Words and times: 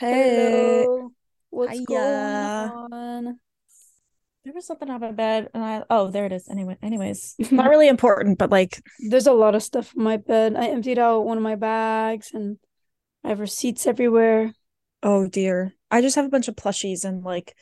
Hey, 0.00 0.86
Hello, 0.86 1.10
what's 1.50 1.80
going 1.80 2.28
on? 2.28 3.40
There 4.44 4.52
was 4.54 4.66
something 4.66 4.88
on 4.88 5.00
my 5.00 5.12
bed, 5.12 5.50
and 5.52 5.62
I 5.62 5.84
oh, 5.90 6.10
there 6.10 6.24
it 6.26 6.32
is. 6.32 6.48
Anyway, 6.48 6.76
anyways, 6.82 7.34
not 7.50 7.68
really 7.68 7.88
important, 7.88 8.38
but 8.38 8.50
like, 8.50 8.80
There's 8.98 9.26
a 9.26 9.32
lot 9.32 9.54
of 9.54 9.62
stuff 9.62 9.94
in 9.96 10.02
my 10.02 10.16
bed. 10.16 10.56
I 10.56 10.68
emptied 10.68 10.98
out 10.98 11.24
one 11.24 11.36
of 11.36 11.42
my 11.42 11.56
bags 11.56 12.30
and 12.32 12.58
I 13.24 13.30
have 13.30 13.40
receipts 13.40 13.86
everywhere. 13.86 14.52
oh 15.02 15.26
dear, 15.26 15.74
I 15.90 16.00
just 16.00 16.16
have 16.16 16.24
a 16.26 16.28
bunch 16.30 16.48
of 16.48 16.56
plushies 16.56 17.04
and 17.04 17.24
like, 17.24 17.54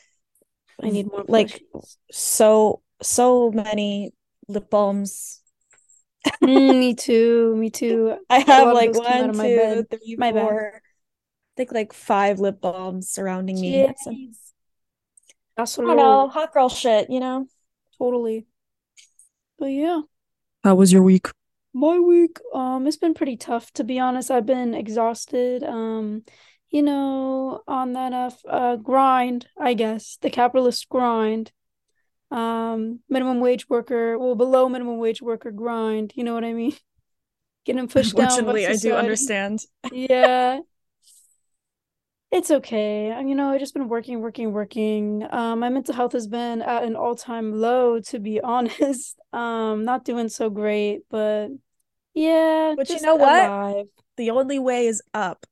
I 0.83 0.91
need 0.91 1.07
more 1.07 1.25
like 1.29 1.63
plushies. 1.75 1.97
so 2.11 2.83
so 3.03 3.51
many 3.53 4.13
lip 4.49 4.71
balms. 4.71 5.41
Mm, 6.43 6.79
me 6.79 6.95
too, 7.07 7.55
me 7.57 7.71
too. 7.71 8.17
I 8.29 8.41
have 8.41 8.73
like 8.73 8.93
those 8.93 9.01
came 9.01 9.21
out 9.21 9.29
one, 9.29 9.33
two, 9.33 9.55
bed, 9.55 9.87
my 10.17 10.33
four. 10.33 10.83
I 10.85 10.86
think 11.57 11.73
like 11.73 11.93
five 11.93 12.39
lip 12.41 12.61
balms 12.61 13.09
surrounding 13.11 13.61
me. 13.61 13.89
So 13.97 14.11
Jeez. 14.11 14.37
That's 15.57 15.79
a 15.79 15.83
I 15.83 15.95
don't 15.95 15.97
know, 15.97 16.29
hot 16.29 16.53
girl 16.53 16.69
shit, 16.69 17.09
you 17.11 17.21
know. 17.21 17.49
Totally. 17.99 18.47
But 19.59 19.67
yeah, 19.67 20.03
How 20.65 20.75
was 20.75 20.93
your 20.93 21.03
week? 21.03 21.29
my 21.73 21.99
week, 21.99 22.39
um, 22.55 22.87
it's 22.87 22.97
been 22.97 23.15
pretty 23.15 23.37
tough 23.37 23.73
to 23.73 23.85
be 23.85 23.99
honest. 23.99 24.31
I've 24.31 24.47
been 24.47 24.75
exhausted. 24.75 25.63
Um, 25.63 26.25
you 26.71 26.83
know, 26.83 27.63
on 27.69 27.93
that 27.93 28.13
uh, 28.13 28.31
uh 28.49 28.77
grind, 28.77 29.49
I 29.59 29.75
guess, 29.75 30.19
the 30.21 30.31
capitalist 30.31 30.89
grind. 30.89 31.53
um 32.31 33.01
minimum 33.09 33.41
wage 33.41 33.69
worker 33.69 34.19
well 34.19 34.35
below 34.35 34.69
minimum 34.69 34.99
wage 34.99 35.23
worker 35.23 35.53
grind 35.53 36.13
you 36.17 36.25
know 36.25 36.35
what 36.35 36.45
i 36.45 36.53
mean 36.53 36.75
getting 37.67 37.89
pushed 37.89 38.17
down 38.17 38.27
Unfortunately, 38.27 38.67
I 38.67 38.77
do 38.77 38.95
understand. 38.95 39.61
yeah 39.93 40.61
it's 42.33 42.51
okay 42.51 43.09
you 43.27 43.35
know 43.35 43.51
i 43.51 43.59
just 43.59 43.73
been 43.75 43.89
working 43.89 44.21
working 44.21 44.53
working 44.53 45.27
um 45.31 45.61
my 45.61 45.69
mental 45.69 45.95
health 45.95 46.13
has 46.13 46.27
been 46.27 46.61
at 46.63 46.83
an 46.85 46.97
all-time 46.97 47.53
low 47.61 48.01
to 48.01 48.19
be 48.19 48.41
honest 48.45 49.19
um 49.33 49.85
not 49.85 50.05
doing 50.05 50.29
so 50.29 50.51
great 50.51 51.01
but 51.11 51.49
yeah 52.15 52.77
But 52.77 52.95
you 52.95 53.01
know 53.01 53.17
what? 53.17 53.55
alive 53.67 53.87
The 54.17 54.31
only 54.31 54.59
way 54.59 54.87
is 54.87 55.03
up. 55.15 55.47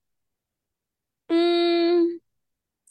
mm, 1.28 2.18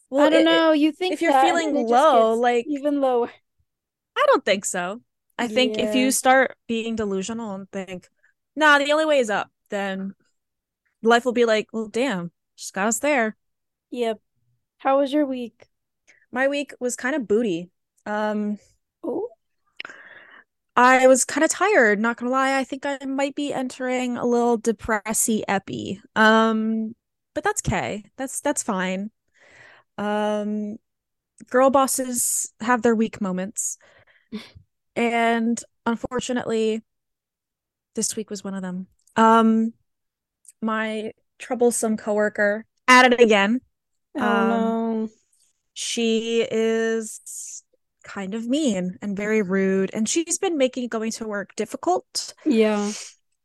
Well, 0.10 0.26
i 0.26 0.30
don't 0.30 0.46
it, 0.46 0.46
know 0.46 0.72
you 0.72 0.92
think 0.92 1.18
if 1.18 1.22
you're 1.22 1.34
feeling 1.34 1.74
then 1.74 1.78
it 1.78 1.88
just 1.88 2.08
low, 2.12 2.34
like 2.36 2.68
even 2.68 3.02
lower 3.02 3.32
I 4.16 4.26
don't 4.28 4.46
think 4.46 4.66
so. 4.66 5.02
I 5.38 5.48
think 5.48 5.78
if 5.78 5.96
you 5.96 6.12
start 6.12 6.56
being 6.68 6.96
delusional 6.96 7.56
and 7.56 7.70
think, 7.72 8.10
nah, 8.56 8.78
the 8.78 8.92
only 8.92 9.06
way 9.06 9.20
is 9.20 9.30
up, 9.30 9.52
then 9.70 10.14
life 11.04 11.26
will 11.26 11.34
be 11.34 11.46
like, 11.46 11.68
well, 11.74 11.88
damn, 11.88 12.32
just 12.58 12.74
got 12.74 12.88
us 12.88 13.00
there. 13.00 13.38
Yep 13.94 14.20
how 14.80 15.00
was 15.00 15.14
your 15.14 15.26
week 15.26 15.70
My 16.32 16.48
week 16.50 16.74
was 16.80 16.96
kind 16.98 17.16
of 17.16 17.28
booty. 17.28 17.72
Um, 18.06 18.60
oh 19.04 19.30
I 20.76 21.08
was 21.08 21.24
kind 21.26 21.44
of 21.44 21.52
tired, 21.52 22.00
not 22.00 22.18
gonna 22.18 22.32
lie. 22.32 22.58
I 22.58 22.64
think 22.64 22.86
I 22.86 22.98
might 23.06 23.36
be 23.36 23.54
entering 23.54 24.18
a 24.18 24.26
little 24.26 24.58
depressy 24.58 25.44
epi. 25.48 26.02
Um, 26.16 26.96
but 27.36 27.44
that's 27.44 27.62
okay. 27.68 28.06
That's 28.18 28.42
that's 28.42 28.64
fine. 28.64 29.12
Um, 29.98 30.78
girl 31.50 31.70
bosses 31.72 32.54
have 32.62 32.84
their 32.84 32.96
weak 32.96 33.22
moments, 33.22 33.78
and 34.96 35.62
unfortunately, 35.86 36.84
this 37.96 38.16
week 38.16 38.30
was 38.30 38.44
one 38.44 38.54
of 38.56 38.62
them. 38.62 38.88
Um, 39.16 39.74
my 40.62 41.14
troublesome 41.40 41.98
coworker 41.98 42.66
at 42.88 43.12
it 43.12 43.22
again. 43.22 43.62
Oh 44.16 44.20
Um, 44.22 44.48
no 44.48 45.10
she 45.74 46.42
is 46.50 47.64
kind 48.04 48.34
of 48.34 48.48
mean 48.48 48.98
and 49.02 49.16
very 49.18 49.42
rude, 49.42 49.92
and 49.94 50.08
she's 50.08 50.38
been 50.38 50.58
making 50.58 50.88
going 50.90 51.12
to 51.12 51.28
work 51.28 51.56
difficult. 51.56 52.34
Yeah. 52.46 52.92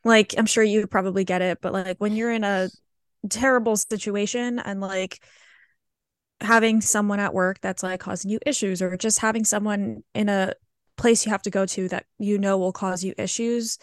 Like, 0.04 0.34
I'm 0.38 0.47
sure 0.47 0.62
you 0.62 0.87
probably 0.87 1.25
get 1.25 1.42
it, 1.42 1.60
but 1.60 1.72
like 1.72 1.98
when 1.98 2.12
you're 2.15 2.32
in 2.32 2.44
a 2.44 2.70
terrible 3.28 3.76
situation 3.76 4.59
and 4.59 4.81
like 4.81 5.20
having 6.41 6.81
someone 6.81 7.21
at 7.21 7.34
work 7.34 7.60
that's 7.60 7.82
like 7.82 8.00
causing 8.00 8.31
you 8.31 8.38
issues, 8.47 8.81
or 8.81 8.97
just 8.97 9.19
having 9.19 9.44
someone 9.44 10.03
in 10.15 10.28
a 10.28 10.54
place 10.97 11.25
you 11.26 11.31
have 11.32 11.42
to 11.42 11.50
go 11.50 11.66
to 11.66 11.88
that 11.88 12.06
you 12.19 12.38
know 12.38 12.59
will 12.59 12.72
cause 12.72 13.03
you 13.03 13.15
issues, 13.19 13.78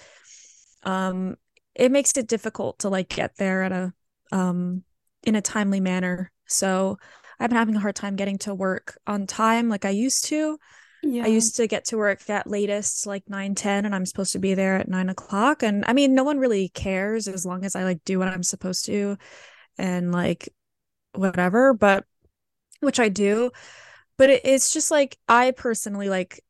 um, 0.84 1.36
it 1.76 1.92
makes 1.92 2.16
it 2.18 2.28
difficult 2.28 2.80
to 2.80 2.90
like 2.90 3.09
get 3.09 3.36
there 3.38 3.64
at 3.64 3.72
a 3.72 3.94
um 4.32 4.84
in 5.24 5.36
a 5.36 5.42
timely 5.42 5.80
manner. 5.80 6.32
So 6.48 6.98
I've 7.40 7.50
been 7.50 7.58
having 7.58 7.76
a 7.76 7.80
hard 7.80 7.96
time 7.96 8.16
getting 8.16 8.38
to 8.40 8.54
work 8.54 8.98
on 9.06 9.28
time 9.28 9.70
like 9.70 9.86
I 9.86 9.90
used 9.90 10.26
to. 10.26 10.58
I 11.04 11.28
used 11.28 11.56
to 11.58 11.68
get 11.68 11.86
to 11.86 11.98
work 11.98 12.28
at 12.30 12.48
latest 12.48 13.06
like 13.06 13.30
nine 13.30 13.54
ten, 13.54 13.86
and 13.86 13.94
I'm 13.94 14.06
supposed 14.08 14.34
to 14.34 14.40
be 14.40 14.56
there 14.56 14.78
at 14.78 14.88
nine 14.88 15.10
o'clock. 15.10 15.62
And 15.62 15.86
I 15.88 15.94
mean, 15.94 16.16
no 16.16 16.24
one 16.24 16.40
really 16.40 16.70
cares 16.70 17.28
as 17.28 17.46
long 17.46 17.64
as 17.64 17.76
I 17.76 17.84
like 17.84 18.04
do 18.06 18.18
what 18.18 18.28
I'm 18.28 18.42
supposed 18.42 18.86
to 18.86 19.18
and 19.78 20.12
like 20.12 20.50
whatever, 21.14 21.74
but 21.74 22.06
which 22.80 23.00
I 23.00 23.10
do. 23.10 23.52
But 24.18 24.30
it, 24.30 24.42
it's 24.46 24.74
just 24.74 24.90
like 24.92 25.18
I 25.28 25.52
personally 25.52 26.10
like 26.10 26.42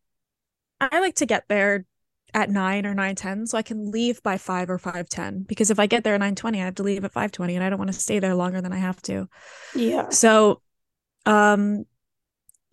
I 0.80 1.00
like 1.02 1.16
to 1.16 1.26
get 1.26 1.46
there 1.50 1.86
at 2.35 2.50
nine 2.50 2.85
or 2.85 2.94
nine 2.94 3.16
ten 3.16 3.47
so 3.47 3.57
I 3.57 3.62
can 3.62 3.90
leave 3.90 4.22
by 4.22 4.38
five 4.38 4.69
or 4.69 4.78
five 4.78 5.07
ten 5.07 5.44
because 5.47 5.72
if 5.72 5.79
I 5.79 5.88
get 5.88 6.03
there 6.03 6.13
at 6.13 6.19
nine 6.19 6.35
twenty, 6.35 6.62
I 6.62 6.66
have 6.66 6.75
to 6.75 6.84
leave 6.84 7.06
at 7.06 7.13
five 7.13 7.31
twenty, 7.31 7.56
and 7.56 7.63
I 7.63 7.69
don't 7.69 7.79
want 7.79 7.91
to 7.91 8.00
stay 8.00 8.19
there 8.19 8.35
longer 8.35 8.62
than 8.62 8.73
I 8.73 8.78
have 8.78 9.01
to. 9.03 9.28
Yeah. 9.73 10.09
So 10.09 10.62
um 11.25 11.85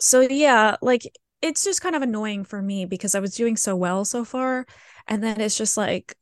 so 0.01 0.21
yeah, 0.21 0.77
like 0.83 1.11
it's 1.41 1.63
just 1.63 1.81
kind 1.81 1.95
of 1.95 2.03
annoying 2.03 2.45
for 2.45 2.61
me 2.61 2.87
because 2.87 3.15
I 3.15 3.21
was 3.21 3.37
doing 3.37 3.57
so 3.57 3.77
well 3.77 4.05
so 4.05 4.25
far, 4.25 4.67
and 5.07 5.23
then 5.23 5.41
it's 5.41 5.57
just 5.57 5.77
like 5.77 6.17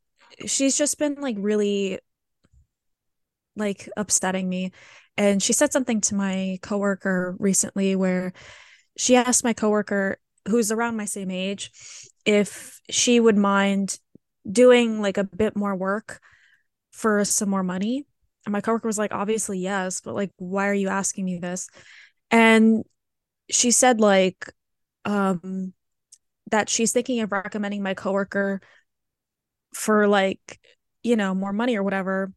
she's 0.45 0.77
just 0.77 0.99
been 0.99 1.15
like 1.15 1.35
really 1.39 1.97
like 3.55 3.89
upsetting 3.97 4.47
me. 4.47 4.71
And 5.17 5.41
she 5.41 5.53
said 5.53 5.73
something 5.73 5.99
to 6.01 6.15
my 6.15 6.59
coworker 6.61 7.35
recently 7.39 7.95
where 7.95 8.33
she 8.97 9.15
asked 9.15 9.43
my 9.43 9.53
coworker 9.53 10.19
who's 10.47 10.71
around 10.71 10.95
my 10.95 11.05
same 11.05 11.31
age 11.31 11.71
if 12.25 12.79
she 12.89 13.19
would 13.19 13.37
mind 13.37 13.97
doing 14.49 15.01
like 15.01 15.17
a 15.17 15.23
bit 15.23 15.55
more 15.55 15.75
work 15.75 16.19
for 16.91 17.23
some 17.25 17.49
more 17.49 17.63
money. 17.63 18.05
And 18.45 18.53
my 18.53 18.61
coworker 18.61 18.87
was 18.87 18.97
like, 18.97 19.13
obviously 19.13 19.59
yes, 19.59 20.01
but 20.01 20.15
like 20.15 20.31
why 20.37 20.67
are 20.67 20.73
you 20.73 20.89
asking 20.89 21.25
me 21.25 21.37
this? 21.37 21.67
And 22.29 22.83
she 23.49 23.71
said 23.71 23.99
like 23.99 24.51
um 25.05 25.73
that 26.51 26.69
she's 26.69 26.91
thinking 26.91 27.21
of 27.21 27.31
recommending 27.31 27.81
my 27.81 27.93
coworker 27.93 28.61
for 29.73 30.07
like, 30.07 30.59
you 31.01 31.15
know, 31.15 31.33
more 31.33 31.53
money 31.53 31.77
or 31.77 31.83
whatever, 31.83 32.33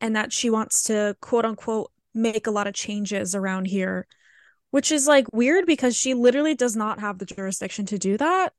and 0.00 0.16
that 0.16 0.32
she 0.32 0.50
wants 0.50 0.84
to 0.84 1.16
quote 1.20 1.44
unquote 1.44 1.90
make 2.14 2.46
a 2.46 2.50
lot 2.50 2.66
of 2.66 2.74
changes 2.74 3.34
around 3.34 3.66
here, 3.66 4.06
which 4.70 4.92
is 4.92 5.06
like 5.06 5.32
weird 5.32 5.66
because 5.66 5.96
she 5.96 6.14
literally 6.14 6.54
does 6.54 6.76
not 6.76 7.00
have 7.00 7.18
the 7.18 7.24
jurisdiction 7.24 7.86
to 7.86 7.98
do 7.98 8.18
that. 8.18 8.52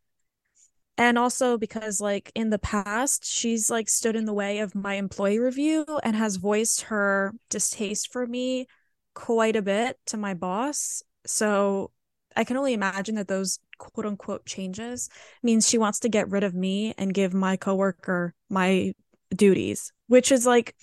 And 0.98 1.18
also 1.18 1.58
because 1.58 2.00
like 2.00 2.32
in 2.36 2.50
the 2.50 2.60
past, 2.60 3.26
she's 3.26 3.70
like 3.70 3.90
stood 3.90 4.16
in 4.16 4.26
the 4.26 4.34
way 4.34 4.60
of 4.60 4.76
my 4.76 4.96
employee 4.96 5.40
review 5.40 5.86
and 6.04 6.16
has 6.16 6.36
voiced 6.36 6.82
her 6.84 7.34
distaste 7.50 8.12
for 8.12 8.28
me 8.28 8.68
quite 9.16 9.56
a 9.56 9.62
bit 9.62 9.98
to 10.08 10.18
my 10.18 10.34
boss. 10.34 11.02
So 11.26 11.92
I 12.36 12.44
can 12.44 12.58
only 12.58 12.74
imagine 12.74 13.16
that 13.16 13.28
those 13.28 13.60
quote 13.78 14.06
unquote 14.06 14.46
changes 14.46 15.10
means 15.42 15.68
she 15.68 15.78
wants 15.78 16.00
to 16.00 16.10
get 16.10 16.30
rid 16.30 16.44
of 16.44 16.54
me 16.54 16.94
and 16.98 17.14
give 17.14 17.34
my 17.34 17.58
coworker 17.58 18.34
my 18.50 18.94
duties, 19.36 19.92
which 20.08 20.32
is 20.32 20.46
like 20.46 20.76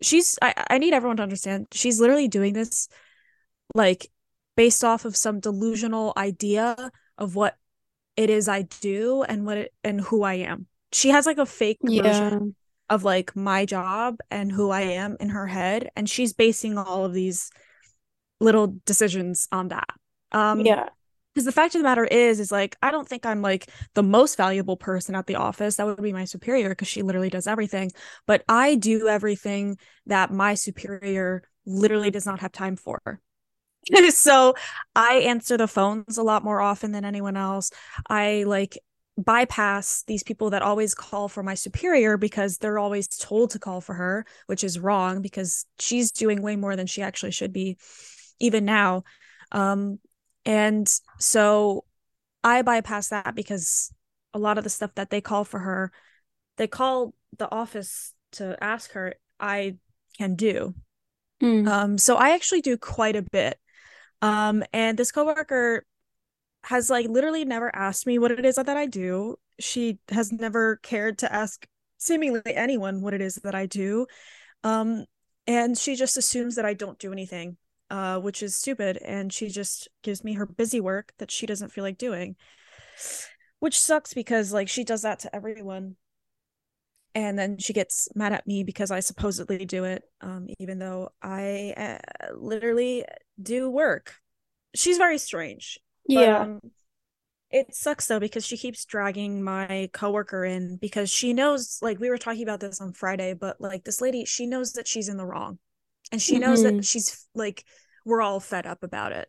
she's 0.00 0.38
I, 0.42 0.54
I 0.70 0.78
need 0.78 0.92
everyone 0.92 1.16
to 1.18 1.22
understand 1.22 1.68
she's 1.72 2.00
literally 2.00 2.28
doing 2.28 2.52
this 2.52 2.88
like 3.74 4.10
based 4.56 4.84
off 4.84 5.04
of 5.04 5.16
some 5.16 5.40
delusional 5.40 6.12
idea 6.16 6.90
of 7.16 7.36
what 7.36 7.56
it 8.16 8.30
is 8.30 8.48
I 8.48 8.62
do 8.62 9.22
and 9.22 9.46
what 9.46 9.58
it 9.58 9.74
and 9.84 10.00
who 10.00 10.22
I 10.22 10.34
am. 10.34 10.66
She 10.92 11.10
has 11.10 11.26
like 11.26 11.38
a 11.38 11.46
fake 11.46 11.80
version 11.96 12.56
of 12.90 13.04
like 13.04 13.34
my 13.34 13.64
job 13.64 14.18
and 14.30 14.52
who 14.52 14.70
I 14.70 14.82
am 14.82 15.16
in 15.20 15.30
her 15.30 15.46
head 15.46 15.90
and 15.96 16.08
she's 16.08 16.32
basing 16.32 16.76
all 16.76 17.04
of 17.04 17.14
these 17.14 17.50
little 18.40 18.76
decisions 18.86 19.48
on 19.52 19.68
that. 19.68 19.88
Um 20.32 20.64
Yeah. 20.64 20.88
because 21.34 21.46
the 21.46 21.52
fact 21.52 21.74
of 21.74 21.80
the 21.80 21.84
matter 21.88 22.04
is 22.04 22.40
is 22.40 22.52
like 22.52 22.76
I 22.82 22.90
don't 22.90 23.08
think 23.08 23.24
I'm 23.26 23.42
like 23.42 23.70
the 23.94 24.02
most 24.02 24.36
valuable 24.36 24.76
person 24.76 25.14
at 25.14 25.26
the 25.26 25.36
office. 25.36 25.76
That 25.76 25.86
would 25.86 26.02
be 26.02 26.12
my 26.12 26.24
superior 26.26 26.70
because 26.70 26.88
she 26.88 27.02
literally 27.02 27.30
does 27.30 27.46
everything, 27.46 27.90
but 28.26 28.44
I 28.48 28.74
do 28.76 29.08
everything 29.08 29.78
that 30.06 30.32
my 30.32 30.54
superior 30.54 31.42
literally 31.66 32.10
does 32.10 32.26
not 32.26 32.40
have 32.40 32.52
time 32.52 32.76
for. 32.76 33.20
so 34.10 34.54
I 34.94 35.14
answer 35.16 35.56
the 35.56 35.68
phones 35.68 36.18
a 36.18 36.22
lot 36.22 36.44
more 36.44 36.60
often 36.60 36.92
than 36.92 37.04
anyone 37.04 37.36
else. 37.36 37.70
I 38.08 38.44
like 38.44 38.78
bypass 39.18 40.04
these 40.06 40.22
people 40.22 40.50
that 40.50 40.62
always 40.62 40.94
call 40.94 41.28
for 41.28 41.42
my 41.42 41.54
superior 41.54 42.16
because 42.16 42.58
they're 42.58 42.78
always 42.78 43.08
told 43.08 43.50
to 43.50 43.58
call 43.58 43.80
for 43.80 43.94
her, 43.94 44.24
which 44.46 44.64
is 44.64 44.78
wrong 44.78 45.20
because 45.20 45.66
she's 45.78 46.12
doing 46.12 46.42
way 46.42 46.56
more 46.56 46.76
than 46.76 46.86
she 46.86 47.02
actually 47.02 47.32
should 47.32 47.52
be, 47.52 47.76
even 48.40 48.64
now. 48.64 49.04
Um, 49.50 49.98
and 50.44 50.90
so 51.18 51.84
I 52.42 52.62
bypass 52.62 53.08
that 53.08 53.34
because 53.34 53.92
a 54.34 54.38
lot 54.38 54.58
of 54.58 54.64
the 54.64 54.70
stuff 54.70 54.94
that 54.94 55.10
they 55.10 55.20
call 55.20 55.44
for 55.44 55.60
her, 55.60 55.92
they 56.56 56.66
call 56.66 57.14
the 57.36 57.50
office 57.50 58.14
to 58.32 58.56
ask 58.62 58.92
her, 58.92 59.14
I 59.38 59.76
can 60.16 60.34
do. 60.34 60.74
Mm. 61.42 61.68
Um, 61.68 61.98
so 61.98 62.16
I 62.16 62.30
actually 62.30 62.62
do 62.62 62.76
quite 62.76 63.16
a 63.16 63.22
bit. 63.22 63.58
Um, 64.22 64.62
and 64.72 64.98
this 64.98 65.12
coworker 65.12 65.84
has 66.64 66.88
like 66.88 67.08
literally 67.08 67.44
never 67.44 67.74
asked 67.74 68.06
me 68.06 68.18
what 68.18 68.30
it 68.30 68.44
is 68.46 68.54
that 68.54 68.68
I 68.68 68.86
do. 68.86 69.36
She 69.58 69.98
has 70.10 70.32
never 70.32 70.76
cared 70.76 71.18
to 71.18 71.32
ask 71.32 71.66
seemingly 71.98 72.40
anyone 72.46 73.00
what 73.00 73.14
it 73.14 73.20
is 73.20 73.34
that 73.36 73.54
I 73.54 73.66
do. 73.66 74.06
Um, 74.64 75.04
and 75.46 75.76
she 75.76 75.96
just 75.96 76.16
assumes 76.16 76.54
that 76.54 76.64
I 76.64 76.74
don't 76.74 76.98
do 76.98 77.12
anything, 77.12 77.56
uh, 77.90 78.20
which 78.20 78.42
is 78.42 78.54
stupid. 78.54 78.96
And 78.98 79.32
she 79.32 79.48
just 79.48 79.88
gives 80.02 80.22
me 80.22 80.34
her 80.34 80.46
busy 80.46 80.80
work 80.80 81.12
that 81.18 81.30
she 81.32 81.46
doesn't 81.46 81.72
feel 81.72 81.82
like 81.82 81.98
doing, 81.98 82.36
which 83.58 83.78
sucks 83.78 84.14
because 84.14 84.52
like 84.52 84.68
she 84.68 84.84
does 84.84 85.02
that 85.02 85.18
to 85.20 85.34
everyone. 85.34 85.96
And 87.14 87.38
then 87.38 87.58
she 87.58 87.72
gets 87.72 88.08
mad 88.14 88.32
at 88.32 88.46
me 88.46 88.64
because 88.64 88.90
I 88.90 89.00
supposedly 89.00 89.66
do 89.66 89.84
it, 89.84 90.02
um, 90.22 90.46
even 90.58 90.78
though 90.78 91.10
I 91.22 91.74
uh, 91.76 92.34
literally 92.34 93.04
do 93.40 93.68
work. 93.68 94.14
She's 94.74 94.96
very 94.96 95.18
strange 95.18 95.78
yeah. 96.06 96.38
But, 96.38 96.42
um, 96.42 96.60
it 97.50 97.74
sucks 97.74 98.06
though 98.06 98.20
because 98.20 98.46
she 98.46 98.56
keeps 98.56 98.84
dragging 98.86 99.42
my 99.42 99.90
coworker 99.92 100.44
in 100.44 100.78
because 100.78 101.10
she 101.10 101.34
knows 101.34 101.78
like 101.82 102.00
we 102.00 102.08
were 102.08 102.18
talking 102.18 102.42
about 102.42 102.60
this 102.60 102.80
on 102.80 102.92
Friday, 102.92 103.34
but 103.34 103.60
like 103.60 103.84
this 103.84 104.00
lady, 104.00 104.24
she 104.24 104.46
knows 104.46 104.72
that 104.72 104.88
she's 104.88 105.08
in 105.08 105.18
the 105.18 105.26
wrong. 105.26 105.58
And 106.10 106.20
she 106.20 106.34
mm-hmm. 106.34 106.44
knows 106.44 106.62
that 106.62 106.72
mm-hmm. 106.72 106.80
she's 106.80 107.26
like 107.34 107.64
we're 108.06 108.22
all 108.22 108.40
fed 108.40 108.66
up 108.66 108.82
about 108.82 109.12
it. 109.12 109.28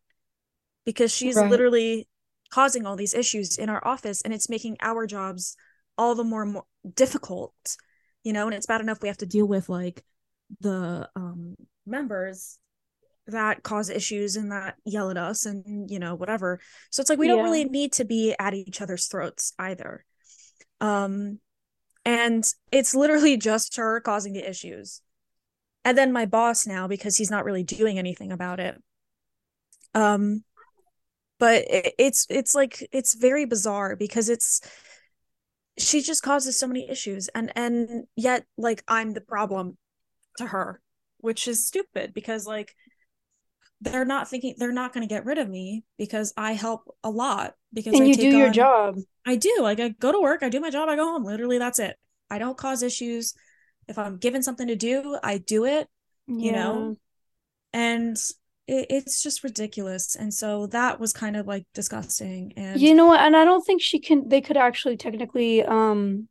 Because 0.86 1.14
she's 1.14 1.36
right. 1.36 1.50
literally 1.50 2.08
causing 2.50 2.86
all 2.86 2.96
these 2.96 3.14
issues 3.14 3.58
in 3.58 3.70
our 3.70 3.86
office 3.86 4.22
and 4.22 4.34
it's 4.34 4.50
making 4.50 4.78
our 4.82 5.06
jobs 5.06 5.56
all 5.98 6.16
the 6.16 6.24
more, 6.24 6.46
more 6.46 6.66
difficult. 6.96 7.54
You 8.24 8.34
know, 8.34 8.46
and 8.46 8.54
it's 8.54 8.66
bad 8.66 8.82
enough 8.82 9.02
we 9.02 9.10
have 9.10 9.18
to 9.18 9.26
deal 9.26 9.46
with 9.46 9.70
like 9.70 10.04
the 10.62 11.10
um 11.16 11.56
members 11.86 12.58
that 13.28 13.64
cause 13.64 13.90
issues 13.90 14.36
and 14.36 14.52
that 14.52 14.76
yell 14.86 15.10
at 15.10 15.18
us 15.18 15.46
and 15.46 15.90
you 15.90 16.00
know 16.00 16.16
whatever. 16.16 16.60
So 16.90 17.02
it's 17.02 17.10
like 17.10 17.20
we 17.20 17.28
don't 17.28 17.44
really 17.44 17.66
need 17.66 17.94
to 17.94 18.06
be 18.06 18.36
at 18.40 18.54
each 18.54 18.82
other's 18.82 19.08
throats 19.08 19.54
either. 19.60 20.06
Um 20.82 21.40
and 22.06 22.44
it's 22.72 22.94
literally 22.94 23.38
just 23.38 23.78
her 23.78 24.02
causing 24.02 24.34
the 24.34 24.48
issues. 24.48 25.02
And 25.86 25.98
then 25.98 26.12
my 26.12 26.26
boss 26.26 26.68
now 26.68 26.88
because 26.88 27.18
he's 27.18 27.32
not 27.32 27.46
really 27.46 27.64
doing 27.64 27.98
anything 27.98 28.32
about 28.32 28.60
it. 28.60 28.82
Um 29.94 30.44
but 31.40 31.64
it, 31.70 31.94
it's 31.98 32.28
it's 32.30 32.56
like 32.56 32.88
it's 32.92 33.16
very 33.16 33.46
bizarre 33.46 33.96
because 33.96 34.30
it's 34.30 34.62
she 35.78 36.02
just 36.02 36.22
causes 36.22 36.58
so 36.58 36.68
many 36.68 36.90
issues 36.90 37.30
and 37.30 37.52
and 37.56 38.06
yet 38.16 38.46
like 38.58 38.84
i'm 38.88 39.14
the 39.14 39.22
problem 39.22 39.78
to 40.38 40.48
her 40.48 40.82
which 41.18 41.48
is 41.48 41.66
stupid 41.66 42.14
because 42.14 42.46
like 42.46 42.76
they're 43.84 44.06
not 44.06 44.30
thinking 44.30 44.56
they're 44.58 44.72
not 44.72 44.94
going 44.94 45.08
to 45.08 45.14
get 45.14 45.26
rid 45.26 45.38
of 45.38 45.50
me 45.50 45.84
because 45.98 46.34
I 46.38 46.54
help 46.54 46.84
a 47.04 47.10
lot 47.10 47.56
because 47.74 47.94
and 47.94 48.04
I 48.04 48.06
you 48.06 48.16
do 48.16 48.38
your 48.38 48.48
on, 48.48 48.54
job. 48.54 48.96
I 49.26 49.36
do. 49.36 49.58
Like 49.62 49.80
I 49.80 49.90
go 49.90 50.12
to 50.12 50.22
work, 50.22 50.42
I 50.42 50.50
do 50.50 50.62
my 50.62 50.70
job, 50.70 50.88
I 50.88 50.96
go 50.96 51.06
home. 51.06 51.24
Literally 51.24 51.58
that's 51.58 51.80
it. 51.80 51.98
I 52.30 52.40
don't 52.40 52.58
cause 52.58 52.82
issues. 52.82 53.34
If 53.88 54.00
I'm 54.00 54.18
given 54.18 54.42
something 54.42 54.68
to 54.68 54.76
do, 54.76 55.18
I 55.22 55.38
do 55.38 55.66
it, 55.66 55.90
yeah. 56.28 56.46
you 56.46 56.52
know. 56.54 56.96
And 57.74 58.18
it, 58.68 58.88
it's 58.90 59.22
just 59.22 59.44
ridiculous. 59.44 60.16
And 60.16 60.34
so 60.34 60.68
that 60.68 61.00
was 61.00 61.14
kind 61.14 61.36
of 61.36 61.48
like 61.48 61.66
disgusting 61.74 62.54
and 62.56 62.80
You 62.80 62.94
know 62.94 63.08
what? 63.08 63.22
And 63.22 63.36
I 63.36 63.46
don't 63.46 63.66
think 63.66 63.82
she 63.82 64.00
can 64.00 64.28
they 64.28 64.42
could 64.42 64.58
actually 64.58 64.98
technically 64.98 65.64
um 65.64 66.28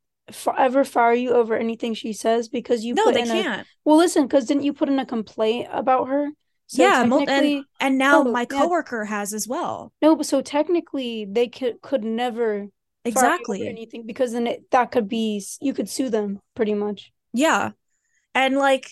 ever 0.56 0.84
fire 0.84 1.12
you 1.12 1.32
over 1.32 1.56
anything 1.56 1.94
she 1.94 2.12
says 2.12 2.48
because 2.48 2.84
you 2.84 2.94
no 2.94 3.10
they 3.10 3.24
can't 3.24 3.62
a, 3.62 3.66
well 3.84 3.96
listen 3.96 4.22
because 4.22 4.46
didn't 4.46 4.62
you 4.62 4.72
put 4.72 4.88
in 4.88 4.98
a 4.98 5.04
complaint 5.04 5.68
about 5.72 6.08
her 6.08 6.28
so 6.72 6.82
yeah, 6.82 7.02
and 7.02 7.64
and 7.80 7.98
now 7.98 8.20
oh, 8.20 8.24
my 8.24 8.46
coworker 8.46 9.02
yeah. 9.02 9.10
has 9.10 9.34
as 9.34 9.46
well. 9.46 9.92
No, 10.00 10.16
but 10.16 10.24
so 10.24 10.40
technically 10.40 11.26
they 11.30 11.48
could 11.48 11.82
could 11.82 12.02
never 12.02 12.68
exactly 13.04 13.68
anything 13.68 14.06
because 14.06 14.32
then 14.32 14.46
it, 14.46 14.70
that 14.70 14.90
could 14.90 15.06
be 15.06 15.44
you 15.60 15.74
could 15.74 15.90
sue 15.90 16.08
them 16.08 16.40
pretty 16.54 16.72
much. 16.72 17.12
Yeah, 17.34 17.72
and 18.34 18.56
like 18.56 18.86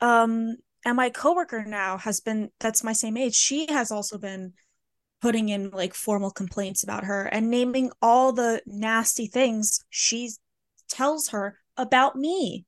um, 0.00 0.58
and 0.84 0.96
my 0.96 1.10
coworker 1.10 1.64
now 1.64 1.98
has 1.98 2.20
been 2.20 2.50
that's 2.60 2.84
my 2.84 2.92
same 2.92 3.16
age. 3.16 3.34
She 3.34 3.66
has 3.70 3.90
also 3.90 4.18
been 4.18 4.52
putting 5.20 5.48
in 5.48 5.70
like 5.70 5.94
formal 5.94 6.30
complaints 6.30 6.82
about 6.82 7.04
her 7.04 7.24
and 7.24 7.50
naming 7.50 7.90
all 8.02 8.32
the 8.32 8.60
nasty 8.66 9.26
things 9.26 9.82
she 9.88 10.30
tells 10.88 11.28
her 11.28 11.58
about 11.78 12.14
me 12.14 12.66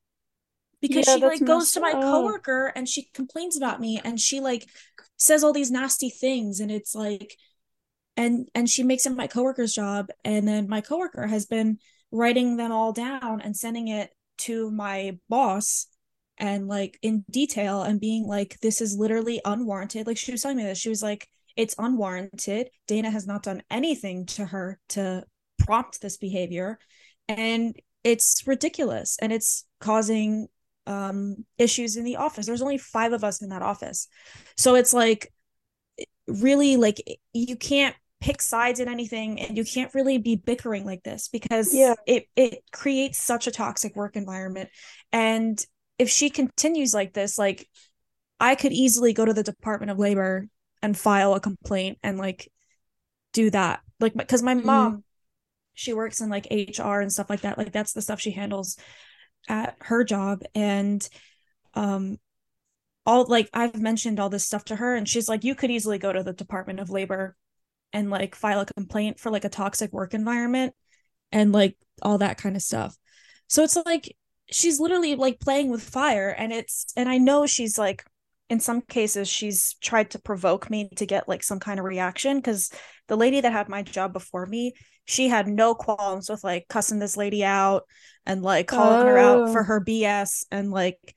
because 0.80 1.06
yeah, 1.06 1.16
she 1.16 1.20
like 1.20 1.44
goes 1.44 1.72
to 1.72 1.80
my 1.80 1.92
up. 1.92 2.02
coworker 2.02 2.72
and 2.74 2.88
she 2.88 3.10
complains 3.12 3.56
about 3.56 3.78
me 3.80 4.00
and 4.02 4.18
she 4.18 4.40
like 4.40 4.66
says 5.18 5.44
all 5.44 5.52
these 5.52 5.70
nasty 5.70 6.08
things 6.08 6.60
and 6.60 6.70
it's 6.70 6.94
like 6.94 7.36
and 8.16 8.48
and 8.54 8.70
she 8.70 8.82
makes 8.82 9.04
it 9.04 9.10
my 9.10 9.26
coworker's 9.26 9.74
job 9.74 10.08
and 10.24 10.48
then 10.48 10.66
my 10.66 10.80
coworker 10.80 11.26
has 11.26 11.44
been 11.44 11.78
writing 12.10 12.56
them 12.56 12.72
all 12.72 12.92
down 12.92 13.40
and 13.42 13.54
sending 13.56 13.88
it 13.88 14.10
to 14.38 14.70
my 14.70 15.18
boss 15.28 15.88
and 16.38 16.68
like 16.68 16.98
in 17.02 17.24
detail 17.30 17.82
and 17.82 18.00
being 18.00 18.26
like 18.26 18.58
this 18.60 18.80
is 18.80 18.96
literally 18.96 19.40
unwarranted 19.44 20.06
like 20.06 20.18
she 20.18 20.32
was 20.32 20.42
telling 20.42 20.56
me 20.56 20.62
this 20.62 20.78
she 20.78 20.88
was 20.88 21.02
like 21.02 21.28
it's 21.56 21.74
unwarranted 21.78 22.68
dana 22.86 23.10
has 23.10 23.26
not 23.26 23.42
done 23.42 23.62
anything 23.70 24.26
to 24.26 24.44
her 24.44 24.78
to 24.88 25.24
prompt 25.58 26.00
this 26.00 26.16
behavior 26.16 26.78
and 27.28 27.74
it's 28.04 28.42
ridiculous 28.46 29.16
and 29.20 29.32
it's 29.32 29.64
causing 29.80 30.48
um, 30.86 31.44
issues 31.58 31.96
in 31.96 32.04
the 32.04 32.16
office. 32.16 32.46
There's 32.46 32.62
only 32.62 32.78
five 32.78 33.12
of 33.12 33.24
us 33.24 33.42
in 33.42 33.48
that 33.50 33.62
office. 33.62 34.08
So 34.56 34.74
it's 34.74 34.94
like 34.94 35.32
really 36.26 36.76
like 36.76 37.02
you 37.32 37.56
can't 37.56 37.94
pick 38.20 38.40
sides 38.40 38.80
in 38.80 38.88
anything 38.88 39.40
and 39.40 39.56
you 39.56 39.64
can't 39.64 39.94
really 39.94 40.18
be 40.18 40.36
bickering 40.36 40.84
like 40.84 41.02
this 41.02 41.28
because 41.28 41.74
yeah. 41.74 41.94
it 42.06 42.28
it 42.34 42.60
creates 42.72 43.18
such 43.18 43.46
a 43.46 43.50
toxic 43.50 43.94
work 43.94 44.16
environment 44.16 44.70
and 45.12 45.64
if 45.98 46.08
she 46.08 46.30
continues 46.30 46.94
like 46.94 47.12
this 47.12 47.38
like 47.38 47.68
I 48.38 48.54
could 48.54 48.72
easily 48.72 49.12
go 49.12 49.24
to 49.24 49.32
the 49.32 49.42
Department 49.42 49.90
of 49.90 49.98
Labor 49.98 50.48
and 50.82 50.96
file 50.96 51.34
a 51.34 51.40
complaint 51.40 51.98
and 52.02 52.18
like 52.18 52.50
do 53.32 53.50
that 53.50 53.80
like 54.00 54.14
because 54.14 54.42
my 54.42 54.54
mm-hmm. 54.54 54.66
mom 54.66 55.04
she 55.74 55.92
works 55.92 56.20
in 56.20 56.28
like 56.28 56.46
HR 56.50 57.00
and 57.00 57.12
stuff 57.12 57.30
like 57.30 57.42
that 57.42 57.58
like 57.58 57.72
that's 57.72 57.92
the 57.92 58.02
stuff 58.02 58.20
she 58.20 58.30
handles 58.30 58.76
at 59.48 59.76
her 59.80 60.04
job 60.04 60.42
and 60.54 61.08
um 61.74 62.18
all 63.04 63.24
like 63.26 63.48
I've 63.54 63.80
mentioned 63.80 64.18
all 64.18 64.28
this 64.28 64.44
stuff 64.44 64.64
to 64.66 64.76
her 64.76 64.96
and 64.96 65.08
she's 65.08 65.28
like 65.28 65.44
you 65.44 65.54
could 65.54 65.70
easily 65.70 65.98
go 65.98 66.12
to 66.12 66.22
the 66.22 66.32
Department 66.32 66.80
of 66.80 66.90
Labor 66.90 67.36
and 67.92 68.10
like 68.10 68.34
file 68.34 68.60
a 68.60 68.66
complaint 68.66 69.20
for 69.20 69.30
like 69.30 69.44
a 69.44 69.48
toxic 69.48 69.92
work 69.92 70.12
environment 70.12 70.74
and 71.32 71.52
like 71.52 71.76
all 72.02 72.18
that 72.18 72.38
kind 72.38 72.56
of 72.56 72.62
stuff. 72.62 72.96
So 73.48 73.62
it's 73.62 73.76
like 73.86 74.14
she's 74.50 74.80
literally 74.80 75.14
like 75.16 75.40
playing 75.40 75.70
with 75.70 75.82
fire 75.82 76.28
and 76.28 76.52
it's 76.52 76.86
and 76.96 77.08
I 77.08 77.18
know 77.18 77.46
she's 77.46 77.78
like 77.78 78.04
in 78.48 78.60
some 78.60 78.80
cases 78.80 79.28
she's 79.28 79.74
tried 79.80 80.10
to 80.10 80.18
provoke 80.18 80.70
me 80.70 80.88
to 80.96 81.06
get 81.06 81.28
like 81.28 81.42
some 81.42 81.58
kind 81.58 81.80
of 81.80 81.84
reaction 81.84 82.40
cuz 82.40 82.70
the 83.08 83.16
lady 83.16 83.40
that 83.40 83.52
had 83.52 83.68
my 83.68 83.82
job 83.82 84.12
before 84.12 84.46
me 84.46 84.72
she 85.04 85.28
had 85.28 85.48
no 85.48 85.74
qualms 85.74 86.28
with 86.28 86.44
like 86.44 86.66
cussing 86.68 86.98
this 86.98 87.16
lady 87.16 87.44
out 87.44 87.84
and 88.24 88.42
like 88.42 88.66
calling 88.66 89.02
oh. 89.02 89.06
her 89.06 89.18
out 89.18 89.52
for 89.52 89.60
oh. 89.60 89.64
her 89.64 89.80
BS 89.80 90.44
and 90.50 90.70
like 90.70 91.14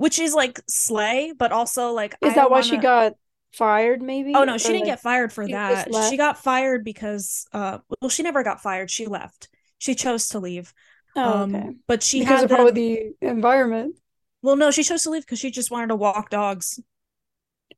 which 0.00 0.18
is 0.18 0.32
like 0.32 0.58
slay, 0.66 1.34
but 1.38 1.52
also 1.52 1.92
like 1.92 2.16
Is 2.22 2.32
I 2.32 2.36
that 2.36 2.50
why 2.50 2.60
wanna... 2.60 2.62
she 2.62 2.78
got 2.78 3.12
fired 3.52 4.00
maybe? 4.00 4.32
Oh 4.34 4.44
no, 4.44 4.56
she 4.56 4.68
or 4.68 4.72
didn't 4.72 4.86
like, 4.86 4.92
get 4.92 5.02
fired 5.02 5.30
for 5.30 5.46
that. 5.46 5.88
She 6.08 6.16
got 6.16 6.38
fired 6.38 6.84
because 6.84 7.46
uh 7.52 7.78
well 8.00 8.08
she 8.08 8.22
never 8.22 8.42
got 8.42 8.62
fired, 8.62 8.90
she 8.90 9.04
left. 9.04 9.50
She 9.76 9.94
chose 9.94 10.28
to 10.28 10.38
leave. 10.38 10.72
Oh, 11.16 11.42
um, 11.42 11.80
but 11.86 12.02
she 12.02 12.20
because 12.20 12.36
had 12.36 12.44
of 12.44 12.48
them... 12.48 12.56
probably 12.56 13.14
the 13.20 13.28
environment. 13.28 13.96
Well, 14.42 14.56
no, 14.56 14.70
she 14.70 14.82
chose 14.82 15.02
to 15.02 15.10
leave 15.10 15.22
because 15.22 15.38
she 15.38 15.50
just 15.50 15.70
wanted 15.70 15.88
to 15.88 15.96
walk 15.96 16.30
dogs. 16.30 16.80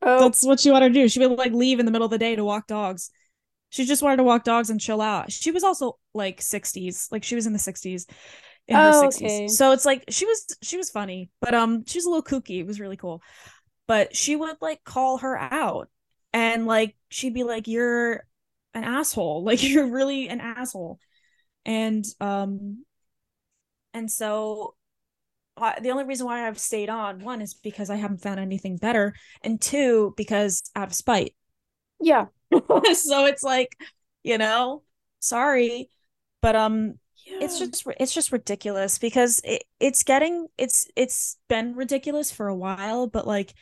Oh. 0.00 0.20
That's 0.20 0.44
what 0.44 0.60
she 0.60 0.70
wanted 0.70 0.88
to 0.88 0.94
do. 0.94 1.08
She 1.08 1.20
would 1.20 1.38
like 1.38 1.52
leave 1.52 1.80
in 1.80 1.86
the 1.86 1.92
middle 1.92 2.04
of 2.06 2.10
the 2.10 2.18
day 2.18 2.36
to 2.36 2.44
walk 2.44 2.66
dogs. 2.66 3.10
She 3.70 3.84
just 3.84 4.02
wanted 4.02 4.16
to 4.16 4.22
walk 4.24 4.44
dogs 4.44 4.68
and 4.68 4.80
chill 4.80 5.00
out. 5.00 5.32
She 5.32 5.50
was 5.50 5.64
also 5.64 5.98
like 6.12 6.40
60s, 6.40 7.10
like 7.10 7.24
she 7.24 7.34
was 7.34 7.46
in 7.46 7.52
the 7.52 7.58
60s, 7.58 8.04
in 8.68 8.76
her 8.76 8.90
oh, 8.94 9.02
60s. 9.08 9.24
Okay. 9.24 9.48
So 9.48 9.72
it's 9.72 9.86
like 9.86 10.04
she 10.08 10.26
was 10.26 10.56
she 10.62 10.76
was 10.76 10.90
funny, 10.90 11.30
but 11.40 11.54
um 11.54 11.84
she 11.86 11.98
was 11.98 12.04
a 12.04 12.10
little 12.10 12.22
kooky. 12.22 12.60
It 12.60 12.66
was 12.66 12.80
really 12.80 12.96
cool. 12.96 13.22
But 13.88 14.14
she 14.14 14.36
would 14.36 14.56
like 14.60 14.84
call 14.84 15.18
her 15.18 15.38
out 15.38 15.88
and 16.32 16.66
like 16.66 16.96
she'd 17.08 17.34
be 17.34 17.44
like, 17.44 17.66
You're 17.66 18.24
an 18.74 18.84
asshole. 18.84 19.42
Like 19.44 19.62
you're 19.62 19.90
really 19.90 20.28
an 20.28 20.40
asshole. 20.40 20.98
and 21.64 22.04
um 22.20 22.84
and 23.94 24.10
so 24.10 24.74
uh, 25.56 25.78
the 25.80 25.90
only 25.90 26.04
reason 26.04 26.26
why 26.26 26.46
I've 26.46 26.58
stayed 26.58 26.88
on 26.88 27.20
one 27.20 27.42
is 27.42 27.54
because 27.54 27.90
I 27.90 27.96
haven't 27.96 28.22
found 28.22 28.40
anything 28.40 28.76
better, 28.76 29.14
and 29.42 29.60
two 29.60 30.14
because 30.16 30.62
out 30.74 30.88
of 30.88 30.94
spite. 30.94 31.34
Yeah. 32.00 32.26
so 32.50 33.26
it's 33.26 33.42
like, 33.42 33.76
you 34.22 34.38
know, 34.38 34.82
sorry, 35.20 35.90
but 36.40 36.56
um, 36.56 36.94
yeah. 37.26 37.38
it's 37.40 37.58
just 37.58 37.86
it's 38.00 38.14
just 38.14 38.32
ridiculous 38.32 38.98
because 38.98 39.40
it, 39.44 39.64
it's 39.78 40.02
getting 40.02 40.48
it's 40.58 40.88
it's 40.96 41.36
been 41.48 41.74
ridiculous 41.74 42.30
for 42.30 42.48
a 42.48 42.56
while, 42.56 43.06
but 43.06 43.26
like, 43.26 43.54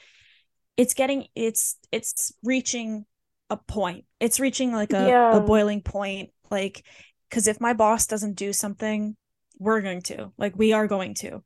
it's 0.77 0.95
getting 0.95 1.27
it's 1.35 1.77
it's 1.93 2.33
reaching 2.45 3.05
a 3.51 3.57
point. 3.57 4.05
It's 4.21 4.41
reaching 4.41 4.73
like 4.73 4.93
a, 4.93 5.09
yeah. 5.09 5.37
a 5.37 5.41
boiling 5.41 5.83
point. 5.83 6.31
Like, 6.51 6.85
because 7.29 7.47
if 7.47 7.61
my 7.61 7.73
boss 7.73 8.07
doesn't 8.07 8.35
do 8.35 8.53
something, 8.53 9.17
we're 9.61 9.81
going 9.81 10.03
to 10.03 10.33
like 10.37 10.57
we 10.57 10.73
are 10.73 10.89
going 10.89 11.15
to 11.15 11.45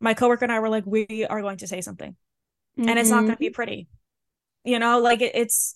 my 0.00 0.14
coworker 0.14 0.44
and 0.44 0.52
I 0.52 0.60
were 0.60 0.68
like, 0.68 0.84
we 0.84 1.26
are 1.28 1.40
going 1.40 1.58
to 1.58 1.66
say 1.66 1.80
something, 1.80 2.16
mm-hmm. 2.78 2.88
and 2.88 2.98
it's 2.98 3.10
not 3.10 3.20
going 3.20 3.32
to 3.32 3.36
be 3.36 3.46
mm-hmm. 3.46 3.54
pretty. 3.54 3.88
You 4.64 4.78
know, 4.78 4.98
like 4.98 5.20
it, 5.20 5.32
it's 5.34 5.74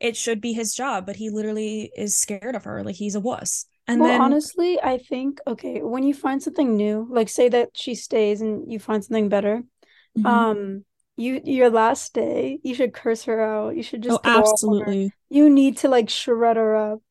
it 0.00 0.16
should 0.16 0.40
be 0.40 0.52
his 0.52 0.74
job, 0.74 1.06
but 1.06 1.16
he 1.16 1.30
literally 1.30 1.92
is 1.96 2.16
scared 2.16 2.54
of 2.54 2.64
her. 2.64 2.82
Like 2.82 2.96
he's 2.96 3.14
a 3.14 3.20
wuss. 3.20 3.66
And 3.86 4.00
well, 4.00 4.10
then 4.10 4.20
honestly, 4.20 4.80
I 4.80 4.98
think 4.98 5.40
okay, 5.46 5.82
when 5.82 6.04
you 6.04 6.14
find 6.14 6.42
something 6.42 6.76
new, 6.76 7.06
like 7.10 7.28
say 7.28 7.48
that 7.48 7.70
she 7.74 7.94
stays 7.94 8.40
and 8.40 8.70
you 8.70 8.78
find 8.78 9.04
something 9.04 9.28
better, 9.28 9.62
mm-hmm. 10.16 10.26
um, 10.26 10.84
you 11.16 11.40
your 11.44 11.70
last 11.70 12.14
day, 12.14 12.58
you 12.62 12.74
should 12.74 12.94
curse 12.94 13.24
her 13.24 13.40
out. 13.42 13.76
You 13.76 13.82
should 13.82 14.02
just 14.02 14.20
oh, 14.24 14.40
absolutely. 14.40 15.12
You 15.28 15.50
need 15.50 15.78
to 15.78 15.88
like 15.88 16.08
shred 16.08 16.56
her 16.56 16.76
up. 16.76 17.02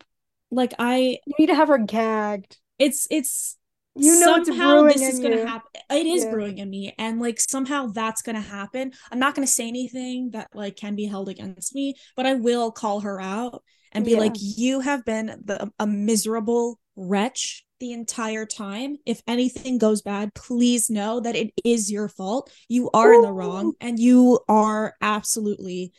Like 0.49 0.73
I, 0.79 1.19
you 1.25 1.33
need 1.39 1.47
to 1.47 1.55
have 1.55 1.69
her 1.69 1.77
gagged. 1.77 2.57
It's 2.81 3.07
it's 3.11 3.57
you 3.95 4.19
know 4.19 4.43
somehow 4.43 4.83
this 4.83 5.01
is 5.01 5.19
going 5.19 5.37
to 5.37 5.45
happen 5.45 5.69
it 5.89 6.05
is 6.05 6.23
yeah. 6.23 6.31
brewing 6.31 6.57
in 6.59 6.69
me 6.69 6.95
and 6.97 7.19
like 7.19 7.39
somehow 7.39 7.87
that's 7.87 8.21
going 8.21 8.35
to 8.35 8.41
happen 8.41 8.91
i'm 9.11 9.19
not 9.19 9.35
going 9.35 9.45
to 9.45 9.51
say 9.51 9.67
anything 9.67 10.31
that 10.31 10.47
like 10.53 10.77
can 10.77 10.95
be 10.95 11.05
held 11.05 11.27
against 11.27 11.75
me 11.75 11.93
but 12.15 12.25
i 12.25 12.33
will 12.33 12.71
call 12.71 13.01
her 13.01 13.19
out 13.19 13.63
and 13.91 14.05
be 14.05 14.11
yeah. 14.11 14.17
like 14.17 14.35
you 14.37 14.79
have 14.79 15.03
been 15.03 15.25
the, 15.43 15.69
a 15.77 15.85
miserable 15.85 16.79
wretch 16.95 17.65
the 17.79 17.91
entire 17.91 18.45
time 18.45 18.95
if 19.05 19.21
anything 19.27 19.77
goes 19.77 20.01
bad 20.01 20.33
please 20.33 20.89
know 20.89 21.19
that 21.19 21.35
it 21.35 21.51
is 21.65 21.91
your 21.91 22.07
fault 22.07 22.49
you 22.69 22.89
are 22.93 23.11
Ooh. 23.11 23.15
in 23.17 23.21
the 23.23 23.31
wrong 23.31 23.73
and 23.81 23.99
you 23.99 24.39
are 24.47 24.95
absolutely 25.01 25.91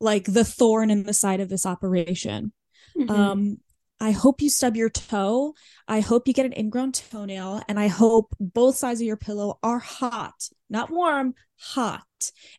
like 0.00 0.24
the 0.24 0.44
thorn 0.44 0.90
in 0.90 1.04
the 1.04 1.14
side 1.14 1.40
of 1.40 1.48
this 1.48 1.64
operation 1.64 2.52
mm-hmm. 2.96 3.10
um 3.10 3.58
I 4.00 4.10
hope 4.10 4.42
you 4.42 4.50
stub 4.50 4.76
your 4.76 4.90
toe. 4.90 5.54
I 5.88 6.00
hope 6.00 6.26
you 6.28 6.34
get 6.34 6.46
an 6.46 6.52
ingrown 6.56 6.92
toenail. 6.92 7.62
And 7.68 7.78
I 7.78 7.88
hope 7.88 8.34
both 8.38 8.76
sides 8.76 9.00
of 9.00 9.06
your 9.06 9.16
pillow 9.16 9.58
are 9.62 9.78
hot, 9.78 10.34
not 10.68 10.90
warm, 10.90 11.34
hot. 11.58 12.02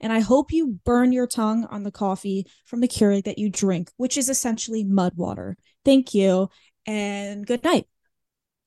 And 0.01 0.13
I 0.13 0.22
hope 0.22 0.51
you 0.51 0.80
burn 0.86 1.12
your 1.12 1.27
tongue 1.27 1.65
on 1.65 1.84
the 1.84 1.92
coffee 1.92 2.48
from 2.65 2.80
the 2.80 2.88
Keurig 2.88 3.25
that 3.25 3.38
you 3.38 3.50
drink, 3.50 3.92
which 3.98 4.18
is 4.18 4.30
essentially 4.30 4.84
mud 4.84 5.13
water. 5.15 5.58
Thank 5.84 6.13
you. 6.13 6.50
And 6.88 7.46
good 7.46 7.63
night. 7.63 7.88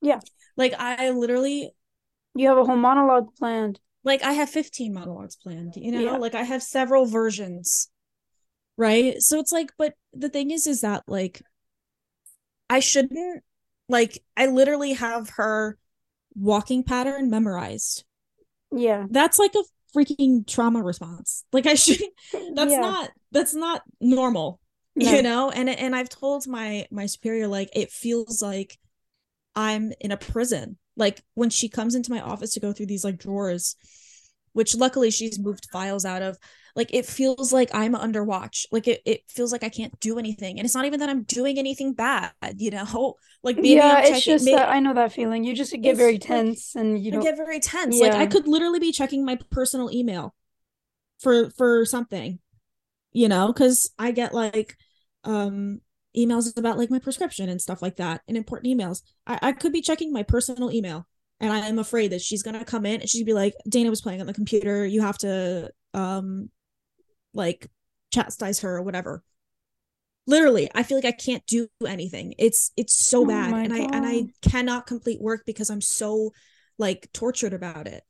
Yeah. 0.01 0.21
Like, 0.57 0.75
I 0.79 1.11
literally. 1.11 1.71
You 2.35 2.49
have 2.49 2.59
a 2.59 2.65
whole 2.65 2.77
monologue 2.77 3.35
planned. 3.37 3.81
Like, 4.05 4.23
I 4.23 4.33
have 4.33 4.51
15 4.51 4.93
monologues 4.93 5.37
planned, 5.37 5.75
you 5.77 5.91
know? 5.91 6.01
Yeah. 6.01 6.17
Like, 6.17 6.35
I 6.35 6.43
have 6.43 6.63
several 6.63 7.07
versions. 7.07 7.91
Right. 8.77 9.21
So 9.21 9.41
it's 9.41 9.51
like, 9.51 9.73
but 9.77 9.95
the 10.13 10.29
thing 10.29 10.51
is, 10.53 10.67
is 10.67 10.83
that, 10.83 11.03
like, 11.09 11.43
I 12.71 12.81
shouldn't 12.81 13.43
like 13.89 14.23
I 14.37 14.47
literally 14.47 14.93
have 14.93 15.31
her 15.31 15.79
walking 16.35 16.83
pattern 16.83 17.31
memorized. 17.31 18.05
Yeah. 18.71 19.07
That's 19.11 19.39
like 19.39 19.55
a 19.55 19.65
freaking 19.97 20.47
trauma 20.47 20.83
response. 20.83 21.45
Like 21.53 21.67
I 21.67 21.75
should 21.75 22.01
that's 22.55 22.73
yeah. 22.73 22.81
not 22.81 23.11
that's 23.33 23.55
not 23.55 23.83
normal. 24.01 24.61
No. 24.95 25.11
You 25.11 25.23
know? 25.23 25.51
And 25.51 25.69
and 25.69 25.95
I've 25.95 26.09
told 26.09 26.47
my 26.47 26.87
my 26.91 27.07
superior 27.07 27.49
like 27.49 27.71
it 27.75 27.91
feels 27.91 28.43
like 28.43 28.79
I'm 29.55 29.93
in 30.01 30.13
a 30.13 30.17
prison. 30.17 30.79
Like 30.97 31.23
when 31.35 31.51
she 31.51 31.69
comes 31.69 31.95
into 31.95 32.11
my 32.11 32.21
office 32.21 32.55
to 32.55 32.61
go 32.61 32.73
through 32.73 32.87
these 32.87 33.05
like 33.05 33.19
drawers, 33.19 33.77
which 34.59 34.75
luckily 34.75 35.09
she's 35.09 35.39
moved 35.39 35.69
files 35.73 36.05
out 36.05 36.21
of. 36.21 36.37
Like 36.75 36.93
it 36.93 37.07
feels 37.07 37.53
like 37.53 37.71
i'm 37.73 37.95
under 37.95 38.25
watch. 38.25 38.67
Like 38.73 38.89
it, 38.89 39.01
it 39.07 39.23
feels 39.29 39.53
like 39.53 39.63
i 39.63 39.69
can't 39.69 39.99
do 40.01 40.19
anything. 40.19 40.59
And 40.59 40.67
it's 40.67 40.75
not 40.75 40.85
even 40.85 40.99
that 40.99 41.09
i'm 41.09 41.23
doing 41.23 41.59
anything 41.59 41.95
bad 41.95 42.33
you 42.57 42.73
know? 42.73 43.15
Like 43.45 43.55
maybe 43.55 43.69
yeah 43.69 44.01
checking, 44.01 44.17
it's 44.17 44.25
just 44.25 44.45
maybe, 44.45 44.57
that 44.57 44.69
i 44.69 44.81
know 44.81 44.95
that 44.95 45.13
feeling. 45.13 45.45
You 45.45 45.55
just 45.55 45.73
get 45.81 45.97
very 45.97 46.19
tense 46.19 46.75
like, 46.75 46.85
and 46.85 46.99
you 47.03 47.13
don't 47.13 47.23
get 47.23 47.37
very 47.37 47.61
tense. 47.61 47.97
Yeah. 47.97 48.09
like 48.09 48.15
i 48.15 48.27
could 48.27 48.49
literally 48.49 48.81
be 48.81 48.91
checking 48.91 49.25
my 49.25 49.39
personal 49.51 49.93
email 49.93 50.35
for 51.21 51.51
for 51.51 51.87
something 51.87 52.41
you 53.13 53.29
know? 53.29 53.47
Because 53.47 53.93
i 53.97 54.11
get 54.11 54.35
like 54.35 54.77
um 55.23 55.81
emails 56.17 56.57
about 56.57 56.79
like 56.79 56.91
my 56.91 56.99
prescription 56.99 57.49
and 57.49 57.63
stuff 57.63 57.81
like 57.81 57.97
that 57.97 58.23
and 58.27 58.37
important 58.37 58.73
emails. 58.75 59.03
I, 59.25 59.39
I 59.43 59.53
could 59.53 59.73
be 59.73 59.83
checking 59.83 60.13
my 60.13 60.25
personal 60.25 60.73
email 60.73 61.07
and 61.41 61.53
I 61.53 61.69
am 61.69 61.79
afraid 61.79 62.13
that 62.13 62.21
she's 62.21 62.43
gonna 62.43 62.65
come 62.65 62.87
in 62.87 63.01
and 63.01 63.09
she'd 63.09 63.27
be 63.27 63.35
like, 63.35 63.55
Dana 63.69 63.91
was 63.91 64.01
playing 64.01 64.21
on 64.21 64.27
the 64.27 64.35
computer. 64.35 64.85
You 64.85 65.03
have 65.03 65.19
to 65.19 65.71
um 65.95 66.51
like 67.35 67.69
chastise 68.13 68.61
her 68.61 68.77
or 68.77 68.83
whatever. 68.83 69.23
Literally, 70.27 70.69
I 70.75 70.83
feel 70.83 70.99
like 70.99 71.05
I 71.05 71.13
can't 71.13 71.47
do 71.47 71.69
anything. 71.87 72.35
It's 72.39 72.73
it's 72.77 72.95
so 72.95 73.23
oh 73.23 73.27
bad. 73.27 73.53
And 73.55 73.73
God. 73.73 73.81
I 73.81 73.97
and 73.97 74.07
I 74.07 74.49
cannot 74.49 74.87
complete 74.87 75.21
work 75.21 75.43
because 75.47 75.71
I'm 75.71 75.81
so 75.81 76.33
like 76.79 77.09
tortured 77.13 77.53
about 77.53 77.87
it. 77.87 78.05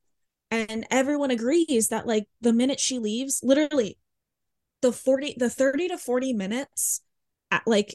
And 0.50 0.87
everyone 0.90 1.30
agrees 1.30 1.88
that 1.88 2.06
like 2.06 2.26
the 2.40 2.52
minute 2.52 2.80
she 2.80 2.99
leaves, 2.99 3.40
literally 3.42 3.99
the 4.80 4.92
40 4.92 5.35
the 5.38 5.50
30 5.50 5.88
to 5.88 5.99
40 5.99 6.32
minutes 6.32 7.02
at 7.50 7.62
like 7.66 7.94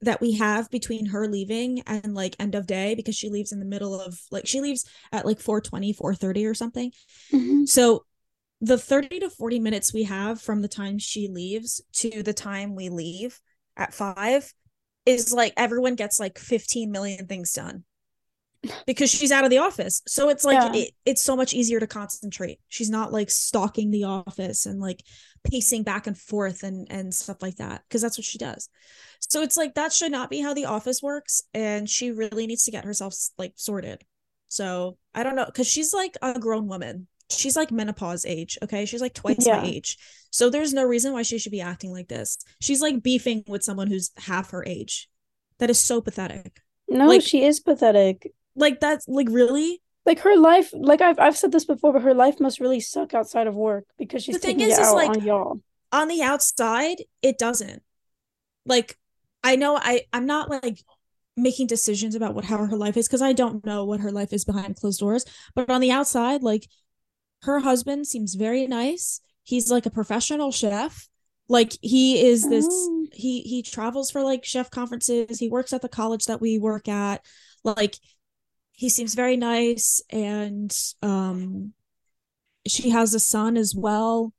that 0.00 0.20
we 0.20 0.32
have 0.34 0.70
between 0.70 1.06
her 1.06 1.26
leaving 1.28 1.80
and 1.86 2.14
like 2.14 2.36
end 2.38 2.54
of 2.54 2.66
day 2.66 2.94
because 2.94 3.14
she 3.14 3.30
leaves 3.30 3.52
in 3.52 3.58
the 3.58 3.64
middle 3.64 3.98
of 3.98 4.18
like 4.30 4.46
she 4.46 4.60
leaves 4.60 4.84
at 5.12 5.24
like 5.24 5.40
420 5.40 5.92
430 5.92 6.46
or 6.46 6.54
something 6.54 6.92
mm-hmm. 7.32 7.64
so 7.64 8.04
the 8.60 8.78
30 8.78 9.20
to 9.20 9.30
40 9.30 9.60
minutes 9.60 9.92
we 9.92 10.04
have 10.04 10.40
from 10.40 10.62
the 10.62 10.68
time 10.68 10.98
she 10.98 11.28
leaves 11.28 11.82
to 11.94 12.22
the 12.22 12.32
time 12.32 12.74
we 12.74 12.88
leave 12.88 13.40
at 13.76 13.94
five 13.94 14.52
is 15.06 15.32
like 15.32 15.52
everyone 15.56 15.94
gets 15.94 16.18
like 16.18 16.38
15 16.38 16.90
million 16.90 17.26
things 17.26 17.52
done 17.52 17.84
because 18.86 19.10
she's 19.10 19.32
out 19.32 19.44
of 19.44 19.50
the 19.50 19.58
office. 19.58 20.02
So 20.06 20.28
it's 20.28 20.44
like 20.44 20.74
yeah. 20.74 20.82
it, 20.82 20.90
it's 21.04 21.22
so 21.22 21.36
much 21.36 21.54
easier 21.54 21.80
to 21.80 21.86
concentrate. 21.86 22.60
She's 22.68 22.90
not 22.90 23.12
like 23.12 23.30
stalking 23.30 23.90
the 23.90 24.04
office 24.04 24.66
and 24.66 24.80
like 24.80 25.02
pacing 25.44 25.82
back 25.82 26.06
and 26.06 26.16
forth 26.16 26.62
and 26.62 26.86
and 26.90 27.14
stuff 27.14 27.42
like 27.42 27.56
that 27.56 27.82
because 27.88 28.02
that's 28.02 28.18
what 28.18 28.24
she 28.24 28.38
does. 28.38 28.68
So 29.20 29.42
it's 29.42 29.56
like 29.56 29.74
that 29.74 29.92
should 29.92 30.12
not 30.12 30.30
be 30.30 30.40
how 30.40 30.54
the 30.54 30.66
office 30.66 31.02
works 31.02 31.42
and 31.52 31.88
she 31.88 32.10
really 32.10 32.46
needs 32.46 32.64
to 32.64 32.70
get 32.70 32.84
herself 32.84 33.14
like 33.38 33.52
sorted. 33.56 34.02
So, 34.48 34.98
I 35.14 35.24
don't 35.24 35.36
know 35.36 35.46
cuz 35.46 35.66
she's 35.66 35.92
like 35.92 36.16
a 36.22 36.38
grown 36.38 36.68
woman. 36.68 37.08
She's 37.30 37.56
like 37.56 37.72
menopause 37.72 38.24
age, 38.26 38.58
okay? 38.62 38.84
She's 38.84 39.00
like 39.00 39.14
twice 39.14 39.46
yeah. 39.46 39.60
my 39.60 39.66
age. 39.66 39.98
So 40.30 40.50
there's 40.50 40.74
no 40.74 40.84
reason 40.84 41.12
why 41.12 41.22
she 41.22 41.38
should 41.38 41.52
be 41.52 41.60
acting 41.60 41.92
like 41.92 42.08
this. 42.08 42.38
She's 42.60 42.82
like 42.82 43.02
beefing 43.02 43.44
with 43.46 43.62
someone 43.62 43.86
who's 43.86 44.10
half 44.16 44.50
her 44.50 44.64
age. 44.66 45.08
That 45.58 45.70
is 45.70 45.78
so 45.78 46.00
pathetic. 46.00 46.60
No, 46.88 47.06
like, 47.06 47.22
she 47.22 47.44
is 47.44 47.60
pathetic 47.60 48.32
like 48.56 48.80
that's 48.80 49.06
like 49.08 49.28
really 49.30 49.82
like 50.06 50.20
her 50.20 50.36
life 50.36 50.70
like 50.72 51.00
I've 51.00 51.18
I've 51.18 51.36
said 51.36 51.52
this 51.52 51.64
before, 51.64 51.92
but 51.92 52.02
her 52.02 52.14
life 52.14 52.40
must 52.40 52.60
really 52.60 52.80
suck 52.80 53.14
outside 53.14 53.46
of 53.46 53.54
work 53.54 53.84
because 53.98 54.22
she's 54.22 54.34
the 54.34 54.40
thing 54.40 54.60
is, 54.60 54.78
is 54.78 54.92
like, 54.92 55.10
on 55.10 55.22
y'all. 55.22 55.60
On 55.92 56.08
the 56.08 56.22
outside, 56.22 56.96
it 57.22 57.38
doesn't. 57.38 57.82
Like 58.66 58.98
I 59.42 59.56
know 59.56 59.76
I 59.80 60.02
I'm 60.12 60.26
not 60.26 60.50
like 60.50 60.78
making 61.36 61.66
decisions 61.66 62.14
about 62.14 62.34
what 62.34 62.44
how 62.44 62.58
her 62.58 62.76
life 62.76 62.96
is 62.96 63.08
because 63.08 63.22
I 63.22 63.32
don't 63.32 63.64
know 63.64 63.84
what 63.84 64.00
her 64.00 64.12
life 64.12 64.32
is 64.32 64.44
behind 64.44 64.76
closed 64.76 65.00
doors. 65.00 65.24
But 65.54 65.70
on 65.70 65.80
the 65.80 65.90
outside, 65.90 66.42
like 66.42 66.68
her 67.42 67.60
husband 67.60 68.06
seems 68.06 68.34
very 68.34 68.66
nice. 68.66 69.20
He's 69.42 69.70
like 69.70 69.86
a 69.86 69.90
professional 69.90 70.52
chef. 70.52 71.08
Like 71.48 71.72
he 71.82 72.26
is 72.26 72.48
this 72.48 72.66
oh. 72.68 73.06
he 73.12 73.40
he 73.42 73.62
travels 73.62 74.10
for 74.10 74.22
like 74.22 74.44
chef 74.44 74.70
conferences. 74.70 75.38
He 75.38 75.48
works 75.48 75.72
at 75.72 75.82
the 75.82 75.88
college 75.88 76.26
that 76.26 76.40
we 76.40 76.58
work 76.58 76.88
at. 76.88 77.24
Like 77.62 77.96
he 78.74 78.88
seems 78.88 79.14
very 79.14 79.36
nice 79.36 80.02
and 80.10 80.76
um 81.02 81.72
she 82.66 82.90
has 82.90 83.14
a 83.14 83.20
son 83.20 83.56
as 83.56 83.74
well. 83.74 84.32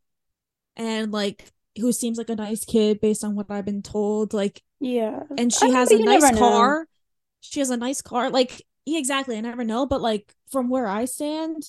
And 0.76 1.12
like 1.12 1.52
who 1.80 1.92
seems 1.92 2.18
like 2.18 2.30
a 2.30 2.36
nice 2.36 2.66
kid 2.66 3.00
based 3.02 3.24
on 3.24 3.36
what 3.36 3.50
I've 3.50 3.66
been 3.66 3.82
told 3.82 4.34
like 4.34 4.62
yeah. 4.80 5.24
and 5.38 5.54
she 5.54 5.72
has 5.72 5.92
a 5.92 6.00
nice 6.00 6.38
car 6.38 6.80
know. 6.80 6.86
she 7.42 7.60
has 7.60 7.70
a 7.70 7.78
nice 7.78 8.02
car. 8.02 8.30
Like 8.30 8.62
yeah, 8.86 9.00
exactly 9.00 9.38
I 9.38 9.42
never 9.42 9.64
know 9.64 9.86
but 9.86 10.02
like 10.02 10.34
from 10.52 10.70
where 10.70 10.88
I 10.88 11.06
stand 11.06 11.64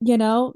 you 0.00 0.18
know 0.18 0.54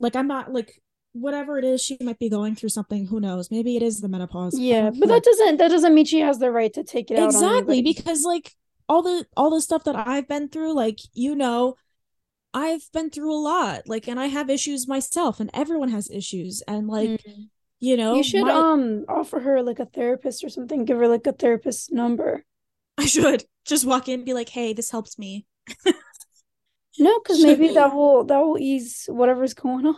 like 0.00 0.16
I'm 0.16 0.26
not 0.26 0.52
like 0.52 0.82
whatever 1.12 1.56
it 1.58 1.64
is 1.64 1.80
she 1.80 1.96
might 2.00 2.18
be 2.18 2.28
going 2.28 2.56
through 2.56 2.70
something 2.70 3.06
who 3.06 3.20
knows? 3.20 3.48
Maybe 3.48 3.76
it 3.76 3.82
is 3.82 4.00
the 4.00 4.08
menopause. 4.08 4.58
Yeah 4.58 4.90
but 4.90 5.08
that 5.08 5.22
doesn't 5.22 5.58
that 5.58 5.68
doesn't 5.68 5.94
mean 5.94 6.04
she 6.04 6.20
has 6.20 6.38
the 6.38 6.50
right 6.50 6.72
to 6.72 6.82
take 6.82 7.12
it 7.12 7.22
exactly 7.22 7.80
because 7.80 8.24
like 8.24 8.52
all 8.88 9.02
the 9.02 9.26
all 9.36 9.50
the 9.50 9.60
stuff 9.60 9.84
that 9.84 9.96
I've 9.96 10.28
been 10.28 10.48
through, 10.48 10.74
like 10.74 11.00
you 11.12 11.34
know, 11.34 11.76
I've 12.54 12.90
been 12.92 13.10
through 13.10 13.32
a 13.34 13.40
lot. 13.42 13.88
Like 13.88 14.08
and 14.08 14.20
I 14.20 14.26
have 14.26 14.50
issues 14.50 14.88
myself 14.88 15.40
and 15.40 15.50
everyone 15.54 15.90
has 15.90 16.10
issues 16.10 16.62
and 16.68 16.88
like 16.88 17.24
Mm. 17.26 17.50
you 17.80 17.96
know, 17.96 18.16
You 18.16 18.22
should 18.22 18.42
my, 18.42 18.52
um 18.52 19.04
offer 19.08 19.40
her 19.40 19.62
like 19.62 19.78
a 19.80 19.86
therapist 19.86 20.44
or 20.44 20.48
something. 20.48 20.84
Give 20.84 20.98
her 20.98 21.08
like 21.08 21.26
a 21.26 21.32
therapist 21.32 21.92
number. 21.92 22.44
I 22.98 23.06
should 23.06 23.44
just 23.64 23.84
walk 23.84 24.08
in 24.08 24.14
and 24.20 24.24
be 24.24 24.34
like, 24.34 24.48
"Hey, 24.48 24.72
this 24.72 24.90
helps 24.90 25.18
me." 25.18 25.46
No, 26.98 27.18
because 27.20 27.40
maybe 27.40 27.68
that 27.68 27.94
will 27.94 28.24
that 28.24 28.38
will 28.38 28.58
ease 28.58 29.06
whatever's 29.08 29.54
going 29.54 29.86
on. 29.86 29.96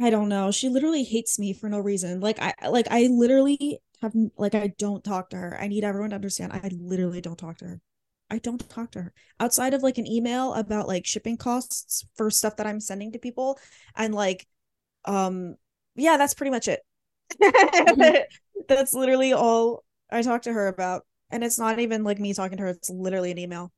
I 0.00 0.10
don't 0.10 0.28
know. 0.28 0.50
She 0.52 0.68
literally 0.68 1.02
hates 1.04 1.38
me 1.38 1.52
for 1.52 1.68
no 1.68 1.78
reason. 1.78 2.20
Like 2.20 2.38
I 2.40 2.54
like 2.68 2.86
I 2.90 3.06
literally 3.08 3.80
have 4.02 4.12
like 4.36 4.54
I 4.54 4.68
don't 4.78 5.04
talk 5.04 5.30
to 5.30 5.36
her. 5.36 5.58
I 5.60 5.68
need 5.68 5.84
everyone 5.84 6.10
to 6.10 6.16
understand. 6.16 6.52
I 6.52 6.68
literally 6.72 7.20
don't 7.20 7.38
talk 7.38 7.58
to 7.58 7.64
her. 7.66 7.80
I 8.30 8.38
don't 8.38 8.68
talk 8.68 8.92
to 8.92 9.02
her 9.02 9.12
outside 9.38 9.74
of 9.74 9.82
like 9.82 9.98
an 9.98 10.06
email 10.06 10.54
about 10.54 10.88
like 10.88 11.06
shipping 11.06 11.36
costs 11.36 12.04
for 12.16 12.30
stuff 12.30 12.56
that 12.56 12.66
I'm 12.66 12.80
sending 12.80 13.12
to 13.12 13.18
people 13.18 13.58
and 13.96 14.14
like 14.14 14.46
um 15.04 15.56
yeah, 15.96 16.16
that's 16.16 16.34
pretty 16.34 16.50
much 16.50 16.68
it. 16.68 16.80
that's 18.68 18.94
literally 18.94 19.32
all 19.32 19.84
I 20.10 20.22
talk 20.22 20.42
to 20.42 20.52
her 20.52 20.68
about. 20.68 21.06
And 21.30 21.44
it's 21.44 21.58
not 21.58 21.78
even 21.78 22.04
like 22.04 22.18
me 22.20 22.34
talking 22.34 22.58
to 22.58 22.64
her, 22.64 22.68
it's 22.70 22.90
literally 22.90 23.30
an 23.30 23.38
email. 23.38 23.72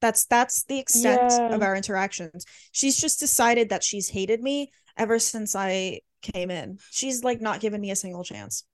That's 0.00 0.24
that's 0.26 0.64
the 0.64 0.78
extent 0.78 1.40
Yeah. 1.40 1.48
of 1.48 1.62
our 1.62 1.76
interactions. 1.76 2.44
She's 2.72 2.96
just 2.96 3.20
decided 3.20 3.68
that 3.68 3.84
she's 3.84 4.08
hated 4.08 4.42
me 4.42 4.72
ever 4.96 5.18
since 5.18 5.54
I 5.54 6.00
came 6.22 6.50
in. 6.50 6.78
She's 6.90 7.22
like 7.22 7.40
not 7.40 7.60
given 7.60 7.80
me 7.80 7.90
a 7.90 7.96
single 7.96 8.24
chance. 8.24 8.64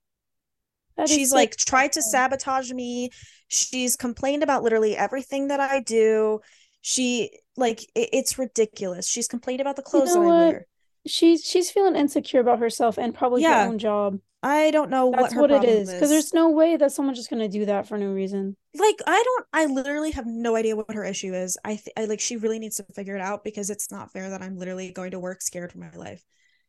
That 0.98 1.08
She's 1.08 1.30
so 1.30 1.36
like 1.36 1.56
tried 1.56 1.92
to 1.92 2.02
sabotage 2.02 2.70
me. 2.72 3.10
She's 3.46 3.96
complained 3.96 4.42
about 4.42 4.62
literally 4.62 4.96
everything 4.96 5.48
that 5.48 5.60
I 5.60 5.80
do. 5.80 6.40
She 6.82 7.30
like 7.56 7.82
it, 7.94 8.10
it's 8.12 8.38
ridiculous. 8.38 9.08
She's 9.08 9.28
complained 9.28 9.60
about 9.60 9.76
the 9.76 9.82
You 9.82 9.90
clothes 9.90 10.14
know 10.14 10.22
that 10.22 10.32
I 10.32 10.48
wear. 10.48 10.66
She's 11.06 11.44
she's 11.44 11.70
feeling 11.70 11.96
insecure 11.96 12.40
about 12.40 12.58
herself 12.58 12.98
and 12.98 13.14
probably 13.14 13.42
her 13.44 13.68
own 13.68 13.78
job. 13.78 14.18
I 14.42 14.70
don't 14.70 14.90
know 14.90 15.06
what 15.06 15.20
That's 15.20 15.34
her 15.34 15.40
what 15.40 15.50
it 15.50 15.64
is. 15.64 15.90
Because 15.90 16.10
there's 16.10 16.34
no 16.34 16.50
way 16.50 16.76
that 16.76 16.92
someone's 16.92 17.18
just 17.18 17.30
gonna 17.30 17.48
do 17.48 17.64
that 17.66 17.88
for 17.88 17.96
no 17.96 18.08
reason. 18.08 18.56
Like 18.74 18.96
I 19.06 19.22
don't 19.24 19.46
I 19.52 19.66
literally 19.66 20.12
have 20.12 20.26
no 20.26 20.54
idea 20.56 20.76
what 20.76 20.92
her 20.94 21.04
issue 21.04 21.34
is. 21.34 21.56
I, 21.64 21.76
th- 21.76 21.88
I 21.96 22.04
like 22.04 22.20
she 22.20 22.36
really 22.36 22.58
needs 22.58 22.76
to 22.76 22.84
figure 22.94 23.16
it 23.16 23.22
out 23.22 23.42
because 23.42 23.70
it's 23.70 23.90
not 23.90 24.12
fair 24.12 24.30
that 24.30 24.42
I'm 24.42 24.56
literally 24.56 24.92
going 24.92 25.12
to 25.12 25.18
work 25.18 25.42
scared 25.42 25.72
for 25.72 25.78
my 25.78 25.90
life. 25.90 26.22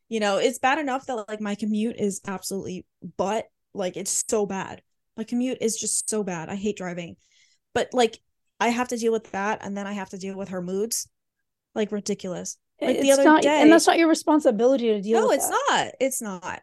You 0.08 0.18
know, 0.18 0.38
it's 0.38 0.58
bad 0.58 0.78
enough 0.78 1.06
that 1.06 1.28
like 1.28 1.40
my 1.40 1.54
commute 1.54 1.96
is 1.96 2.20
absolutely 2.26 2.86
but 3.16 3.46
like 3.74 3.96
it's 3.96 4.24
so 4.28 4.46
bad. 4.46 4.82
My 5.16 5.24
commute 5.24 5.58
is 5.60 5.76
just 5.76 6.08
so 6.08 6.22
bad. 6.22 6.48
I 6.48 6.54
hate 6.54 6.76
driving. 6.76 7.16
But 7.74 7.90
like 7.92 8.18
I 8.58 8.68
have 8.68 8.88
to 8.88 8.96
deal 8.96 9.12
with 9.12 9.30
that 9.32 9.60
and 9.62 9.76
then 9.76 9.86
I 9.86 9.92
have 9.92 10.10
to 10.10 10.18
deal 10.18 10.36
with 10.36 10.50
her 10.50 10.62
moods. 10.62 11.08
Like 11.74 11.92
ridiculous. 11.92 12.56
Like 12.80 13.00
the 13.00 13.12
other 13.12 13.24
not, 13.24 13.44
and 13.44 13.70
that's 13.70 13.86
not 13.86 13.98
your 13.98 14.08
responsibility 14.08 14.86
to 14.88 15.02
deal 15.02 15.20
no, 15.20 15.28
with 15.28 15.40
No, 15.40 15.44
it's 15.44 15.48
that. 15.48 15.66
not. 15.70 15.94
It's 16.00 16.22
not. 16.22 16.62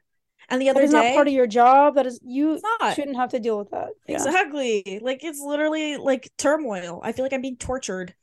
And 0.49 0.61
the 0.61 0.65
That 0.65 0.71
other 0.77 0.81
is 0.81 0.91
not 0.91 1.13
part 1.13 1.27
of 1.27 1.33
your 1.33 1.47
job. 1.47 1.95
That 1.95 2.05
is 2.05 2.19
you 2.23 2.59
shouldn't 2.95 3.17
have 3.17 3.29
to 3.29 3.39
deal 3.39 3.57
with 3.57 3.69
that. 3.71 3.89
Yeah. 4.07 4.15
Exactly. 4.15 4.99
Like 5.01 5.23
it's 5.23 5.39
literally 5.39 5.97
like 5.97 6.31
turmoil. 6.37 7.01
I 7.03 7.11
feel 7.11 7.23
like 7.25 7.33
I'm 7.33 7.41
being 7.41 7.57
tortured. 7.57 8.15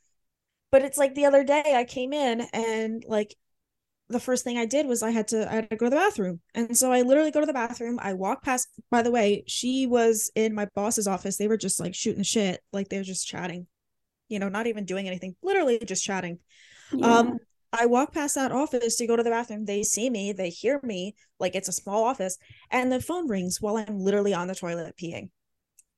But 0.71 0.81
it's 0.81 0.97
like 0.97 1.15
the 1.15 1.25
other 1.25 1.43
day 1.43 1.73
I 1.75 1.85
came 1.85 2.11
in 2.11 2.41
and 2.51 3.03
like 3.07 3.35
the 4.09 4.19
first 4.19 4.43
thing 4.43 4.57
I 4.57 4.65
did 4.65 4.85
was 4.87 5.01
I 5.01 5.11
had 5.11 5.27
to 5.29 5.49
I 5.51 5.55
had 5.55 5.69
to 5.69 5.75
go 5.77 5.85
to 5.87 5.89
the 5.89 5.95
bathroom. 5.95 6.39
And 6.53 6.77
so 6.77 6.91
I 6.91 7.01
literally 7.01 7.31
go 7.31 7.39
to 7.39 7.45
the 7.45 7.53
bathroom. 7.53 7.99
I 8.01 8.13
walk 8.13 8.43
past 8.43 8.67
by 8.91 9.01
the 9.01 9.11
way, 9.11 9.43
she 9.47 9.87
was 9.87 10.31
in 10.35 10.53
my 10.53 10.67
boss's 10.75 11.07
office. 11.07 11.37
They 11.37 11.47
were 11.47 11.57
just 11.57 11.79
like 11.79 11.95
shooting 11.95 12.23
shit. 12.23 12.61
Like 12.71 12.89
they 12.89 12.97
were 12.97 13.03
just 13.03 13.27
chatting. 13.27 13.67
You 14.29 14.39
know, 14.39 14.49
not 14.49 14.67
even 14.67 14.85
doing 14.85 15.07
anything. 15.07 15.35
Literally 15.41 15.79
just 15.79 16.03
chatting. 16.03 16.39
Yeah. 16.91 17.19
Um 17.19 17.37
I 17.73 17.87
walk 17.87 18.13
past 18.13 18.35
that 18.35 18.51
office 18.53 18.95
to 18.97 19.07
go 19.07 19.15
to 19.17 19.23
the 19.23 19.29
bathroom. 19.29 19.65
They 19.65 19.83
see 19.83 20.09
me, 20.09 20.31
they 20.31 20.49
hear 20.49 20.79
me, 20.83 21.15
like 21.39 21.55
it's 21.55 21.67
a 21.67 21.73
small 21.73 22.05
office, 22.05 22.37
and 22.71 22.91
the 22.91 23.01
phone 23.01 23.27
rings 23.27 23.59
while 23.59 23.75
I'm 23.77 23.99
literally 23.99 24.33
on 24.33 24.47
the 24.47 24.55
toilet 24.55 24.95
peeing. 24.97 25.29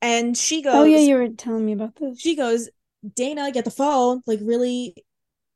And 0.01 0.35
she 0.37 0.61
goes 0.61 0.75
Oh 0.75 0.83
yeah, 0.85 0.99
you 0.99 1.15
were 1.15 1.29
telling 1.29 1.65
me 1.65 1.73
about 1.73 1.95
this. 1.95 2.19
she 2.19 2.35
goes, 2.35 2.69
Dana, 3.15 3.51
get 3.51 3.65
the 3.65 3.71
phone, 3.71 4.21
like 4.25 4.39
really 4.41 4.95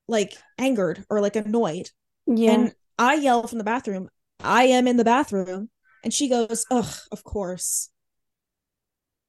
like 0.07 0.37
angered 0.57 1.05
or 1.09 1.21
like 1.21 1.35
annoyed. 1.35 1.89
Yeah. 2.27 2.51
And 2.51 2.75
I 2.97 3.15
yell 3.15 3.47
from 3.47 3.57
the 3.57 3.63
bathroom, 3.63 4.09
I 4.39 4.65
am 4.65 4.87
in 4.87 4.97
the 4.97 5.03
bathroom. 5.03 5.69
And 6.03 6.13
she 6.13 6.27
goes, 6.29 6.65
Ugh, 6.71 6.93
of 7.11 7.23
course. 7.23 7.89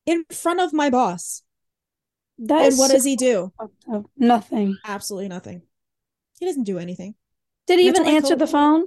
In 0.06 0.24
front 0.32 0.60
of 0.60 0.72
my 0.72 0.90
boss. 0.90 1.42
That 2.38 2.66
And 2.66 2.78
what 2.78 2.88
so 2.88 2.96
does 2.96 3.04
he 3.04 3.16
do? 3.16 3.52
Nothing. 4.16 4.76
Absolutely 4.84 5.28
nothing. 5.28 5.62
He 6.40 6.46
doesn't 6.46 6.64
do 6.64 6.78
anything. 6.78 7.14
Did 7.66 7.78
he 7.78 7.86
even 7.86 8.06
answer 8.06 8.34
the 8.34 8.46
phone? 8.46 8.86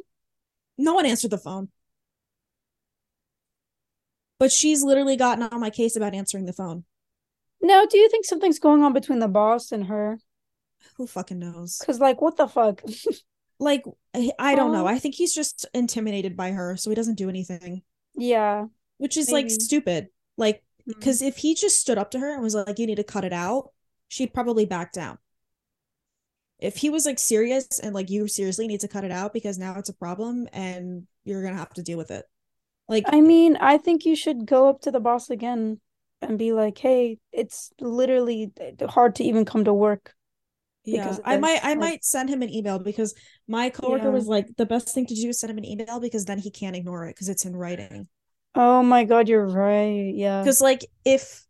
No 0.78 0.94
one 0.94 1.06
answered 1.06 1.32
the 1.32 1.38
phone. 1.38 1.70
But 4.40 4.52
she's 4.52 4.84
literally 4.84 5.16
gotten 5.16 5.44
on 5.44 5.62
my 5.62 5.70
case 5.70 5.96
about 5.96 6.14
answering 6.14 6.46
the 6.46 6.54
phone. 6.54 6.84
No, 7.62 7.88
do 7.88 7.98
you 7.98 8.10
think 8.10 8.26
something's 8.26 8.60
going 8.60 8.84
on 8.84 8.92
between 8.92 9.20
the 9.20 9.30
boss 9.30 9.72
and 9.72 9.86
her? 9.86 10.20
Who 10.98 11.08
fucking 11.08 11.40
knows? 11.40 11.78
Because 11.80 12.00
like 12.00 12.22
what 12.22 12.36
the 12.36 12.48
fuck? 12.48 12.82
Like, 13.60 13.84
I 14.40 14.56
don't 14.56 14.72
know. 14.72 14.86
I 14.86 15.00
think 15.00 15.16
he's 15.16 15.34
just 15.34 15.66
intimidated 15.74 16.36
by 16.36 16.52
her, 16.52 16.76
so 16.76 16.90
he 16.90 16.96
doesn't 16.96 17.16
do 17.16 17.30
anything, 17.30 17.84
Yeah. 18.16 18.66
which 18.98 19.18
is 19.18 19.32
like 19.32 19.50
stupid. 19.50 20.10
Like, 20.38 20.58
mm-hmm. 20.58 20.92
because 20.94 21.22
if 21.22 21.38
he 21.38 21.56
just 21.56 21.80
stood 21.80 21.98
up 21.98 22.12
to 22.12 22.20
her 22.20 22.34
and 22.34 22.42
was 22.44 22.56
like, 22.56 22.80
you 22.80 22.88
need 22.88 22.96
to 22.96 23.04
cut 23.04 23.26
it 23.26 23.34
out, 23.34 23.72
she'd 24.08 24.34
probably 24.34 24.66
back 24.66 24.92
down. 24.92 25.18
If 26.60 26.78
he 26.78 26.90
was 26.90 27.06
like 27.06 27.20
serious 27.20 27.80
and 27.80 27.94
like, 27.94 28.10
you 28.10 28.28
seriously 28.28 28.68
need 28.68 28.80
to 28.82 28.88
cut 28.88 29.04
it 29.04 29.12
out 29.12 29.34
because 29.34 29.58
now 29.58 29.78
it's 29.78 29.90
a 29.90 29.94
problem 29.94 30.48
and 30.54 31.08
you're 31.24 31.44
gonna 31.44 31.58
have 31.58 31.74
to 31.74 31.84
deal 31.84 31.98
with 31.98 32.12
it. 32.12 32.26
Like, 32.88 33.06
I 33.08 33.22
mean, 33.22 33.58
I 33.58 33.78
think 33.78 34.06
you 34.06 34.16
should 34.16 34.46
go 34.46 34.70
up 34.70 34.82
to 34.82 34.92
the 34.92 35.00
boss 35.00 35.30
again 35.30 35.80
and 36.22 36.38
be 36.38 36.54
like, 36.54 36.78
"Hey, 36.78 37.20
it's 37.32 37.72
literally 37.80 38.52
eh, 38.60 38.86
hard 38.88 39.16
to 39.16 39.24
even 39.24 39.44
come 39.44 39.66
to 39.66 39.74
work 39.74 40.14
yeah, 40.86 41.18
I 41.24 41.38
might, 41.38 41.62
this." 41.62 41.64
I 41.64 41.76
Like, 41.76 41.80
might 41.80 42.06
send 42.06 42.30
him 42.30 42.42
an 42.42 42.54
email 42.54 42.80
because 42.80 43.14
my 43.48 43.70
coworker 43.70 44.10
Yeah. 44.10 44.10
was 44.12 44.28
like, 44.28 44.48
the 44.58 44.66
best 44.66 44.90
thing 44.90 45.06
to 45.08 45.16
do 45.16 45.30
is 45.30 45.40
send 45.40 45.52
him 45.52 45.58
an 45.58 45.66
email 45.66 46.00
because 46.00 46.26
then 46.26 46.40
he 46.40 46.52
can't 46.52 46.76
ignore 46.76 47.06
it 47.06 47.16
because 47.16 47.30
it's 47.30 47.46
in 47.46 47.56
writing. 47.56 48.08
oh 48.56 48.82
my 48.84 49.04
God, 49.04 49.28
you're 49.30 49.46
right. 49.46 50.14
Yeah. 50.16 50.42
Because 50.42 50.62
like 50.62 50.86
if, 51.04 51.46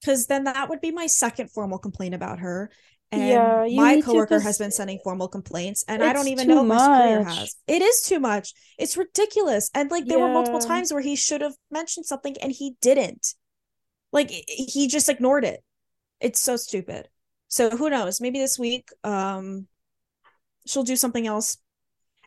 because 0.00 0.26
then 0.26 0.44
that 0.44 0.68
would 0.68 0.80
be 0.80 0.90
my 0.90 1.06
second 1.06 1.50
formal 1.50 1.78
complaint 1.78 2.14
about 2.14 2.40
her. 2.40 2.70
And 3.12 3.22
Yeah, 3.22 3.66
my 3.76 4.00
to, 4.00 4.40
has 4.40 4.58
been 4.58 4.72
sending 4.72 4.98
formal 5.04 5.28
complaints, 5.28 5.84
and 5.86 6.02
I 6.02 6.12
don't 6.12 6.26
even 6.28 6.48
know 6.48 6.62
if 6.62 6.66
my 6.66 7.06
has. 7.22 7.54
It 7.68 7.80
is 7.80 8.02
too 8.02 8.18
much. 8.18 8.52
It's 8.76 8.96
ridiculous. 8.96 9.70
And 9.74 9.90
like 9.90 10.06
there 10.06 10.18
were 10.18 10.28
multiple 10.28 10.58
times 10.58 10.92
where 10.92 11.02
he 11.02 11.14
should 11.14 11.40
have 11.40 11.54
mentioned 11.70 12.06
something 12.06 12.36
and 12.42 12.50
he 12.50 12.76
didn't. 12.80 13.34
Like 14.12 14.30
he 14.30 14.88
just 14.88 15.08
ignored 15.08 15.44
it. 15.44 15.62
It's 16.20 16.40
so 16.40 16.56
stupid. 16.56 17.08
So 17.54 17.70
who 17.70 17.88
knows? 17.88 18.20
Maybe 18.20 18.40
this 18.40 18.58
week, 18.58 18.88
um, 19.04 19.68
she'll 20.66 20.82
do 20.82 20.96
something 20.96 21.26
else, 21.26 21.58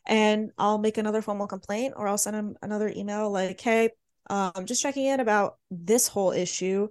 and 0.08 0.52
I'll 0.58 0.78
make 0.78 0.98
another 0.98 1.22
formal 1.22 1.48
complaint, 1.48 1.96
or 1.98 2.08
I'll 2.08 2.18
send 2.18 2.36
him 2.38 2.58
another 2.62 2.90
email 2.96 3.30
like, 3.32 3.60
"Hey, 3.62 3.90
um, 4.30 4.66
just 4.66 4.82
checking 4.82 5.06
in 5.06 5.20
about 5.20 5.58
this 5.72 6.08
whole 6.08 6.32
issue. 6.32 6.90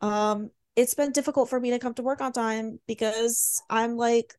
Um, 0.00 0.50
it's 0.76 0.94
been 0.94 1.12
difficult 1.12 1.50
for 1.50 1.60
me 1.60 1.70
to 1.72 1.80
come 1.80 1.94
to 1.94 2.02
work 2.02 2.20
on 2.20 2.32
time 2.32 2.80
because 2.86 3.62
I'm 3.70 3.96
like 3.96 4.34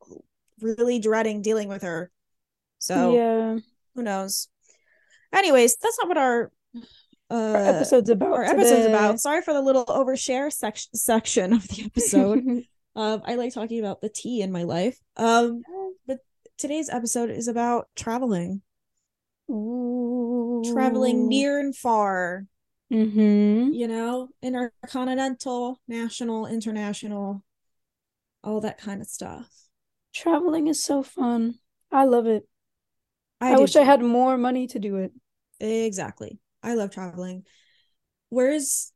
really 0.61 0.99
dreading 0.99 1.41
dealing 1.41 1.69
with 1.69 1.83
her. 1.83 2.11
So 2.79 3.15
Yeah. 3.15 3.59
who 3.95 4.03
knows? 4.03 4.49
Anyways, 5.33 5.77
that's 5.77 5.97
not 5.99 6.07
what 6.09 6.17
our 6.17 6.51
Our 7.53 7.61
uh 7.61 7.63
episode's 7.65 8.09
about 8.09 8.33
our 8.33 8.43
episode's 8.43 8.85
about. 8.85 9.19
Sorry 9.19 9.41
for 9.41 9.53
the 9.53 9.61
little 9.61 9.85
overshare 9.85 10.51
section 10.51 10.93
section 10.95 11.53
of 11.53 11.67
the 11.69 11.83
episode. 11.85 12.43
um, 12.95 13.21
I 13.25 13.35
like 13.35 13.53
talking 13.53 13.79
about 13.79 14.01
the 14.01 14.09
tea 14.09 14.41
in 14.41 14.51
my 14.51 14.63
life. 14.63 14.99
Um, 15.17 15.63
but 16.07 16.19
today's 16.57 16.89
episode 16.89 17.29
is 17.29 17.47
about 17.47 17.87
traveling, 17.95 18.61
traveling 19.47 21.27
near 21.27 21.59
and 21.59 21.75
far. 21.75 22.45
Mm-hmm. 22.91 23.73
you 23.73 23.87
know, 23.87 24.29
intercontinental, 24.43 25.81
national, 25.87 26.45
international, 26.45 27.43
all 28.43 28.61
that 28.61 28.77
kind 28.77 29.01
of 29.01 29.07
stuff. 29.07 29.49
Traveling 30.13 30.67
is 30.67 30.83
so 30.83 31.01
fun. 31.01 31.55
I 31.91 32.05
love 32.05 32.27
it. 32.27 32.47
I, 33.41 33.55
do 33.55 33.61
wish 33.61 33.75
I 33.75 33.83
had 33.83 34.03
more 34.03 34.37
money 34.37 34.67
to 34.67 34.79
do 34.79 34.97
it. 34.97 35.11
exactly. 35.59 36.37
I 36.61 36.75
love 36.75 36.91
traveling. 36.91 37.45
Where's 38.29 38.91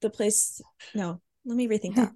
the 0.00 0.08
place? 0.08 0.62
No, 0.94 1.20
let 1.44 1.56
me 1.56 1.68
rethink 1.68 1.96
that. 1.96 2.12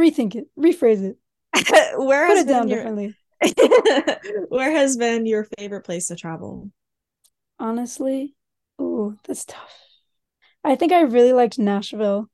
Rethink 0.00 0.34
it. 0.34 0.46
Rephrase 0.58 1.02
it. 1.04 1.16
Where 1.98 2.28
Put 2.28 2.38
it 2.38 2.48
down 2.48 2.68
your 2.68 2.78
differently. 2.78 3.14
Where 4.48 4.70
has 4.72 4.96
been 4.96 5.26
your 5.26 5.46
favorite 5.58 5.82
place 5.82 6.08
to 6.08 6.16
travel? 6.16 6.70
Honestly, 7.58 8.34
ooh, 8.80 9.16
that's 9.26 9.44
tough. 9.44 9.74
I 10.64 10.76
think 10.76 10.92
I 10.92 11.02
really 11.02 11.32
liked 11.32 11.58
Nashville. 11.58 12.28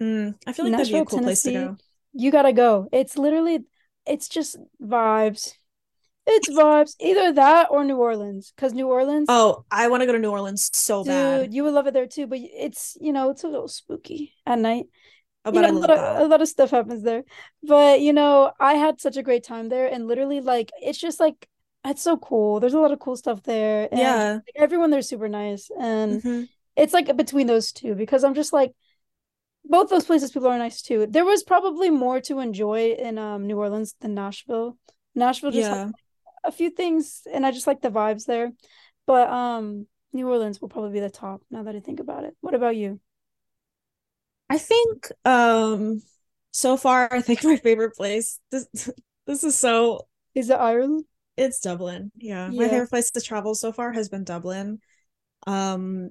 Mm, 0.00 0.34
I 0.46 0.52
feel 0.52 0.64
like 0.66 0.72
that'd 0.72 0.88
be 0.88 0.94
a 0.94 0.98
Nashville, 0.98 1.04
cool 1.06 1.22
place 1.24 1.42
to 1.42 1.52
go. 1.52 1.76
You 2.12 2.30
gotta 2.30 2.52
go. 2.52 2.88
It's 2.92 3.16
literally, 3.16 3.60
it's 4.06 4.28
just 4.28 4.56
vibes. 4.82 5.54
It's 6.26 6.48
vibes. 6.48 6.94
Either 7.00 7.32
that 7.34 7.68
or 7.70 7.84
New 7.84 7.96
Orleans. 7.96 8.52
Because 8.56 8.72
New 8.72 8.88
Orleans, 8.88 9.26
Oh, 9.28 9.64
I 9.70 9.88
want 9.88 10.02
to 10.02 10.06
go 10.06 10.12
to 10.12 10.18
New 10.18 10.30
Orleans 10.30 10.70
so 10.72 11.04
bad. 11.04 11.44
dude, 11.44 11.54
you 11.54 11.64
would 11.64 11.74
love 11.74 11.86
it 11.86 11.94
there 11.94 12.06
too. 12.06 12.26
But 12.26 12.38
it's, 12.40 12.96
you 13.00 13.12
know, 13.12 13.30
it's 13.30 13.44
a 13.44 13.48
little 13.48 13.68
spooky 13.68 14.34
at 14.46 14.58
night. 14.58 14.86
Oh, 15.44 15.50
You 15.50 15.60
know, 15.60 15.68
I 15.68 15.70
a 15.70 15.72
lot 15.72 15.90
of, 15.90 16.00
a 16.24 16.26
lot 16.26 16.42
of 16.42 16.48
stuff 16.48 16.70
happens 16.70 17.02
there. 17.02 17.24
But, 17.62 18.00
you 18.00 18.12
know, 18.12 18.52
I 18.60 18.74
had 18.74 19.00
such 19.00 19.16
a 19.16 19.22
great 19.22 19.44
time 19.44 19.68
there. 19.68 19.86
And 19.86 20.08
literally, 20.08 20.40
like, 20.40 20.72
it's 20.80 20.98
just 20.98 21.20
like, 21.20 21.48
it's 21.84 22.02
so 22.02 22.16
cool. 22.16 22.60
There's 22.60 22.74
a 22.74 22.80
lot 22.80 22.92
of 22.92 22.98
cool 22.98 23.16
stuff 23.16 23.42
there. 23.44 23.88
And 23.92 24.18
Yeah. 24.18 24.40
like, 24.46 24.56
everyone 24.56 24.90
there's 24.90 25.08
super 25.08 25.28
nice. 25.28 25.70
And 25.78 26.22
hmm 26.22 26.44
it's 26.76 26.92
like 26.94 27.16
between 27.16 27.46
those 27.46 27.72
two 27.72 27.94
because 27.94 28.24
I'm 28.24 28.34
just 28.34 28.52
like, 28.52 28.72
both 29.64 29.88
those 29.90 30.04
places 30.06 30.30
people 30.32 30.48
are 30.48 30.58
nice 30.58 30.82
too. 30.82 31.06
There 31.08 31.24
was 31.24 31.42
probably 31.42 31.90
more 31.90 32.20
to 32.22 32.40
enjoy 32.40 32.92
in 32.98 33.18
um 33.18 33.46
New 33.46 33.58
Orleans 33.58 33.94
than 34.00 34.14
Nashville. 34.14 34.78
Nashville 35.14 35.50
just 35.52 35.70
had 35.70 35.78
Yeah. 35.78 35.92
a 36.44 36.52
few 36.52 36.70
things 36.70 37.22
and 37.32 37.46
I 37.46 37.50
just 37.52 37.66
like 37.66 37.82
the 37.82 37.90
vibes 37.90 38.26
there. 38.26 38.52
But 39.06 39.30
um 39.30 39.86
New 40.12 40.28
Orleans 40.30 40.60
will 40.60 40.68
probably 40.68 40.92
be 40.92 41.00
the 41.00 41.10
top 41.10 41.42
now 41.50 41.62
that 41.64 41.76
I 41.76 41.80
think 41.80 42.00
about 42.00 42.24
it. 42.24 42.36
What 42.40 42.54
about 42.54 42.76
you? 42.76 43.00
I 44.54 44.58
think 44.58 45.08
um 45.24 46.00
so 46.52 46.76
far 46.76 47.08
I 47.12 47.20
think 47.20 47.42
my 47.44 47.56
favorite 47.56 47.96
place 47.96 48.38
this 48.52 48.68
this 49.26 49.42
is 49.42 49.58
so 49.58 50.06
Is 50.36 50.48
it 50.48 50.54
Ireland? 50.54 51.06
it's 51.36 51.58
Dublin. 51.58 52.12
Yeah. 52.16 52.50
My 52.50 52.68
favorite 52.68 52.90
place 52.90 53.10
to 53.10 53.20
travel 53.20 53.56
so 53.56 53.72
far 53.72 53.92
has 53.92 54.08
been 54.08 54.22
Dublin. 54.22 54.78
Um 55.48 56.10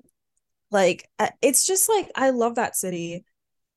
like 0.71 1.09
it's 1.41 1.65
just 1.65 1.87
like 1.87 2.11
I 2.15 2.31
love 2.31 2.55
that 2.55 2.75
city. 2.75 3.23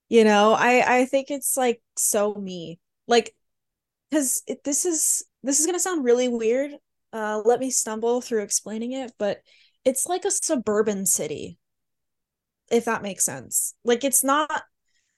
You 0.08 0.24
know, 0.24 0.52
I 0.52 1.00
I 1.02 1.04
think 1.04 1.30
it's 1.30 1.56
like 1.56 1.80
so 1.96 2.34
me. 2.34 2.80
Like 3.06 3.36
because 4.10 4.42
this 4.64 4.84
is 4.84 5.24
this 5.44 5.60
is 5.60 5.66
gonna 5.66 5.78
sound 5.78 6.04
really 6.04 6.26
weird. 6.28 6.72
Uh 7.12 7.40
let 7.44 7.60
me 7.60 7.70
stumble 7.70 8.20
through 8.20 8.42
explaining 8.42 8.92
it, 8.92 9.12
but 9.16 9.42
it's 9.84 10.06
like 10.06 10.24
a 10.24 10.30
suburban 10.32 11.06
city, 11.06 11.56
if 12.70 12.84
that 12.86 13.02
makes 13.02 13.24
sense. 13.24 13.74
Like 13.84 14.04
it's 14.04 14.24
not 14.24 14.62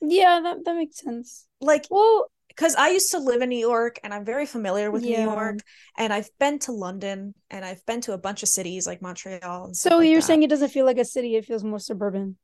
Yeah, 0.00 0.40
that, 0.42 0.64
that 0.64 0.76
makes 0.76 0.98
sense. 0.98 1.46
like 1.60 1.86
Well, 1.90 2.30
because 2.48 2.74
I 2.74 2.90
used 2.90 3.12
to 3.12 3.18
live 3.18 3.40
in 3.40 3.50
New 3.50 3.58
York 3.58 4.00
and 4.02 4.12
I'm 4.12 4.24
very 4.24 4.44
familiar 4.44 4.90
with 4.90 5.04
New. 5.04 5.16
York 5.16 5.60
and 5.96 6.12
I've 6.12 6.30
been 6.40 6.58
to 6.60 6.72
London 6.72 7.34
and 7.50 7.64
I've 7.64 7.84
been 7.86 8.00
to 8.02 8.12
a 8.14 8.18
bunch 8.18 8.42
of 8.42 8.48
cities 8.48 8.86
like 8.86 9.00
Montreal 9.00 9.74
So 9.74 10.00
you're 10.00 10.20
saying 10.20 10.42
it 10.42 10.50
doesn't 10.50 10.70
feel 10.70 10.84
like 10.84 10.98
a 10.98 11.04
city, 11.04 11.36
it 11.36 11.44
feels 11.44 11.62
more 11.62 11.78
suburban. 11.78 12.36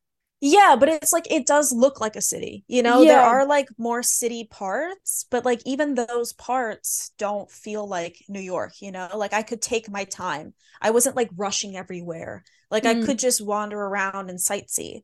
Yeah, 0.46 0.76
but 0.78 0.90
it's 0.90 1.12
like 1.12 1.30
it 1.30 1.46
does 1.46 1.72
look 1.72 2.00
like 2.00 2.16
a 2.16 2.20
city. 2.20 2.64
You 2.68 2.82
know, 2.82 3.04
there 3.06 3.22
are 3.22 3.46
like 3.46 3.68
more 3.78 4.02
city 4.02 4.44
parts, 4.44 5.24
but 5.30 5.44
like 5.44 5.62
even 5.64 5.94
those 5.94 6.34
parts 6.34 7.12
don't 7.16 7.50
feel 7.50 7.86
like 7.88 8.18
New 8.28 8.40
York, 8.40 8.74
you 8.82 8.92
know? 8.92 9.08
Like 9.14 9.32
I 9.32 9.42
could 9.42 9.62
take 9.62 9.90
my 9.90 10.04
time. 10.04 10.52
I 10.82 10.90
wasn't 10.90 11.16
like 11.16 11.30
rushing 11.34 11.76
everywhere. 11.76 12.44
Like 12.70 12.84
I 12.84 12.92
Mm. 12.92 13.04
could 13.06 13.18
just 13.18 13.40
wander 13.44 13.80
around 13.80 14.28
and 14.28 14.38
sightsee. 14.38 15.00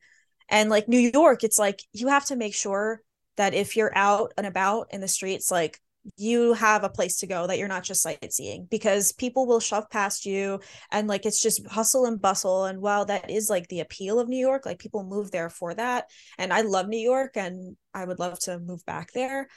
And 0.50 0.68
like 0.68 0.88
New 0.88 1.11
York, 1.14 1.42
it's 1.42 1.59
like 1.59 1.81
you 1.92 2.09
have 2.09 2.26
to 2.26 2.37
make 2.37 2.55
sure 2.55 3.00
that 3.37 3.55
if 3.55 3.76
you're 3.76 3.96
out 3.96 4.35
and 4.37 4.46
about 4.46 4.88
in 4.90 5.00
the 5.00 5.09
streets, 5.09 5.50
like 5.50 5.81
you 6.16 6.54
have 6.54 6.84
a 6.84 6.88
place 6.88 7.18
to 7.18 7.26
go 7.26 7.46
that 7.46 7.58
you're 7.58 7.68
not 7.68 7.84
just 7.84 8.02
sightseeing 8.02 8.66
because 8.70 9.12
people 9.12 9.46
will 9.46 9.60
shove 9.60 9.88
past 9.90 10.24
you 10.24 10.60
and 10.90 11.08
like 11.08 11.26
it's 11.26 11.42
just 11.42 11.66
hustle 11.66 12.06
and 12.06 12.20
bustle. 12.20 12.64
And 12.64 12.80
while 12.80 13.04
that 13.06 13.30
is 13.30 13.50
like 13.50 13.68
the 13.68 13.80
appeal 13.80 14.18
of 14.18 14.28
New 14.28 14.38
York 14.38 14.64
like 14.64 14.78
people 14.78 15.04
move 15.04 15.30
there 15.30 15.50
for 15.50 15.74
that. 15.74 16.06
And 16.38 16.52
I 16.52 16.62
love 16.62 16.88
New 16.88 16.98
York 16.98 17.36
and 17.36 17.76
I 17.92 18.04
would 18.04 18.18
love 18.18 18.38
to 18.40 18.58
move 18.58 18.84
back 18.86 19.12
there. 19.12 19.48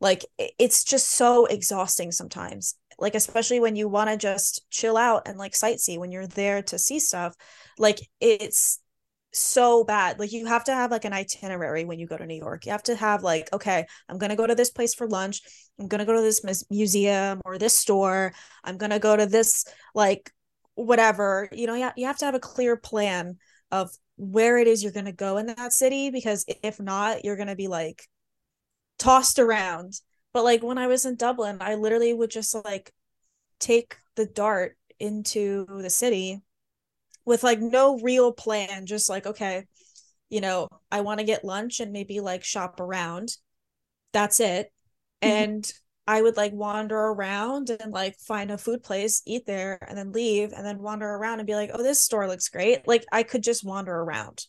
Like 0.00 0.24
it's 0.58 0.84
just 0.84 1.10
so 1.10 1.44
exhausting 1.46 2.12
sometimes 2.12 2.76
like 3.00 3.14
especially 3.14 3.60
when 3.60 3.76
you 3.76 3.88
want 3.88 4.10
to 4.10 4.16
just 4.16 4.70
chill 4.70 4.96
out 4.96 5.26
and 5.26 5.38
like 5.38 5.52
sightsee 5.52 5.98
when 5.98 6.12
you're 6.12 6.26
there 6.26 6.62
to 6.62 6.78
see 6.78 7.00
stuff. 7.00 7.34
Like 7.78 7.98
it's 8.20 8.78
so 9.32 9.84
bad 9.84 10.18
like 10.18 10.32
you 10.32 10.46
have 10.46 10.64
to 10.64 10.74
have 10.74 10.90
like 10.90 11.04
an 11.04 11.12
itinerary 11.12 11.84
when 11.84 11.98
you 11.98 12.06
go 12.06 12.16
to 12.16 12.26
New 12.26 12.36
York. 12.36 12.66
You 12.66 12.72
have 12.72 12.82
to 12.84 12.96
have 12.96 13.22
like 13.22 13.52
okay 13.52 13.86
I'm 14.08 14.18
to 14.30 14.36
go 14.36 14.46
to 14.46 14.54
this 14.54 14.70
place 14.70 14.94
for 14.94 15.06
lunch. 15.06 15.42
I'm 15.78 15.88
to 16.00 16.04
go 16.04 16.14
to 16.14 16.20
this 16.20 16.64
museum 16.70 17.40
or 17.44 17.56
this 17.56 17.76
store. 17.76 18.32
I'm 18.64 18.76
to 18.90 18.98
go 18.98 19.16
to 19.16 19.26
this 19.26 19.64
like 19.94 20.32
whatever. 20.74 21.48
You 21.52 21.66
know 21.66 21.92
you 21.96 22.06
have 22.06 22.18
to 22.18 22.24
have 22.24 22.34
a 22.34 22.40
clear 22.40 22.76
plan 22.76 23.38
of 23.70 23.90
where 24.16 24.58
it 24.58 24.66
is 24.66 24.82
you're 24.82 24.92
to 25.06 25.12
go 25.12 25.36
in 25.36 25.46
that 25.46 25.72
city 25.72 26.10
because 26.10 26.44
if 26.62 26.80
not 26.80 27.24
you're 27.24 27.36
to 27.48 27.56
be 27.56 27.68
like 27.68 28.06
tossed 28.98 29.38
around. 29.38 29.94
But 30.32 30.44
like 30.44 30.62
when 30.62 30.78
I 30.78 30.88
was 30.88 31.04
in 31.06 31.16
Dublin 31.16 31.58
I 31.60 31.76
literally 31.76 32.12
would 32.12 32.30
just 32.30 32.54
like 32.64 32.92
take 33.60 33.96
the 34.16 34.26
DART 34.26 34.76
into 34.98 35.66
the 35.68 35.90
city 35.90 36.42
with 37.30 37.42
like 37.44 37.60
no 37.60 37.98
real 38.00 38.32
plan 38.32 38.86
just 38.86 39.08
like 39.08 39.26
okay 39.26 39.64
you 40.28 40.40
know 40.40 40.68
I 40.90 41.00
want 41.00 41.20
to 41.20 41.26
get 41.26 41.44
lunch 41.44 41.80
and 41.80 41.92
maybe 41.92 42.20
like 42.20 42.44
shop 42.44 42.80
around 42.80 43.36
that's 44.12 44.40
it 44.40 44.72
and 45.22 45.72
I 46.06 46.20
would 46.20 46.36
like 46.36 46.52
wander 46.52 46.98
around 46.98 47.70
and 47.70 47.92
like 47.92 48.18
find 48.18 48.50
a 48.50 48.58
food 48.58 48.82
place, 48.82 49.22
eat 49.26 49.46
there, 49.46 49.78
and 49.86 49.96
then 49.96 50.10
leave, 50.10 50.52
and 50.52 50.66
then 50.66 50.80
wander 50.80 51.08
around 51.08 51.38
and 51.38 51.46
be 51.46 51.54
like, 51.54 51.70
oh, 51.72 51.84
this 51.84 52.02
store 52.02 52.26
looks 52.26 52.48
great. 52.48 52.88
Like 52.88 53.04
I 53.12 53.22
could 53.22 53.44
just 53.44 53.64
wander 53.64 53.94
around, 53.94 54.46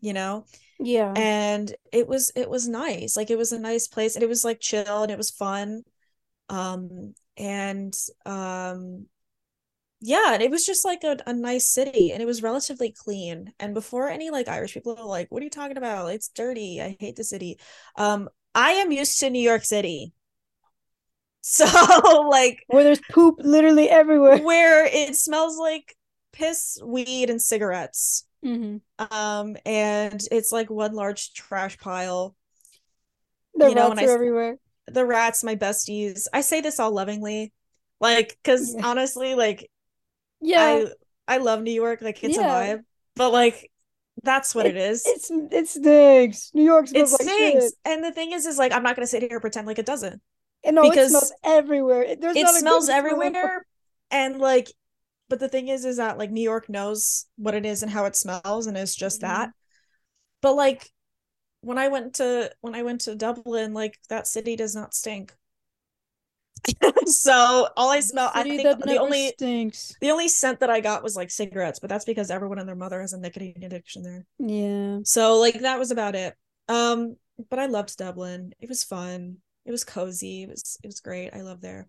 you 0.00 0.12
know? 0.12 0.46
Yeah. 0.80 1.12
And 1.14 1.72
it 1.92 2.08
was 2.08 2.32
it 2.34 2.50
was 2.50 2.66
nice. 2.66 3.16
Like 3.16 3.30
it 3.30 3.38
was 3.38 3.52
a 3.52 3.58
nice 3.60 3.86
place 3.86 4.16
and 4.16 4.22
it 4.24 4.28
was 4.28 4.44
like 4.44 4.58
chill 4.58 5.02
and 5.02 5.12
it 5.12 5.18
was 5.18 5.30
fun. 5.30 5.84
Um 6.48 7.14
and 7.36 7.94
um 8.24 9.06
yeah, 10.00 10.34
and 10.34 10.42
it 10.42 10.50
was 10.50 10.64
just 10.66 10.84
like 10.84 11.02
a, 11.04 11.16
a 11.26 11.32
nice 11.32 11.66
city 11.70 12.12
and 12.12 12.22
it 12.22 12.26
was 12.26 12.42
relatively 12.42 12.92
clean. 12.92 13.52
And 13.58 13.74
before 13.74 14.08
any 14.10 14.30
like 14.30 14.48
Irish 14.48 14.74
people 14.74 14.96
are 14.98 15.04
like, 15.06 15.30
what 15.30 15.40
are 15.40 15.44
you 15.44 15.50
talking 15.50 15.78
about? 15.78 16.08
It's 16.12 16.28
dirty. 16.28 16.80
I 16.82 16.96
hate 17.00 17.16
the 17.16 17.24
city. 17.24 17.58
Um, 17.96 18.28
I 18.54 18.72
am 18.72 18.92
used 18.92 19.18
to 19.20 19.30
New 19.30 19.40
York 19.40 19.64
City. 19.64 20.12
So 21.42 21.64
like 22.28 22.66
Where 22.68 22.84
there's 22.84 23.00
poop 23.00 23.36
literally 23.40 23.88
everywhere. 23.88 24.40
where 24.42 24.84
it 24.86 25.16
smells 25.16 25.58
like 25.58 25.96
piss, 26.32 26.78
weed, 26.84 27.30
and 27.30 27.40
cigarettes. 27.40 28.26
hmm 28.42 28.76
Um, 28.98 29.56
and 29.66 30.22
it's 30.32 30.52
like 30.52 30.70
one 30.70 30.94
large 30.94 31.34
trash 31.34 31.78
pile. 31.78 32.36
The 33.56 33.68
You 33.68 33.74
know, 33.74 33.90
rats 33.90 34.00
I 34.00 34.04
are 34.04 34.04
s- 34.04 34.14
everywhere. 34.14 34.58
The 34.88 35.04
rats, 35.06 35.44
my 35.44 35.56
besties. 35.56 36.26
I 36.32 36.42
say 36.42 36.60
this 36.60 36.80
all 36.80 36.92
lovingly. 36.92 37.52
Like, 38.00 38.38
because 38.42 38.76
Yeah. 38.76 38.82
honestly, 38.82 39.34
like 39.34 39.70
Yeah. 40.40 40.84
I 41.28 41.34
I 41.34 41.38
love 41.38 41.62
New 41.62 41.72
York, 41.72 42.02
like 42.02 42.22
it's 42.22 42.36
Yeah. 42.36 42.58
a 42.62 42.76
vibe. 42.78 42.84
But 43.16 43.32
like 43.32 43.70
that's 44.22 44.54
what 44.54 44.66
it 44.66 44.76
is. 44.76 45.04
It's 45.06 45.30
it 45.30 45.68
stinks. 45.68 46.50
New 46.54 46.62
York 46.64 46.86
It 46.86 46.90
smells 47.08 47.12
like 47.12 47.22
stinks. 47.22 47.64
shit. 47.64 47.72
And 47.84 48.04
the 48.04 48.12
thing 48.12 48.32
is, 48.32 48.46
is 48.46 48.58
like 48.58 48.72
I'm 48.72 48.82
not 48.82 48.96
gonna 48.96 49.06
sit 49.06 49.22
here 49.22 49.32
and 49.32 49.40
pretend 49.40 49.66
like 49.66 49.78
it 49.78 49.86
doesn't. 49.86 50.20
And 50.64 50.76
no, 50.76 50.90
it 50.90 51.08
smells 51.08 51.32
everywhere. 51.44 52.02
It- 52.02 52.20
There's 52.20 52.36
It 52.36 52.42
not 52.42 52.50
a 52.50 52.52
good 52.54 52.60
smells 52.60 52.84
smell. 52.86 52.98
everywhere. 52.98 53.66
And 54.10 54.38
like, 54.38 54.72
but 55.28 55.38
the 55.40 55.48
thing 55.48 55.68
is, 55.68 55.84
is 55.84 55.96
that 55.98 56.18
like 56.18 56.30
New 56.30 56.42
York 56.42 56.68
knows 56.68 57.26
what 57.36 57.54
it 57.54 57.66
is 57.66 57.82
and 57.82 57.90
how 57.90 58.04
it 58.06 58.16
smells, 58.16 58.66
and 58.66 58.76
it's 58.76 58.94
just 58.94 59.18
Mhm. 59.18 59.22
that. 59.22 59.50
But 60.40 60.54
like 60.54 60.90
when 61.60 61.78
I 61.78 61.88
went 61.88 62.14
to 62.16 62.52
when 62.60 62.74
I 62.74 62.82
went 62.82 63.02
to 63.02 63.14
Dublin, 63.16 63.74
like 63.74 63.98
that 64.08 64.26
city 64.26 64.56
does 64.56 64.74
not 64.74 64.94
stink. 64.94 65.34
so 67.06 67.68
all 67.76 67.90
I 67.90 68.00
smell, 68.00 68.30
I 68.34 68.42
think 68.42 68.62
the 68.62 68.98
only 68.98 69.28
stinks. 69.28 69.94
the 70.00 70.10
only 70.10 70.28
scent 70.28 70.60
that 70.60 70.70
I 70.70 70.80
got 70.80 71.02
was 71.02 71.16
like 71.16 71.30
cigarettes, 71.30 71.78
but 71.78 71.88
that's 71.90 72.04
because 72.04 72.30
everyone 72.30 72.58
and 72.58 72.68
their 72.68 72.74
mother 72.76 73.00
has 73.00 73.12
a 73.12 73.18
nicotine 73.18 73.62
addiction 73.62 74.02
there. 74.02 74.24
Yeah. 74.38 75.00
So 75.04 75.38
like 75.38 75.60
that 75.60 75.78
was 75.78 75.90
about 75.90 76.14
it. 76.14 76.34
Um, 76.68 77.16
but 77.50 77.58
I 77.58 77.66
loved 77.66 77.96
Dublin. 77.96 78.52
It 78.60 78.68
was 78.68 78.82
fun. 78.82 79.38
It 79.64 79.70
was 79.70 79.84
cozy. 79.84 80.42
It 80.44 80.48
was 80.48 80.78
it 80.82 80.86
was 80.86 81.00
great. 81.00 81.34
I 81.34 81.42
love 81.42 81.60
there. 81.60 81.88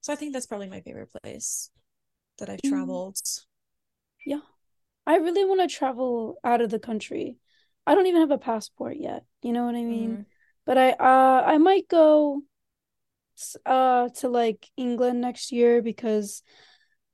So 0.00 0.12
I 0.12 0.16
think 0.16 0.32
that's 0.32 0.46
probably 0.46 0.68
my 0.68 0.80
favorite 0.80 1.10
place 1.22 1.70
that 2.38 2.48
I've 2.50 2.60
Mm. 2.62 2.70
traveled. 2.70 3.18
Yeah. 4.24 4.40
I 5.06 5.16
really 5.16 5.44
want 5.44 5.60
to 5.60 5.74
travel 5.74 6.38
out 6.42 6.60
of 6.60 6.70
the 6.70 6.78
country. 6.80 7.36
I 7.86 7.94
don't 7.94 8.06
even 8.06 8.22
have 8.22 8.32
a 8.32 8.38
passport 8.38 8.96
yet. 8.96 9.24
You 9.42 9.52
know 9.52 9.64
what 9.64 9.76
I 9.76 9.82
mean? 9.82 10.16
Mm. 10.16 10.24
But 10.64 10.78
I 10.78 10.90
uh 10.90 11.42
I 11.46 11.58
might 11.58 11.86
go 11.88 12.42
uh 13.64 14.08
to 14.20 14.28
like 14.28 14.68
England 14.76 15.20
next 15.20 15.52
year 15.52 15.82
because 15.82 16.42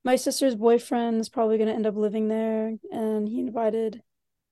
my 0.04 0.16
sister's 0.16 0.54
boyfriend 0.54 1.20
is 1.20 1.28
probably 1.28 1.58
gonna 1.58 1.72
end 1.72 1.86
up 1.86 1.96
living 1.96 2.28
there 2.28 2.74
and 2.92 3.28
he 3.28 3.40
invited 3.40 4.02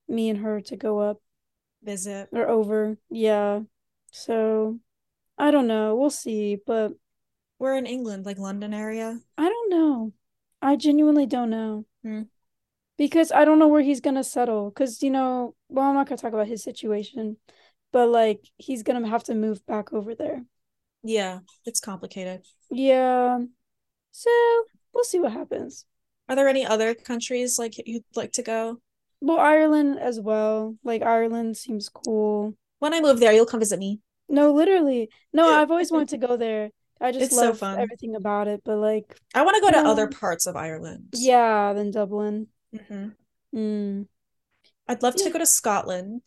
me 0.07 0.29
and 0.29 0.39
her 0.39 0.61
to 0.61 0.75
go 0.77 0.99
up 0.99 1.21
Visit. 1.83 2.29
or 2.31 2.47
over. 2.47 2.97
Yeah. 3.09 3.61
So 4.11 4.79
I 5.37 5.51
don't 5.51 5.67
know. 5.67 5.95
We'll 5.95 6.09
see, 6.09 6.57
but 6.65 6.93
We're 7.59 7.77
in 7.77 7.85
England, 7.85 8.25
like 8.25 8.37
London 8.39 8.73
area. 8.73 9.19
I 9.37 9.47
don't 9.49 9.69
know. 9.69 10.13
I 10.61 10.75
genuinely 10.75 11.25
don't 11.25 11.49
know. 11.49 11.85
Hmm. 12.03 12.23
Because 12.97 13.31
I 13.31 13.45
don't 13.45 13.59
know 13.59 13.67
where 13.67 13.81
he's 13.81 14.01
gonna 14.01 14.23
settle. 14.23 14.69
Because, 14.69 15.01
you 15.03 15.09
know, 15.11 15.55
well, 15.69 15.87
I'm 15.87 15.95
not 15.95 16.07
gonna 16.07 16.17
talk 16.21 16.33
about 16.33 16.47
his 16.47 16.63
situation, 16.63 17.37
but 17.91 18.07
like 18.09 18.41
he's 18.57 18.83
gonna 18.83 19.07
have 19.07 19.23
to 19.25 19.35
move 19.35 19.65
back 19.65 19.93
over 19.93 20.15
there. 20.15 20.43
Yeah, 21.03 21.39
it's 21.65 21.79
complicated. 21.79 22.45
Yeah. 22.69 23.39
So 24.11 24.29
we'll 24.93 25.03
see 25.03 25.19
what 25.19 25.31
happens. 25.33 25.85
Are 26.29 26.35
there 26.35 26.47
any 26.47 26.65
other 26.65 26.93
countries 26.93 27.57
like 27.59 27.75
you'd 27.85 28.03
like 28.15 28.31
to 28.33 28.43
go? 28.43 28.81
Well, 29.19 29.39
Ireland 29.39 29.99
as 29.99 30.19
well. 30.19 30.77
Like 30.83 31.01
Ireland 31.01 31.57
seems 31.57 31.89
cool. 31.89 32.55
When 32.79 32.93
I 32.93 33.01
move 33.01 33.19
there, 33.19 33.33
you'll 33.33 33.45
come 33.45 33.59
visit 33.59 33.79
me. 33.79 33.99
No, 34.29 34.53
literally. 34.53 35.09
No, 35.33 35.49
I've 35.49 35.71
always 35.71 35.91
wanted 35.91 36.09
to 36.09 36.17
go 36.17 36.37
there. 36.37 36.71
I 36.99 37.11
just 37.11 37.25
It's 37.25 37.35
so 37.35 37.47
love 37.47 37.57
fun. 37.59 37.79
everything 37.79 38.15
about 38.15 38.47
it, 38.47 38.61
but 38.63 38.77
like, 38.77 39.19
I 39.33 39.43
want 39.43 39.55
to 39.55 39.61
go 39.61 39.71
to 39.71 39.77
other 39.87 40.03
Um, 40.03 40.09
parts 40.09 40.45
of 40.45 40.55
Ireland. 40.55 41.13
yeah, 41.13 41.73
then 41.73 41.91
Dublin. 41.91 42.47
hmm 42.87 43.09
Mm. 43.53 44.07
I'd 44.87 45.03
love 45.03 45.15
to 45.17 45.29
go 45.29 45.39
to 45.39 45.45
Scotland, 45.45 46.21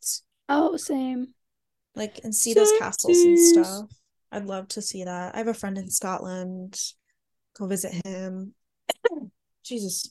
Oh, 0.48 0.76
same. 0.76 1.34
like 1.94 2.20
and 2.24 2.34
see 2.34 2.54
those 2.54 2.72
castles 2.72 3.24
and 3.24 3.38
stuff. 3.38 3.88
I'd 4.34 4.46
love 4.46 4.66
to 4.68 4.82
see 4.82 5.04
that. 5.04 5.34
I 5.34 5.38
have 5.38 5.46
a 5.48 5.54
friend 5.54 5.78
in 5.78 5.88
Scotland. 5.88 6.76
Go 7.56 7.66
visit 7.66 8.04
him. 8.04 8.54
Jesus, 9.64 10.10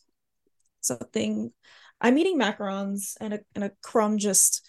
something. 0.80 1.52
I'm 2.00 2.18
eating 2.18 2.40
macarons 2.40 3.18
and 3.20 3.34
a 3.34 3.40
and 3.54 3.66
a 3.66 3.72
crumb 3.82 4.18
just 4.18 4.68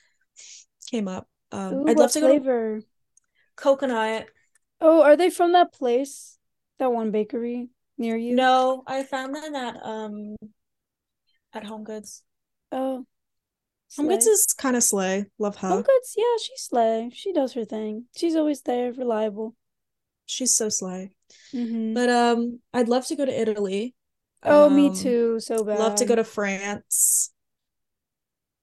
came 0.90 1.06
up. 1.06 1.28
Um, 1.52 1.74
Ooh, 1.74 1.88
I'd 1.88 1.96
love 1.96 2.12
to 2.12 2.20
go 2.20 2.26
to 2.26 2.40
flavor? 2.40 2.80
coconut. 3.56 4.26
Oh, 4.80 5.02
are 5.02 5.16
they 5.16 5.30
from 5.30 5.52
that 5.52 5.72
place? 5.72 6.36
That 6.78 6.92
one 6.92 7.12
bakery 7.12 7.68
near 7.96 8.16
you? 8.16 8.34
No, 8.34 8.82
I 8.88 9.04
found 9.04 9.36
them 9.36 9.54
at 9.54 9.76
um 9.84 10.36
at 11.52 11.64
Home 11.64 11.84
Goods. 11.84 12.24
Oh, 12.72 13.06
Home 13.96 14.08
Goods 14.08 14.26
slay. 14.26 14.32
is 14.32 14.46
kind 14.58 14.76
of 14.76 14.82
slay. 14.82 15.26
Love 15.38 15.56
Home 15.68 15.82
her. 15.82 15.82
Goods, 15.82 16.14
yeah, 16.16 16.36
she's 16.42 16.62
slay. 16.62 17.10
She 17.12 17.32
does 17.32 17.52
her 17.54 17.64
thing. 17.64 18.06
She's 18.16 18.36
always 18.36 18.62
there, 18.62 18.92
reliable. 18.92 19.54
She's 20.26 20.56
so 20.56 20.68
slay. 20.68 21.12
Mm-hmm. 21.54 21.94
But 21.94 22.08
um, 22.10 22.60
I'd 22.72 22.88
love 22.88 23.06
to 23.06 23.16
go 23.16 23.24
to 23.24 23.40
Italy. 23.40 23.94
Oh, 24.42 24.68
me 24.70 24.88
Um, 24.88 24.94
too. 24.94 25.40
So 25.40 25.64
bad. 25.64 25.78
Love 25.78 25.94
to 25.96 26.04
go 26.04 26.14
to 26.14 26.24
France. 26.24 27.30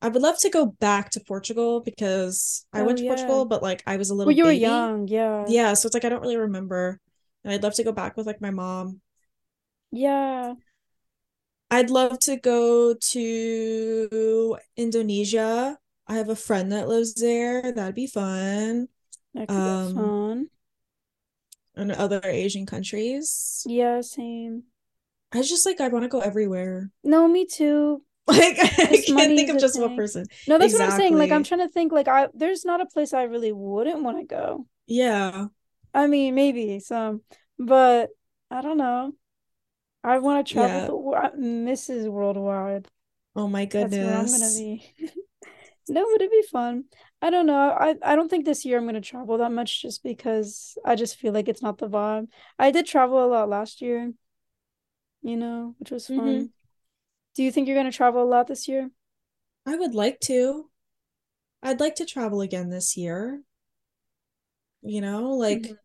I 0.02 0.08
would 0.10 0.22
love 0.22 0.40
to 0.40 0.50
go 0.50 0.66
back 0.66 1.12
to 1.12 1.20
Portugal 1.20 1.80
because 1.80 2.66
I 2.74 2.82
Oh, 2.82 2.86
went 2.86 2.98
to 3.00 3.04
yeah. 3.04 3.12
Portugal, 3.16 3.46
but 3.46 3.62
like 3.62 3.84
I 3.86 3.98
was 3.98 4.10
a 4.10 4.16
little. 4.16 4.30
Well, 4.30 4.38
you 4.38 4.46
were 4.46 4.52
young, 4.52 5.08
yeah. 5.08 5.46
Yeah, 5.48 5.74
so 5.76 5.86
it's 5.88 5.94
like 5.94 6.06
I 6.06 6.10
don't 6.10 6.22
really 6.22 6.38
remember. 6.38 7.00
And 7.44 7.54
I'd 7.54 7.64
love 7.64 7.76
to 7.76 7.84
go 7.84 7.92
back 7.92 8.18
with 8.18 8.26
like 8.26 8.42
my 8.42 8.52
mom. 8.52 9.02
Yeah. 9.92 10.56
I'd 11.72 11.90
love 11.90 12.20
to 12.28 12.36
go 12.36 12.94
to 12.94 14.58
Indonesia. 14.76 15.78
I 16.06 16.16
have 16.18 16.28
a 16.28 16.36
friend 16.36 16.72
that 16.74 16.90
lives 16.90 17.14
there. 17.14 17.72
That'd 17.72 17.96
be 17.96 18.08
fun. 18.08 18.90
That 19.34 19.48
could 19.48 19.56
be 19.56 19.62
Um, 19.62 19.96
fun. 19.96 20.48
And 21.76 21.92
other 21.94 22.20
Asian 22.26 22.66
countries. 22.66 23.64
Yeah, 23.66 24.02
same. 24.02 24.64
I 25.32 25.42
just 25.42 25.66
like 25.66 25.80
I 25.80 25.88
want 25.88 26.04
to 26.04 26.10
go 26.10 26.20
everywhere. 26.20 26.92
No, 27.04 27.28
me 27.28 27.46
too. 27.46 28.04
Like 28.28 28.60
I 28.60 29.02
can't 29.06 29.36
think 29.36 29.50
of 29.50 29.58
just 29.58 29.80
one 29.80 29.96
person. 29.96 30.26
No, 30.48 30.58
that's 30.58 30.74
what 30.74 30.84
I'm 30.84 30.92
saying. 30.92 31.18
Like, 31.18 31.32
I'm 31.32 31.44
trying 31.44 31.62
to 31.62 31.68
think, 31.68 31.92
like, 31.92 32.08
I 32.08 32.28
there's 32.34 32.64
not 32.64 32.80
a 32.80 32.86
place 32.86 33.14
I 33.14 33.24
really 33.24 33.52
wouldn't 33.52 34.04
want 34.04 34.20
to 34.20 34.26
go. 34.26 34.68
Yeah. 34.88 35.48
I 35.94 36.08
mean, 36.08 36.36
maybe 36.36 36.80
some, 36.80 37.24
but 37.58 38.10
I 38.50 38.62
don't 38.62 38.78
know. 38.78 39.14
I 40.04 40.20
want 40.20 40.46
to 40.46 40.54
travel 40.54 40.82
Yeah. 40.82 40.86
the 40.86 40.96
world. 40.96 41.38
Mrs. 41.38 42.08
Worldwide. 42.10 42.88
Oh 43.36 43.48
my 43.50 43.66
goodness. 43.66 43.80
That's 43.80 44.00
where 44.02 44.16
I'm 44.18 44.32
gonna 44.32 44.52
be. 44.52 44.96
No, 45.90 46.06
but 46.12 46.22
it'd 46.22 46.32
be 46.32 46.44
fun. 46.52 46.86
I 47.22 47.30
don't 47.30 47.46
know. 47.48 47.72
I 47.72 47.96
I 48.04 48.16
don't 48.16 48.30
think 48.30 48.46
this 48.46 48.66
year 48.66 48.78
I'm 48.78 48.86
gonna 48.86 49.02
travel 49.02 49.38
that 49.40 49.52
much 49.52 49.82
just 49.82 50.04
because 50.04 50.78
I 50.86 50.96
just 50.96 51.18
feel 51.18 51.34
like 51.34 51.48
it's 51.50 51.62
not 51.64 51.80
the 51.80 51.90
vibe. 51.90 52.30
I 52.60 52.72
did 52.72 52.86
travel 52.88 53.24
a 53.26 53.28
lot 53.28 53.50
last 53.50 53.82
year, 53.82 54.14
you 55.22 55.38
know, 55.38 55.76
which 55.80 55.92
was 55.92 56.08
hmm 56.08 56.10
fun. 56.10 56.52
Do 57.36 57.44
you 57.44 57.52
think 57.52 57.68
you're 57.68 57.78
gonna 57.78 57.92
travel 57.92 58.24
a 58.24 58.26
lot 58.26 58.48
this 58.48 58.68
year? 58.68 58.92
I 59.66 59.76
would 59.76 59.96
like 59.96 60.20
to. 60.26 60.70
I'd 61.64 61.80
like 61.80 61.96
to 61.96 62.06
travel 62.06 62.42
again 62.42 62.70
this 62.70 62.98
year. 62.98 63.44
You 64.84 65.02
know, 65.02 65.32
like 65.32 65.72
Mhm. 65.72 65.78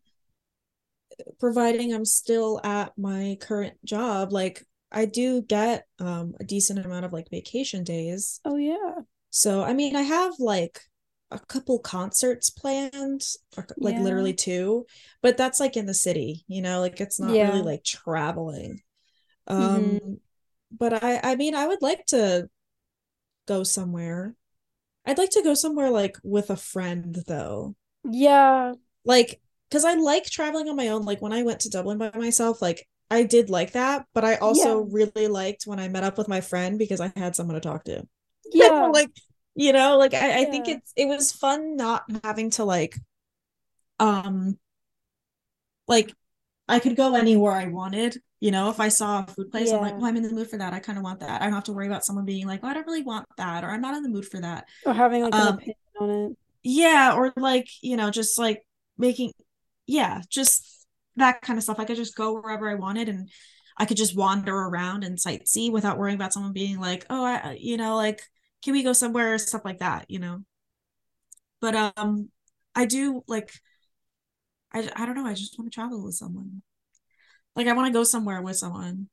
Providing 1.39 1.93
I'm 1.93 2.05
still 2.05 2.59
at 2.63 2.93
my 2.97 3.37
current 3.41 3.77
job, 3.85 4.31
like 4.31 4.63
I 4.91 5.05
do 5.05 5.41
get 5.41 5.85
um 5.99 6.35
a 6.39 6.43
decent 6.43 6.85
amount 6.85 7.05
of 7.05 7.13
like 7.13 7.29
vacation 7.31 7.83
days. 7.83 8.41
Oh 8.45 8.55
yeah. 8.57 9.01
So, 9.29 9.63
I 9.63 9.73
mean, 9.73 9.95
I 9.95 10.03
have 10.03 10.33
like 10.39 10.81
a 11.31 11.39
couple 11.39 11.79
concerts 11.79 12.49
planned, 12.49 13.23
or, 13.57 13.67
like 13.81 13.97
Yeah. 13.97 14.03
literally 14.03 14.33
two, 14.33 14.85
but 15.21 15.37
that's 15.37 15.59
like 15.59 15.77
in 15.77 15.85
the 15.85 15.93
city, 15.93 16.45
you 16.47 16.61
know, 16.61 16.79
like 16.81 16.99
it's 17.01 17.19
not 17.19 17.39
really 17.39 17.61
like 17.61 17.83
traveling. 17.83 18.81
Um, 19.47 20.21
but 20.71 21.03
I 21.03 21.19
I 21.23 21.35
mean, 21.37 21.55
I 21.55 21.67
would 21.67 21.81
like 21.81 22.05
to 22.07 22.49
go 23.47 23.63
somewhere. 23.63 24.35
I'd 25.05 25.17
like 25.19 25.31
to 25.31 25.43
go 25.43 25.53
somewhere 25.55 25.91
like 25.91 26.17
with 26.23 26.49
a 26.51 26.57
friend 26.57 27.15
though. 27.27 27.75
Yeah. 28.09 28.73
Like, 29.05 29.41
because 29.69 29.85
I 29.85 29.95
like 29.95 30.25
traveling 30.25 30.69
on 30.69 30.75
my 30.75 30.89
own. 30.89 31.03
Like 31.03 31.21
when 31.21 31.33
I 31.33 31.43
went 31.43 31.61
to 31.61 31.69
Dublin 31.69 31.97
by 31.97 32.11
myself, 32.15 32.61
like 32.61 32.87
I 33.09 33.23
did 33.23 33.49
like 33.49 33.71
that, 33.73 34.05
but 34.13 34.25
I 34.25 34.35
also 34.35 34.77
Yeah. 34.77 34.81
really 34.81 35.27
liked 35.27 35.63
when 35.65 35.79
I 35.79 35.87
met 35.89 36.03
up 36.03 36.17
with 36.17 36.27
my 36.27 36.41
friend 36.41 36.77
because 36.79 37.01
I 37.01 37.11
had 37.15 37.35
someone 37.35 37.55
to 37.55 37.61
talk 37.61 37.83
to. 37.85 38.03
Yeah. 38.53 38.87
Like, 38.91 39.09
you 39.55 39.73
know, 39.73 39.97
like 39.97 40.13
I, 40.13 40.41
I 40.41 40.45
think 40.45 40.67
it's 40.67 40.93
it 40.95 41.05
was 41.07 41.31
fun 41.31 41.75
not 41.75 42.03
having 42.23 42.49
to 42.51 42.63
like 42.65 42.95
um 43.99 44.57
like 45.87 46.13
I 46.67 46.79
could 46.79 46.95
go 46.95 47.15
anywhere 47.15 47.53
I 47.53 47.67
wanted. 47.67 48.17
You 48.39 48.51
know, 48.51 48.69
if 48.69 48.79
I 48.79 48.89
saw 48.89 49.23
a 49.23 49.27
food 49.33 49.51
place, 49.51 49.73
I'm 49.73 49.81
like, 49.81 49.97
well, 49.97 50.07
I'm 50.07 50.17
in 50.17 50.23
the 50.23 50.31
mood 50.33 50.49
for 50.49 50.57
that. 50.57 50.73
I 50.73 50.79
kind 50.79 50.97
of 50.97 51.03
want 51.03 51.21
that. 51.21 51.41
I 51.41 51.45
don't 51.45 51.53
have 51.53 51.65
to 51.65 51.73
worry 51.73 51.87
about 51.87 52.05
someone 52.05 52.25
being 52.25 52.47
like, 52.47 52.61
oh, 52.63 52.67
I 52.67 52.73
don't 52.73 52.87
really 52.87 53.03
want 53.03 53.27
that, 53.37 53.63
or 53.63 53.69
I'm 53.71 53.81
not 53.81 53.95
in 53.97 54.03
the 54.03 54.09
mood 54.09 54.27
for 54.27 54.39
that. 54.41 54.65
Or 54.85 54.93
having 54.95 55.21
like 55.21 55.37
an 55.37 55.45
Um, 55.45 55.59
opinion 55.59 55.77
on 55.99 56.09
it. 56.09 56.37
yeah, 56.63 57.13
or 57.15 57.33
like, 57.37 57.67
you 57.81 57.97
know, 57.97 58.11
just 58.11 58.37
like 58.37 58.63
making, 58.97 59.31
yeah, 59.87 60.21
just 60.29 60.85
that 61.17 61.41
kind 61.41 61.57
of 61.57 61.63
stuff. 61.63 61.79
I 61.79 61.85
could 61.85 61.97
just 61.97 62.15
go 62.17 62.33
wherever 62.35 62.69
I 62.69 62.75
wanted 62.75 63.09
and 63.09 63.29
I 63.77 63.85
could 63.85 63.97
just 63.97 64.15
wander 64.17 64.55
around 64.55 65.03
and 65.05 65.17
sightsee 65.17 65.71
without 65.71 65.97
worrying 65.99 66.15
about 66.17 66.33
someone 66.33 66.53
being 66.53 66.79
like, 66.79 67.05
oh, 67.09 67.25
I, 67.25 67.57
you 67.61 67.77
know, 67.77 67.95
like, 67.97 68.21
can 68.63 68.73
we 68.73 68.83
go 68.83 68.93
somewhere, 68.93 69.35
or 69.35 69.37
stuff 69.39 69.65
like 69.65 69.79
that, 69.79 70.07
you 70.09 70.19
know. 70.19 70.43
But 71.61 71.75
um, 71.97 72.29
I 72.75 72.85
do 72.85 73.23
like, 73.27 73.51
I 74.73 74.89
I 74.95 75.05
don't 75.05 75.15
know, 75.15 75.25
I 75.25 75.33
just 75.33 75.57
want 75.59 75.71
to 75.71 75.75
travel 75.75 76.03
with 76.03 76.15
someone. 76.15 76.61
Like, 77.55 77.67
I 77.67 77.73
want 77.73 77.87
to 77.87 77.93
go 77.99 78.03
somewhere 78.05 78.41
with 78.41 78.57
someone, 78.57 79.09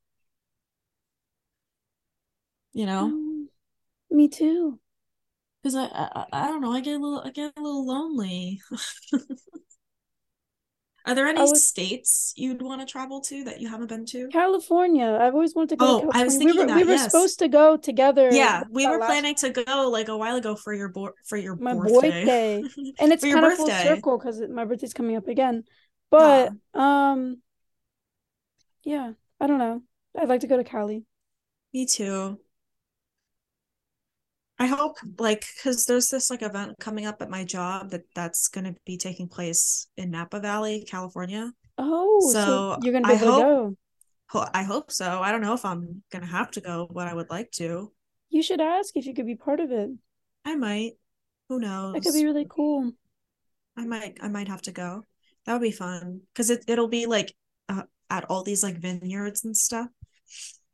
you 2.73 2.87
know, 2.87 3.15
Um, 3.15 3.51
me 4.11 4.29
too. 4.29 4.81
because 5.63 5.75
I, 5.77 5.87
I 5.87 6.27
I 6.33 6.49
don't 6.49 6.61
know, 6.61 6.73
I 6.73 6.81
get 6.81 6.95
a 6.97 6.99
little 6.99 7.21
I 7.25 7.31
get 7.31 7.53
a 7.57 7.61
little 7.63 7.87
lonely. 7.87 8.61
Are 11.07 11.15
there 11.15 11.27
any 11.27 11.47
states 11.55 12.33
you'd 12.37 12.63
want 12.63 12.81
to 12.81 12.87
travel 12.87 13.21
to 13.23 13.45
that 13.45 13.61
you 13.61 13.69
haven't 13.69 13.89
been 13.89 14.07
to? 14.07 14.29
California. 14.31 15.17
I've 15.21 15.35
always 15.35 15.55
wanted 15.55 15.71
to 15.71 15.77
go 15.77 15.87
to 15.87 15.95
Oh, 15.97 16.11
I 16.13 16.25
was 16.25 16.35
California. 16.35 16.39
We 16.41 16.53
thinking 16.53 16.67
were 16.69 16.75
we 16.75 16.85
were 16.85 16.93
yes. 16.93 17.05
supposed 17.05 17.39
to 17.41 17.49
go 17.49 17.77
together 17.77 18.29
Yeah, 18.33 18.65
we 18.71 18.85
that 18.85 18.91
were 18.91 18.99
last 18.99 19.09
planning 19.09 19.35
to 19.37 19.51
go 19.51 19.89
like 19.91 20.09
a 20.09 20.17
while 20.17 20.37
ago 20.37 20.57
for 20.57 20.73
your 20.73 20.89
bo 20.89 21.11
for 21.25 21.37
your 21.37 21.57
my 21.59 21.75
birthday. 21.75 22.25
birthday. 22.25 22.63
And 22.99 23.13
it's 23.13 23.25
kind 23.25 23.45
of 23.45 23.55
full 23.55 23.71
circle 23.71 24.19
because 24.19 24.41
my 24.51 24.65
birthday's 24.65 24.95
coming 24.95 25.17
up 25.17 25.29
again. 25.29 25.65
But 26.11 26.53
um 26.75 27.43
yeah, 28.85 29.13
I 29.41 29.47
don't 29.49 29.59
know. 29.59 29.83
I'd 30.17 30.29
like 30.29 30.41
to 30.43 30.47
go 30.47 30.57
to 30.57 30.65
Cali. 30.65 31.05
me 31.73 31.85
too. 31.87 32.39
I 34.65 34.67
hope 34.67 34.97
like 35.19 35.45
because 35.57 35.85
there's 35.85 36.09
this 36.09 36.31
like 36.31 36.41
event 36.43 36.79
coming 36.81 37.05
up 37.05 37.21
at 37.21 37.29
my 37.29 37.45
job 37.45 37.91
that 37.91 38.03
that's 38.15 38.49
going 38.49 38.65
to 38.65 38.75
be 38.87 38.97
taking 38.97 39.29
place 39.29 39.89
in 39.99 40.11
Napa 40.11 40.41
Valley, 40.41 40.85
California. 40.89 41.53
Oh, 41.77 42.21
so 42.33 42.41
So 42.41 42.79
you're 42.83 42.93
gonna 42.93 43.07
be 43.07 43.13
I 43.13 43.17
able 43.17 43.27
to 43.27 43.33
hope 43.33 43.77
go. 44.33 44.47
I 44.55 44.63
hope 44.63 44.91
so. 44.91 45.21
I 45.21 45.31
don't 45.31 45.43
know 45.43 45.55
if 45.55 45.65
I'm 45.65 46.03
gonna 46.11 46.27
have 46.27 46.51
to 46.53 46.61
go, 46.61 46.89
but 46.91 47.07
I 47.07 47.15
would 47.15 47.29
like 47.31 47.51
to. 47.53 47.93
You 48.31 48.43
should 48.43 48.61
ask 48.61 48.97
if 48.97 49.07
you 49.07 49.15
could 49.15 49.27
be 49.27 49.37
part 49.37 49.61
of 49.61 49.71
it. 49.71 49.91
I 50.45 50.57
might. 50.57 50.93
Who 51.49 51.61
knows? 51.61 51.95
That 51.95 52.03
could 52.03 52.15
be 52.15 52.25
really 52.25 52.47
cool. 52.49 52.93
I 53.77 53.85
might 53.85 54.19
I 54.23 54.29
might 54.29 54.49
have 54.49 54.63
to 54.63 54.73
go. 54.73 55.05
That 55.45 55.53
would 55.53 55.63
be 55.63 55.73
fun 55.73 56.23
because 56.33 56.49
it 56.51 56.65
it'll 56.67 56.89
be 56.89 57.07
like 57.07 57.35
uh, 57.69 57.83
at 58.09 58.25
all 58.31 58.43
these 58.43 58.63
like 58.63 58.79
vineyards 58.79 59.45
and 59.45 59.57
stuff. 59.57 59.89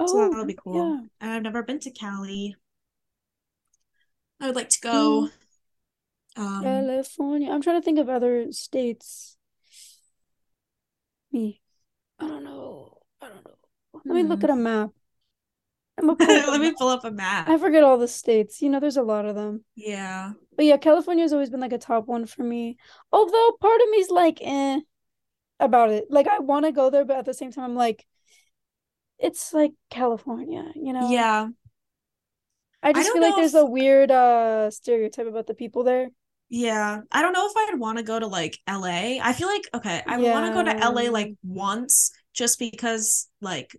So 0.06 0.16
Oh, 0.16 0.30
that'll 0.30 0.46
be 0.46 0.54
cool. 0.54 0.76
yeah. 0.76 1.06
And 1.20 1.32
I've 1.32 1.42
never 1.42 1.62
been 1.62 1.80
to 1.80 1.90
Cali. 1.90 2.56
I 4.40 4.46
would 4.46 4.56
like 4.56 4.68
to 4.70 4.80
Mm, 4.92 4.92
go. 4.92 5.28
Um, 6.36 6.62
California. 6.62 7.50
I'm 7.50 7.62
trying 7.62 7.80
to 7.80 7.84
think 7.84 7.98
of 7.98 8.08
other 8.08 8.52
states. 8.52 9.36
Me. 11.32 11.60
I 12.18 12.26
don't 12.28 12.44
know. 12.44 12.98
I 13.20 13.28
don't 13.28 13.44
know. 13.44 13.54
Let 14.04 14.14
me 14.16 14.22
look 14.24 14.44
at 14.44 14.50
a 14.50 14.56
map. 14.56 14.90
I'm 15.98 16.06
gonna 16.06 16.16
pull 16.16 16.36
up 16.38 16.48
a 16.48 16.50
Let 16.50 16.60
me 16.60 16.72
pull 16.72 16.88
up 16.88 17.04
a 17.04 17.10
map. 17.10 17.48
I 17.48 17.58
forget 17.58 17.84
all 17.84 17.98
the 17.98 18.08
states. 18.08 18.62
You 18.62 18.70
know, 18.70 18.80
there's 18.80 18.96
a 18.96 19.02
lot 19.02 19.26
of 19.26 19.34
them. 19.34 19.64
Yeah. 19.76 20.32
But 20.56 20.64
yeah, 20.66 20.76
California's 20.76 21.32
always 21.32 21.50
been 21.50 21.60
like 21.60 21.72
a 21.72 21.78
top 21.78 22.06
one 22.06 22.26
for 22.26 22.42
me. 22.42 22.76
Although 23.12 23.52
part 23.60 23.80
of 23.80 23.90
me's 23.90 24.10
like, 24.10 24.38
eh, 24.42 24.80
about 25.60 25.90
it. 25.90 26.06
Like 26.10 26.28
I 26.28 26.38
want 26.40 26.66
to 26.66 26.72
go 26.72 26.90
there, 26.90 27.04
but 27.04 27.18
at 27.18 27.24
the 27.26 27.34
same 27.34 27.52
time, 27.52 27.64
I'm 27.64 27.76
like, 27.76 28.06
it's 29.18 29.52
like 29.52 29.72
California, 29.90 30.72
you 30.74 30.92
know? 30.92 31.10
Yeah. 31.10 31.50
I 32.82 32.92
I 32.94 33.02
just 33.02 33.12
don't 33.12 33.12
feel 33.12 33.22
like 33.22 33.36
there's 33.36 33.54
if 33.54 33.54
a 33.54 33.64
weird 33.64 34.10
uh 34.10 34.70
stereotype 34.70 35.26
about 35.26 35.46
the 35.46 35.54
people 35.54 35.84
there. 35.84 36.10
yeah, 36.48 37.00
I 37.12 37.22
don't 37.22 37.32
know 37.32 37.46
if 37.46 37.52
I'd 37.56 37.78
want 37.78 37.98
to 37.98 38.04
go 38.04 38.18
to 38.18 38.26
like 38.26 38.58
LA. 38.66 39.20
I 39.22 39.32
feel 39.32 39.46
like 39.48 39.62
okay, 39.74 40.02
I 40.06 40.16
would 40.18 40.30
want 40.30 40.46
to 40.46 40.50
go 40.52 40.62
to 40.62 40.70
LA 40.70 41.10
like 41.10 41.32
once 41.42 42.10
just 42.34 42.58
because 42.58 43.28
like 43.40 43.76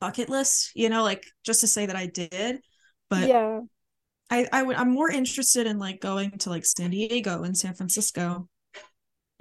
bucket 0.00 0.28
list, 0.30 0.72
you 0.74 0.88
know, 0.90 1.02
like 1.04 1.24
just 1.44 1.60
to 1.62 1.66
say 1.68 1.86
that 1.86 1.96
I 1.96 2.06
did. 2.06 2.60
But 3.10 3.28
Yeah. 3.28 3.62
I 4.30 4.48
I 4.52 4.62
would 4.64 4.76
I'm 4.76 4.90
more 4.92 5.10
interested 5.10 5.66
in 5.66 5.78
like 5.78 6.00
going 6.00 6.32
to 6.38 6.50
like 6.50 6.64
San 6.66 6.90
Diego 6.90 7.44
and 7.44 7.56
San 7.56 7.74
Francisco. 7.74 8.48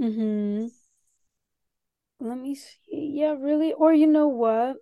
Mm-hmm. 0.01 0.67
Let 2.21 2.37
me 2.37 2.55
see. 2.55 3.11
Yeah, 3.19 3.33
really? 3.37 3.73
Or 3.73 3.93
you 3.93 4.07
know 4.07 4.29
what? 4.29 4.77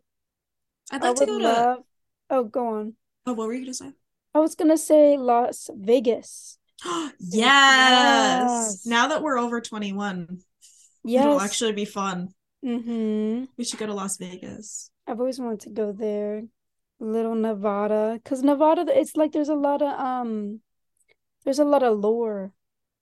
I'd 0.91 1.01
I 1.01 1.11
like 1.11 1.15
to 1.15 1.25
go 1.25 1.39
to 1.39 1.49
love. 1.49 1.83
Oh, 2.29 2.43
go 2.43 2.67
on. 2.67 2.95
oh, 3.25 3.33
what 3.33 3.47
were 3.47 3.53
you 3.53 3.61
gonna 3.61 3.73
say? 3.73 3.93
I 4.33 4.39
was 4.39 4.55
gonna 4.55 4.77
say 4.77 5.17
Las 5.17 5.69
Vegas. 5.73 6.57
Yes. 7.19 7.29
Yes. 7.31 8.85
Now 8.85 9.07
that 9.09 9.21
we're 9.21 9.37
over 9.37 9.59
21, 9.61 10.39
yes. 11.03 11.25
it'll 11.25 11.41
actually 11.41 11.73
be 11.73 11.85
fun. 11.85 12.29
Mm-hmm. 12.63 13.45
We 13.57 13.63
should 13.63 13.79
go 13.79 13.85
to 13.85 13.93
Las 13.93 14.17
Vegas. 14.17 14.91
I've 15.07 15.19
always 15.19 15.39
wanted 15.39 15.61
to 15.61 15.69
go 15.69 15.91
there. 15.91 16.43
Little 16.99 17.35
Nevada. 17.35 18.19
Because 18.21 18.43
Nevada, 18.43 18.85
it's 18.87 19.15
like 19.15 19.31
there's 19.31 19.49
a 19.49 19.55
lot 19.55 19.81
of 19.81 19.99
um 19.99 20.61
there's 21.45 21.59
a 21.59 21.65
lot 21.65 21.83
of 21.83 21.97
lore. 21.97 22.53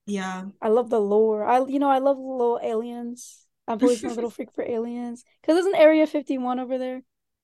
Yeah. 0.05 0.45
I 0.61 0.69
love 0.69 0.89
the 0.89 1.01
lore. 1.01 1.43
I 1.43 1.65
you 1.65 1.79
know, 1.79 1.89
I 1.89 1.99
love 1.99 2.17
little 2.17 2.59
aliens. 2.63 3.45
I've 3.67 3.81
always 3.81 4.01
been 4.01 4.11
a 4.11 4.15
little 4.15 4.29
freak 4.37 4.53
for 4.53 4.63
aliens. 4.63 5.23
Because 5.41 5.55
there's 5.55 5.73
an 5.73 5.79
Area 5.79 6.07
51 6.07 6.59
over 6.59 6.77
there. 6.77 7.01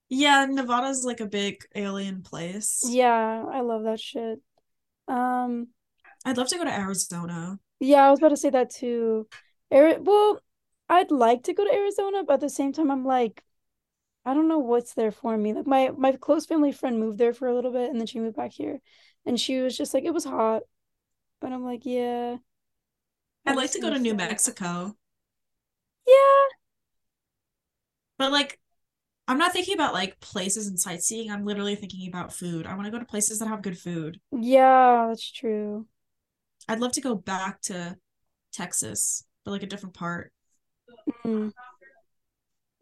Yeah, 0.09 0.45
Nevada's 0.45 1.03
like 1.03 1.19
a 1.19 1.25
big 1.25 1.63
alien 1.75 2.21
place. 2.21 2.83
Yeah, 2.87 3.45
I 3.49 3.61
love 3.61 3.83
that 3.83 3.99
shit. 3.99 4.39
Um, 5.07 5.69
I'd 6.25 6.37
love 6.37 6.47
to 6.49 6.57
go 6.57 6.63
to 6.63 6.73
Arizona. 6.73 7.59
yeah, 7.79 8.07
I 8.07 8.11
was 8.11 8.19
about 8.19 8.29
to 8.29 8.37
say 8.37 8.49
that 8.51 8.69
too. 8.69 9.27
Ari 9.71 9.97
well, 9.99 10.39
I'd 10.89 11.11
like 11.11 11.43
to 11.43 11.53
go 11.53 11.65
to 11.65 11.73
Arizona, 11.73 12.23
but 12.23 12.35
at 12.35 12.39
the 12.41 12.49
same 12.49 12.73
time, 12.73 12.91
I'm 12.91 13.05
like, 13.05 13.43
I 14.25 14.33
don't 14.33 14.47
know 14.49 14.59
what's 14.59 14.93
there 14.95 15.11
for 15.11 15.37
me. 15.37 15.53
Like 15.53 15.67
my 15.67 15.91
my 15.91 16.13
close 16.13 16.45
family 16.47 16.71
friend 16.71 16.99
moved 16.99 17.19
there 17.19 17.33
for 17.33 17.47
a 17.47 17.55
little 17.55 17.71
bit 17.71 17.89
and 17.91 17.99
then 17.99 18.07
she 18.07 18.19
moved 18.19 18.37
back 18.37 18.53
here. 18.53 18.81
And 19.25 19.39
she 19.39 19.59
was 19.61 19.77
just 19.77 19.93
like, 19.93 20.05
it 20.05 20.13
was 20.13 20.25
hot. 20.25 20.63
But 21.41 21.53
I'm 21.53 21.65
like, 21.65 21.85
yeah, 21.85 22.37
I'd 23.45 23.55
like 23.55 23.71
to 23.71 23.79
go 23.79 23.89
to 23.89 23.99
New. 23.99 24.13
Mexico, 24.15 24.97
Yeah, 26.07 26.47
but 28.17 28.31
like 28.31 28.59
I'm 29.27 29.37
not 29.37 29.53
thinking 29.53 29.73
about 29.73 29.93
like 29.93 30.19
places 30.19 30.67
and 30.67 30.79
sightseeing. 30.79 31.31
I'm 31.31 31.45
literally 31.45 31.75
thinking 31.75 32.07
about 32.07 32.33
food. 32.33 32.65
I 32.65 32.75
want 32.75 32.85
to 32.85 32.91
go 32.91 32.99
to 32.99 33.05
places 33.05 33.39
that 33.39 33.47
have 33.47 33.61
good 33.61 33.77
food. 33.77 34.19
yeah, 34.31 35.07
that's 35.07 35.31
true. 35.31 35.87
I'd 36.67 36.79
love 36.79 36.93
to 36.93 37.01
go 37.01 37.15
back 37.15 37.61
to 37.63 37.97
Texas, 38.51 39.25
but 39.43 39.51
like 39.51 39.63
a 39.63 39.67
different 39.67 39.95
part. 39.95 40.31
Mm. 41.25 41.51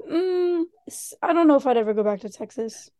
Mm, 0.08 0.66
I 1.22 1.34
don't 1.34 1.48
know 1.48 1.56
if 1.56 1.66
I'd 1.66 1.78
ever 1.78 1.94
go 1.94 2.04
back 2.04 2.20
to 2.22 2.30
Texas. 2.30 2.92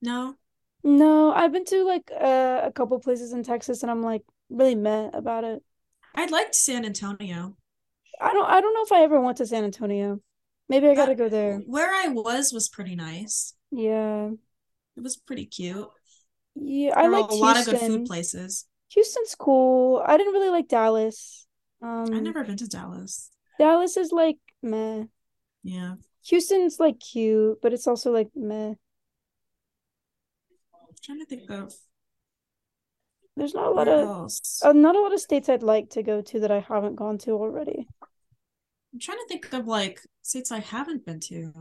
No, 0.00 0.38
No, 0.84 1.32
I've 1.32 1.52
been 1.52 1.64
to 1.66 1.84
like 1.84 2.10
uh, 2.12 2.60
a 2.64 2.72
couple 2.72 2.98
places 3.00 3.32
in 3.32 3.42
Texas 3.42 3.82
and 3.82 3.90
I'm 3.90 4.02
like 4.02 4.22
really 4.48 4.74
meh 4.74 5.10
about 5.12 5.44
it. 5.44 5.62
I'd 6.16 6.32
like 6.32 6.52
San 6.52 6.84
Antonio. 6.84 7.56
I 8.20 8.32
don't 8.32 8.46
I 8.48 8.60
don't 8.60 8.74
know 8.74 8.82
if 8.82 8.92
I 8.92 9.02
ever 9.04 9.20
went 9.20 9.38
to 9.38 9.46
San 9.46 9.64
Antonio. 9.64 10.20
Maybe 10.68 10.88
I 10.88 10.94
gotta 10.94 11.14
go 11.14 11.28
there. 11.28 11.58
where 11.66 11.94
I 11.94 12.08
was 12.08 12.52
was 12.52 12.68
pretty 12.68 12.96
nice. 12.96 13.54
Yeah. 13.70 14.30
It 14.96 15.02
was 15.02 15.16
pretty 15.16 15.46
cute. 15.46 15.88
Yeah, 16.54 16.94
I 16.96 17.08
like 17.08 17.30
a 17.30 17.34
lot 17.34 17.58
of 17.58 17.66
good 17.66 17.78
food 17.78 18.06
places. 18.06 18.66
Houston's 18.90 19.34
cool. 19.34 20.02
I 20.04 20.16
didn't 20.16 20.32
really 20.32 20.48
like 20.48 20.68
Dallas. 20.68 21.46
Um 21.82 22.14
I've 22.14 22.22
never 22.22 22.44
been 22.44 22.56
to 22.56 22.66
Dallas. 22.66 23.30
Dallas 23.58 23.96
is 23.96 24.12
like 24.12 24.38
meh. 24.62 25.04
Yeah. 25.62 25.94
Houston's 26.28 26.80
like 26.80 26.98
cute, 26.98 27.60
but 27.62 27.72
it's 27.72 27.86
also 27.86 28.10
like 28.10 28.30
meh. 28.34 28.74
I'm 30.72 30.94
trying 31.02 31.20
to 31.20 31.26
think 31.26 31.50
of 31.50 31.74
There's 33.36 33.54
not 33.54 33.66
a 33.66 33.70
lot 33.70 33.88
of 33.88 34.30
uh, 34.62 34.72
not 34.72 34.96
a 34.96 35.00
lot 35.00 35.12
of 35.12 35.20
states 35.20 35.48
I'd 35.48 35.62
like 35.62 35.90
to 35.90 36.02
go 36.02 36.22
to 36.22 36.40
that 36.40 36.50
I 36.50 36.60
haven't 36.60 36.96
gone 36.96 37.18
to 37.18 37.32
already. 37.32 37.86
I'm 38.96 39.00
trying 39.00 39.18
to 39.18 39.26
think 39.28 39.52
of 39.52 39.66
like 39.66 40.00
states 40.22 40.50
I 40.50 40.60
haven't 40.60 41.04
been 41.04 41.20
to. 41.20 41.52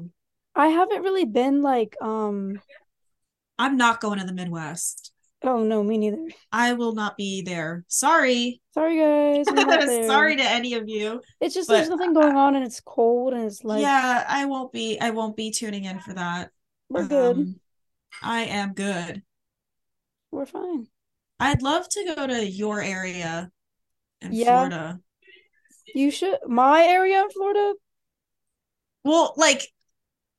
I 0.56 0.68
haven't 0.68 1.02
really 1.02 1.26
been 1.26 1.62
like 1.62 1.98
um 2.02 2.62
I'm 3.60 3.76
not 3.76 4.00
going 4.00 4.20
to 4.20 4.26
the 4.26 4.32
Midwest. 4.32 5.12
oh 5.44 5.62
no, 5.66 5.84
me 5.84 5.98
neither. 5.98 6.30
I 6.54 6.72
will 6.72 6.94
not 6.94 7.18
be 7.18 7.42
there. 7.42 7.84
Sorry. 7.90 8.62
Sorry 8.74 8.96
guys, 8.98 9.48
we're 9.50 9.66
not 9.66 9.82
there. 9.86 10.08
Sorry 10.08 10.38
to 10.38 10.44
any 10.44 10.76
of 10.76 10.88
you. 10.88 11.20
It's 11.42 11.54
just 11.54 11.68
there's 11.68 11.90
nothing 11.90 12.14
going 12.14 12.38
on 12.38 12.56
and 12.56 12.64
it's 12.64 12.80
cold 12.80 13.34
and 13.34 13.44
it's 13.44 13.66
like 13.66 13.82
yeah, 13.82 14.24
I 14.26 14.46
won't 14.46 14.72
be 14.72 14.98
I 14.98 15.10
won't 15.10 15.36
be 15.36 15.52
tuning 15.52 15.84
in 15.84 16.00
for 16.00 16.14
that. 16.14 16.52
we're 16.88 17.10
good. 17.10 17.36
Um, 17.36 17.60
I 18.24 18.44
am 18.46 18.72
good. 18.72 19.24
We're 20.32 20.46
fine. 20.46 20.88
I'd 21.42 21.62
love 21.62 21.90
to 21.90 22.14
go 22.16 22.28
to 22.28 22.50
your 22.50 22.82
area 22.82 23.52
in 24.22 24.32
Yeah. 24.32 24.46
Florida. 24.46 25.00
You 25.94 26.12
should 26.12 26.38
my 26.48 26.84
area 26.84 27.22
in 27.22 27.30
Florida. 27.30 27.74
Well, 29.04 29.34
like, 29.38 29.68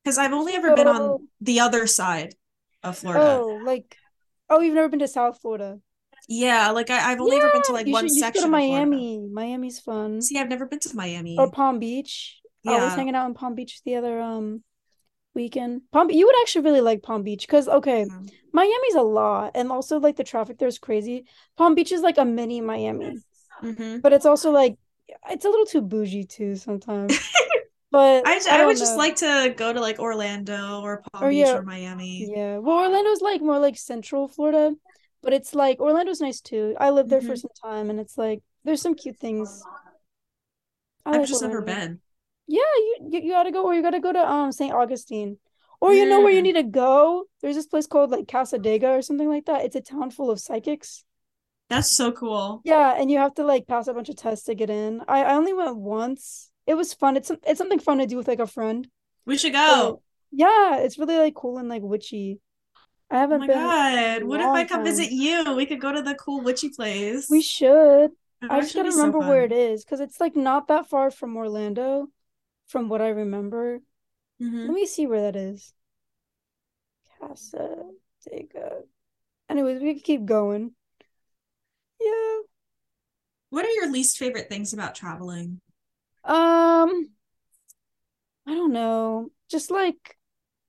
because 0.03 0.19
I've 0.19 0.33
only 0.33 0.55
ever 0.55 0.75
been 0.75 0.89
on 0.89 1.29
the 1.41 1.61
other 1.61 1.87
side 1.87 2.35
of 2.83 2.99
Florida. 2.99 3.39
Oh, 3.41 3.61
like 3.65 3.97
oh, 4.49 4.61
you've 4.61 4.75
never 4.75 4.89
been 4.89 5.01
to 5.01 5.09
South 5.09 5.41
Florida. 5.41 5.81
Yeah, 6.29 6.71
like 6.71 6.91
I, 6.91 7.13
I've 7.13 7.21
only 7.21 7.37
ever 7.37 7.51
been 7.53 7.63
to 7.63 7.73
like 7.73 7.87
one 7.87 8.05
should, 8.05 8.17
you 8.17 8.17
should 8.17 8.35
go 8.35 8.41
section 8.41 8.43
to. 8.43 8.49
Miami. 8.49 9.29
Miami's 9.31 9.79
fun. 9.79 10.21
See, 10.21 10.39
I've 10.39 10.49
never 10.49 10.67
been 10.67 10.81
to 10.81 10.97
Miami. 10.97 11.37
Or 11.39 11.51
Palm 11.51 11.79
Beach. 11.79 12.41
Yeah. 12.65 12.73
I 12.73 12.85
was 12.85 12.95
hanging 12.95 13.15
out 13.15 13.27
in 13.27 13.35
Palm 13.35 13.55
Beach 13.55 13.83
the 13.85 13.97
other 13.97 14.21
um 14.21 14.65
weekend. 15.35 15.83
Palm 15.93 16.11
you 16.11 16.27
would 16.27 16.41
actually 16.41 16.65
really 16.65 16.81
like 16.81 17.03
Palm 17.03 17.23
Beach 17.23 17.47
because 17.47 17.69
okay, 17.69 18.07
Miami's 18.53 18.95
a 18.97 19.03
lot 19.03 19.53
and 19.55 19.71
also 19.71 20.01
like 20.01 20.17
the 20.17 20.25
traffic 20.25 20.59
there's 20.59 20.79
crazy. 20.79 21.27
Palm 21.57 21.77
Beach 21.77 21.93
is 21.93 22.01
like 22.01 22.19
a 22.19 22.25
mini 22.25 22.61
Miami, 22.61 23.19
mhm. 23.63 24.03
but 24.03 24.13
it's 24.13 24.27
also 24.27 24.51
like 24.51 24.77
it's 25.31 25.45
a 25.45 25.49
little 25.49 25.67
too 25.67 25.83
bougie 25.83 26.25
too 26.25 26.57
sometimes. 26.57 27.19
But 27.93 28.27
I, 28.27 28.41
I 28.51 28.63
I 28.63 28.67
would 28.67 28.77
don't 28.77 28.79
just 28.79 28.97
like 28.97 29.17
to 29.17 29.55
go 29.57 29.73
to 29.73 29.81
like 29.81 30.01
Orlando 30.01 30.81
or 30.83 31.03
Palm 31.13 31.23
Or, 31.25 31.31
Beach 31.31 31.47
yeah. 31.47 31.55
or 31.55 31.63
Miami. 31.63 32.29
Yeah. 32.31 32.59
Well, 32.59 32.79
Orlando's 32.79 33.21
like 33.23 33.41
more 33.41 33.61
like 33.61 33.79
central 33.79 34.27
Florida, 34.29 34.75
but 35.23 35.33
it's 35.33 35.55
like 35.55 35.81
Orlando's 35.81 36.21
nice 36.21 36.41
too. 36.41 36.75
I 36.79 36.91
lived 36.91 37.11
there 37.11 37.23
for 37.23 37.35
Mhm. 37.35 37.39
some 37.39 37.51
time 37.65 37.89
and 37.89 38.01
it's 38.01 38.19
like 38.19 38.43
there's 38.65 38.83
some 38.83 38.97
cute 38.97 39.17
things. 39.17 39.63
I 41.07 41.11
I've 41.11 41.21
like 41.21 41.29
just 41.29 41.43
never 41.43 41.63
been. 41.63 42.01
Yeah, 42.49 42.61
you, 42.77 43.21
you 43.23 43.31
gotta 43.33 43.53
go 43.53 43.65
or 43.65 43.75
you 43.75 43.83
gotta 43.83 44.01
go 44.01 44.13
to 44.13 44.19
um 44.31 44.53
St. 44.53 44.75
Augustine. 44.75 45.39
Or 45.81 45.93
you 45.93 46.07
know 46.09 46.21
where 46.21 46.33
you 46.33 46.43
need 46.43 46.55
to 46.55 46.63
go? 46.63 47.27
There's 47.41 47.55
this 47.55 47.67
place 47.67 47.87
called 47.87 48.11
like 48.11 48.27
Cassadaga 48.27 48.99
or 48.99 49.03
something 49.03 49.29
like 49.29 49.45
that. 49.45 49.65
It's 49.65 49.77
a 49.77 49.81
town 49.81 50.11
full 50.11 50.31
of 50.31 50.41
psychics. 50.41 51.05
That's 51.69 51.91
so 51.97 52.13
cool. 52.13 52.61
Yeah, 52.65 52.95
and 53.01 53.11
you 53.11 53.19
have 53.19 53.35
to 53.35 53.45
like 53.45 53.67
pass 53.67 53.87
a 53.87 53.95
bunch 53.95 54.09
of 54.09 54.17
tests 54.17 54.47
to 54.47 54.55
get 54.55 54.71
in. 54.71 55.03
I, 55.09 55.25
I 55.25 55.35
only 55.35 55.53
went 55.53 55.77
once. 55.77 56.51
It 56.67 56.75
was 56.75 56.93
fun. 56.95 57.17
It's 57.17 57.31
it's 57.31 57.59
something 57.59 57.79
fun 57.79 57.99
to 57.99 58.07
do 58.07 58.17
with 58.17 58.29
like 58.29 58.41
a 58.41 58.47
friend. 58.47 58.89
We 59.27 59.37
should 59.37 59.53
go. 59.53 60.03
yeah, 60.31 60.79
it's 60.79 60.99
really 60.99 61.17
like 61.17 61.35
cool 61.35 61.59
and 61.59 61.69
like 61.69 61.83
witchy. 61.83 62.41
I 63.11 63.19
Oh 63.19 63.21
haven't 63.21 63.41
my 63.41 63.47
been 63.47 63.59
in 63.59 63.63
God. 63.63 64.25
What 64.25 64.41
if 64.41 64.55
I 64.55 64.65
come 64.65 64.83
time. 64.83 64.85
visit 64.85 65.11
you? 65.13 65.55
We 65.55 65.67
could 65.67 65.81
go 65.81 65.93
to 65.93 66.03
the 66.03 66.15
cool 66.15 66.43
witchy 66.43 66.71
place. 66.71 67.27
We 67.29 67.41
should. 67.43 68.13
I 68.49 68.61
just 68.61 68.75
gotta 68.75 68.89
be 68.89 68.93
so 68.93 68.97
remember 68.97 69.21
where 69.21 69.45
it 69.45 69.53
is 69.53 69.85
because 69.85 70.01
it's 70.01 70.21
like 70.21 70.37
not 70.37 70.69
that 70.69 70.89
far 70.89 71.11
from 71.11 71.37
Orlando, 71.37 72.09
from 72.69 72.89
what 72.89 73.03
I 73.03 73.09
remember. 73.11 73.81
Mhm. 74.41 74.67
Let 74.69 74.75
me 74.75 74.87
see 74.87 75.07
where 75.07 75.23
that 75.23 75.37
is. 75.37 75.75
Cassadaga. 77.19 78.85
Anyways, 79.49 79.83
we 79.83 79.95
could 79.95 80.05
keep 80.05 80.25
going. 80.27 80.75
Yeah. 82.01 82.39
What 83.51 83.65
are 83.65 83.71
your 83.71 83.91
least 83.91 84.19
favorite 84.19 84.49
things 84.49 84.73
about 84.73 84.95
traveling? 84.95 85.61
Um, 86.25 87.11
I 88.47 88.55
don't 88.55 88.73
know. 88.73 89.31
Just 89.51 89.71
like 89.71 90.17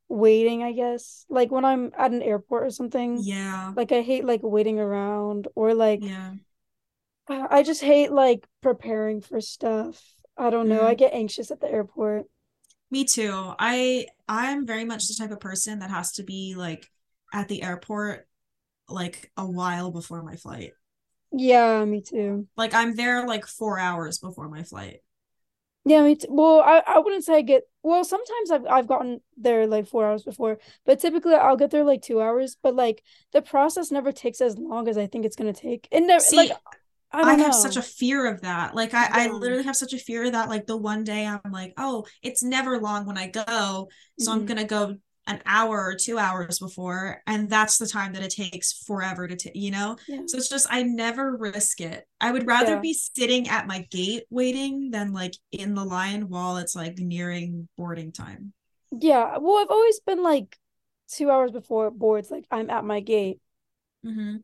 waiting, 0.10 0.64
I 0.64 0.72
guess. 0.72 1.26
Like 1.30 1.52
when 1.52 1.66
I'm 1.66 1.92
at 1.98 2.12
an 2.12 2.22
airport 2.22 2.64
or 2.64 2.70
something. 2.70 3.24
Yeah. 3.24 3.74
Like 3.76 3.92
I 3.92 4.02
hate 4.02 4.26
like 4.26 4.42
waiting 4.44 4.80
around 4.80 5.48
or 5.56 5.74
like 5.74 6.02
Yeah. 6.02 6.34
I 7.28 7.60
I 7.60 7.64
just 7.64 7.82
hate 7.82 8.12
like 8.12 8.46
preparing 8.62 9.22
for 9.22 9.42
stuff. 9.42 10.04
I 10.38 10.50
don't 10.50 10.70
know. 10.70 10.86
I 10.86 10.94
Mm. 10.94 10.98
get 11.00 11.14
anxious 11.14 11.52
at 11.52 11.60
the 11.60 11.72
airport. 11.72 12.26
Me 12.90 13.04
too. 13.04 13.54
I 13.60 14.08
I'm 14.28 14.66
very 14.66 14.86
much 14.86 15.08
the 15.08 15.16
type 15.16 15.32
of 15.32 15.40
person 15.40 15.80
that 15.80 15.90
has 15.90 16.14
to 16.14 16.24
be 16.24 16.56
like 16.56 16.90
at 17.34 17.48
the 17.48 17.64
airport 17.64 18.28
like 18.90 19.32
a 19.38 19.46
while 19.46 19.92
before 19.92 20.24
my 20.24 20.36
flight. 20.36 20.74
Yeah, 21.38 21.86
me 21.86 22.02
too. 22.02 22.48
Like 22.58 22.74
I'm 22.74 22.96
there 22.96 23.26
like 23.26 23.46
four 23.48 23.80
hours 23.80 24.18
before 24.20 24.50
my 24.50 24.64
flight. 24.64 25.02
Yeah, 25.86 26.04
me 26.04 26.16
too. 26.18 26.28
Well, 26.30 26.60
I, 26.60 26.84
I 26.86 27.00
wouldn't 27.00 27.24
say 27.24 27.36
I 27.38 27.42
get 27.42 27.64
well, 27.82 28.04
sometimes 28.04 28.52
I've 28.52 28.66
I've 28.68 28.88
gotten 28.88 29.22
there 29.38 29.66
like 29.68 29.88
four 29.88 30.06
hours 30.06 30.24
before, 30.24 30.60
but 30.86 31.00
typically 31.00 31.34
I'll 31.36 31.56
get 31.56 31.72
there 31.72 31.86
like 31.86 32.02
two 32.02 32.22
hours. 32.22 32.58
But 32.62 32.76
like 32.76 33.04
the 33.32 33.42
process 33.42 33.90
never 33.92 34.12
takes 34.12 34.42
as 34.42 34.58
long 34.58 34.90
as 34.90 34.98
I 34.98 35.08
think 35.08 35.26
it's 35.26 35.36
gonna 35.38 35.54
take. 35.54 35.88
And 35.92 36.08
never 36.08 36.28
See, 36.28 36.36
like 36.36 36.52
I 37.22 37.24
I, 37.24 37.36
have 37.36 37.56
such 37.56 37.78
a 37.78 37.82
fear 37.82 38.26
of 38.28 38.42
that. 38.42 38.76
Like 38.76 38.94
I, 38.94 39.26
I 39.26 39.28
literally 39.30 39.64
have 39.64 39.76
such 39.76 39.94
a 39.94 39.98
fear 40.00 40.30
that 40.32 40.50
like 40.50 40.68
the 40.68 40.78
one 40.78 41.04
day 41.04 41.26
I'm 41.28 41.42
like, 41.52 41.74
oh, 41.78 42.06
it's 42.22 42.44
never 42.44 42.80
long 42.80 43.06
when 43.06 43.18
I 43.18 43.28
go. 43.28 43.90
So 44.18 44.32
I'm 44.32 44.46
Mhm. 44.46 44.46
gonna 44.46 44.66
go 44.66 44.98
an 45.28 45.42
hour 45.46 45.84
or 45.86 45.96
two 45.96 46.18
hours 46.18 46.60
before, 46.60 47.22
and 47.28 47.50
that's 47.50 47.78
the 47.78 47.88
time 47.88 48.14
that 48.14 48.24
it 48.24 48.32
takes 48.32 48.74
forever 48.86 49.28
to 49.28 49.36
take, 49.36 49.56
you 49.56 49.72
know? 49.72 49.98
Yeah. 50.08 50.24
So 50.26 50.38
it's 50.38 50.50
just 50.50 50.68
I 50.70 50.84
never 50.84 51.36
risk 51.38 51.82
it. 51.82 52.08
I 52.22 52.32
would 52.32 52.48
rather 52.48 52.76
Yeah. 52.76 52.80
be 52.80 52.94
sitting 52.94 53.48
at 53.50 53.68
my 53.68 53.88
gate 53.92 54.24
waiting 54.30 54.92
than 54.92 55.14
like 55.14 55.34
in 55.52 55.76
the 55.76 55.86
line 55.86 56.30
while 56.30 56.58
it's 56.58 56.76
like 56.76 56.98
nearing 57.00 57.68
boarding 57.78 58.12
time. 58.12 58.54
Yeah. 58.92 59.38
Well, 59.38 59.58
I've 59.58 59.70
always 59.70 60.00
been 60.02 60.24
like 60.24 60.58
two 61.08 61.30
hours 61.32 61.52
before 61.52 61.92
boards, 61.92 62.32
like 62.32 62.46
I'm 62.52 62.70
at 62.70 62.84
my 62.86 63.00
gate. 63.00 63.42
Mm-hmm. 64.06 64.38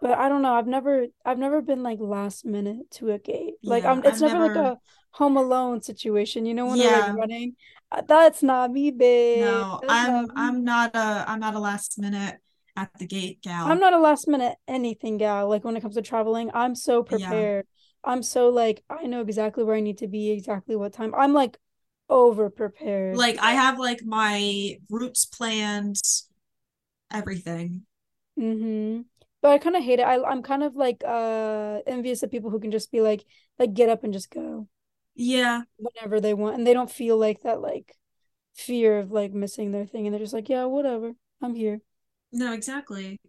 But 0.00 0.18
I 0.18 0.28
don't 0.28 0.42
know. 0.42 0.54
I've 0.54 0.66
never 0.66 1.06
I've 1.24 1.38
never 1.38 1.60
been 1.62 1.82
like 1.82 1.98
last 2.00 2.44
minute 2.44 2.90
to 2.92 3.10
a 3.10 3.18
gate. 3.18 3.54
Like 3.64 3.84
Yeah, 3.84 3.90
I'm 3.90 4.04
it's 4.04 4.20
I've 4.20 4.20
never 4.20 4.38
like 4.38 4.56
a 4.56 4.78
home 5.12 5.36
alone 5.36 5.82
situation, 5.82 6.46
you 6.46 6.54
know, 6.54 6.66
when 6.66 6.78
yeah. 6.78 6.90
like 6.90 7.06
running. 7.16 7.56
Uh, 7.92 8.02
That's 8.06 8.42
not 8.42 8.70
me, 8.70 8.90
babe. 8.90 9.40
No, 9.40 9.80
That's 9.80 9.92
I'm 9.92 10.26
not 10.26 10.30
I'm 10.36 10.64
not 10.64 10.94
a 10.94 11.24
I'm 11.28 11.40
not 11.40 11.54
a 11.54 11.60
last 11.60 11.98
minute 11.98 12.36
at 12.76 12.90
the 12.98 13.06
gate 13.06 13.42
gal 13.42 13.66
I'm 13.66 13.80
not 13.80 13.92
a 13.92 13.98
last 13.98 14.28
minute 14.28 14.56
anything 14.68 15.18
gal. 15.18 15.48
Like 15.48 15.64
when 15.64 15.76
it 15.76 15.80
comes 15.80 15.94
to 15.96 16.02
traveling, 16.02 16.50
I'm 16.54 16.74
so 16.74 17.02
Yeah. 17.02 17.18
prepared. 17.18 17.66
I'm 18.04 18.22
so 18.22 18.48
like 18.48 18.82
I 18.88 19.06
know 19.06 19.20
exactly 19.20 19.64
where 19.64 19.76
I 19.76 19.80
need 19.80 19.98
to 19.98 20.08
be, 20.08 20.30
exactly 20.30 20.76
what 20.76 20.92
time. 20.92 21.14
I'm 21.14 21.32
like 21.34 21.58
over 22.08 22.50
prepared. 22.50 23.16
Like 23.16 23.38
I 23.38 23.52
have 23.52 23.78
like 23.78 24.02
my 24.04 24.78
routes 24.88 25.26
planned, 25.26 25.96
everything. 27.10 27.82
Mm-hmm. 28.38 29.02
But 29.42 29.52
I 29.52 29.58
kind 29.58 29.76
of 29.76 29.82
hate 29.82 30.00
it. 30.00 30.02
I 30.02 30.22
I'm 30.22 30.42
kind 30.42 30.62
of 30.62 30.76
like 30.76 31.02
uh 31.06 31.80
envious 31.86 32.22
of 32.22 32.30
people 32.30 32.50
who 32.50 32.60
can 32.60 32.70
just 32.70 32.90
be 32.90 33.00
like 33.00 33.24
like 33.58 33.74
get 33.74 33.88
up 33.88 34.04
and 34.04 34.12
just 34.12 34.30
go 34.30 34.68
Yeah. 35.14 35.62
whenever 35.76 36.20
they 36.20 36.34
want 36.34 36.56
and 36.56 36.66
they 36.66 36.72
don't 36.72 36.90
feel 36.90 37.18
like 37.18 37.42
that 37.42 37.60
like 37.60 37.94
fear 38.54 38.98
of 38.98 39.10
like 39.10 39.32
missing 39.32 39.72
their 39.72 39.86
thing 39.86 40.06
and 40.06 40.14
they're 40.14 40.20
just 40.20 40.34
like, 40.34 40.48
yeah, 40.48 40.64
whatever. 40.64 41.12
I'm 41.42 41.54
here. 41.54 41.80
No, 42.32 42.52
exactly. 42.52 43.20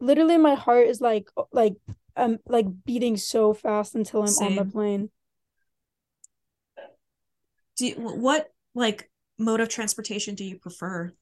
Literally 0.00 0.38
my 0.38 0.54
heart 0.54 0.86
is 0.86 1.00
like 1.00 1.28
like 1.52 1.74
um 2.16 2.38
like 2.46 2.66
beating 2.84 3.16
so 3.16 3.52
fast 3.52 3.94
until 3.94 4.22
I'm 4.22 4.28
on 4.28 4.56
the 4.56 4.64
plane. 4.64 5.10
Do 7.76 7.86
you, 7.86 7.94
what 7.94 8.52
like 8.74 9.10
mode 9.38 9.60
of 9.60 9.68
transportation 9.68 10.34
do 10.34 10.44
you 10.44 10.58
prefer? 10.58 11.12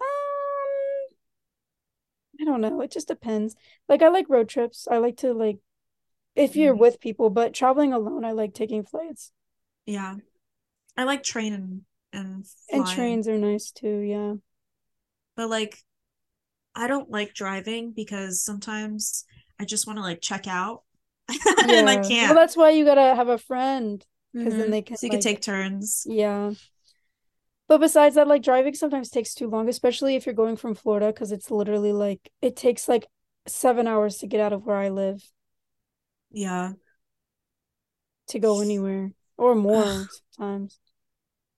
Um 0.00 0.06
I 2.40 2.44
don't 2.44 2.60
know. 2.60 2.80
It 2.80 2.90
just 2.90 3.08
depends. 3.08 3.54
Like 3.88 4.02
I 4.02 4.08
like 4.08 4.28
road 4.28 4.48
trips. 4.48 4.86
I 4.90 4.98
like 4.98 5.18
to 5.18 5.32
like 5.32 5.58
if 6.40 6.56
you're 6.56 6.74
Mm, 6.74 6.76
with 6.76 7.00
people, 7.00 7.30
but 7.30 7.54
traveling 7.54 7.92
alone, 7.92 8.24
I 8.24 8.32
like 8.32 8.54
taking 8.54 8.84
flights. 8.84 9.32
Yeah. 9.86 10.16
I 10.96 11.04
like 11.04 11.22
train 11.22 11.54
and 11.54 11.82
and 12.12 12.46
And 12.70 12.86
trains 12.86 13.28
are 13.28 13.36
nice 13.38 13.70
too, 13.70 13.98
yeah. 13.98 14.34
but 15.36 15.48
like 15.50 15.78
I 16.74 16.86
don't 16.88 17.10
like 17.10 17.34
driving 17.34 17.92
because 17.92 18.42
sometimes 18.44 19.24
I 19.60 19.64
just 19.64 19.86
want 19.86 19.98
to 19.98 20.02
like 20.02 20.20
check 20.22 20.46
out 20.48 20.82
and 21.70 21.88
I 21.88 21.96
can't. 21.96 22.40
that's 22.40 22.56
why 22.56 22.70
you 22.70 22.84
gotta 22.84 23.14
have 23.14 23.28
a 23.28 23.38
friend 23.38 24.04
because 24.38 24.56
then 24.56 24.70
hmm 24.70 24.70
they 24.70 24.82
can 24.82 24.96
So 24.96 25.06
you 25.06 25.18
like, 25.18 25.18
take 25.18 25.40
turns. 25.42 26.06
yeah. 26.06 26.52
But 27.68 27.78
besides 27.78 28.16
that, 28.16 28.26
like 28.28 28.42
driving 28.42 28.74
sometimes 28.74 29.10
takes 29.10 29.34
too 29.34 29.48
long, 29.48 29.68
especially 29.68 30.16
if 30.16 30.26
you're 30.26 30.34
going 30.34 30.56
from 30.56 30.74
Florida, 30.74 31.06
because 31.08 31.30
it's 31.32 31.50
literally 31.50 31.92
like 31.92 32.30
it 32.42 32.56
takes 32.56 32.88
like 32.88 33.06
seven 33.46 33.86
hours 33.86 34.18
to 34.18 34.26
get 34.26 34.40
out 34.40 34.52
of 34.52 34.66
where 34.66 34.76
I 34.76 34.88
live 34.88 35.22
Yeah. 36.32 36.72
to 38.28 38.38
go 38.38 38.60
anywhere 38.60 39.12
or 39.36 39.54
more 39.54 40.08
sometimes. 40.08 40.78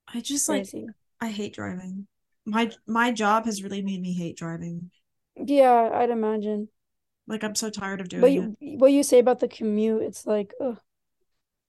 I 0.06 0.20
just 0.20 0.48
like 0.48 0.68
Crazy. 0.70 0.94
I 1.20 1.30
hate 1.32 1.54
driving. 1.54 2.06
My 2.44 2.72
my 2.86 3.10
job 3.10 3.46
has 3.46 3.62
really 3.64 3.82
made 3.82 4.00
me 4.00 4.12
hate 4.12 4.36
driving. 4.36 4.92
Yeah, 5.36 5.90
I'd 5.92 6.08
imagine. 6.10 6.68
Like 7.26 7.42
I'm 7.42 7.56
so 7.56 7.68
tired 7.68 8.00
of 8.00 8.08
But 8.16 8.28
doing 8.28 8.36
it. 8.36 8.52
you, 8.56 8.56
what 8.60 8.92
you 8.92 9.02
say 9.02 9.18
about 9.18 9.40
the 9.40 9.48
commute, 9.48 10.02
it's 10.02 10.26
like, 10.26 10.54
ugh. 10.60 10.78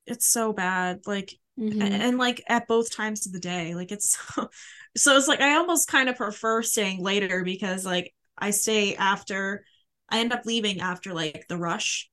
It's 0.06 0.32
so 0.32 0.54
bad. 0.54 1.01
Like 1.06 1.34
a- 1.80 1.84
hmm 1.84 1.93
and 1.93 2.18
like 2.18 2.43
at 2.47 2.68
both 2.68 2.91
times 2.95 3.26
of 3.26 3.34
the 3.34 3.39
day. 3.39 3.76
Like 3.76 3.91
it's 3.91 4.18
so 4.36 4.49
so 4.95 5.18
it's 5.18 5.28
like 5.28 5.41
I 5.41 5.56
almost 5.56 5.88
kind 5.88 6.10
of 6.10 6.16
prefer 6.18 6.62
staying 6.64 7.01
later 7.01 7.43
because 7.43 7.86
like 7.86 8.14
I 8.38 8.51
stay 8.51 8.95
after 8.95 9.66
I 10.10 10.20
end 10.20 10.34
up 10.34 10.45
leaving 10.45 10.82
after 10.82 11.14
like 11.14 11.45
the 11.49 11.58
rush. 11.58 12.10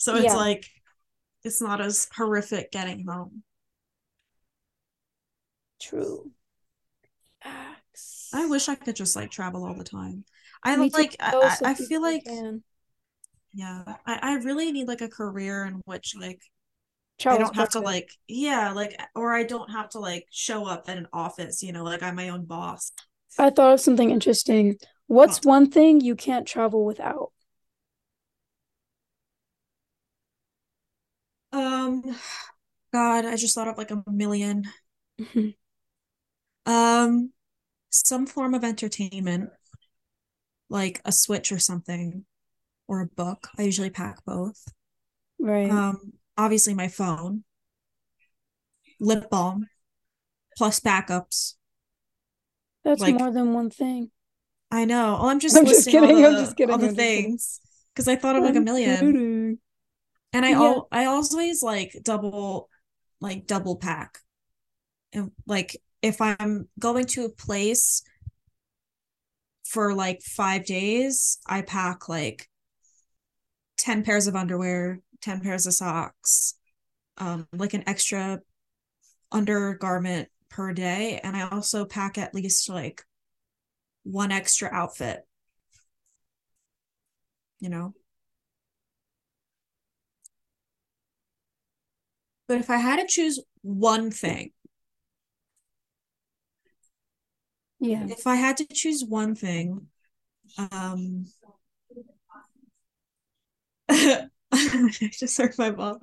So 0.00 0.16
it's 0.16 0.34
Yeah, 0.34 0.34
like 0.34 0.66
it's 1.44 1.60
not 1.62 1.80
as 1.80 2.08
horrific 2.16 2.72
getting 2.72 3.06
home. 3.06 3.44
true. 5.80 6.30
I 8.32 8.46
wish 8.46 8.68
I 8.68 8.74
could 8.74 8.96
just 8.96 9.14
like 9.16 9.30
travel 9.30 9.64
all 9.64 9.74
the 9.74 9.84
time. 9.84 10.24
I 10.64 10.74
Me 10.74 10.90
like 10.92 11.16
I, 11.20 11.58
I 11.64 11.74
feel 11.74 12.02
like 12.02 12.24
can 12.24 12.64
yeah, 13.52 13.82
I, 14.06 14.18
I 14.22 14.34
really 14.36 14.70
need 14.72 14.86
like 14.88 15.00
a 15.00 15.08
career 15.08 15.64
in 15.66 15.80
which 15.84 16.14
like 16.18 16.40
I 17.30 17.38
don't 17.38 17.56
have 17.56 17.70
to 17.70 17.80
like 17.80 18.10
yeah, 18.28 18.72
like 18.72 19.00
or 19.16 19.34
I 19.34 19.44
don't 19.44 19.70
have 19.72 19.90
to 19.90 20.00
like 20.00 20.26
show 20.32 20.66
up 20.66 20.88
at 20.88 20.98
an 20.98 21.08
office, 21.12 21.62
you 21.62 21.72
know, 21.72 21.84
like 21.84 22.02
I'm 22.02 22.16
my 22.16 22.28
own 22.30 22.46
boss. 22.46 22.92
I 23.36 23.50
thought 23.50 23.72
of 23.72 23.80
something 23.80 24.10
interesting. 24.10 24.78
What's 25.08 25.42
What? 25.42 25.44
one 25.44 25.68
thing 25.68 26.00
you 26.00 26.14
can't 26.14 26.46
travel 26.46 26.84
without? 26.84 27.32
Um, 31.52 32.02
God, 32.92 33.24
I 33.26 33.36
just 33.36 33.54
thought 33.54 33.68
of 33.68 33.78
like 33.78 33.90
a 33.90 34.02
million. 34.08 34.64
Um, 36.66 37.32
some 37.90 38.26
form 38.26 38.54
of 38.54 38.64
entertainment, 38.64 39.50
like 40.68 41.00
a 41.04 41.12
Switch 41.12 41.52
or 41.52 41.58
something, 41.58 42.24
or 42.88 43.00
a 43.00 43.06
book. 43.06 43.48
I 43.58 43.62
usually 43.62 43.90
pack 43.90 44.24
both. 44.24 44.66
Right. 45.38 45.70
Um, 45.70 46.14
obviously 46.36 46.74
my 46.74 46.88
phone, 46.88 47.44
lip 49.00 49.28
balm, 49.30 49.68
plus 50.56 50.80
backups. 50.80 51.54
That's 52.84 53.00
Like 53.00 53.18
more 53.18 53.30
than 53.30 53.54
one 53.54 53.70
thing. 53.70 54.10
I 54.70 54.84
know. 54.84 55.18
Oh, 55.20 55.28
I'm 55.28 55.40
just 55.40 55.56
I'm 55.56 55.66
just 55.66 55.88
kidding. 55.88 56.24
I'm 56.24 56.36
the 56.36 56.38
just 56.40 56.56
all 56.68 56.78
the 56.78 56.88
I'm 56.88 56.94
things 56.94 57.60
because 57.94 58.08
I 58.08 58.16
thought 58.16 58.36
of 58.36 58.44
like 58.44 58.54
a 58.56 58.58
I'm 58.58 58.64
million. 58.64 58.98
And 60.32 60.44
I 60.46 60.50
Yeah. 60.50 60.58
all 60.58 60.88
I 60.92 61.06
always 61.06 61.62
like 61.62 61.96
double 62.02 62.68
like 63.20 63.46
double 63.46 63.76
pack. 63.76 64.18
And 65.12 65.32
like 65.46 65.76
if 66.02 66.20
I'm 66.20 66.68
going 66.78 67.06
to 67.06 67.24
a 67.24 67.30
place 67.30 68.02
for 69.64 69.94
like 69.94 70.22
five 70.22 70.64
days, 70.64 71.38
I 71.46 71.62
pack 71.62 72.08
like 72.08 72.48
10 73.78 74.02
pairs 74.02 74.26
of 74.26 74.36
underwear, 74.36 75.00
10 75.20 75.40
pairs 75.40 75.66
of 75.66 75.74
socks, 75.74 76.54
um, 77.18 77.46
like 77.52 77.74
an 77.74 77.84
extra 77.88 78.40
undergarment 79.32 80.28
per 80.48 80.72
day. 80.72 81.20
And 81.22 81.36
I 81.36 81.48
also 81.48 81.84
pack 81.84 82.18
at 82.18 82.34
least 82.34 82.68
like 82.68 83.02
one 84.04 84.32
extra 84.32 84.70
outfit, 84.72 85.26
you 87.60 87.68
know? 87.68 87.94
But 92.50 92.58
if 92.58 92.68
I 92.68 92.78
had 92.78 92.98
to 92.98 93.06
choose 93.06 93.38
one 93.62 94.10
thing, 94.10 94.50
Yeah. 97.78 98.06
if 98.08 98.26
I 98.26 98.34
had 98.34 98.56
to 98.56 98.66
choose 98.66 99.04
one 99.04 99.36
thing, 99.36 99.86
um, 100.58 101.26
I 103.88 104.28
just 105.12 105.38
heard 105.38 105.56
my 105.58 105.70
mom. 105.70 106.00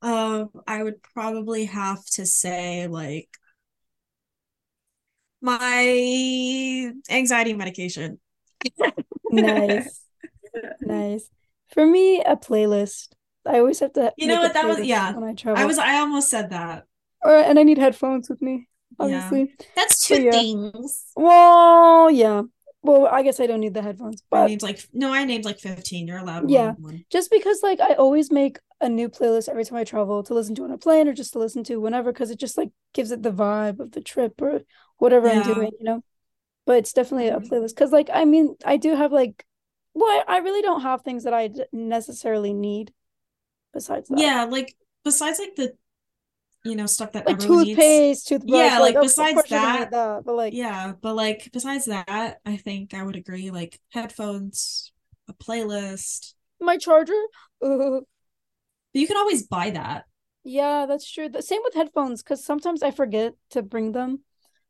Um, 0.00 0.50
I 0.64 0.84
would 0.84 1.02
probably 1.02 1.64
have 1.64 2.04
to 2.12 2.24
say 2.24 2.86
like 2.86 3.30
my 5.40 6.92
anxiety 7.10 7.54
medication. 7.54 8.20
Nice. 9.30 10.02
Nice. 10.80 11.30
For 11.68 11.84
me, 11.86 12.20
a 12.22 12.36
playlist. 12.36 13.08
I 13.46 13.58
always 13.58 13.80
have 13.80 13.92
to 13.94 14.12
You 14.16 14.26
know 14.28 14.42
what? 14.42 14.54
That 14.54 14.66
was 14.66 14.78
yeah. 14.86 15.14
when 15.14 15.24
I 15.24 15.34
travel, 15.34 15.62
I 15.62 15.66
was 15.66 15.78
I 15.78 15.98
almost 15.98 16.28
said 16.30 16.50
that. 16.50 16.86
Or 17.24 17.36
and 17.36 17.58
I 17.58 17.62
need 17.62 17.78
headphones 17.78 18.28
with 18.28 18.40
me, 18.42 18.68
Yeah. 18.90 19.04
obviously. 19.04 19.52
That's 19.74 20.06
So 20.06 20.14
two 20.14 20.22
yeah. 20.22 20.40
things. 20.40 21.04
Well, 21.16 22.10
yeah. 22.10 22.42
Well, 22.82 23.06
I 23.06 23.22
guess 23.22 23.40
I 23.40 23.46
don't 23.46 23.60
need 23.60 23.74
the 23.74 23.82
headphones, 23.82 24.22
I 24.32 24.38
but 24.38 24.48
named 24.48 24.62
like 24.62 24.80
no, 24.92 25.12
I 25.12 25.24
named 25.24 25.44
like 25.44 25.58
15. 25.58 26.06
You're 26.06 26.18
allowed 26.18 26.48
Yeah. 26.48 26.74
one. 26.78 27.04
just 27.10 27.30
because 27.30 27.62
like 27.62 27.80
I 27.80 27.94
always 27.94 28.30
make 28.30 28.58
a 28.80 28.88
new 28.88 29.08
playlist 29.08 29.48
every 29.48 29.64
time 29.64 29.78
I 29.78 29.84
travel 29.84 30.22
to 30.22 30.34
listen 30.34 30.54
to 30.56 30.64
on 30.64 30.70
a 30.70 30.78
plane 30.78 31.08
or 31.08 31.14
just 31.14 31.32
to 31.32 31.38
listen 31.38 31.64
to 31.64 31.80
whenever 31.80 32.12
because 32.12 32.30
it 32.30 32.38
just 32.38 32.58
like 32.58 32.70
gives 32.92 33.10
it 33.10 33.22
the 33.22 33.32
vibe 33.32 33.80
of 33.80 33.92
the 33.92 34.02
trip 34.02 34.40
or 34.42 34.60
whatever 34.98 35.28
I'm 35.30 35.42
doing, 35.42 35.70
you 35.78 35.84
know. 35.84 36.02
But 36.66 36.78
it's 36.78 36.92
definitely 36.92 37.28
a 37.28 37.38
Mhm. 37.38 37.48
playlist 37.50 37.70
because 37.74 37.92
like 37.92 38.10
I 38.12 38.24
mean 38.24 38.56
I 38.64 38.76
do 38.76 38.94
have 38.94 39.12
like 39.12 39.44
well 39.94 40.08
I 40.28 40.36
I 40.36 40.38
really 40.38 40.62
don't 40.62 40.82
have 40.82 41.02
things 41.02 41.24
that 41.24 41.34
I 41.34 41.50
necessarily 41.72 42.52
need 42.54 42.92
besides 43.76 44.08
that. 44.08 44.18
Yeah, 44.18 44.44
like 44.44 44.74
besides 45.04 45.38
like 45.38 45.54
the 45.56 45.74
you 46.64 46.74
know 46.74 46.86
stuff 46.86 47.12
that 47.12 47.26
Like 47.26 47.38
toothpaste, 47.38 48.26
toothbrush. 48.28 48.58
Yeah, 48.58 48.78
like, 48.80 48.96
of 48.96 49.02
besides 49.02 49.34
course 49.34 49.50
you're 49.50 49.60
gonna 49.60 49.78
that- 49.80 49.90
that, 49.92 50.24
but 50.24 50.34
like 50.34 50.52
Yeah, 50.54 50.94
but 51.00 51.14
like 51.14 51.50
besides 51.52 51.84
that, 51.86 52.40
I 52.44 52.56
think 52.56 52.94
I 52.94 53.02
would 53.04 53.14
agree 53.16 53.50
like 53.50 53.78
headphones, 53.92 54.92
a 55.28 55.34
playlist. 55.34 56.34
my 56.60 56.76
charger. 56.76 57.22
Ugh. 57.62 58.02
But 58.92 59.00
you 59.00 59.06
can 59.06 59.16
always 59.18 59.46
buy 59.46 59.70
that. 59.70 60.06
Yeah, 60.42 60.86
that's 60.86 61.08
true. 61.10 61.28
The 61.28 61.42
same 61.42 61.60
with 61.64 61.74
headphones 61.74 62.22
because 62.22 62.42
sometimes 62.44 62.82
I 62.82 62.90
forget 62.90 63.34
to 63.50 63.62
bring 63.62 63.92
them. 63.92 64.20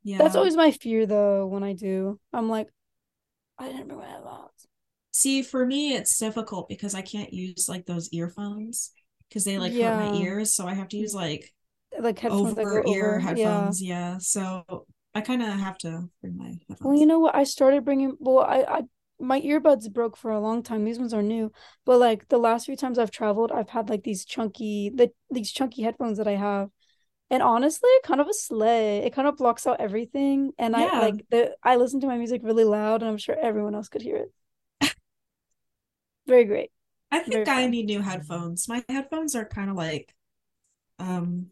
Yeah. 0.03 0.17
That's 0.19 0.35
always 0.35 0.55
my 0.55 0.71
fear 0.71 1.05
though 1.05 1.47
when 1.47 1.63
I 1.63 1.73
do. 1.73 2.19
I'm 2.33 2.49
like, 2.49 2.67
I 3.57 3.67
didn't 3.71 3.87
bring 3.87 3.99
my 3.99 4.05
headphones. 4.07 4.66
See, 5.17 5.41
for 5.41 5.65
me, 5.65 5.95
it's 5.95 6.15
difficult 6.19 6.69
because 6.69 6.93
I 6.93 7.01
can't 7.01 7.33
use 7.33 7.67
like 7.67 7.87
those 7.87 8.07
earphones 8.13 8.91
because 9.27 9.45
they 9.45 9.57
like 9.57 9.73
hurt 9.73 10.11
my 10.11 10.13
ears. 10.13 10.53
So 10.53 10.67
I 10.67 10.75
have 10.75 10.89
to 10.89 10.97
use 10.97 11.15
like 11.15 11.51
Like 11.99 12.19
headphones 12.19 12.55
over 12.55 12.83
ear 12.87 13.15
over. 13.15 13.19
Yeah. 13.19 13.25
headphones. 13.25 13.81
Yeah. 13.81 14.17
So 14.19 14.85
I 15.15 15.21
kind 15.21 15.41
of 15.41 15.47
have 15.47 15.79
to 15.79 16.07
bring 16.21 16.37
my 16.37 16.49
headphones. 16.49 16.81
Well, 16.81 16.95
you 16.95 17.07
know 17.07 17.17
what? 17.17 17.33
I 17.33 17.45
started 17.45 17.83
bringing. 17.83 18.15
Well, 18.19 18.45
I, 18.45 18.57
I 18.67 18.81
my 19.19 19.41
earbuds 19.41 19.91
broke 19.91 20.17
for 20.17 20.29
a 20.29 20.39
long 20.39 20.61
time. 20.61 20.85
These 20.85 20.99
ones 20.99 21.15
are 21.15 21.23
new, 21.23 21.51
but 21.83 21.97
like 21.97 22.27
the 22.27 22.37
last 22.37 22.67
few 22.67 22.75
times 22.75 22.99
I've 22.99 23.09
traveled, 23.09 23.51
I've 23.51 23.69
had 23.69 23.89
like 23.89 24.03
these 24.03 24.23
chunky, 24.23 24.91
the 24.93 25.09
these 25.31 25.51
chunky 25.51 25.81
headphones 25.81 26.19
that 26.19 26.27
I 26.27 26.35
have, 26.35 26.69
and 27.31 27.41
honestly, 27.41 27.89
kind 28.03 28.21
of 28.21 28.27
a 28.27 28.33
sleigh. 28.35 28.99
It 28.99 29.13
kind 29.13 29.27
of 29.27 29.35
blocks 29.37 29.65
out 29.65 29.81
everything, 29.81 30.51
and 30.59 30.75
I 30.75 30.91
like 30.99 31.25
the 31.31 31.55
I 31.63 31.77
listen 31.77 32.01
to 32.01 32.07
my 32.07 32.17
music 32.19 32.41
really 32.43 32.65
loud, 32.65 33.01
and 33.01 33.09
I'm 33.09 33.17
sure 33.17 33.35
everyone 33.41 33.73
else 33.73 33.89
could 33.89 34.03
hear 34.03 34.17
it. 34.17 34.31
Very 36.27 36.45
great. 36.45 36.71
I 37.11 37.19
very 37.27 37.45
think 37.45 37.47
I 37.47 37.63
fun. 37.63 37.71
need 37.71 37.85
new 37.85 38.01
headphones. 38.01 38.67
My 38.67 38.83
headphones 38.89 39.35
are 39.35 39.45
kind 39.45 39.69
of 39.69 39.75
like, 39.75 40.13
um, 40.99 41.47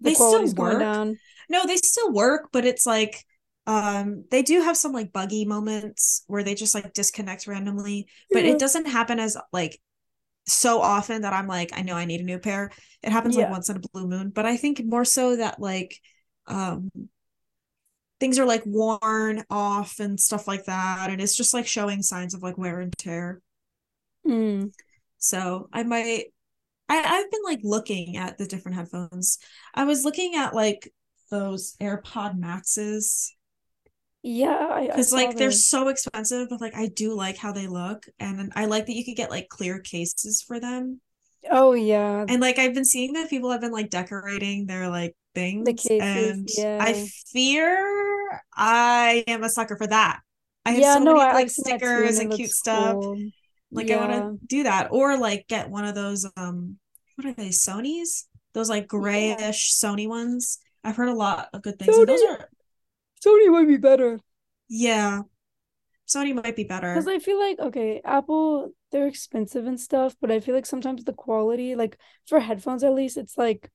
The 0.00 0.10
they 0.10 0.14
still 0.14 0.48
work. 0.54 1.00
No, 1.48 1.66
they 1.66 1.76
still 1.76 2.12
work, 2.12 2.50
but 2.52 2.64
it's 2.64 2.86
like 2.86 3.24
um 3.66 4.24
they 4.30 4.42
do 4.42 4.62
have 4.62 4.76
some 4.76 4.92
like 4.92 5.12
buggy 5.12 5.44
moments 5.44 6.24
where 6.28 6.44
they 6.44 6.54
just 6.54 6.74
like 6.74 6.92
disconnect 6.94 7.46
randomly, 7.46 8.08
but 8.32 8.44
Yeah. 8.44 8.52
it 8.52 8.58
doesn't 8.58 8.86
happen 8.86 9.20
as 9.20 9.36
like 9.52 9.80
so 10.46 10.80
often 10.82 11.22
that 11.22 11.32
I'm 11.34 11.48
like 11.48 11.70
I 11.78 11.82
know 11.82 11.94
I 11.96 12.06
need 12.06 12.20
a 12.20 12.24
new 12.24 12.38
pair. 12.40 12.72
It 13.02 13.12
happens 13.12 13.36
like 13.36 13.48
once 13.48 13.70
in 13.70 13.76
a 13.78 13.80
blue 13.80 14.08
moon, 14.08 14.30
but 14.30 14.46
I 14.46 14.56
think 14.58 14.82
more 14.84 15.04
so 15.06 15.36
that 15.36 15.60
like 15.60 16.00
um 16.48 16.90
things 18.20 18.38
are 18.38 18.46
like 18.46 18.62
worn 18.64 19.44
off 19.50 20.00
and 20.00 20.18
stuff 20.18 20.48
like 20.48 20.64
that 20.64 21.10
and 21.10 21.20
it's 21.20 21.36
just 21.36 21.52
like 21.52 21.66
showing 21.66 22.02
signs 22.02 22.34
of 22.34 22.42
like 22.42 22.56
wear 22.58 22.80
and 22.80 22.96
tear. 22.96 23.40
Mm. 24.26 24.72
So 25.18 25.68
I 25.72 25.82
might 25.82 26.26
I, 26.88 26.98
I've 27.02 27.30
been 27.30 27.42
like 27.44 27.60
looking 27.64 28.16
at 28.16 28.38
the 28.38 28.46
different 28.46 28.76
headphones. 28.76 29.38
I 29.74 29.84
was 29.84 30.04
looking 30.04 30.36
at 30.36 30.54
like 30.54 30.92
those 31.30 31.76
AirPod 31.80 32.38
Maxes 32.38 33.34
Yeah, 34.22 34.80
because 34.90 35.12
like 35.12 35.36
they're 35.36 35.52
so 35.52 35.88
expensive, 35.88 36.48
but 36.48 36.60
like 36.60 36.74
I 36.74 36.88
do 36.88 37.14
like 37.14 37.36
how 37.36 37.52
they 37.52 37.66
look, 37.68 38.06
and 38.18 38.52
I 38.56 38.64
like 38.66 38.86
that 38.86 38.94
you 38.96 39.04
could 39.04 39.16
get 39.16 39.30
like 39.30 39.48
clear 39.48 39.78
cases 39.80 40.42
for 40.42 40.58
them. 40.58 41.00
Oh 41.50 41.74
yeah, 41.74 42.26
And 42.28 42.40
like 42.40 42.58
I've 42.58 42.74
been 42.74 42.84
seeing 42.84 43.12
that 43.12 43.30
people 43.30 43.50
have 43.52 43.60
been 43.60 43.72
like 43.72 43.90
decorating 43.90 44.66
their 44.66 44.88
like 44.88 45.14
things, 45.34 45.66
the 45.66 45.74
cases, 45.74 46.00
and 46.00 46.48
I 46.78 46.92
fear 47.32 48.42
I 48.54 49.24
am 49.28 49.44
a 49.44 49.48
sucker 49.48 49.76
for 49.76 49.86
that. 49.86 50.20
I 50.64 50.72
have 50.72 50.78
yeah. 50.80 50.94
so 50.94 51.00
No, 51.00 51.14
many 51.14 51.20
I, 51.20 51.32
like 51.32 51.44
I've 51.44 51.50
seen 51.50 51.64
that 51.68 51.82
too, 51.82 51.88
stickers 51.98 52.18
and 52.18 52.32
cute 52.32 52.48
looks 52.48 52.58
stuff. 52.58 52.96
Like 53.76 53.90
I 53.90 53.96
want 53.96 54.40
to 54.40 54.46
do 54.46 54.62
that, 54.64 54.88
or 54.90 55.18
like 55.18 55.46
get 55.48 55.70
one 55.70 55.84
of 55.84 55.94
those 55.94 56.26
um, 56.36 56.78
what 57.16 57.26
are 57.26 57.32
they? 57.32 57.48
Sony's? 57.50 58.28
Those 58.54 58.68
like 58.70 58.88
grayish 58.88 59.74
Sony 59.74 60.08
ones. 60.08 60.58
I've 60.82 60.96
heard 60.96 61.08
a 61.08 61.14
lot 61.14 61.48
of 61.52 61.62
good 61.62 61.78
things. 61.78 61.96
And 61.96 62.08
those 62.08 62.20
Sony- 62.20 62.40
are 62.40 62.50
Sony 63.24 63.50
might 63.50 63.68
be 63.68 63.76
better. 63.76 64.20
yeah. 64.68 65.22
Sony 66.06 66.34
might 66.34 66.54
be 66.54 66.62
better. 66.64 66.94
Because 66.94 67.08
I 67.08 67.18
feel 67.18 67.38
like, 67.40 67.58
okay, 67.58 68.00
Apple, 68.04 68.70
they're 68.92 69.08
expensive 69.08 69.66
and 69.66 69.78
stuff, 69.80 70.14
but 70.20 70.30
I 70.30 70.38
feel 70.38 70.54
like 70.54 70.64
sometimes 70.64 71.02
the 71.02 71.12
quality, 71.12 71.74
like 71.74 71.98
for 72.28 72.38
headphones 72.38 72.84
at 72.84 72.94
least, 72.94 73.16
it's 73.16 73.36
like, 73.36 73.70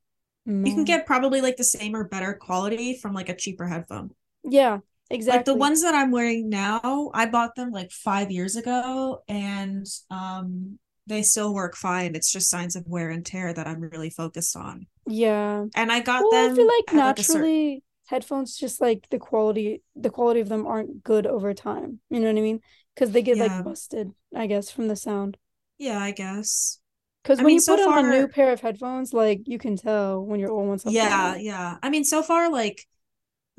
You 0.45 0.73
can 0.73 0.85
get 0.85 1.05
probably 1.05 1.41
like 1.41 1.57
the 1.57 1.65
same 1.65 1.93
or 1.93 2.05
better 2.07 2.33
quality 2.33 2.97
from 2.97 3.13
like 3.13 3.27
a 3.27 3.35
cheaper 3.35 3.67
headphone. 3.67 4.11
Yeah, 4.45 4.79
Like 5.27 5.45
exactly. 5.45 5.45
the 5.45 5.55
ones 5.55 5.81
that 5.83 5.95
I'm 5.95 6.11
wearing 6.11 6.49
now, 6.49 7.11
I 7.13 7.25
bought 7.27 7.55
them 7.55 7.71
like 7.71 7.91
five 7.91 8.31
years 8.31 8.55
ago 8.55 9.23
and 9.27 9.85
um 10.09 10.79
they 11.07 11.23
still 11.23 11.53
work 11.53 11.75
fine. 11.75 12.15
It's 12.15 12.31
just 12.31 12.49
signs 12.49 12.75
of 12.75 12.87
wear 12.87 13.09
and 13.09 13.25
tear 13.25 13.53
that 13.53 13.67
I'm 13.67 13.81
really 13.81 14.09
focused 14.09 14.55
on. 14.55 14.87
Yeah. 15.07 15.65
And 15.75 15.91
I 15.91 15.99
got 16.01 16.21
Well, 16.23 16.31
them 16.31 16.51
I 16.51 16.55
feel 16.55 16.67
like 16.67 16.93
at, 16.93 17.03
like, 17.05 17.19
a 17.19 17.23
cer- 17.23 17.47
naturally 17.47 17.83
headphones 18.07 18.57
just 18.57 18.81
like 18.81 19.09
the 19.09 19.19
quality, 19.19 19.81
the 19.95 20.09
quality 20.09 20.39
of 20.41 20.49
them 20.49 20.65
aren't 20.67 21.03
good 21.03 21.25
over 21.27 21.53
time. 21.53 21.99
You 22.09 22.19
know 22.19 22.27
what 22.27 22.37
I 22.37 22.41
mean? 22.41 22.61
Because 22.95 23.11
they 23.11 23.21
get 23.21 23.37
Yeah. 23.37 23.43
like 23.61 23.63
busted, 23.63 24.13
I 24.35 24.47
guess, 24.47 24.69
from 24.71 24.87
the 24.87 24.95
sound. 24.95 25.37
Yeah, 25.77 25.99
I 25.99 26.11
guess. 26.11 26.79
Because 27.23 27.41
when 27.41 27.45
mean, 27.47 27.55
you 27.55 27.61
so 27.61 27.75
put 27.75 27.87
on 27.87 28.05
a 28.05 28.09
new 28.09 28.27
pair 28.27 28.51
of 28.51 28.61
headphones, 28.61 29.13
like 29.13 29.41
you 29.45 29.59
can 29.59 29.75
tell 29.77 30.23
when 30.25 30.39
your 30.39 30.51
old 30.51 30.67
ones 30.67 30.83
Yeah, 30.85 31.35
yeah. 31.35 31.77
I 31.81 31.89
mean, 31.89 32.03
so 32.03 32.23
far, 32.23 32.49
like 32.51 32.87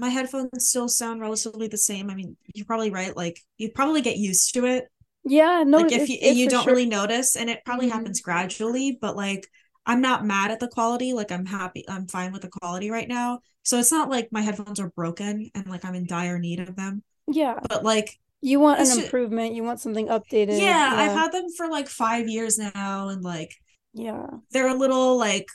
my 0.02 0.08
headphones 0.10 0.68
still 0.68 0.88
sound 0.88 1.20
relatively 1.22 1.68
the 1.68 1.78
same. 1.78 2.10
I 2.10 2.14
mean, 2.14 2.36
you're 2.54 2.66
probably 2.66 2.90
right. 2.90 3.16
Like 3.16 3.40
you 3.56 3.70
probably 3.70 4.02
get 4.02 4.18
used 4.18 4.52
to 4.54 4.66
it. 4.66 4.88
Yeah, 5.24 5.62
no, 5.64 5.78
like 5.78 5.92
if 5.92 6.08
you 6.10 6.18
you 6.20 6.48
don't 6.50 6.64
sure- 6.64 6.72
really 6.72 6.86
notice, 6.86 7.36
and 7.36 7.48
it 7.48 7.64
probably 7.64 7.86
Mhm. 7.88 7.92
happens 7.92 8.20
gradually. 8.20 8.98
But 9.00 9.16
like, 9.16 9.46
I'm 9.86 10.00
not 10.00 10.26
mad 10.26 10.50
at 10.50 10.58
the 10.60 10.66
quality. 10.68 11.12
Like 11.14 11.30
I'm 11.32 11.46
happy. 11.46 11.84
I'm 11.88 12.08
fine 12.08 12.32
with 12.32 12.42
the 12.42 12.48
quality 12.48 12.90
right 12.90 13.08
now. 13.08 13.38
So 13.62 13.78
it's 13.78 13.92
not 13.92 14.10
like 14.10 14.28
my 14.32 14.40
headphones 14.42 14.80
are 14.80 14.90
broken 14.90 15.48
and 15.54 15.66
like 15.68 15.84
I'm 15.84 15.94
in 15.94 16.06
dire 16.06 16.38
need 16.40 16.58
of 16.60 16.74
them. 16.74 17.04
Yeah, 17.28 17.60
But 17.68 17.84
like, 17.84 18.18
you 18.40 18.58
want 18.58 18.80
an 18.80 18.98
improvement. 18.98 19.54
You 19.54 19.62
want 19.62 19.78
something 19.80 20.08
updated. 20.08 20.58
yeah, 20.60 20.90
I've 20.92 21.12
had 21.12 21.30
them 21.30 21.46
for 21.56 21.68
like 21.68 21.88
five 21.88 22.28
years 22.28 22.58
now, 22.58 23.08
and 23.08 23.22
like 23.22 23.54
yeah. 23.94 24.26
they're 24.50 24.66
a 24.68 24.74
little 24.74 25.16
like 25.16 25.46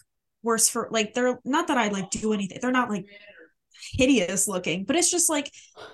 worse 0.43 0.69
for 0.69 0.87
like 0.91 1.13
they're 1.13 1.39
not 1.43 1.67
that 1.67 1.77
I 1.77 1.89
like 1.89 2.09
do 2.09 2.31
anything. 2.31 2.59
They're 2.61 2.71
not 2.71 2.89
like 2.89 3.05
hideous 3.93 4.47
looking, 4.47 4.85
but 4.85 4.95
it's 4.95 5.11
just 5.11 5.29
like 5.29 5.51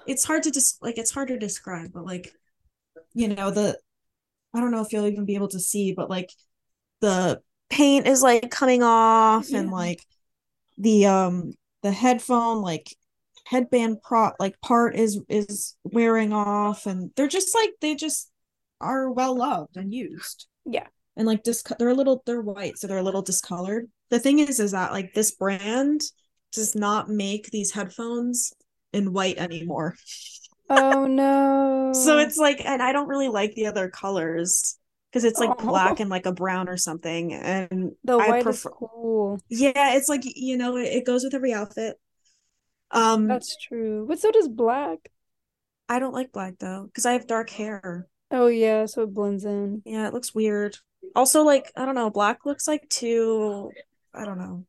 it's 0.07 0.23
hard 0.23 0.43
to 0.43 0.51
just 0.51 0.81
like 0.81 0.97
it's 0.97 1.11
hard 1.11 1.29
to 1.29 1.37
describe, 1.37 1.91
but 1.93 2.05
like 2.05 2.33
you 3.13 3.27
know, 3.27 3.51
the 3.51 3.77
I 4.53 4.59
don't 4.59 4.71
know 4.71 4.81
if 4.81 4.93
you'll 4.93 5.07
even 5.07 5.25
be 5.25 5.35
able 5.35 5.49
to 5.49 5.59
see, 5.59 5.93
but 5.93 6.09
like 6.09 6.31
the 7.01 7.41
paint 7.69 8.07
is 8.07 8.21
like 8.21 8.51
coming 8.51 8.83
off 8.83 9.51
and 9.51 9.71
like 9.71 10.03
the 10.77 11.05
um 11.07 11.53
the 11.81 11.91
headphone 11.91 12.61
like 12.61 12.95
headband 13.45 13.97
pro 14.01 14.31
like 14.39 14.59
part 14.61 14.95
is 14.95 15.19
is 15.27 15.75
wearing 15.83 16.33
off 16.33 16.85
and 16.85 17.11
they're 17.15 17.27
just 17.27 17.53
like 17.55 17.71
they 17.81 17.95
just 17.95 18.31
are 18.79 19.11
well 19.11 19.35
loved 19.35 19.75
and 19.77 19.93
used. 19.93 20.47
Yeah. 20.65 20.87
and 21.17 21.27
like 21.27 21.43
dis 21.43 21.63
they're 21.77 21.89
a 21.89 21.93
little 21.93 22.23
they're 22.25 22.41
white 22.41 22.77
so 22.77 22.87
they're 22.87 22.97
a 22.97 23.03
little 23.03 23.21
discolored. 23.21 23.89
The 24.09 24.19
thing 24.19 24.39
is 24.39 24.59
is 24.59 24.71
that 24.71 24.91
like 24.91 25.13
this 25.13 25.31
brand 25.31 26.01
does 26.53 26.75
not 26.75 27.09
make 27.09 27.49
these 27.51 27.71
headphones 27.71 28.53
in 28.93 29.11
white 29.13 29.37
anymore 29.37 29.95
Oh 30.69 31.05
no. 31.07 31.91
so 31.95 32.17
it's 32.19 32.37
like 32.37 32.61
and 32.65 32.81
i 32.81 32.91
don't 32.91 33.07
really 33.09 33.27
like 33.29 33.53
the 33.55 33.65
other 33.67 33.89
colors 33.89 34.77
because 35.11 35.23
it's 35.25 35.39
like 35.39 35.49
Oh. 35.59 35.67
black 35.67 35.99
and 35.99 36.09
like 36.09 36.25
a 36.25 36.31
brown 36.31 36.69
or 36.69 36.77
something 36.77 37.33
and 37.33 37.91
the 38.03 38.17
I 38.17 38.29
white 38.29 38.43
prefer 38.43 38.69
is 38.69 38.75
cool. 38.75 39.39
yeah 39.49 39.95
it's 39.95 40.09
like 40.09 40.21
you 40.23 40.57
know 40.57 40.77
it, 40.77 40.83
it 40.85 41.05
goes 41.05 41.23
with 41.23 41.33
every 41.33 41.53
outfit 41.53 41.97
um 42.91 43.27
That's 43.27 43.57
true. 43.57 44.05
But 44.07 44.19
so 44.19 44.31
does 44.31 44.47
black. 44.47 45.09
i 45.89 45.99
don't 45.99 46.13
like 46.13 46.31
black 46.31 46.55
though 46.59 46.85
because 46.85 47.05
i 47.05 47.13
have 47.13 47.27
dark 47.27 47.49
hair 47.49 48.07
Oh 48.31 48.47
yeah, 48.47 48.87
so 48.87 49.03
it 49.03 49.13
blends 49.13 49.45
in. 49.45 49.83
yeah 49.85 50.07
it 50.07 50.13
looks 50.13 50.33
weird 50.33 50.77
also 51.15 51.43
like 51.43 51.71
i 51.75 51.85
don't 51.85 51.93
know 51.95 52.09
black 52.09 52.45
looks 52.45 52.67
like 52.67 52.87
too 52.89 53.69
i 54.13 54.25
don't 54.25 54.39
know 54.39 54.65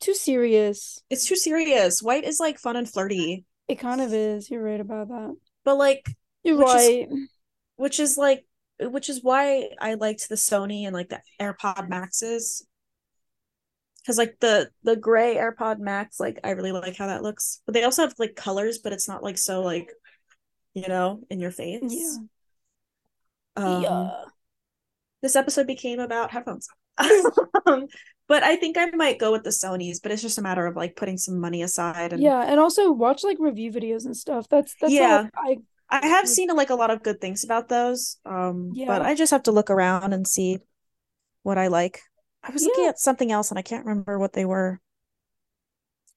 Too 0.00 0.14
serious. 0.14 1.00
it's 1.10 1.26
too 1.26 1.36
serious 1.36 2.02
white 2.02 2.24
is 2.24 2.38
like 2.40 2.58
fun 2.58 2.76
and 2.76 2.88
flirty 2.88 3.44
It 3.66 3.76
kind 3.80 4.00
of 4.00 4.12
is. 4.12 4.50
You're 4.50 4.62
right 4.62 4.80
about 4.80 5.08
that. 5.08 5.34
but 5.64 5.76
like 5.76 6.08
You're 6.44 6.56
Which 6.56 6.68
is- 6.68 6.74
right. 6.74 7.08
which 7.76 8.00
is 8.00 8.16
like 8.18 8.44
which 8.80 9.08
is 9.08 9.22
why 9.24 9.70
I 9.80 9.94
liked 9.94 10.28
the 10.28 10.36
Sony 10.36 10.84
and 10.86 10.94
like 10.94 11.08
the 11.08 11.20
AirPod 11.40 11.88
Maxes. 11.88 12.64
Cause 14.06 14.16
like 14.16 14.36
the 14.40 14.70
the 14.84 14.94
gray 14.96 15.34
AirPod 15.36 15.80
Max, 15.80 16.18
like 16.20 16.38
I 16.44 16.50
really 16.52 16.72
like 16.72 16.96
how 16.96 17.08
that 17.08 17.22
looks. 17.24 17.60
But 17.66 17.74
they 17.74 17.82
also 17.84 18.02
have 18.02 18.14
like 18.18 18.36
colors, 18.36 18.78
but 18.78 18.92
it's 18.92 19.08
not 19.08 19.22
like 19.24 19.36
so 19.36 19.62
like 19.62 19.90
you 20.74 20.86
know, 20.88 21.20
in 21.28 21.40
your 21.40 21.50
face. 21.50 21.80
Yeah. 21.82 22.16
Um, 23.56 23.82
yeah. 23.82 24.10
this 25.22 25.34
episode 25.34 25.66
became 25.66 25.98
about 25.98 26.30
headphones. 26.30 26.68
um, 27.66 27.86
but 28.26 28.42
I 28.42 28.56
think 28.56 28.76
I 28.76 28.86
might 28.90 29.18
go 29.18 29.32
with 29.32 29.44
the 29.44 29.50
Sony's, 29.50 30.00
but 30.00 30.12
it's 30.12 30.22
just 30.22 30.38
a 30.38 30.42
matter 30.42 30.66
of 30.66 30.76
like 30.76 30.96
putting 30.96 31.16
some 31.16 31.40
money 31.40 31.62
aside 31.62 32.12
and 32.12 32.22
Yeah, 32.22 32.42
and 32.46 32.60
also 32.60 32.92
watch 32.92 33.24
like 33.24 33.38
review 33.40 33.72
videos 33.72 34.04
and 34.04 34.16
stuff. 34.16 34.48
That's 34.48 34.74
that's 34.80 34.92
Yeah. 34.92 35.28
I 35.36 35.58
I 35.90 36.06
have 36.06 36.24
Like- 36.24 36.34
seen 36.34 36.48
like 36.54 36.70
a 36.70 36.74
lot 36.74 36.90
of 36.90 37.02
good 37.02 37.20
things 37.20 37.44
about 37.44 37.68
those. 37.68 38.18
Um, 38.26 38.72
Yeah. 38.74 38.86
but 38.86 39.02
I 39.02 39.14
just 39.14 39.30
have 39.30 39.44
to 39.44 39.52
look 39.52 39.70
around 39.70 40.12
and 40.12 40.26
see 40.26 40.58
what 41.42 41.56
I 41.56 41.68
like. 41.68 42.00
I 42.42 42.50
was 42.52 42.64
looking 42.64 42.86
at 42.86 42.98
something 42.98 43.32
else 43.32 43.50
and 43.50 43.58
I 43.58 43.62
can't 43.62 43.86
remember 43.86 44.18
what 44.18 44.32
they 44.34 44.44
were. 44.44 44.80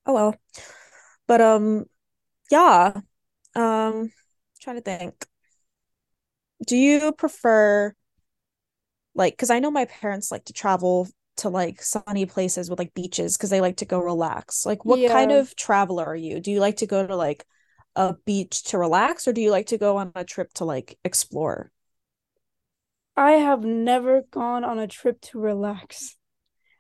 Oh 0.06 0.14
well. 0.14 0.36
But 1.28 1.40
um 1.42 1.86
yeah. 2.50 3.00
Um 3.56 4.12
trying 4.62 4.76
to 4.76 4.82
think. 4.82 5.26
Do 6.68 6.76
you 6.78 7.12
prefer 7.14 7.96
like 9.16 9.34
because 9.34 9.50
I 9.50 9.60
know 9.60 9.72
my 9.72 9.86
parents 9.86 10.32
like 10.32 10.46
to 10.46 10.54
travel 10.54 11.08
to 11.38 11.50
like 11.50 11.82
sunny 11.82 12.26
places 12.26 12.70
with 12.70 12.80
like 12.80 12.94
beaches 12.94 13.38
because 13.38 13.50
they 13.50 13.62
like 13.62 13.78
to 13.78 13.86
go 13.86 14.00
relax. 14.00 14.66
Like 14.66 14.86
what 14.86 15.06
kind 15.06 15.32
of 15.32 15.56
traveler 15.56 16.06
are 16.06 16.16
you? 16.16 16.40
Do 16.40 16.52
you 16.52 16.60
like 16.60 16.78
to 16.78 16.88
go 16.88 17.06
to 17.06 17.16
like 17.16 17.46
a 17.96 18.16
beach 18.26 18.64
to 18.64 18.78
relax 18.78 19.28
or 19.28 19.34
do 19.34 19.42
you 19.42 19.52
like 19.52 19.68
to 19.68 19.78
go 19.78 19.98
on 19.98 20.12
a 20.16 20.24
trip 20.24 20.54
to 20.56 20.66
like 20.66 20.98
explore? 21.04 21.72
I 23.18 23.34
have 23.34 23.64
never 23.64 24.22
gone 24.32 24.64
on 24.64 24.80
a 24.80 24.88
trip 24.88 25.22
to 25.22 25.40
relax. 25.40 26.18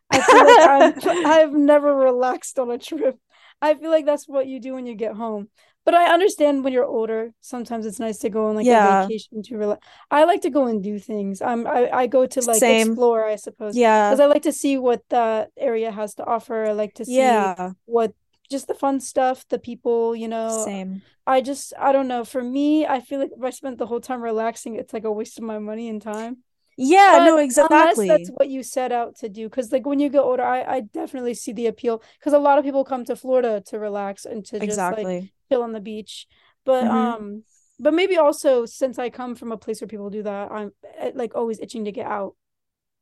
I 0.09 0.21
feel 0.21 0.45
like 0.45 1.05
I'm, 1.05 1.25
I've 1.25 1.53
never 1.53 1.95
relaxed 1.95 2.59
on 2.59 2.71
a 2.71 2.77
trip. 2.77 3.17
I 3.61 3.75
feel 3.75 3.91
like 3.91 4.05
that's 4.05 4.27
what 4.27 4.47
you 4.47 4.59
do 4.59 4.73
when 4.73 4.85
you 4.85 4.95
get 4.95 5.15
home. 5.15 5.49
But 5.83 5.95
I 5.95 6.13
understand 6.13 6.63
when 6.63 6.73
you're 6.73 6.85
older, 6.85 7.33
sometimes 7.41 7.85
it's 7.87 7.99
nice 7.99 8.19
to 8.19 8.29
go 8.29 8.47
on 8.47 8.55
like 8.55 8.65
Yeah. 8.65 9.03
a 9.03 9.07
vacation 9.07 9.41
to 9.43 9.57
relax. 9.57 9.85
I 10.11 10.25
like 10.25 10.41
to 10.41 10.49
go 10.51 10.67
and 10.67 10.83
do 10.83 10.99
things. 10.99 11.41
I'm 11.41 11.65
I, 11.65 11.89
I 11.91 12.07
go 12.07 12.25
to 12.27 12.41
like 12.41 12.59
Same. 12.59 12.87
explore, 12.89 13.25
I 13.25 13.35
suppose. 13.35 13.75
Yeah. 13.75 14.09
Because 14.09 14.19
I 14.19 14.27
like 14.27 14.43
to 14.43 14.51
see 14.53 14.77
what 14.77 15.01
that 15.09 15.49
area 15.57 15.91
has 15.91 16.13
to 16.15 16.25
offer. 16.25 16.65
I 16.65 16.73
like 16.73 16.93
to 16.95 17.05
see 17.05 17.17
Yeah. 17.17 17.71
what 17.85 18.13
just 18.49 18.67
the 18.67 18.75
fun 18.75 18.99
stuff, 18.99 19.47
the 19.49 19.57
people, 19.59 20.15
you 20.15 20.27
know. 20.27 20.63
Same. 20.65 21.01
I 21.25 21.41
just 21.41 21.73
I 21.79 21.91
don't 21.91 22.07
know. 22.07 22.25
For 22.25 22.43
me, 22.43 22.85
I 22.85 22.99
feel 22.99 23.19
like 23.19 23.31
if 23.35 23.43
I 23.43 23.49
spent 23.49 23.77
the 23.77 23.87
whole 23.87 24.01
time 24.01 24.21
relaxing, 24.21 24.75
it's 24.75 24.93
like 24.93 25.05
a 25.05 25.11
waste 25.11 25.37
of 25.39 25.43
my 25.45 25.57
money 25.59 25.89
and 25.89 26.01
time. 26.01 26.43
Yeah, 26.77 27.17
But 27.19 27.25
no, 27.25 27.31
unless 27.37 27.45
exactly. 27.45 28.07
that's 28.07 28.29
what 28.29 28.49
you 28.49 28.63
set 28.63 28.91
out 28.91 29.15
to 29.17 29.29
do, 29.29 29.47
because 29.49 29.71
like 29.71 29.85
when 29.85 29.99
you 29.99 30.09
get 30.09 30.21
older, 30.21 30.43
I 30.43 30.63
I 30.63 30.79
definitely 30.81 31.33
see 31.33 31.53
the 31.53 31.67
appeal. 31.67 32.01
Because 32.19 32.33
a 32.33 32.39
lot 32.39 32.57
of 32.59 32.63
people 32.65 32.83
come 32.83 33.05
to 33.05 33.15
Florida 33.15 33.61
to 33.67 33.79
relax 33.79 34.25
and 34.25 34.43
to 34.45 34.59
just 34.59 34.61
like 34.61 34.63
Exactly. 34.63 35.33
Chill 35.51 35.63
on 35.63 35.73
the 35.73 35.79
beach. 35.79 36.27
But 36.65 36.87
Mhm. 36.87 36.91
um, 36.91 37.43
but 37.79 37.93
maybe 37.93 38.17
also 38.17 38.65
since 38.65 38.99
I 38.99 39.09
come 39.09 39.35
from 39.35 39.51
a 39.51 39.57
place 39.57 39.81
where 39.81 39.87
people 39.87 40.09
do 40.09 40.23
that, 40.23 40.51
I'm 40.51 40.71
eh, 40.97 41.11
like 41.15 41.35
always 41.35 41.59
itching 41.59 41.85
to 41.85 41.91
get 41.91 42.07
out. 42.07 42.35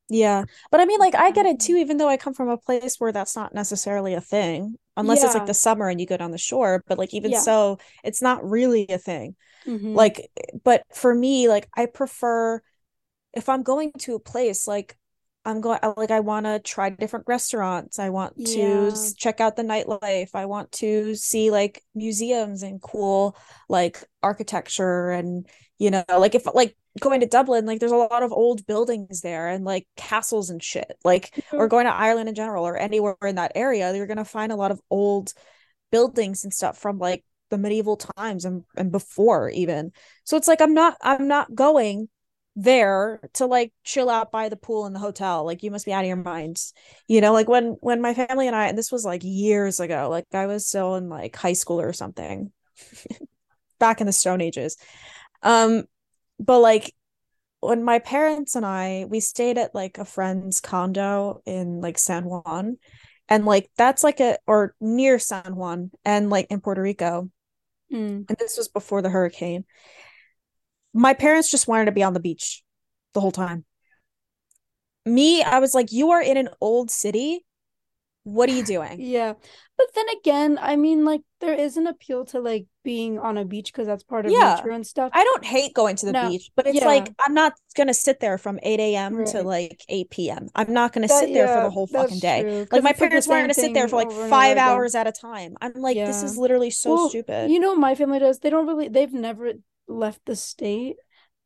Yeah. 0.10 0.45
But 0.72 0.80
I 0.80 0.86
mean, 0.86 1.00
like, 1.00 1.14
I 1.16 1.32
get 1.32 1.45
it 1.45 1.60
too, 1.60 1.76
even 1.76 1.97
though 1.97 2.10
I 2.10 2.18
come 2.18 2.34
from 2.34 2.50
a 2.50 2.58
place 2.58 2.95
where 3.00 3.12
that's 3.12 3.36
not 3.36 3.54
necessarily 3.54 4.16
a 4.16 4.22
thing, 4.22 4.76
unless 4.97 5.24
it's 5.24 5.36
like 5.36 5.45
the 5.45 5.54
summer 5.54 5.88
and 5.88 6.00
you 6.02 6.08
go 6.08 6.18
down 6.18 6.32
the 6.32 6.38
shore. 6.38 6.84
But 6.88 6.97
like, 6.97 7.14
even 7.14 7.34
Yeah. 7.34 7.43
so, 7.43 7.78
it's 8.04 8.22
not 8.22 8.43
really 8.43 8.88
a 8.89 8.97
thing. 8.97 9.36
Mhm. 9.66 9.95
Like, 9.95 10.32
but 10.64 10.84
for 10.93 11.14
me, 11.16 11.50
like, 11.50 11.70
I 11.76 11.88
prefer 11.88 12.62
if 13.34 13.50
I'm 13.50 13.64
going 13.64 13.93
to 14.02 14.16
a 14.16 14.22
place, 14.22 14.68
like, 14.68 14.97
I'm 15.50 15.62
going, 15.62 15.80
like, 15.97 16.12
I 16.12 16.20
want 16.20 16.45
to 16.45 16.60
try 16.60 16.89
different 16.91 17.26
restaurants. 17.28 17.97
I 18.00 18.10
want 18.10 18.38
to 18.45 18.60
Yeah. 18.60 18.88
s- 18.91 19.14
check 19.14 19.41
out 19.41 19.56
the 19.56 19.64
nightlife. 19.64 20.30
I 20.36 20.45
want 20.45 20.72
to 20.74 21.16
see 21.16 21.50
like 21.52 21.84
museums 21.95 22.62
and 22.64 22.82
cool, 22.82 23.36
like, 23.68 24.04
architecture 24.22 25.10
and, 25.10 25.47
you 25.80 25.89
know, 25.91 26.04
like, 26.08 26.36
if 26.36 26.45
like 26.54 26.76
going 27.00 27.22
to 27.22 27.26
Dublin, 27.26 27.66
like, 27.66 27.80
there's 27.80 27.91
a 27.91 27.95
lot 27.95 28.24
of 28.24 28.32
old 28.32 28.66
buildings 28.68 29.22
there 29.22 29.47
and 29.47 29.66
like 29.66 29.88
castles 29.95 30.50
and 30.52 30.62
shit. 30.62 30.97
Like, 31.04 31.32
or 31.52 31.66
mm-hmm. 31.66 31.68
going 31.70 31.86
to 31.86 31.93
Ireland 31.93 32.30
in 32.30 32.36
general 32.36 32.68
or 32.68 32.78
anywhere 32.78 33.16
in 33.24 33.36
that 33.36 33.54
area, 33.56 33.93
you're 33.95 34.08
gonna 34.08 34.26
find 34.26 34.52
a 34.52 34.56
lot 34.56 34.72
of 34.72 34.82
old 34.89 35.34
buildings 35.91 36.43
and 36.43 36.54
stuff 36.54 36.78
from 36.78 37.00
like 37.00 37.24
the 37.50 37.58
medieval 37.58 37.97
times 37.97 38.45
and, 38.45 38.64
and 38.78 38.91
before 38.91 39.50
even. 39.50 39.91
So 40.24 40.38
it's 40.38 40.47
like 40.47 40.62
I'm 40.62 40.74
not 40.76 40.97
I'm 41.02 41.28
not 41.28 41.54
going 41.56 42.10
there 42.62 43.22
to 43.34 43.45
like 43.45 43.72
chill 43.84 44.10
out 44.10 44.32
by 44.32 44.49
the 44.49 44.57
pool 44.57 44.86
in 44.86 44.93
the 44.93 44.99
hotel. 44.99 45.45
Like 45.45 45.64
you 45.64 45.72
must 45.72 45.86
be 45.86 45.93
out 45.93 46.03
of 46.03 46.07
your 46.07 46.18
minds. 46.18 46.74
You 47.07 47.22
know, 47.22 47.34
like 47.34 47.47
when 47.47 47.78
when 47.82 48.01
my 48.01 48.14
family 48.14 48.47
and 48.47 48.55
I 48.55 48.68
and 48.68 48.78
this 48.78 48.91
was 48.91 49.05
like 49.05 49.22
years 49.24 49.80
ago, 49.80 50.10
like 50.10 50.26
I 50.34 50.47
was 50.47 50.68
still 50.68 50.95
in 50.95 51.10
like 51.10 51.36
high 51.36 51.53
school 51.53 51.80
or 51.80 51.93
something. 51.93 52.51
Back 53.80 54.01
in 54.01 54.07
the 54.07 54.14
stone 54.14 54.41
ages. 54.41 54.78
Um 55.41 55.86
but 56.39 56.60
like 56.60 56.93
when 57.62 57.84
my 57.84 57.99
parents 57.99 58.55
and 58.55 58.66
I 58.66 59.05
we 59.10 59.20
stayed 59.20 59.57
at 59.57 59.76
like 59.76 59.97
a 59.97 60.05
friend's 60.05 60.62
condo 60.62 61.41
in 61.45 61.82
like 61.82 61.97
San 61.97 62.26
Juan 62.26 62.78
and 63.30 63.45
like 63.45 63.70
that's 63.78 64.03
like 64.03 64.20
a 64.20 64.38
or 64.47 64.76
near 64.82 65.20
San 65.20 65.55
Juan 65.55 65.91
and 66.05 66.30
like 66.30 66.47
in 66.49 66.62
Puerto 66.62 66.82
Rico 66.82 67.30
Mm. 67.91 68.30
and 68.30 68.38
this 68.38 68.55
was 68.55 68.68
before 68.68 69.01
the 69.01 69.10
hurricane 69.10 69.66
my 70.93 71.13
parents 71.13 71.49
just 71.51 71.67
wanted 71.67 71.85
to 71.85 71.91
be 71.91 72.03
on 72.03 72.13
the 72.13 72.19
beach 72.19 72.63
the 73.13 73.21
whole 73.21 73.31
time 73.31 73.65
me 75.05 75.41
I 75.41 75.59
was 75.59 75.73
like 75.73 75.91
you 75.91 76.11
are 76.11 76.21
in 76.21 76.37
an 76.37 76.49
old 76.61 76.91
city 76.91 77.45
what 78.23 78.49
are 78.49 78.53
you 78.53 78.63
doing 78.63 78.97
Yeah. 78.99 79.33
But 79.77 79.87
then 79.95 80.05
again, 80.19 80.59
I 80.61 80.75
mean, 80.75 81.05
like 81.05 81.21
there 81.39 81.53
is 81.53 81.77
an 81.77 81.87
appeal 81.87 82.25
to 82.25 82.41
like 82.41 82.65
being 82.83 83.17
on 83.17 83.37
a 83.37 83.45
beach 83.45 83.71
because 83.71 83.87
that's 83.87 84.03
part 84.03 84.25
of 84.25 84.33
Yeah. 84.33 84.55
nature 84.57 84.71
and 84.71 84.85
stuff. 84.85 85.09
I 85.13 85.23
don't 85.23 85.45
hate 85.45 85.73
going 85.73 85.95
to 85.95 86.05
the 86.05 86.11
No, 86.11 86.29
beach 86.29 86.51
but 86.53 86.67
it's 86.67 86.79
yeah. 86.79 86.85
like 86.85 87.13
I'm 87.17 87.33
not 87.33 87.53
gonna 87.77 87.93
sit 87.93 88.19
there 88.19 88.37
from 88.37 88.59
8 88.61 88.77
a.m 88.81 89.23
to 89.27 89.41
like 89.41 89.81
8 89.87 90.09
p.m 90.09 90.49
I'm 90.53 90.73
not 90.73 90.91
gonna 90.91 91.07
That- 91.07 91.19
sit 91.21 91.33
there 91.33 91.47
for 91.47 91.63
the 91.63 91.69
whole 91.69 91.87
fucking 91.87 92.19
day 92.19 92.41
true, 92.41 92.67
like 92.71 92.83
my 92.83 92.91
parents 92.91 93.25
wanted 93.27 93.43
same 93.55 93.63
to 93.63 93.67
sit 93.67 93.73
there 93.73 93.87
for 93.87 93.95
like 93.95 94.11
five 94.11 94.57
again. 94.57 94.67
hours 94.67 94.95
at 94.95 95.07
a 95.07 95.13
time 95.13 95.55
I'm 95.61 95.71
like 95.75 95.95
this 95.95 96.23
is 96.23 96.37
literally 96.37 96.71
so 96.71 96.93
Well, 96.95 97.09
stupid 97.09 97.49
You 97.49 97.59
know, 97.59 97.73
my 97.73 97.95
family 97.95 98.19
does. 98.19 98.39
They 98.39 98.49
don't 98.49 98.67
really, 98.67 98.89
they've 98.89 99.13
never 99.13 99.53
left 99.89 100.21
the 100.25 100.35
state, 100.35 100.97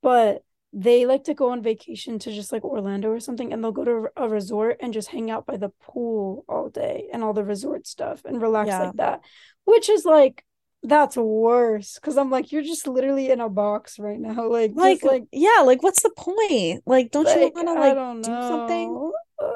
but 0.02 0.44
they 0.74 1.06
like 1.06 1.26
to 1.26 1.34
go 1.34 1.50
on 1.52 1.62
vacation 1.62 2.18
to 2.20 2.32
just 2.34 2.52
like 2.52 2.64
Orlando 2.64 3.10
or 3.10 3.20
something, 3.20 3.54
and 3.54 3.64
they'll 3.64 3.72
go 3.72 3.86
to 3.86 4.08
a 4.18 4.28
resort 4.28 4.78
and 4.82 4.92
just 4.94 5.10
hang 5.10 5.30
out 5.32 5.46
by 5.46 5.58
the 5.58 5.70
pool 5.82 6.46
all 6.50 6.70
day 6.70 7.08
and 7.14 7.24
all 7.24 7.34
the 7.34 7.44
resort 7.44 7.86
stuff 7.88 8.26
and 8.26 8.42
relax 8.42 8.68
Yeah. 8.70 8.84
like 8.86 8.96
that, 8.98 9.22
which 9.66 9.88
is 9.90 10.04
like, 10.06 10.44
that's 10.86 11.16
worse 11.16 11.96
because 11.96 12.18
I'm 12.18 12.30
like, 12.30 12.52
you're 12.52 12.62
just 12.64 12.88
literally 12.88 13.30
in 13.32 13.40
a 13.40 13.48
box 13.50 14.00
right 14.00 14.20
now. 14.20 14.50
Like, 14.50 14.72
like, 14.76 15.00
just 15.02 15.06
like, 15.12 15.24
yeah 15.32 15.62
like 15.64 15.82
what's 15.82 16.04
the 16.04 16.10
point 16.10 16.84
like 16.86 17.10
don't 17.12 17.26
you 17.34 17.44
like, 17.44 17.56
want 17.56 17.68
to 17.70 17.74
like 17.76 17.94
don't 17.96 18.22
do 18.22 18.32
something. 18.50 19.12
Like, 19.40 19.52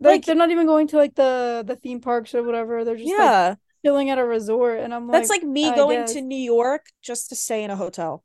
Like- 0.00 0.24
they're 0.24 0.34
not 0.34 0.50
even 0.50 0.66
going 0.66 0.88
to 0.88 0.96
like 0.96 1.14
the 1.14 1.64
the 1.66 1.74
theme 1.76 2.00
parks 2.00 2.34
or 2.34 2.42
whatever. 2.42 2.84
They're 2.84 2.96
just 2.96 3.08
like 3.08 3.18
yeah 3.18 3.54
chilling 3.84 4.10
at 4.10 4.18
a 4.18 4.24
resort, 4.24 4.80
and 4.80 4.94
I'm 4.94 5.08
like, 5.08 5.18
That's 5.18 5.30
like, 5.30 5.42
me 5.42 5.70
going 5.72 6.04
to 6.06 6.20
New 6.20 6.36
York 6.36 6.86
just 7.02 7.28
to 7.30 7.36
stay 7.36 7.64
in 7.64 7.70
a 7.70 7.76
hotel. 7.76 8.24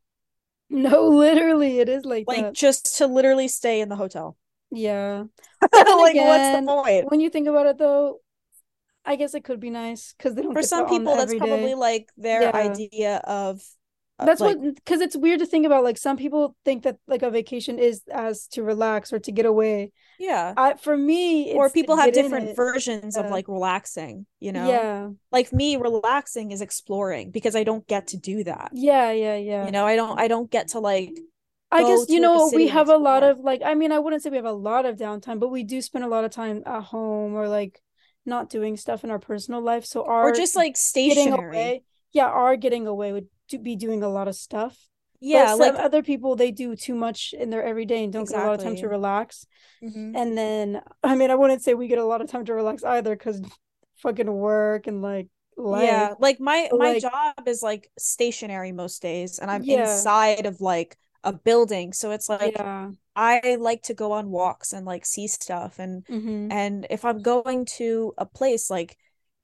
No, 0.70 1.08
literally, 1.08 1.80
it 1.80 1.90
is 1.90 2.06
like 2.06 2.28
Like 2.28 2.38
that. 2.44 2.54
just 2.54 2.98
to 2.98 3.08
literally 3.08 3.48
stay 3.48 3.82
in 3.82 3.90
the 3.90 3.96
hotel. 3.96 4.38
Yeah. 4.72 5.26
like 5.74 6.16
then 6.16 6.28
what's 6.28 6.50
the 6.50 6.62
point? 6.66 7.10
When 7.10 7.20
you 7.20 7.30
think 7.30 7.48
about 7.48 7.66
it, 7.68 7.78
though, 7.78 8.22
I 9.06 9.16
guess 9.16 9.34
it 9.34 9.44
could 9.44 9.60
be 9.60 9.70
nice 9.70 10.14
because 10.18 10.36
For 10.36 10.62
some 10.64 10.86
people 10.86 11.16
that's 11.16 11.34
probably 11.34 11.72
day. 11.72 11.76
like 11.76 12.10
their 12.18 12.42
Yeah. 12.44 12.56
idea 12.56 13.18
of 13.24 13.62
That's 14.26 14.42
like, 14.42 14.58
what, 14.58 14.76
because 14.76 15.02
it's 15.02 15.16
weird 15.16 15.40
to 15.40 15.46
think 15.46 15.66
about. 15.66 15.84
Like 15.84 15.98
some 15.98 16.18
people 16.18 16.56
think 16.66 16.84
that 16.84 16.98
like 17.08 17.22
a 17.22 17.30
vacation 17.30 17.78
is 17.78 18.02
as 18.12 18.48
to 18.50 18.64
relax 18.64 19.14
or 19.14 19.20
to 19.20 19.32
get 19.32 19.46
away. 19.46 19.92
yeah. 20.20 20.54
I 20.58 20.74
for 20.74 20.98
me, 20.98 21.54
Or 21.54 21.70
people 21.70 21.96
have 21.96 22.14
different 22.14 22.56
versions 22.56 23.16
of 23.16 23.30
like 23.30 23.48
relaxing, 23.48 24.26
you 24.40 24.52
know? 24.52 24.68
Yeah, 24.68 25.10
Like 25.32 25.54
me 25.54 25.78
relaxing 25.78 26.52
is 26.52 26.62
exploring 26.62 27.32
because 27.32 27.56
I 27.56 27.64
don't 27.64 27.86
get 27.88 28.08
to 28.08 28.18
do 28.18 28.44
that. 28.46 28.72
yeah, 28.74 29.12
yeah, 29.12 29.36
yeah. 29.36 29.66
You 29.66 29.72
know, 29.72 29.86
I 29.86 29.96
don't 29.96 30.20
I 30.20 30.28
don't 30.28 30.50
get 30.50 30.70
to 30.70 30.80
like 30.80 31.12
I 31.70 31.84
guess 31.84 32.10
you 32.10 32.20
know 32.20 32.50
we 32.54 32.70
have 32.70 32.90
a 32.90 32.98
lot 32.98 33.24
of 33.24 33.40
like 33.40 33.62
I 33.64 33.76
mean 33.76 33.92
I 33.92 34.00
wouldn't 34.00 34.24
say 34.24 34.30
we 34.30 34.38
have 34.38 34.46
a 34.46 34.52
lot 34.52 34.86
of 34.86 34.96
downtime, 34.96 35.40
but 35.40 35.50
we 35.50 35.64
do 35.64 35.82
spend 35.82 36.06
a 36.06 36.08
lot 36.08 36.24
of 36.24 36.32
time 36.32 36.64
at 36.66 36.84
home 36.84 37.34
or 37.34 37.48
like 37.48 37.82
not 38.26 38.50
doing 38.50 38.78
stuff 38.78 39.04
in 39.04 39.12
our 39.12 39.20
personal 39.20 39.62
life. 39.62 39.86
So 39.86 40.06
our 40.06 40.30
or 40.30 40.32
just 40.34 40.56
like 40.56 40.78
stationary. 40.78 41.58
away, 41.58 41.84
yeah, 42.14 42.28
our 42.28 42.56
getting 42.56 42.88
away 42.88 43.12
would 43.12 43.28
to 43.50 43.58
be 43.58 43.76
doing 43.76 44.04
a 44.04 44.10
lot 44.10 44.28
of 44.28 44.36
stuff. 44.36 44.78
Yeah, 45.20 45.56
but 45.58 45.74
like 45.76 45.84
other 45.84 46.04
people 46.04 46.36
they 46.36 46.52
do 46.52 46.76
too 46.76 46.94
much 46.94 47.34
in 47.34 47.50
their 47.50 47.64
everyday 47.64 48.04
and 48.04 48.14
don't 48.14 48.30
get 48.30 48.40
a 48.40 48.44
lot 48.46 48.54
of 48.54 48.60
time 48.60 48.76
to 48.76 48.86
Exactly. 48.86 48.90
relax. 48.90 49.46
Mhm. 49.84 50.16
And 50.16 50.38
then 50.38 50.82
I 51.04 51.16
mean 51.16 51.32
I 51.32 51.36
wouldn't 51.36 51.64
say 51.64 51.74
we 51.74 51.88
get 51.88 51.98
a 51.98 52.06
lot 52.06 52.22
of 52.22 52.30
time 52.30 52.46
to 52.46 52.54
relax 52.54 52.84
either 52.84 53.16
because 53.16 53.42
fucking 53.98 54.32
work 54.32 54.86
and 54.86 55.02
like 55.02 55.28
life. 55.58 55.84
Yeah, 55.86 56.14
like 56.20 56.40
my 56.40 56.68
But, 56.70 56.80
my 56.80 56.92
like- 56.94 57.02
job 57.02 57.48
is 57.48 57.64
like 57.64 57.90
stationary 57.98 58.72
most 58.72 59.02
days 59.02 59.40
and 59.40 59.50
I'm 59.50 59.64
Yeah. 59.64 59.82
inside 59.90 60.46
of 60.46 60.62
like 60.62 60.96
a 61.24 61.34
building. 61.34 61.94
So 61.94 62.12
it's 62.12 62.30
like 62.30 62.54
yeah. 62.56 62.92
I 63.16 63.58
like 63.60 63.82
to 63.84 63.96
go 63.96 64.12
on 64.12 64.30
walks 64.30 64.72
and 64.72 64.86
like 64.86 65.04
see 65.04 65.28
stuff 65.28 65.80
and 65.80 66.06
hmm 66.08 66.52
and 66.52 66.86
if 66.92 67.04
I'm 67.06 67.24
going 67.24 67.66
to 67.82 68.14
a 68.20 68.26
place 68.28 68.70
like 68.70 68.96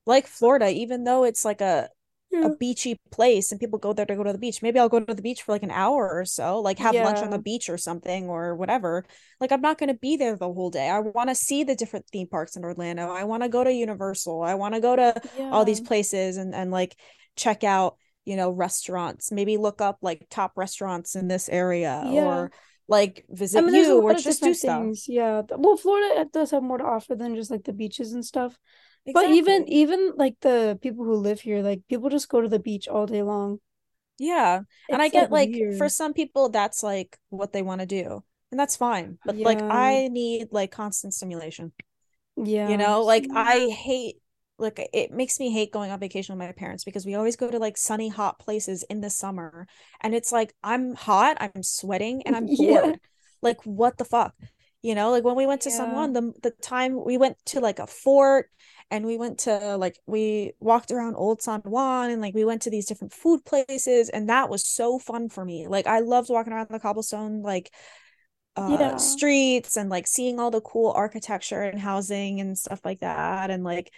like 0.05 0.27
Florida, 0.27 0.69
even 0.69 1.03
though 1.03 1.23
it's 1.23 1.43
like 1.43 1.61
a 1.61 1.89
a 2.33 2.55
beachy 2.57 2.99
place 3.11 3.51
and 3.51 3.59
people 3.59 3.77
go 3.79 3.93
there 3.93 4.05
to 4.05 4.15
go 4.15 4.23
to 4.23 4.31
the 4.31 4.37
beach. 4.39 4.61
Maybe 4.61 4.79
I'll 4.79 4.89
go 4.89 4.99
to 4.99 5.13
the 5.13 5.21
beach 5.21 5.43
for 5.43 5.51
like 5.51 5.63
an 5.63 5.71
hour 5.71 6.09
or 6.11 6.25
so, 6.25 6.59
like 6.59 6.79
have 6.79 6.95
lunch 6.95 7.19
on 7.19 7.29
the 7.29 7.39
beach 7.39 7.69
or 7.69 7.77
something 7.77 8.27
or 8.29 8.55
whatever. 8.55 9.05
Like 9.39 9.51
I'm 9.51 9.61
not 9.61 9.77
going 9.77 9.89
to 9.89 9.99
be 9.99 10.17
there 10.17 10.35
the 10.35 10.51
whole 10.51 10.69
day. 10.69 10.89
I 10.89 10.99
want 10.99 11.29
to 11.29 11.35
see 11.35 11.63
the 11.63 11.75
different 11.75 12.07
theme 12.11 12.27
parks 12.27 12.55
in 12.55 12.63
Orlando. 12.63 13.09
I 13.11 13.23
want 13.25 13.43
to 13.43 13.49
go 13.49 13.63
to 13.63 13.71
Universal. 13.71 14.41
I 14.41 14.55
want 14.55 14.73
to 14.75 14.81
go 14.81 14.95
to 14.95 15.21
all 15.39 15.65
these 15.65 15.81
places 15.81 16.37
and 16.37 16.53
and 16.55 16.71
like 16.71 16.95
check 17.35 17.63
out, 17.63 17.97
you 18.25 18.35
know, 18.35 18.49
restaurants. 18.49 19.31
Maybe 19.31 19.57
look 19.57 19.81
up 19.81 19.99
like 20.01 20.27
top 20.29 20.53
restaurants 20.55 21.15
in 21.15 21.27
this 21.27 21.49
area 21.49 22.03
Yeah. 22.07 22.23
or 22.25 22.51
like 22.87 23.25
I 23.31 23.35
visit 23.35 23.63
mean, 23.63 23.75
you 23.75 24.01
or 24.01 24.13
just 24.13 24.25
do 24.25 24.31
different 24.53 24.57
stuff. 24.57 24.81
things. 24.81 25.05
Yeah. 25.07 25.41
Well, 25.49 25.77
Florida 25.77 26.25
does 26.31 26.51
have 26.51 26.63
more 26.63 26.77
to 26.77 26.83
offer 26.83 27.15
than 27.15 27.35
just 27.35 27.49
like 27.51 27.63
the 27.63 27.73
beaches 27.73 28.13
and 28.13 28.25
stuff. 28.25 28.57
But 29.05 29.29
even 29.31 29.67
even 29.67 30.13
like 30.15 30.39
the 30.41 30.79
people 30.81 31.05
who 31.05 31.15
live 31.15 31.41
here, 31.41 31.61
like 31.61 31.81
people 31.89 32.09
just 32.09 32.29
go 32.29 32.41
to 32.41 32.47
the 32.47 32.59
beach 32.59 32.87
all 32.87 33.05
day 33.05 33.21
long. 33.21 33.59
Yeah. 34.19 34.61
And 34.89 35.01
I 35.01 35.05
It's 35.05 35.13
like 35.15 35.23
get 35.23 35.31
like 35.31 35.51
for 35.77 35.89
some 35.89 36.13
people 36.13 36.49
that's 36.49 36.83
like 36.83 37.17
what 37.29 37.51
they 37.53 37.61
want 37.61 37.81
to 37.81 37.87
do. 37.87 38.23
And 38.51 38.59
that's 38.59 38.75
fine. 38.77 39.17
But 39.25 39.35
like 39.43 39.63
I 39.69 40.09
need 40.11 40.49
like 40.51 40.71
constant 40.71 41.13
stimulation. 41.13 41.73
Yeah. 42.37 42.69
You 42.69 42.77
know, 42.77 43.03
like. 43.03 43.27
I 43.35 43.69
hate 43.69 44.17
like 44.59 44.79
it 44.93 45.11
makes 45.11 45.39
me 45.39 45.51
hate 45.51 45.71
going 45.73 45.91
on 45.91 45.99
vacation 45.99 46.37
with 46.37 46.47
my 46.47 46.51
parents 46.53 46.83
because 46.83 47.05
we 47.05 47.15
always 47.15 47.35
go 47.35 47.49
to 47.49 47.57
like 47.57 47.75
sunny 47.75 48.07
hot 48.07 48.37
places 48.39 48.83
in 48.83 49.01
the 49.01 49.09
summer 49.09 49.67
and 49.99 50.13
it's 50.13 50.31
like 50.31 50.53
I'm 50.63 50.93
hot, 50.93 51.37
I'm 51.39 51.63
sweating 51.63 52.21
and 52.25 52.35
I'm 52.35 52.45
Yeah. 52.51 52.81
bored. 52.81 52.99
Like 53.41 53.65
what 53.65 53.97
the 53.97 54.05
fuck? 54.05 54.35
You 54.83 54.95
know, 54.95 55.09
like 55.11 55.23
when 55.23 55.35
we 55.35 55.47
went 55.47 55.61
to 55.61 55.69
Yeah. 55.69 55.91
Juan, 55.91 56.13
the 56.13 56.33
the 56.43 56.51
time 56.51 57.03
we 57.03 57.17
went 57.17 57.37
to 57.47 57.59
like 57.59 57.79
a 57.79 57.87
fort 57.87 58.49
and 58.93 59.05
we 59.07 59.17
went 59.17 59.39
to 59.41 59.77
like 59.77 59.99
we 60.07 60.53
walked 60.61 60.91
around 60.91 61.15
Old 61.15 61.41
San 61.41 61.61
Juan 61.61 62.11
and 62.11 62.21
like 62.21 62.35
we 62.35 62.45
went 62.45 62.61
to 62.63 62.71
these 62.71 62.85
different 62.85 63.13
food 63.13 63.43
places 63.45 64.09
and 64.09 64.29
that 64.29 64.49
was 64.49 64.67
so 64.67 64.99
fun 64.99 65.29
for 65.29 65.43
me. 65.45 65.67
Like 65.67 65.87
I 65.87 65.99
loved 65.99 66.29
walking 66.29 66.53
around 66.53 66.69
the 66.71 66.79
cobblestone 66.79 67.41
like 67.43 67.71
uh 68.55 68.91
Yeah. 68.91 68.97
streets 68.97 69.77
and 69.77 69.89
like 69.89 70.07
seeing 70.07 70.39
all 70.39 70.51
the 70.51 70.61
cool 70.61 70.91
architecture 70.91 71.63
and 71.63 71.79
housing 71.79 72.39
and 72.39 72.57
stuff 72.57 72.81
like 72.85 72.99
that 72.99 73.49
and 73.49 73.63
like 73.63 73.91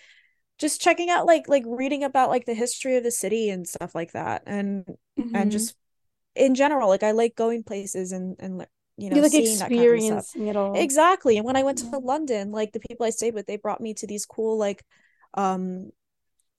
just 0.59 0.81
checking 0.81 1.09
out 1.09 1.25
like 1.25 1.47
like 1.49 1.63
reading 1.67 2.03
about 2.03 2.29
like 2.29 2.45
the 2.45 2.53
history 2.55 2.97
of 2.97 3.03
the 3.03 3.11
city 3.11 3.49
and 3.49 3.67
stuff 3.67 3.95
like 3.95 4.13
that 4.13 4.43
and 4.47 4.85
and 5.33 5.51
Mhm. 5.51 5.51
just 5.51 5.75
in 6.35 6.55
general 6.55 6.89
like 6.89 7.03
I 7.03 7.11
like 7.11 7.35
going 7.35 7.63
places 7.63 8.11
and 8.11 8.35
and 8.39 8.65
you 8.97 9.09
know 9.09 9.15
You 9.15 9.21
like 9.21 9.31
that 9.33 9.73
kind 9.73 9.91
of 9.91 9.95
experiencing 9.97 10.47
it 10.47 10.55
all. 10.55 10.75
exactly 10.81 11.37
and 11.37 11.45
when 11.45 11.55
I 11.55 11.63
went 11.63 11.77
to 11.79 11.87
Yeah. 11.91 11.99
London 11.99 12.51
like 12.51 12.71
the 12.71 12.79
people 12.79 13.05
I 13.05 13.09
stayed 13.11 13.33
with 13.33 13.45
they 13.47 13.57
brought 13.57 13.81
me 13.81 13.93
to 13.95 14.07
these 14.07 14.25
cool 14.25 14.57
like 14.57 14.83
um 15.35 15.91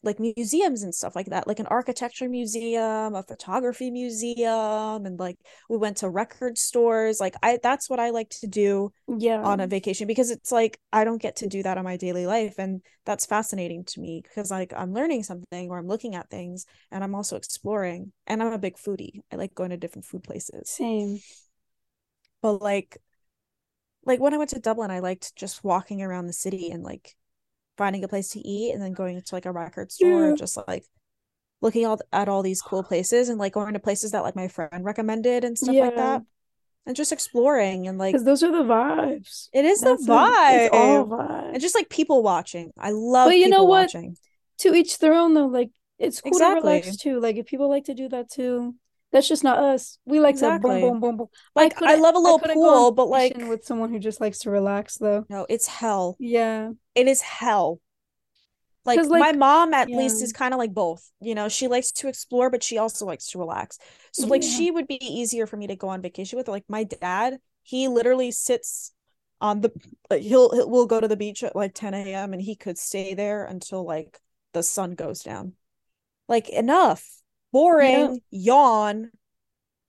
like 0.03 0.21
museums 0.21 0.83
and 0.83 0.95
stuff 0.95 1.17
like 1.17 1.27
that 1.27 1.47
like 1.49 1.59
an 1.59 1.67
architecture 1.67 2.29
museum 2.29 3.15
a 3.15 3.23
photography 3.23 3.91
museum 3.91 5.05
and 5.07 5.19
like 5.19 5.39
we 5.69 5.77
went 5.77 5.97
to 5.99 6.09
record 6.09 6.59
stores 6.59 7.21
like 7.21 7.35
I 7.43 7.59
that's 7.63 7.91
what 7.91 7.99
I 8.01 8.11
like 8.11 8.29
to 8.41 8.47
do 8.47 8.93
Yeah. 9.09 9.43
on 9.43 9.61
a 9.61 9.67
vacation 9.67 10.07
because 10.07 10.31
it's 10.31 10.53
like 10.53 10.79
I 10.93 11.05
don't 11.05 11.21
get 11.21 11.37
to 11.37 11.47
do 11.49 11.63
that 11.63 11.77
on 11.79 11.85
my 11.85 11.97
daily 11.97 12.27
life 12.27 12.55
and 12.59 12.83
that's 13.05 13.27
fascinating 13.27 13.85
to 13.85 14.01
me 14.01 14.23
because 14.23 14.51
like 14.51 14.73
I'm 14.77 14.93
learning 14.95 15.25
something 15.25 15.71
or 15.71 15.79
I'm 15.79 15.89
looking 15.89 16.15
at 16.15 16.31
things 16.31 16.67
and 16.91 17.03
I'm 17.05 17.15
also 17.15 17.37
exploring 17.37 18.13
and 18.27 18.43
I'm 18.43 18.53
a 18.53 18.59
big 18.59 18.77
foodie. 18.77 19.21
I 19.33 19.37
like 19.37 19.55
going 19.55 19.71
to 19.71 19.77
different 19.77 20.05
food 20.07 20.23
places. 20.25 20.71
Same. 20.71 21.21
But 22.43 22.63
like 22.63 22.99
like 24.05 24.21
when 24.21 24.35
I 24.35 24.39
went 24.39 24.51
to 24.51 24.61
Dublin 24.61 24.91
I 24.91 25.01
liked 25.01 25.35
just 25.37 25.65
walking 25.65 26.03
around 26.03 26.27
the 26.27 26.33
city 26.33 26.71
and 26.71 26.83
like 26.83 27.17
finding 27.77 28.05
a 28.05 28.09
place 28.09 28.31
to 28.31 28.41
eat 28.41 28.73
and 28.73 28.83
then 28.83 28.93
going 28.93 29.21
to 29.21 29.35
like 29.35 29.47
a 29.47 29.53
record 29.53 29.93
store 29.93 30.31
Yeah. 30.31 30.35
just 30.35 30.59
like 30.69 30.85
looking 31.61 31.87
all 31.87 31.99
at 32.13 32.29
all 32.29 32.43
these 32.43 32.63
cool 32.63 32.83
places 32.83 33.29
and 33.29 33.39
like 33.39 33.53
going 33.55 33.73
to 33.75 33.79
places 33.81 34.13
that 34.13 34.23
like 34.23 34.37
my 34.37 34.49
friend 34.49 34.85
recommended 34.85 35.45
and 35.45 35.59
stuff 35.59 35.75
like 35.77 35.97
that 35.97 36.23
and 36.87 36.95
just 36.97 37.13
exploring 37.13 37.89
and 37.89 37.99
like 37.99 38.13
Because 38.13 38.25
those 38.25 38.43
are 38.43 38.53
the 38.53 38.63
vibes. 38.63 39.49
it 39.53 39.65
is 39.65 39.81
the 39.81 39.91
That's 39.91 40.03
it. 40.03 40.09
It's 40.63 40.75
all 40.75 41.07
vibe 41.07 41.53
and 41.53 41.61
just 41.61 41.75
like 41.75 41.89
people 41.89 42.23
watching. 42.23 42.73
I 42.79 42.91
love 42.91 43.29
But 43.29 43.39
you 43.39 43.49
know 43.49 43.65
what? 43.65 43.91
watching. 43.93 44.17
To 44.59 44.75
each 44.75 44.99
their 44.99 45.15
own 45.15 45.35
though. 45.35 45.47
Like 45.47 45.71
it's 45.99 46.21
cool 46.21 46.31
to 46.33 46.37
Exactly. 46.39 46.71
relax 46.71 46.97
too. 46.97 47.21
Like 47.21 47.37
if 47.37 47.47
people 47.47 47.69
like 47.69 47.85
to 47.85 47.95
do 47.95 48.09
that 48.11 48.31
too, 48.31 48.75
that's 49.17 49.29
just 49.29 49.43
not 49.43 49.59
us. 49.59 49.99
We 50.05 50.21
like 50.21 50.37
to 50.37 50.59
boom, 50.61 50.81
boom, 50.81 51.01
boom, 51.01 51.17
boom. 51.17 51.27
Like 51.55 51.73
I 51.77 51.79
couldn't 51.79 52.03
love 52.03 52.15
a 52.17 52.19
little 52.19 52.39
couldn't 52.39 52.57
go 52.57 52.69
on 52.69 52.75
pool, 52.75 52.93
but 52.93 53.09
like 53.09 53.35
with 53.49 53.65
someone 53.65 53.91
who 53.91 53.99
just 53.99 54.21
likes 54.21 54.41
to 54.41 54.51
relax 54.51 54.99
though. 54.99 55.25
no, 55.31 55.47
it's 55.49 55.67
hell. 55.67 56.17
Yeah. 56.19 56.73
It 56.95 57.09
is 57.09 57.23
hell. 57.23 57.81
Like 58.85 59.01
my 59.09 59.33
mom 59.33 59.73
at 59.73 59.89
yeah. 59.89 59.97
least 59.97 60.23
is 60.23 60.35
kind 60.35 60.53
of 60.53 60.59
like 60.59 60.75
both. 60.75 61.11
You 61.23 61.35
know, 61.35 61.49
she 61.49 61.67
likes 61.67 61.93
to 61.93 62.09
explore, 62.09 62.51
but 62.51 62.63
she 62.63 62.77
also 62.77 63.07
likes 63.07 63.29
to 63.29 63.39
relax. 63.39 63.79
So 64.13 64.27
like 64.27 64.43
Yeah. 64.43 64.51
she 64.51 64.71
would 64.71 64.87
be 64.87 65.03
easier 65.03 65.47
for 65.47 65.57
me 65.57 65.67
to 65.69 65.77
go 65.77 65.89
on 65.89 66.03
vacation 66.03 66.37
with. 66.37 66.47
Like 66.47 66.65
my 66.69 66.85
dad, 66.85 67.39
he 67.63 67.89
literally 67.89 68.31
sits 68.31 68.93
on 69.41 69.63
the 69.63 69.71
he'll, 70.11 70.51
he'll 70.51 70.71
we'll 70.71 70.87
go 70.87 71.01
to 71.01 71.09
the 71.09 71.17
beach 71.17 71.43
at 71.43 71.57
like 71.57 71.73
10 71.73 71.95
a.m. 71.95 72.35
and 72.35 72.43
he 72.43 72.55
could 72.55 72.77
stay 72.77 73.15
there 73.15 73.47
until 73.47 73.83
like 73.83 74.21
the 74.53 74.63
sun 74.63 74.95
goes 74.95 75.23
down. 75.23 75.55
Like 76.29 76.51
enough. 76.51 77.03
Yeah. 77.79 78.11
Boring, 78.11 78.23
yawn. 78.31 79.11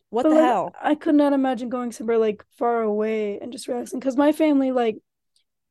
What 0.09 0.27
But 0.27 0.29
the 0.29 0.35
like 0.35 0.37
hell? 0.37 0.75
I 0.81 0.95
could 0.95 1.15
not 1.15 1.33
imagine 1.33 1.69
going 1.69 1.91
somewhere 1.91 2.17
like 2.17 2.43
far 2.57 2.81
away 2.81 3.39
and 3.39 3.51
just 3.51 3.67
relaxing 3.67 3.99
because 3.99 4.17
my 4.17 4.31
family 4.31 4.71
like 4.71 4.97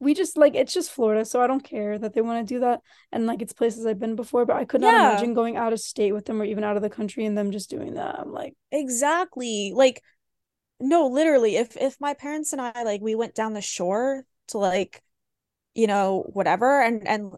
we 0.01 0.15
just 0.15 0.37
like 0.39 0.55
it's 0.57 0.75
just 0.75 0.93
Florida, 0.93 1.25
so 1.25 1.43
I 1.43 1.47
don't 1.49 1.65
care 1.65 1.99
that 1.99 2.15
they 2.15 2.21
want 2.23 2.47
to 2.49 2.55
do 2.55 2.61
that 2.61 2.83
and 3.13 3.27
like 3.27 3.43
it's 3.43 3.53
places 3.55 3.87
I've 3.87 4.01
been 4.01 4.17
before, 4.17 4.47
but 4.47 4.57
I 4.57 4.65
could 4.67 4.81
not 4.83 4.95
Yeah, 4.95 4.97
imagine 4.97 5.35
going 5.35 5.57
out 5.57 5.73
of 5.75 5.81
state 5.81 6.13
with 6.13 6.27
them 6.27 6.43
or 6.43 6.47
even 6.47 6.65
out 6.65 6.77
of 6.77 6.83
the 6.83 6.91
country 6.91 7.27
and 7.27 7.39
them 7.39 7.53
just 7.53 7.71
doing 7.71 7.95
that. 7.95 8.19
I'm 8.21 8.33
like, 8.33 8.55
exactly. 8.71 9.73
Like 9.75 10.03
no, 10.81 11.09
literally, 11.09 11.57
if 11.57 11.77
if 11.77 12.01
my 12.01 12.15
parents 12.15 12.53
and 12.53 12.63
I 12.63 12.85
like 12.85 13.01
we 13.03 13.15
went 13.15 13.35
down 13.35 13.55
the 13.55 13.63
shore 13.63 14.25
to 14.49 14.59
like, 14.59 15.03
you 15.75 15.87
know, 15.87 16.25
whatever 16.33 16.83
and 16.83 17.07
and 17.09 17.33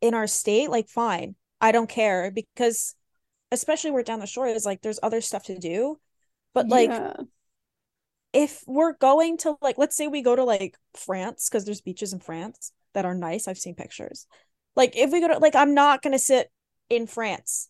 in 0.00 0.14
our 0.14 0.26
state, 0.26 0.70
like 0.70 0.88
fine. 0.88 1.36
I 1.60 1.72
don't 1.72 1.88
care 1.90 2.30
because 2.30 2.94
especially 3.52 3.90
where 3.90 4.02
down 4.02 4.20
the 4.20 4.26
shore 4.26 4.46
is 4.48 4.66
like 4.66 4.82
there's 4.82 5.00
other 5.02 5.20
stuff 5.20 5.44
to 5.46 5.58
do. 5.58 5.98
But 6.54 6.70
like 6.70 7.00
yeah, 7.00 7.24
if 8.32 8.62
we're 8.66 8.92
going 8.92 9.38
to 9.38 9.56
like 9.62 9.78
let's 9.78 9.96
say 9.96 10.06
we 10.08 10.22
go 10.22 10.36
to 10.36 10.44
like 10.44 10.76
France 10.94 11.48
because 11.48 11.64
there's 11.64 11.80
beaches 11.80 12.12
in 12.12 12.20
France 12.20 12.72
that 12.94 13.04
are 13.04 13.14
nice. 13.14 13.48
I've 13.48 13.58
seen 13.58 13.74
pictures. 13.74 14.26
Like 14.76 14.96
if 14.96 15.10
we 15.12 15.20
go 15.20 15.28
to 15.28 15.38
like 15.38 15.54
I'm 15.56 15.74
not 15.74 16.02
gonna 16.02 16.18
sit 16.18 16.50
in 16.90 17.06
France 17.06 17.68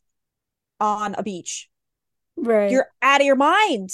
on 0.80 1.14
a 1.16 1.22
beach. 1.22 1.68
right. 2.36 2.68
You're 2.68 2.88
out 3.02 3.20
of 3.20 3.26
your 3.26 3.36
mind. 3.36 3.90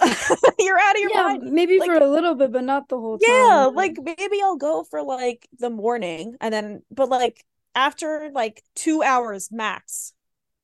You're 0.58 0.78
out 0.78 0.96
of 0.96 1.00
your 1.00 1.10
Yeah, 1.10 1.22
mind. 1.24 1.42
maybe 1.42 1.80
for 1.80 1.94
a 1.96 2.08
little 2.08 2.34
bit, 2.34 2.52
but 2.52 2.64
not 2.64 2.88
the 2.88 2.98
whole 2.98 3.18
yeah, 3.18 3.66
time. 3.66 3.74
Yeah, 3.74 3.74
like 3.74 3.98
maybe 4.02 4.40
I'll 4.42 4.56
go 4.56 4.84
for 4.84 5.02
like 5.02 5.48
the 5.58 5.70
morning 5.70 6.36
and 6.40 6.52
then 6.54 6.82
but 6.90 7.08
like 7.08 7.44
after 7.74 8.30
like 8.34 8.62
2 8.74 9.02
hours 9.02 9.50
max, 9.52 10.12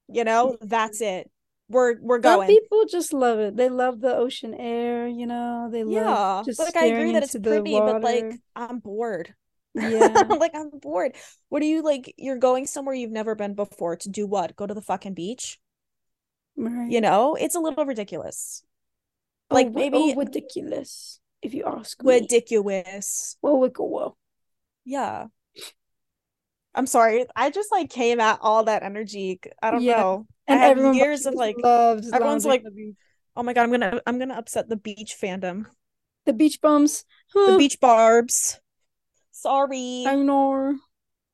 you 0.08 0.24
know, 0.24 0.56
that's 0.60 1.00
it. 1.00 1.30
We're 1.68 1.96
we're 2.00 2.20
Some 2.22 2.40
going. 2.40 2.46
people 2.46 2.84
just 2.86 3.12
love 3.12 3.38
it. 3.38 3.56
They 3.56 3.68
love 3.68 4.00
the 4.00 4.14
ocean 4.16 4.54
air, 4.54 5.06
you 5.08 5.26
know, 5.26 5.68
they 5.70 5.84
love 5.84 6.20
Yeah, 6.34 6.42
just 6.44 6.58
like 6.58 6.76
I 6.76 6.86
agree 6.86 7.12
that 7.12 7.22
it's 7.22 7.36
pretty, 7.36 7.80
but 7.80 8.02
like. 8.02 8.40
I'm 8.54 8.78
bored. 8.80 9.34
Yeah, 9.74 10.24
Like 10.38 10.54
I'm 10.54 10.70
bored. 10.70 11.14
What 11.48 11.60
do 11.60 11.66
you 11.66 11.82
like? 11.82 12.14
You're 12.16 12.38
going 12.38 12.66
somewhere 12.66 12.94
you've 12.94 13.10
never 13.12 13.34
been 13.34 13.54
before 13.54 13.96
to 13.96 14.08
do 14.08 14.26
what? 14.26 14.56
Go 14.56 14.66
to 14.66 14.74
the 14.74 14.82
fucking 14.82 15.14
beach? 15.14 15.58
Right. 16.56 16.90
You 16.90 17.00
know, 17.00 17.34
it's 17.36 17.54
a 17.54 17.60
little 17.60 17.84
ridiculous. 17.84 18.64
Oh, 19.50 19.56
Like 19.56 19.66
wi- 19.68 19.88
oh, 19.92 20.06
maybe 20.06 20.14
ridiculous, 20.14 21.20
if 21.42 21.54
you 21.54 21.64
ask 21.64 22.02
me. 22.04 22.30
ridiculous. 22.30 23.36
Whoa, 23.40 23.56
wicka, 23.58 23.82
whoa. 23.86 24.16
Yeah. 24.84 25.28
I'm 26.76 26.86
sorry. 26.86 27.26
I 27.34 27.50
just 27.50 27.72
like 27.72 27.90
came 27.90 28.20
at 28.20 28.38
all 28.42 28.64
that 28.64 28.82
energy. 28.84 29.40
I 29.62 29.70
don't 29.72 29.84
Yeah, 29.84 29.94
know. 29.96 30.26
I 30.48 30.54
and 30.54 30.58
have 30.58 30.78
everyone 30.78 30.94
years 30.94 31.26
of 31.26 31.34
like 31.34 31.56
loves 31.62 32.08
everyone's 32.12 32.44
like, 32.46 32.60
on 32.60 32.64
the 32.64 32.70
beach. 32.70 32.96
oh 33.36 33.42
my 33.42 33.52
God, 33.54 33.62
I'm 33.64 33.70
gonna 33.72 34.02
I'm 34.06 34.18
gonna 34.18 34.34
upset 34.34 34.68
the 34.68 34.76
beach 34.76 35.16
fandom. 35.20 35.66
The 36.26 36.34
beach 36.34 36.60
bums. 36.60 37.06
The 37.46 37.54
beach 37.54 37.80
barbs. 37.80 38.60
Sorry. 39.30 40.12
I 40.12 40.16
know. 40.22 40.78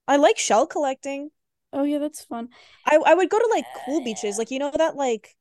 I 0.07 0.17
like 0.17 0.39
shell 0.39 0.67
collecting. 0.69 1.31
Oh 1.73 1.83
yeah, 1.85 1.99
that's 1.99 2.23
fun. 2.25 2.51
I 2.85 2.97
I 2.97 3.15
would 3.15 3.31
go 3.31 3.39
to 3.39 3.49
like 3.51 3.73
cool 3.73 4.01
beaches, 4.01 4.39
like 4.39 4.51
you 4.51 4.59
know 4.59 4.71
that 4.71 4.97
like 4.97 5.37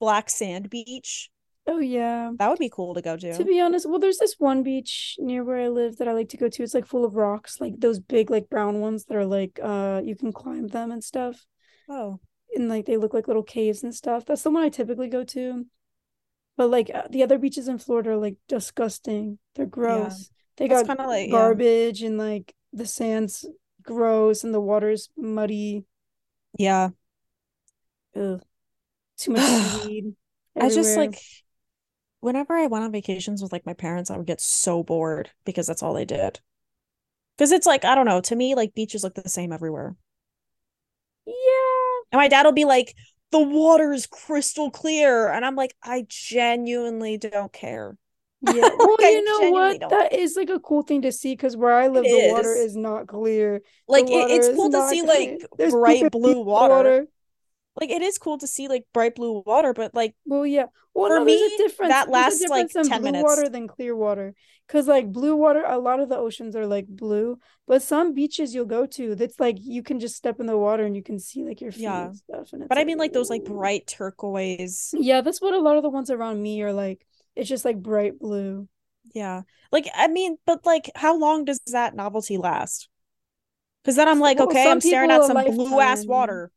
black 0.00 0.30
sand 0.30 0.70
beach. 0.70 1.30
Oh 1.66 1.78
yeah. 1.78 2.32
That 2.38 2.48
would 2.50 2.58
be 2.58 2.68
cool 2.70 2.94
to 2.94 3.02
go 3.02 3.16
To 3.32 3.44
to. 3.44 3.44
be 3.44 3.60
honest, 3.60 3.88
well, 3.88 3.98
there's 3.98 4.18
this 4.18 4.34
one 4.38 4.62
beach 4.62 5.16
near 5.18 5.42
where 5.44 5.58
I 5.58 5.68
live 5.68 5.96
that 5.96 6.08
I 6.08 6.12
like 6.12 6.28
to 6.30 6.36
go 6.36 6.48
to. 6.48 6.62
It's 6.62 6.74
like 6.74 6.86
full 6.86 7.04
of 7.04 7.14
rocks, 7.16 7.60
like 7.60 7.74
those 7.78 7.98
big, 8.00 8.30
like 8.30 8.50
brown 8.50 8.80
ones 8.80 9.06
that 9.06 9.16
are 9.16 9.24
like 9.26 9.58
uh 9.62 10.02
you 10.04 10.14
can 10.16 10.32
climb 10.32 10.68
them 10.68 10.90
and 10.92 11.02
stuff. 11.02 11.46
Oh, 11.88 12.20
And 12.54 12.68
like 12.68 12.86
they 12.86 12.96
look 12.96 13.14
like 13.14 13.28
little 13.28 13.42
caves 13.42 13.82
and 13.82 13.94
stuff. 13.94 14.24
That's 14.24 14.42
the 14.42 14.50
one 14.50 14.62
I 14.62 14.68
typically 14.68 15.08
go 15.08 15.24
to. 15.24 15.66
But 16.56 16.70
like 16.70 16.90
uh, 16.94 17.08
the 17.10 17.22
other 17.22 17.38
beaches 17.38 17.68
in 17.68 17.78
Florida 17.78 18.10
are 18.10 18.16
like 18.16 18.36
disgusting. 18.48 19.38
They're 19.54 19.66
yeah. 19.66 19.70
gross. 19.70 20.30
They 20.56 20.68
That's 20.68 20.82
got 20.82 20.86
kind 20.86 21.00
of 21.00 21.06
like 21.06 21.30
yeah. 21.30 21.32
garbage 21.32 22.02
and 22.02 22.18
like 22.18 22.54
the 22.72 22.86
sand's 22.86 23.44
gross 23.82 24.44
and 24.44 24.54
the 24.54 24.60
water's 24.60 25.10
muddy. 25.16 25.84
Yeah. 26.58 26.90
Ugh. 28.16 28.42
Too 29.16 29.32
much 29.32 29.42
weed. 29.86 30.14
I 30.58 30.68
just 30.70 30.96
like 30.96 31.18
whenever 32.24 32.54
I 32.54 32.66
went 32.66 32.84
on 32.84 32.90
vacations 32.90 33.42
with 33.42 33.52
like 33.52 33.66
my 33.66 33.74
parents, 33.74 34.10
I 34.10 34.16
would 34.16 34.26
get 34.26 34.40
so 34.40 34.82
bored 34.82 35.30
because 35.44 35.66
that's 35.66 35.82
all 35.82 35.92
they 35.92 36.06
did. 36.06 36.40
Because 37.36 37.52
it's 37.52 37.66
like, 37.66 37.84
I 37.84 37.94
don't 37.94 38.06
know, 38.06 38.20
to 38.22 38.34
me, 38.34 38.54
like 38.54 38.74
beaches 38.74 39.04
look 39.04 39.14
the 39.14 39.28
same 39.28 39.52
everywhere. 39.52 39.94
Yeah. 41.26 41.32
And 42.12 42.18
my 42.18 42.28
dad 42.28 42.44
will 42.44 42.52
be 42.52 42.64
like, 42.64 42.94
the 43.30 43.40
water 43.40 43.92
is 43.92 44.06
crystal 44.06 44.70
clear. 44.70 45.28
And 45.28 45.44
I'm 45.44 45.54
like, 45.54 45.74
I 45.82 46.06
genuinely 46.08 47.18
don't 47.18 47.52
care. 47.52 47.96
Yeah. 48.40 48.68
Well, 48.78 48.96
you 49.00 49.24
know 49.24 49.50
what? 49.50 49.80
don't 49.80 49.90
That 49.90 50.12
is 50.14 50.34
like 50.36 50.48
a 50.48 50.60
cool 50.60 50.82
thing 50.82 51.02
to 51.02 51.12
see 51.12 51.32
because 51.34 51.56
where 51.56 51.74
I 51.74 51.88
live, 51.88 52.04
It 52.06 52.28
the 52.28 52.32
water 52.32 52.52
is. 52.52 52.70
is 52.70 52.76
not 52.76 53.06
clear. 53.06 53.60
Like 53.86 54.06
it, 54.06 54.30
it's 54.30 54.48
cool 54.48 54.70
to 54.70 54.88
see 54.88 55.02
clear. 55.02 55.32
like 55.32 55.46
There's 55.58 55.72
bright 55.72 56.10
blue 56.10 56.34
the 56.34 56.40
water. 56.40 57.06
Like 57.80 57.90
it 57.90 58.02
is 58.02 58.18
cool 58.18 58.38
to 58.38 58.46
see 58.46 58.68
like 58.68 58.84
bright 58.92 59.14
blue 59.16 59.42
water, 59.44 59.72
but 59.72 59.94
like 59.94 60.14
Well, 60.24 60.46
yeah. 60.46 60.66
Well, 60.94 61.08
For 61.10 61.18
no, 61.18 61.24
me, 61.24 61.56
difference. 61.58 61.90
that 61.92 62.08
lasts, 62.08 62.46
like, 62.48 62.70
10 62.70 62.86
blue 62.86 63.00
minutes. 63.00 63.24
water 63.24 63.48
than 63.48 63.66
clear 63.66 63.96
water. 63.96 64.32
Because 64.68 64.86
like 64.86 65.10
blue 65.10 65.34
water, 65.34 65.64
a 65.66 65.76
lot 65.78 65.98
of 65.98 66.08
the 66.08 66.16
oceans 66.16 66.54
are 66.54 66.66
like 66.68 66.86
blue, 66.86 67.38
but 67.66 67.82
some 67.82 68.14
beaches 68.14 68.54
you'll 68.54 68.64
go 68.64 68.86
to, 68.86 69.14
that's 69.16 69.40
like 69.40 69.56
you 69.60 69.82
can 69.82 69.98
just 69.98 70.14
step 70.16 70.38
in 70.38 70.46
the 70.46 70.56
water 70.56 70.84
and 70.84 70.94
you 70.94 71.02
can 71.02 71.18
see 71.18 71.42
like 71.44 71.60
your 71.60 71.72
feet 71.72 71.82
Yeah. 71.82 72.06
and 72.06 72.16
stuff. 72.16 72.52
And 72.52 72.68
but 72.68 72.78
I 72.78 72.84
mean 72.84 72.96
like 72.96 73.12
those 73.12 73.28
like 73.28 73.44
bright 73.44 73.86
turquoise. 73.88 74.94
Yeah, 74.96 75.20
that's 75.20 75.42
what 75.42 75.52
a 75.52 75.58
lot 75.58 75.76
of 75.76 75.82
the 75.82 75.90
ones 75.90 76.10
around 76.10 76.40
me 76.42 76.62
are 76.62 76.72
like. 76.72 77.04
It's 77.34 77.48
just 77.48 77.64
like 77.64 77.82
bright 77.82 78.18
blue. 78.20 78.68
Yeah. 79.12 79.42
Like 79.72 79.88
I 79.94 80.06
mean, 80.06 80.36
but 80.46 80.64
like 80.64 80.90
how 80.94 81.18
long 81.18 81.44
does 81.44 81.60
that 81.72 81.96
novelty 81.96 82.36
last? 82.38 82.88
Because 83.82 83.96
then 83.96 84.08
I'm 84.08 84.20
like, 84.20 84.38
Well, 84.38 84.48
okay, 84.48 84.70
I'm 84.70 84.80
staring 84.80 85.10
at 85.10 85.24
some 85.24 85.44
blue 85.44 85.80
ass 85.80 86.06
water. 86.06 86.52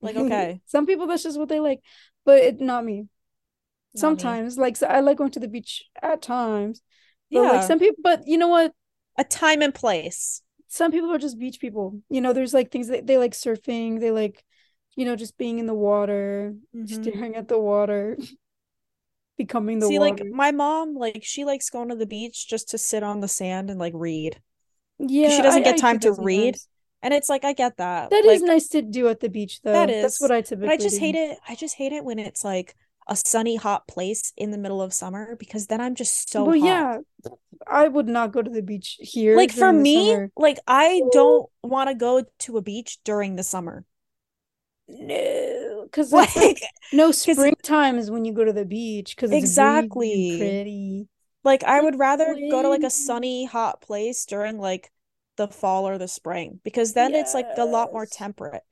Like, 0.00 0.16
okay. 0.26 0.60
Some 0.66 0.86
people 0.86 1.06
that's 1.06 1.22
just 1.22 1.38
what 1.38 1.48
they 1.48 1.60
like, 1.60 1.80
but 2.24 2.38
it 2.38 2.60
not 2.60 2.84
me. 2.84 2.96
Not 2.96 3.06
me. 3.94 4.00
Sometimes, 4.00 4.58
like 4.58 4.76
so 4.76 4.86
I 4.86 5.00
like 5.00 5.18
going 5.18 5.30
to 5.32 5.40
the 5.40 5.48
beach 5.48 5.84
at 6.02 6.22
times. 6.22 6.82
But 7.30 7.42
Yeah. 7.42 7.50
like 7.52 7.62
some 7.66 7.78
people, 7.78 7.96
but 8.02 8.22
you 8.26 8.38
know 8.38 8.48
what? 8.48 8.72
A 9.18 9.24
time 9.24 9.62
and 9.62 9.74
place. 9.74 10.42
Some 10.68 10.92
people 10.92 11.12
are 11.12 11.18
just 11.18 11.38
beach 11.38 11.60
people. 11.60 12.00
You 12.10 12.20
know, 12.20 12.32
there's 12.32 12.52
like 12.54 12.70
things 12.70 12.88
that 12.88 13.06
they 13.06 13.18
like 13.18 13.32
surfing, 13.32 14.00
they 14.00 14.10
like, 14.10 14.44
you 14.96 15.04
know, 15.06 15.16
just 15.16 15.38
being 15.38 15.58
in 15.58 15.66
the 15.66 15.74
water, 15.74 16.54
Mhm. 16.74 16.88
staring 16.88 17.34
at 17.36 17.48
the 17.48 17.58
water, 17.58 18.18
becoming 19.36 19.78
the 19.78 19.86
See, 19.86 19.98
water. 19.98 20.24
like 20.24 20.26
my 20.32 20.50
mom, 20.52 20.94
like 20.94 21.22
she 21.22 21.44
likes 21.44 21.70
going 21.70 21.88
to 21.88 21.94
the 21.96 22.06
beach 22.06 22.48
just 22.48 22.70
to 22.70 22.78
sit 22.78 23.02
on 23.02 23.20
the 23.20 23.28
sand 23.28 23.70
and 23.70 23.78
like 23.78 23.92
read. 23.94 24.40
yeah, 24.98 25.30
she 25.30 25.42
doesn't 25.42 25.62
I- 25.62 25.64
get 25.64 25.74
I 25.76 25.78
time 25.78 25.98
to 26.00 26.12
read. 26.12 26.56
And 27.02 27.14
it's 27.14 27.28
like 27.28 27.44
I 27.44 27.52
get 27.52 27.76
that. 27.76 28.10
That 28.10 28.24
is 28.24 28.42
like 28.42 28.48
nice 28.48 28.68
to 28.68 28.82
do 28.82 29.08
at 29.08 29.20
the 29.20 29.28
beach, 29.28 29.60
though. 29.62 29.72
that 29.72 29.88
That's 29.88 30.20
what 30.20 30.30
I 30.32 30.40
typically 30.42 30.66
but 30.66 30.72
I 30.72 30.76
just 30.76 30.96
do. 30.96 31.00
hate 31.00 31.14
it. 31.14 31.38
I 31.48 31.54
just 31.54 31.76
hate 31.76 31.92
it 31.92 32.04
when 32.04 32.18
it's 32.18 32.44
like 32.44 32.74
a 33.08 33.14
sunny, 33.16 33.56
hot 33.56 33.86
place 33.86 34.32
in 34.36 34.50
the 34.50 34.58
middle 34.58 34.82
of 34.82 34.92
summer 34.92 35.36
because 35.36 35.66
then 35.68 35.80
I'm 35.80 35.94
just 35.94 36.30
so 36.30 36.44
well, 36.44 36.56
hot. 36.56 36.64
yeah, 36.66 36.98
I 37.66 37.88
would 37.88 38.08
not 38.08 38.32
go 38.32 38.42
to 38.42 38.50
the 38.50 38.62
beach 38.62 38.96
here 39.00 39.36
Like 39.36 39.52
for 39.52 39.72
me, 39.72 40.10
summer. 40.10 40.30
like 40.36 40.58
I 40.66 41.02
don't 41.10 41.48
want 41.62 41.88
to 41.90 41.94
go 41.94 42.24
to 42.40 42.56
a 42.56 42.62
beach 42.62 42.98
during 43.04 43.36
the 43.36 43.42
summer. 43.44 43.84
No, 44.88 45.82
because 45.84 46.12
Like 46.12 46.34
like 46.36 46.62
no 46.92 47.10
springtime 47.12 47.98
is 47.98 48.10
when 48.10 48.24
you 48.24 48.32
go 48.32 48.44
to 48.44 48.52
the 48.52 48.64
beach 48.64 49.16
because 49.16 49.32
it's 49.32 49.48
breezy 49.48 49.90
Exactly. 49.90 50.28
pretty. 50.36 51.08
like 51.44 51.64
I 51.64 51.80
would 51.80 51.98
rather 51.98 52.36
go 52.50 52.62
to 52.62 52.68
like 52.68 52.82
a 52.84 52.90
sunny, 52.90 53.46
hot 53.46 53.80
place 53.80 54.26
during 54.26 54.58
like 54.58 54.92
the 55.36 55.48
fall 55.48 55.86
or 55.88 55.98
the 55.98 56.08
spring 56.08 56.60
because 56.64 56.92
then 56.94 57.14
it's 57.14 57.34
like 57.34 57.48
a 57.56 57.64
lot 57.66 57.92
more 57.92 58.06
temperate, 58.06 58.62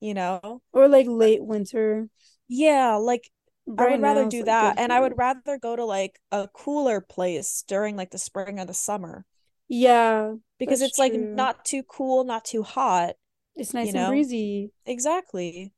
you 0.00 0.14
know? 0.14 0.62
Or 0.72 0.88
like 0.88 1.06
late 1.08 1.42
winter. 1.42 2.08
Yeah, 2.48 2.94
like 2.96 3.30
I 3.78 3.86
would 3.88 4.00
rather 4.00 4.24
do 4.24 4.42
like 4.42 4.44
that. 4.44 4.74
And 4.78 4.92
I 4.92 5.00
would 5.00 5.16
rather 5.16 5.58
go 5.58 5.74
to 5.76 5.84
like 5.84 6.20
a 6.30 6.48
cooler 6.48 7.00
place 7.00 7.64
during 7.66 7.96
like 7.96 8.10
the 8.10 8.18
spring 8.18 8.60
or 8.60 8.64
the 8.66 8.74
summer 8.74 9.24
yeah, 9.68 10.34
because 10.58 10.80
it's 10.82 10.98
like 10.98 11.14
not 11.14 11.64
too 11.64 11.82
cool, 11.82 12.24
not 12.24 12.44
too 12.44 12.62
hot, 12.62 13.14
It's 13.54 13.74
nice 13.74 13.94
and 13.94 13.94
know? 13.94 14.06
breezy. 14.06 14.72
Exactly. 14.86 15.72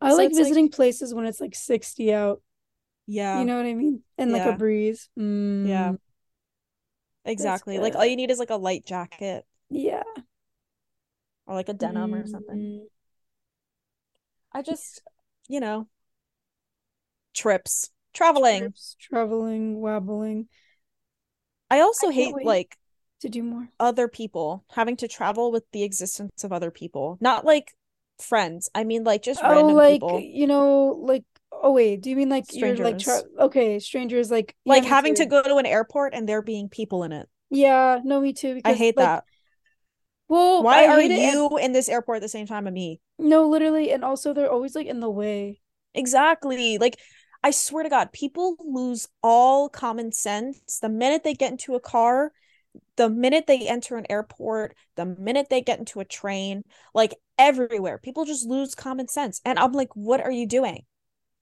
I 0.00 0.12
So 0.12 0.22
like 0.22 0.30
it's 0.30 0.40
like, 0.40 0.48
visiting 0.48 0.70
places 0.70 1.14
when 1.14 1.26
it's 1.26 1.40
like 1.40 1.54
60 1.54 2.12
out. 2.12 2.42
yeah, 3.06 3.40
You 3.40 3.46
know 3.46 3.56
what 3.56 3.66
I 3.66 3.74
mean? 3.74 4.02
And 4.16 4.32
like 4.32 4.46
a 4.46 4.52
breeze. 4.52 5.08
yeah, 5.62 5.92
Mm, 5.92 5.98
that's 7.36 7.64
exactly. 7.64 7.78
Like 7.80 7.94
all 7.94 8.04
you 8.06 8.16
need 8.16 8.30
is 8.30 8.38
like 8.38 8.50
a 8.50 8.56
light 8.56 8.84
jacket 8.86 9.44
Yeah. 9.70 10.02
or 11.46 11.54
like 11.54 11.68
a 11.68 11.74
denim 11.74 12.14
or 12.14 12.26
something. 12.26 12.56
Mm, 12.58 12.86
I 14.52 14.62
just, 14.62 15.02
you 15.48 15.60
know, 15.60 15.88
trips, 17.34 17.90
traveling. 18.12 18.62
trips, 18.62 18.96
traveling, 19.00 19.80
wobbling. 19.80 20.48
I 21.70 21.76
I 21.76 21.80
also 21.80 22.08
can't 22.08 22.14
hate 22.14 22.44
like 22.44 22.76
to 23.20 23.28
do 23.28 23.42
more. 23.42 23.68
other 23.80 24.08
people 24.08 24.64
having 24.70 24.96
to 24.96 25.08
travel 25.08 25.52
with 25.52 25.64
the 25.72 25.82
existence 25.82 26.44
of 26.44 26.52
other 26.52 26.70
people. 26.70 27.18
Not 27.20 27.44
like 27.44 27.74
friends. 28.18 28.68
I 28.74 28.84
mean 28.84 29.04
like 29.04 29.22
just 29.22 29.40
Oh, 29.40 29.48
random 29.48 29.76
like, 29.76 30.00
people, 30.00 30.20
you 30.22 30.46
know, 30.46 30.98
like, 31.00 31.24
oh 31.52 31.72
wait, 31.72 32.00
do 32.00 32.10
you 32.10 32.16
mean 32.16 32.28
like 32.28 32.52
you're 32.52 32.76
like 32.76 32.98
tra 32.98 33.22
strangers. 33.22 33.24
okay, 33.38 33.78
strangers 33.78 34.30
like 34.30 34.54
Like 34.64 34.84
having 34.84 35.14
to 35.16 35.26
go 35.26 35.42
to 35.42 35.56
an 35.56 35.66
airport 35.66 36.14
and 36.14 36.28
there 36.28 36.42
being 36.42 36.68
people 36.68 37.02
in 37.02 37.12
it. 37.12 37.28
Yeah, 37.50 38.00
no, 38.04 38.20
me 38.20 38.32
too, 38.32 38.60
I 38.64 38.74
hate 38.74 38.96
like 38.96 38.96
that. 38.96 39.24
Well, 40.28 40.66
Why 40.66 40.84
I 40.84 40.86
are 40.86 41.00
hate 41.00 41.10
and 41.12 41.42
you 41.42 41.56
in 41.58 41.72
this 41.72 41.88
airport 41.88 42.16
at 42.16 42.22
the 42.22 42.28
same 42.28 42.46
time 42.46 42.66
as 42.66 42.72
me? 42.74 43.00
no, 43.18 43.48
literally, 43.48 43.92
and 43.92 44.04
also 44.04 44.32
they're 44.32 44.50
always 44.50 44.74
like 44.74 44.86
in 44.86 45.00
the 45.00 45.10
way. 45.10 45.60
Exactly. 45.94 46.78
Like 46.78 46.98
I 47.42 47.50
swear 47.50 47.82
to 47.82 47.88
God, 47.88 48.12
people 48.12 48.56
lose 48.60 49.08
all 49.22 49.68
common 49.68 50.12
sense 50.12 50.78
the 50.80 50.88
minute 50.88 51.24
they 51.24 51.34
get 51.34 51.52
into 51.52 51.74
a 51.74 51.80
car, 51.80 52.32
the 52.96 53.08
minute 53.08 53.46
they 53.46 53.68
enter 53.68 53.96
an 53.96 54.06
airport, 54.10 54.76
the 54.96 55.06
minute 55.06 55.48
they 55.50 55.62
get 55.62 55.78
into 55.78 56.00
a 56.00 56.04
train, 56.04 56.62
like 56.94 57.14
everywhere. 57.38 57.98
People 57.98 58.24
just 58.24 58.46
lose 58.48 58.74
common 58.74 59.08
sense. 59.08 59.40
And 59.44 59.58
I'm 59.58 59.72
like, 59.72 59.94
what 59.94 60.20
are 60.20 60.32
you 60.32 60.46
doing? 60.46 60.84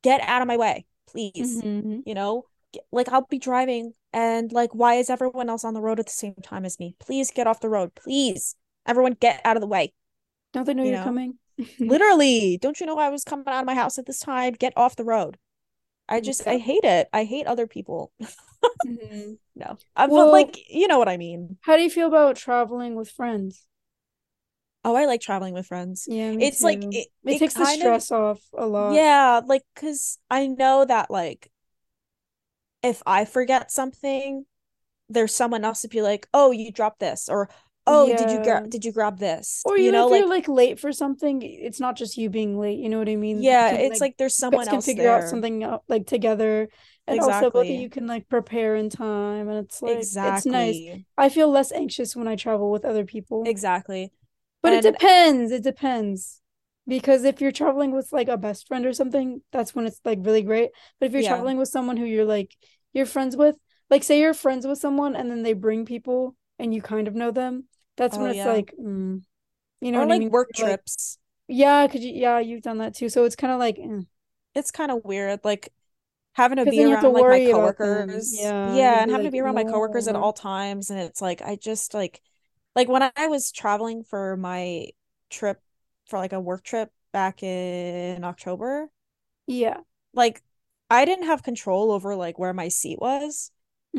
Get 0.03 0.21
out 0.23 0.43
of 0.43 0.49
my 0.49 0.57
way, 0.57 0.87
please. 1.09 1.63
hmm 1.63 2.03
You 2.05 2.15
know, 2.15 2.47
like 2.93 3.09
I'll 3.11 3.27
be 3.27 3.39
driving 3.39 3.95
and 4.13 4.53
like, 4.53 4.75
why 4.75 4.95
is 4.97 5.11
everyone 5.11 5.51
else 5.51 5.65
on 5.65 5.75
the 5.75 5.81
road 5.83 6.01
at 6.01 6.07
the 6.07 6.13
same 6.13 6.35
time 6.43 6.65
as 6.65 6.79
me? 6.79 6.97
Please 7.01 7.31
get 7.33 7.47
off 7.47 7.61
the 7.61 7.69
road. 7.71 7.95
Please. 7.95 8.57
Everyone 8.87 9.15
get 9.15 9.41
out 9.45 9.57
of 9.57 9.61
the 9.61 9.67
way. 9.67 9.93
Don't 10.53 10.65
they 10.67 10.75
know 10.75 10.83
You 10.83 10.91
you're 10.91 10.99
know, 10.99 10.99
coming? 10.99 11.39
literally, 11.85 12.59
don't 12.59 12.81
you 12.81 12.87
know 12.87 12.99
I 12.99 13.11
was 13.11 13.25
coming 13.25 13.47
out 13.49 13.61
of 13.61 13.67
my 13.67 13.75
house 13.75 13.99
at 13.99 14.07
this 14.07 14.21
time? 14.21 14.55
Get 14.55 14.75
off 14.77 14.97
the 14.97 15.05
road. 15.05 15.39
I 16.09 16.21
just, 16.21 16.47
I 16.47 16.59
hate 16.59 16.85
it. 16.85 17.09
I 17.13 17.25
hate 17.25 17.47
other 17.47 17.67
people. 17.69 18.13
Mhm. 18.85 19.39
No, 19.55 19.79
I, 19.97 20.07
but 20.09 20.13
Well, 20.13 20.31
like, 20.31 20.59
you 20.71 20.89
know 20.89 20.99
what 20.99 21.09
I 21.09 21.17
mean. 21.17 21.59
how 21.63 21.77
do 21.77 21.83
you 21.83 21.91
feel 21.91 22.07
about 22.09 22.37
traveling 22.37 22.95
with 22.95 23.11
friends? 23.11 23.67
Oh, 24.85 24.95
I 24.95 25.05
like 25.07 25.21
traveling 25.21 25.55
with 25.55 25.67
friends. 25.67 26.09
Yeah, 26.09 26.31
It's 26.39 26.63
like 26.63 26.87
it, 26.91 27.09
It 27.25 27.37
it 27.37 27.39
takes 27.39 27.55
the 27.57 27.67
kind 27.67 27.83
of, 27.83 28.01
stress 28.01 28.11
off 28.11 28.41
a 28.57 28.67
lot. 28.67 29.05
yeah, 29.05 29.41
like, 29.47 29.65
cause 29.77 30.19
I 30.31 30.47
know 30.49 30.85
that 30.87 31.11
like 31.11 31.51
if 32.83 33.03
I 33.07 33.25
forget 33.25 33.71
something, 33.71 34.47
there's 35.09 35.35
someone 35.35 35.65
else 35.65 35.83
to 35.83 35.89
be 35.89 36.03
like, 36.03 36.29
oh, 36.35 36.53
you 36.53 36.73
dropped 36.73 37.01
this, 37.01 37.29
or 37.29 37.49
oh, 37.87 38.07
did 38.17 38.31
you 38.31 38.43
grab 38.43 38.71
did 38.71 38.85
you 38.85 38.93
grab 38.93 39.19
this? 39.19 39.63
Or 39.65 39.79
You 39.79 39.93
know, 39.93 40.13
if 40.13 40.19
you're 40.19 40.29
like 40.29 40.49
like 40.49 40.57
late 40.57 40.81
for 40.81 40.93
something, 40.93 41.43
it's 41.43 41.81
not 41.81 41.97
just 41.97 42.17
you 42.17 42.31
being 42.31 42.59
late, 42.59 42.79
you 42.79 42.89
know 42.89 42.99
what 42.99 43.09
I 43.09 43.17
mean? 43.17 43.43
Yeah, 43.43 43.71
can 43.71 43.81
it's 43.81 44.01
like 44.01 44.01
like 44.01 44.17
there's 44.19 44.37
someone 44.37 44.61
guys 44.61 44.69
can 44.69 44.75
else 44.77 44.87
figure 44.87 45.11
out 45.11 45.29
something 45.29 45.65
out 45.65 45.83
like 45.89 46.07
together 46.07 46.69
and 47.07 47.21
also 47.21 47.51
both 47.51 47.67
of 47.67 47.67
you 47.67 47.89
can 47.89 48.07
like 48.07 48.29
prepare 48.29 48.77
in 48.77 48.91
time 48.91 49.49
and 49.49 49.65
it's 49.65 49.81
like 49.83 49.99
it's 49.99 50.47
nice. 50.47 50.79
I 51.17 51.29
feel 51.29 51.51
less 51.51 51.73
anxious 51.73 52.17
when 52.17 52.29
I 52.29 52.37
travel 52.37 52.71
with 52.71 52.85
other 52.85 53.05
people. 53.05 53.45
Exactly. 53.47 54.13
But 54.63 54.73
it 54.73 54.83
depends. 54.83 55.53
It 55.53 55.63
depends. 55.63 56.41
Because 56.89 57.25
if 57.25 57.41
you're 57.41 57.53
traveling 57.53 57.91
with 57.93 58.13
like 58.13 58.29
a 58.29 58.37
best 58.37 58.69
friend 58.69 58.87
or 58.87 58.93
something, 58.93 59.43
that's 59.53 59.75
when 59.75 59.87
it's 59.87 60.01
like 60.05 60.19
really 60.23 60.43
great. 60.43 60.71
But 61.01 61.07
if 61.07 61.13
you're 61.13 61.23
yeah. 61.23 61.31
traveling 61.31 61.59
with 61.59 61.69
someone 61.69 61.97
who 61.97 62.05
you're 62.05 62.25
like 62.25 62.55
you're 62.93 63.07
friends 63.07 63.37
with, 63.37 63.57
like 63.91 64.03
say 64.03 64.21
you're 64.21 64.35
friends 64.35 64.67
with 64.67 64.79
someone 64.79 65.15
and 65.15 65.31
then 65.31 65.43
they 65.43 65.53
bring 65.53 65.85
people 65.85 66.37
and 66.59 66.73
you 66.75 66.81
kind 66.81 67.09
of 67.09 67.15
know 67.15 67.31
them, 67.31 67.65
that's 67.97 68.19
when 68.19 68.27
Oh 68.27 68.31
it's 68.31 68.45
yeah. 68.45 68.47
like, 68.47 68.75
mm, 68.81 69.23
you 69.81 69.93
know 69.93 69.99
Or 69.99 70.07
what 70.07 70.11
I 70.11 70.11
like 70.11 70.25
mean? 70.25 70.31
work 70.31 70.53
You're 70.57 70.69
like, 70.69 70.79
trips. 70.79 71.19
yeah, 71.49 71.87
because 71.87 72.05
you, 72.05 72.13
yeah, 72.15 72.41
you've 72.41 72.63
done 72.63 72.79
that 72.79 72.95
too. 72.97 73.09
So 73.11 73.25
it's 73.25 73.37
kind 73.37 73.53
of 73.53 73.59
like, 73.61 73.79
eh. 73.81 74.03
It's 74.55 74.71
kind 74.71 74.91
of 74.91 75.05
weird. 75.05 75.41
Like 75.45 75.73
having 76.35 76.59
to 76.59 76.67
be 76.67 76.85
have 76.89 77.01
to 77.01 77.11
around 77.11 77.15
like 77.15 77.29
my 77.29 77.39
worry 77.39 77.51
about 77.51 77.81
them. 77.81 78.27
coworkers. 78.31 78.55
Yeah, 78.63 78.63
Yeah, 78.63 79.03
and 79.03 79.11
having 79.11 79.27
to 79.27 79.31
be 79.31 79.41
around 79.41 79.55
my 79.55 79.65
coworkers 79.65 80.09
at 80.09 80.17
all 80.17 80.33
times. 80.33 80.91
And 80.91 81.01
it's 81.01 81.21
like 81.23 81.43
I 81.43 81.57
just 81.57 81.95
like 81.95 82.21
like 82.75 82.89
when 82.89 83.03
I 83.17 83.27
was 83.29 83.53
traveling 83.53 84.05
for 84.05 84.37
my 84.37 84.89
trip 85.31 85.61
for 86.07 86.19
like 86.19 86.33
a 86.33 86.41
work 86.41 86.65
trip 86.65 86.93
back 87.13 87.43
in 87.43 88.25
October, 88.25 88.91
Yeah. 89.47 89.81
like 90.15 90.43
I 90.91 91.05
didn't 91.05 91.27
have 91.27 91.43
control 91.43 91.91
over 91.93 92.15
like 92.17 92.39
where 92.39 92.53
my 92.53 92.69
seat 92.69 92.99
was. 93.01 93.51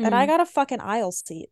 And 0.02 0.14
I 0.14 0.26
Mm. 0.26 0.28
got 0.28 0.40
a 0.40 0.46
fucking 0.46 0.80
aisle 0.80 1.12
seat. 1.12 1.50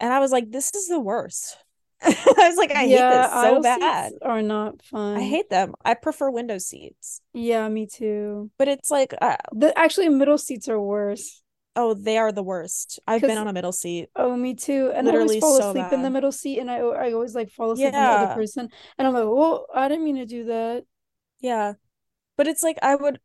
And 0.00 0.12
I 0.12 0.18
was 0.20 0.32
like, 0.32 0.50
this 0.50 0.74
is 0.74 0.88
the 0.88 1.00
worst. 1.00 1.56
I 2.02 2.14
was 2.48 2.56
like, 2.56 2.72
I 2.74 2.86
yeah, 2.86 2.88
hate 2.88 3.08
this 3.08 3.32
so 3.40 3.60
bad. 3.60 4.12
seats 4.12 4.18
are 4.22 4.42
not 4.42 4.82
fun. 4.82 5.16
I 5.16 5.22
hate 5.22 5.50
them. 5.50 5.74
I 5.84 5.94
prefer 5.94 6.30
window 6.30 6.58
seats. 6.58 7.20
Yeah, 7.32 7.68
me 7.68 7.86
too. 7.86 8.50
But 8.58 8.68
it's 8.68 8.90
like, 8.90 9.14
uh, 9.20 9.36
The 9.52 9.76
actually 9.78 10.08
middle 10.08 10.38
seats 10.38 10.68
are 10.68 10.80
worse. 10.80 11.42
oh, 11.74 11.94
they 11.94 12.16
are 12.18 12.32
the 12.32 12.42
worst. 12.42 12.98
I've 13.06 13.26
been 13.26 13.38
on 13.38 13.48
a 13.48 13.52
middle 13.52 13.72
seat. 13.72 14.08
Oh, 14.16 14.36
me 14.36 14.54
too. 14.54 14.90
And 14.94 15.06
Literally 15.06 15.14
I 15.14 15.18
always 15.22 15.40
fall 15.40 15.56
so 15.56 15.70
asleep 15.70 15.92
in 15.92 16.02
the 16.02 16.10
middle 16.10 16.32
seat, 16.32 16.58
and 16.58 16.70
I 16.70 16.78
I 16.78 17.12
always 17.12 17.34
like 17.34 17.50
fall 17.50 17.70
asleep 17.72 17.96
in 17.98 18.04
the 18.04 18.12
other 18.12 18.26
Yeah. 18.26 18.34
person, 18.34 18.70
and 18.98 19.06
I'm 19.06 19.12
like, 19.14 19.24
oh, 19.24 19.66
I 19.74 19.88
didn't 19.88 20.04
mean 20.04 20.16
to 20.16 20.26
do 20.26 20.44
that. 20.44 20.84
Yeah. 21.40 21.74
But 22.36 22.46
it's 22.48 22.62
like 22.62 22.78
I 22.82 22.94
would 22.96 23.20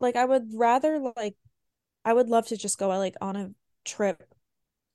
like 0.00 0.16
I 0.16 0.24
would 0.24 0.50
rather 0.54 1.00
like 1.16 1.36
I 2.04 2.14
would 2.14 2.28
love 2.28 2.48
to 2.48 2.56
just 2.56 2.78
go 2.78 2.88
like 2.88 3.16
on 3.20 3.36
a 3.36 3.52
trip 3.84 4.34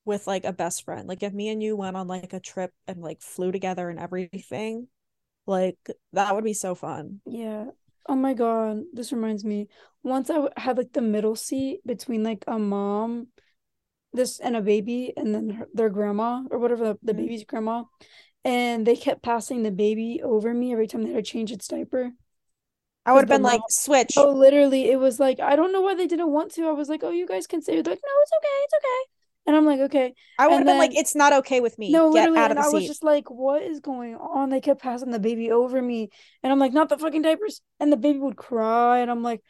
with 0.05 0.27
like 0.27 0.45
a 0.45 0.53
best 0.53 0.83
friend. 0.85 1.07
Like 1.07 1.23
if 1.23 1.33
me 1.33 1.49
and 1.49 1.61
you 1.61 1.75
went 1.75 1.97
on 1.97 2.07
like 2.07 2.33
a 2.33 2.39
trip 2.39 2.71
and 2.87 3.01
like 3.01 3.21
flew 3.21 3.51
together 3.51 3.89
and 3.89 3.99
everything, 3.99 4.87
like 5.47 5.77
that 6.13 6.35
would 6.35 6.43
be 6.43 6.53
so 6.53 6.75
fun. 6.75 7.21
Yeah. 7.25 7.65
Oh 8.07 8.15
my 8.15 8.33
God, 8.33 8.83
this 8.93 9.11
reminds 9.11 9.43
me. 9.43 9.67
Once 10.03 10.29
I 10.29 10.47
had 10.57 10.77
like 10.77 10.93
the 10.93 11.01
middle 11.01 11.35
seat 11.35 11.81
between 11.85 12.23
like 12.23 12.43
a 12.47 12.59
mom, 12.59 13.27
this 14.13 14.39
and 14.39 14.55
a 14.55 14.61
baby, 14.61 15.13
and 15.17 15.33
then 15.35 15.49
her, 15.51 15.67
their 15.73 15.89
grandma 15.89 16.43
or 16.51 16.59
whatever 16.59 16.85
the, 16.85 16.99
the 17.03 17.13
Mhm. 17.13 17.17
baby's 17.17 17.43
grandma, 17.43 17.85
and 18.43 18.85
they 18.85 18.95
kept 18.95 19.23
passing 19.23 19.63
the 19.63 19.71
baby 19.71 20.21
over 20.23 20.53
me 20.53 20.71
every 20.73 20.87
time 20.87 21.03
they 21.03 21.11
had 21.11 21.25
to 21.25 21.31
change 21.31 21.51
its 21.51 21.67
diaper. 21.67 22.13
I 23.05 23.13
would 23.13 23.21
have 23.21 23.29
been 23.29 23.41
like 23.43 23.61
mom- 23.61 23.69
switch. 23.69 24.15
Oh, 24.17 24.31
literally, 24.31 24.89
it 24.91 24.99
was 24.99 25.19
like 25.19 25.39
I 25.39 25.55
don't 25.55 25.73
know 25.73 25.81
why 25.81 25.95
they 25.95 26.07
didn't 26.07 26.31
want 26.31 26.51
to. 26.53 26.67
I 26.67 26.71
was 26.71 26.89
like, 26.89 27.03
oh, 27.03 27.11
you 27.11 27.27
guys 27.27 27.47
can 27.47 27.61
stay. 27.61 27.73
They're 27.81 27.93
like, 27.93 28.03
no, 28.03 28.21
it's 28.21 28.31
okay, 28.33 28.57
it's 28.63 28.73
okay. 28.75 29.11
And 29.47 29.55
I'm 29.55 29.65
like, 29.65 29.79
okay. 29.81 30.15
I 30.39 30.47
would 30.47 30.57
have 30.57 30.65
been 30.65 30.77
like 30.79 30.95
it's 30.95 31.15
not 31.15 31.33
okay 31.33 31.59
with 31.59 31.77
me. 31.77 31.91
No, 31.91 32.11
Get 32.11 32.21
literally, 32.21 32.39
out 32.39 32.51
of 32.51 32.57
and 32.57 32.65
I 32.65 32.69
was 32.69 32.87
just 32.87 33.03
like, 33.03 33.29
what 33.29 33.61
is 33.61 33.79
going 33.79 34.15
on? 34.15 34.49
They 34.49 34.59
kept 34.59 34.81
passing 34.81 35.11
the 35.11 35.19
baby 35.19 35.51
over 35.51 35.81
me, 35.81 36.09
and 36.41 36.51
I'm 36.51 36.59
like, 36.59 36.73
not 36.73 36.89
the 36.89 36.97
fucking 36.97 37.21
diapers. 37.21 37.61
And 37.79 37.91
the 37.91 37.97
baby 37.97 38.19
would 38.19 38.37
cry, 38.37 38.99
and 38.99 39.11
I'm 39.11 39.23
like, 39.23 39.41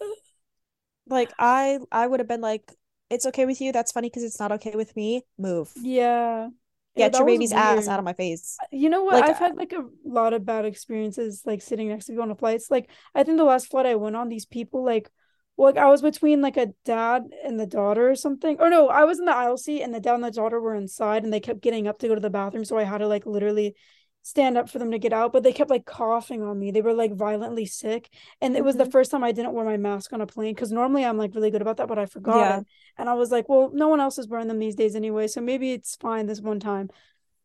Like 1.08 1.32
I 1.38 1.78
I 1.90 2.06
would 2.06 2.20
have 2.20 2.28
been 2.28 2.40
like 2.40 2.72
it's 3.10 3.26
okay 3.26 3.44
with 3.44 3.60
you. 3.60 3.72
That's 3.72 3.92
funny 3.92 4.08
because 4.08 4.22
it's 4.22 4.40
not 4.40 4.52
okay 4.52 4.74
with 4.74 4.94
me. 4.96 5.22
Move. 5.38 5.70
yeah. 5.76 6.48
Yeah, 6.94 7.06
Get 7.06 7.12
that 7.12 7.18
your 7.20 7.26
baby's 7.26 7.52
ass 7.52 7.88
out 7.88 7.98
of 7.98 8.04
my 8.04 8.12
face. 8.12 8.58
Uh, 8.62 8.66
you 8.70 8.90
know 8.90 9.02
what? 9.02 9.14
Like, 9.14 9.30
I've 9.30 9.38
had 9.38 9.56
like 9.56 9.72
a 9.72 9.86
lot 10.04 10.34
of 10.34 10.44
bad 10.44 10.66
experiences 10.66 11.40
like 11.46 11.62
sitting 11.62 11.88
next 11.88 12.04
to 12.06 12.12
people 12.12 12.28
on 12.28 12.36
flights. 12.36 12.70
Like 12.70 12.90
I 13.14 13.22
think 13.22 13.38
the 13.38 13.44
last 13.44 13.68
flight 13.68 13.86
I 13.86 13.94
went 13.94 14.14
on, 14.14 14.28
these 14.28 14.44
people 14.44 14.84
like 14.84 15.10
like 15.58 15.76
I 15.76 15.88
was 15.88 16.02
between 16.02 16.40
like 16.40 16.56
a 16.56 16.72
dad 16.84 17.24
and 17.44 17.58
the 17.60 17.66
daughter 17.66 18.10
or 18.10 18.16
something. 18.16 18.56
Or 18.58 18.70
no, 18.70 18.88
I 18.88 19.04
was 19.04 19.18
in 19.18 19.26
the 19.26 19.34
aisle 19.36 19.56
seat 19.56 19.82
and 19.82 19.94
the 19.94 20.00
dad 20.00 20.14
and 20.16 20.24
the 20.24 20.30
daughter 20.30 20.60
were 20.60 20.74
inside 20.74 21.24
and 21.24 21.32
they 21.32 21.40
kept 21.40 21.60
getting 21.60 21.86
up 21.86 21.98
to 22.00 22.08
go 22.08 22.14
to 22.14 22.20
the 22.20 22.30
bathroom. 22.30 22.64
So 22.64 22.78
I 22.78 22.84
had 22.84 22.98
to 22.98 23.06
like 23.08 23.26
literally 23.26 23.76
stand 24.22 24.56
up 24.56 24.70
for 24.70 24.78
them 24.78 24.90
to 24.92 24.98
get 24.98 25.12
out. 25.12 25.32
But 25.32 25.42
they 25.42 25.52
kept 25.52 25.70
like 25.70 25.84
coughing 25.84 26.42
on 26.42 26.58
me. 26.58 26.70
They 26.70 26.80
were 26.80 26.94
like 26.94 27.14
violently 27.14 27.66
sick. 27.66 28.08
And 28.40 28.56
it 28.56 28.64
was 28.64 28.76
the 28.76 28.84
Mhm. 28.84 28.92
first 28.92 29.10
time 29.10 29.24
I 29.24 29.32
didn't 29.32 29.52
wear 29.52 29.64
my 29.64 29.76
mask 29.76 30.12
on 30.12 30.20
a 30.20 30.26
plane 30.26 30.54
because 30.54 30.72
normally 30.72 31.04
I'm 31.04 31.18
like 31.18 31.34
really 31.34 31.50
good 31.50 31.62
about 31.62 31.76
that, 31.78 31.88
but 31.88 31.98
I 31.98 32.06
forgot 32.06 32.32
Yeah. 32.38 32.62
And 32.96 33.08
I 33.08 33.14
was 33.14 33.30
like, 33.30 33.48
well, 33.48 33.70
no 33.72 33.88
one 33.88 34.00
else 34.00 34.18
is 34.18 34.28
wearing 34.28 34.48
them 34.48 34.58
these 34.58 34.74
days 34.74 34.96
anyway. 34.96 35.26
So 35.28 35.40
maybe 35.40 35.72
it's 35.72 35.96
fine 35.96 36.26
this 36.26 36.40
one 36.40 36.60
time 36.60 36.90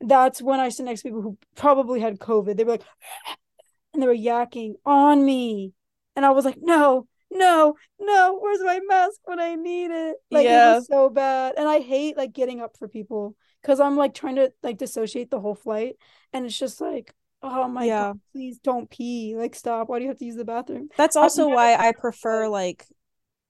that's 0.01 0.41
when 0.41 0.59
I 0.59 0.69
sit 0.69 0.85
next 0.85 1.01
to 1.01 1.09
people 1.09 1.21
who 1.21 1.37
probably 1.55 1.99
had 2.01 2.19
COVID. 2.19 2.55
They 2.57 2.63
were 2.63 2.71
like, 2.73 2.83
and 3.93 4.01
they 4.01 4.07
were 4.07 4.15
yakking 4.15 4.75
on 4.85 5.23
me. 5.25 5.73
And 6.15 6.25
I 6.25 6.31
was 6.31 6.45
like, 6.45 6.57
no, 6.59 7.07
no, 7.31 7.75
no, 7.99 8.37
where's 8.41 8.61
my 8.61 8.79
mask 8.87 9.19
when 9.25 9.39
I 9.39 9.55
need 9.55 9.91
it? 9.91 10.17
Like, 10.31 10.45
it 10.45 10.53
Yeah. 10.53 10.79
was 10.79 10.85
so 10.85 11.09
bad. 11.09 11.55
And 11.57 11.67
I 11.67 11.79
hate 11.79 12.17
like 12.17 12.33
getting 12.33 12.61
up 12.61 12.77
for 12.77 12.87
people 12.87 13.35
because 13.61 13.79
I'm 13.79 13.97
like 13.97 14.13
trying 14.13 14.35
to 14.37 14.51
like 14.63 14.77
dissociate 14.77 15.29
the 15.29 15.39
whole 15.39 15.55
flight. 15.55 15.97
And 16.33 16.45
it's 16.45 16.57
just 16.57 16.79
like, 16.81 17.13
oh 17.41 17.67
my 17.67 17.87
Yeah. 17.87 17.99
God, 18.09 18.19
please 18.33 18.59
don't 18.59 18.89
pee. 18.89 19.35
Like, 19.35 19.55
stop. 19.55 19.89
Why 19.89 19.99
do 19.99 20.03
you 20.03 20.09
have 20.09 20.19
to 20.19 20.25
use 20.25 20.35
the 20.35 20.45
bathroom? 20.45 20.89
That's 20.97 21.15
also 21.15 21.43
never 21.43 21.55
why 21.55 21.75
I 21.75 21.91
prefer 21.91 22.47
like 22.47 22.85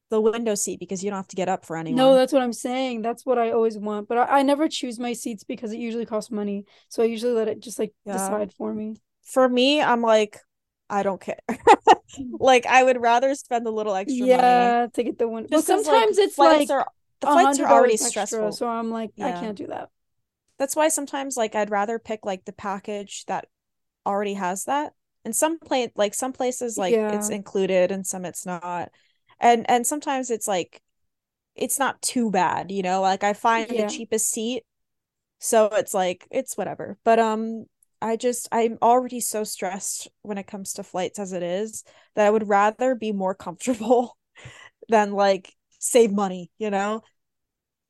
the 0.09 0.21
window 0.21 0.55
seat 0.55 0.79
because 0.79 1.03
you 1.03 1.09
don't 1.09 1.17
have 1.17 1.27
to 1.29 1.35
get 1.35 1.49
up 1.49 1.65
for 1.65 1.75
anyone. 1.77 1.97
No, 1.97 2.15
that's 2.15 2.33
what 2.33 2.41
I'm 2.41 2.53
saying. 2.53 3.01
That's 3.01 3.25
what 3.25 3.37
I 3.37 3.51
always 3.51 3.77
want. 3.77 4.07
But 4.07 4.17
I, 4.17 4.39
I 4.39 4.43
never 4.43 4.67
choose 4.67 4.99
my 4.99 5.13
seats 5.13 5.43
because 5.43 5.71
it 5.71 5.79
usually 5.79 6.05
costs 6.05 6.31
money. 6.31 6.65
So 6.89 7.03
I 7.03 7.05
usually 7.05 7.33
let 7.33 7.47
it 7.47 7.59
just 7.59 7.79
like 7.79 7.93
Yeah. 8.05 8.13
decide 8.13 8.53
for 8.53 8.73
me. 8.73 8.95
For 9.23 9.47
me, 9.47 9.81
I'm 9.81 10.01
like, 10.01 10.39
I 10.89 11.03
don't 11.03 11.19
care. 11.21 11.39
like 12.39 12.65
I 12.65 12.83
would 12.83 12.99
rather 13.01 13.35
spend 13.35 13.65
the 13.65 13.71
little 13.71 13.95
extra 13.95 14.27
money. 14.27 14.43
yeah, 14.43 14.87
to 14.93 15.03
get 15.03 15.17
the 15.17 15.27
one. 15.27 15.47
'cause, 15.47 15.65
sometimes 15.65 16.17
it's 16.17 16.37
like 16.37 16.69
are 16.69 16.87
the 17.19 17.27
flights 17.27 17.59
are 17.59 17.67
already 17.67 17.93
extra, 17.93 18.11
stressful. 18.11 18.51
so 18.53 18.67
I'm 18.67 18.89
like, 18.91 19.11
I 19.19 19.31
can't 19.31 19.57
do 19.57 19.67
that. 19.67 19.89
That's 20.57 20.75
why 20.75 20.87
sometimes 20.89 21.37
like 21.37 21.55
I'd 21.55 21.69
rather 21.69 21.99
pick 21.99 22.25
like 22.25 22.45
the 22.45 22.53
package 22.53 23.25
that 23.25 23.47
already 24.05 24.33
has 24.35 24.65
that. 24.65 24.93
And 25.25 25.35
some 25.35 25.59
play 25.59 25.91
like 25.95 26.13
some 26.13 26.33
places 26.33 26.77
like 26.77 26.93
it's 27.09 27.29
included 27.29 27.91
and 27.91 28.05
some 28.07 28.25
it's 28.25 28.45
not. 28.45 28.91
And 29.39 29.69
and 29.69 29.85
sometimes 29.85 30.31
it's 30.31 30.47
like 30.47 30.81
it's 31.55 31.79
not 31.79 32.01
too 32.01 32.31
bad, 32.31 32.71
you 32.71 32.83
know? 32.83 33.01
Like 33.01 33.23
I 33.23 33.33
find 33.33 33.67
Yeah. 33.69 33.83
the 33.83 33.91
cheapest 33.91 34.29
seat. 34.31 34.63
So 35.39 35.67
it's 35.73 35.93
like 35.93 36.27
it's 36.31 36.57
whatever. 36.57 36.97
But 37.03 37.19
um 37.19 37.65
I 38.01 38.15
just 38.15 38.47
I'm 38.51 38.77
already 38.81 39.19
so 39.19 39.43
stressed 39.43 40.07
when 40.21 40.37
it 40.37 40.47
comes 40.47 40.73
to 40.73 40.83
flights 40.83 41.19
as 41.19 41.33
it 41.33 41.43
is 41.43 41.83
that 42.15 42.27
I 42.27 42.29
would 42.29 42.47
rather 42.47 42.95
be 42.95 43.11
more 43.11 43.35
comfortable 43.35 44.17
than 44.89 45.13
like 45.13 45.53
save 45.79 46.11
money, 46.11 46.51
you 46.57 46.69
know? 46.69 47.03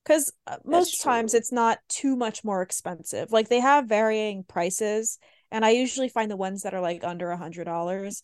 Because 0.03 0.31
uh, 0.47 0.57
most 0.65 1.01
times 1.01 1.33
it's 1.33 1.51
not 1.51 1.79
too 1.89 2.15
much 2.15 2.43
more 2.43 2.61
expensive. 2.61 3.31
Like 3.31 3.49
they 3.49 3.59
have 3.59 3.87
varying 3.89 4.43
prices, 4.43 5.19
and 5.51 5.65
I 5.65 5.71
usually 5.71 6.09
find 6.09 6.31
the 6.31 6.37
ones 6.37 6.63
that 6.63 6.73
are 6.73 6.81
like 6.81 7.03
under 7.03 7.29
a 7.31 7.37
hundred 7.37 7.65
dollars. 7.65 8.23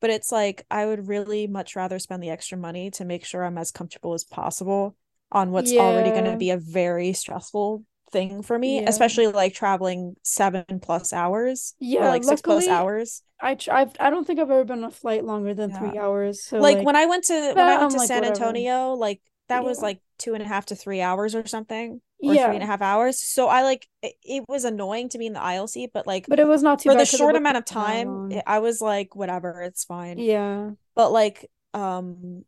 But 0.00 0.10
it's 0.10 0.32
like 0.32 0.66
I 0.70 0.84
would 0.86 1.08
really 1.08 1.46
much 1.46 1.76
rather 1.76 1.98
spend 1.98 2.22
the 2.22 2.30
extra 2.30 2.58
money 2.58 2.90
to 2.92 3.04
make 3.04 3.24
sure 3.24 3.44
I'm 3.44 3.58
as 3.58 3.70
comfortable 3.70 4.14
as 4.14 4.24
possible 4.24 4.96
on 5.30 5.52
what's 5.52 5.72
already 5.78 6.12
going 6.12 6.26
to 6.26 6.36
be 6.36 6.50
a 6.50 6.58
very 6.58 7.12
stressful 7.14 7.84
thing 8.12 8.42
for 8.42 8.58
me, 8.58 8.78
Yeah. 8.78 8.86
especially 8.86 9.26
like 9.28 9.54
traveling 9.54 10.16
seven 10.22 10.64
plus 10.80 11.12
hours 11.12 11.74
or 11.80 12.04
Yeah, 12.04 12.08
like 12.08 12.24
six 12.24 12.42
plus 12.42 12.68
hours. 12.68 13.22
I 13.40 13.56
I've, 13.70 13.92
I 13.98 14.10
don't 14.10 14.24
think 14.26 14.38
I've 14.38 14.50
ever 14.50 14.64
been 14.64 14.78
on 14.78 14.84
a 14.84 14.90
flight 14.90 15.24
longer 15.24 15.54
than 15.54 15.72
three 15.72 15.96
hours. 15.96 16.42
So 16.44 16.58
like, 16.60 16.76
like, 16.76 16.86
when 16.86 16.96
I 16.96 17.06
went 17.06 17.24
to 17.24 17.54
when 17.54 17.68
I 17.68 17.72
I'm 17.72 17.78
went 17.78 17.90
to 17.92 17.98
like, 17.98 18.08
San 18.08 18.18
whatever. 18.18 18.28
Antonio, 18.28 18.92
like 18.94 19.20
that 19.48 19.64
was 19.64 19.82
like 19.82 20.00
two 20.18 20.34
and 20.34 20.42
a 20.42 20.46
half 20.46 20.66
to 20.66 20.76
three 20.76 21.00
hours 21.00 21.34
or 21.34 21.46
something, 21.46 22.00
or 22.22 22.34
yeah, 22.34 22.52
a 22.62 22.66
half 22.66 22.82
hours. 22.82 23.20
So 23.20 23.48
I 23.48 23.62
like 23.62 23.88
it, 24.02 24.14
it 24.22 24.44
was 24.48 24.64
annoying 24.64 25.08
to 25.10 25.18
be 25.18 25.26
in 25.26 25.32
the 25.32 25.42
aisle 25.42 25.66
seat, 25.66 25.90
but 25.92 26.06
like 26.06 26.28
but 26.28 26.38
it 26.40 26.46
was 26.46 26.62
not 26.62 26.78
too 26.80 26.90
for 26.90 26.94
the 26.94 27.04
short 27.06 27.36
amount 27.36 27.56
of 27.56 27.64
time, 27.64 28.24
it- 28.30 28.44
I 28.46 28.58
was 28.60 28.80
like, 28.80 29.14
whatever, 29.16 29.62
it's 29.62 29.84
fine. 29.84 30.22
Yeah, 30.22 30.72
But 30.94 31.12
like, 31.12 31.50
um, 31.74 32.44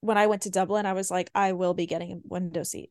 when 0.00 0.18
I 0.18 0.26
went 0.28 0.42
to 0.42 0.50
Dublin, 0.50 0.86
I 0.86 0.92
was 0.94 1.10
like, 1.10 1.30
I 1.34 1.52
will 1.52 1.74
be 1.74 1.86
getting 1.86 2.12
a 2.12 2.20
window 2.28 2.62
seat 2.64 2.90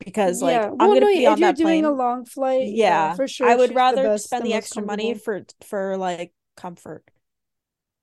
because 0.00 0.42
like 0.42 0.62
yeah. 0.62 0.70
I'm 0.78 0.90
Well, 0.90 0.94
gonna 0.94 1.06
no, 1.06 1.12
be 1.12 1.26
if 1.26 1.26
on 1.26 1.38
you're 1.38 1.52
that 1.52 1.56
doing 1.56 1.84
a 1.84 1.92
plane. 1.92 1.96
long 1.96 2.24
flight, 2.24 2.74
yeah, 2.74 3.06
Yeah, 3.06 3.10
for 3.10 3.28
sure. 3.28 3.48
I 3.48 3.56
would 3.56 3.72
choose 3.72 3.84
the 3.84 3.84
rather 3.84 4.02
best, 4.02 4.24
spend 4.24 4.44
the 4.44 4.48
the 4.48 4.54
extra 4.54 4.82
money 4.82 5.14
for 5.14 5.44
for 5.68 5.96
like 5.96 6.32
comfort. 6.56 7.04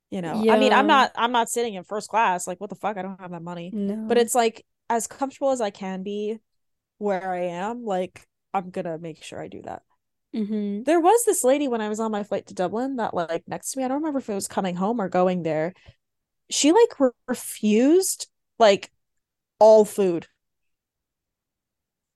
You 0.10 0.22
know, 0.22 0.46
I 0.48 0.56
mean, 0.58 0.72
I'm 0.72 0.88
not 0.88 1.12
I'm 1.16 1.34
not 1.34 1.50
sitting 1.50 1.74
in 1.74 1.84
first 1.84 2.10
class. 2.10 2.48
Like, 2.48 2.62
what 2.62 2.70
the 2.70 2.78
fuck? 2.78 2.98
I 2.98 3.02
don't 3.02 3.20
have 3.20 3.32
that 3.32 3.42
money. 3.42 3.76
But 4.08 4.18
it's 4.18 4.34
like 4.34 4.66
as 4.90 5.06
comfortable 5.08 5.52
as 5.52 5.60
I 5.60 5.70
can 5.70 6.04
be 6.04 6.40
where 6.98 7.30
I 7.30 7.48
am, 7.48 7.84
like 7.84 8.26
I'm 8.54 8.70
gonna 8.70 8.98
make 8.98 9.22
sure 9.24 9.42
I 9.42 9.48
do 9.50 9.62
that. 9.64 9.84
Mm-hmm. 10.36 10.84
There 10.84 11.00
was 11.00 11.26
this 11.26 11.44
lady 11.44 11.68
when 11.68 11.82
I 11.82 11.90
was 11.90 12.00
on 12.00 12.12
my 12.12 12.24
flight 12.24 12.48
to 12.48 12.54
Dublin 12.54 12.98
that 12.98 13.14
like 13.14 13.44
next 13.48 13.72
to 13.72 13.80
me. 13.80 13.86
I 13.86 13.88
don't 13.90 13.98
remember 13.98 14.20
if 14.20 14.30
it 14.30 14.34
was 14.34 14.48
coming 14.48 14.76
home 14.76 15.02
or 15.02 15.10
going 15.10 15.44
there. 15.44 15.74
She 16.50 16.72
like 16.72 17.00
re- 17.00 17.10
refused 17.28 18.28
like 18.60 18.92
all 19.60 19.86
food. 19.86 20.28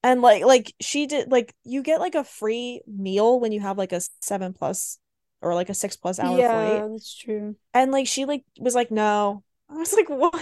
And 0.04 0.22
like 0.22 0.44
like 0.44 0.74
she 0.82 1.06
did 1.06 1.32
like 1.32 1.54
you 1.64 1.84
get 1.84 2.00
like 2.00 2.16
a 2.16 2.24
free 2.24 2.82
meal 2.88 3.40
when 3.40 3.52
you 3.52 3.60
have 3.60 3.78
like 3.78 3.92
a 3.92 4.02
seven 4.22 4.54
plus 4.54 4.98
or 5.42 5.54
like 5.56 5.70
a 5.70 5.74
six 5.74 5.96
plus 5.96 6.20
hour 6.20 6.36
flight. 6.36 6.74
Yeah, 6.74 6.88
that's 6.92 7.16
true. 7.18 7.56
And 7.74 7.92
like 7.92 8.08
she 8.08 8.26
like 8.26 8.44
was 8.60 8.76
like, 8.76 8.92
no. 8.92 9.44
I 9.70 9.76
was 9.76 9.94
like, 9.94 10.10
what? 10.10 10.34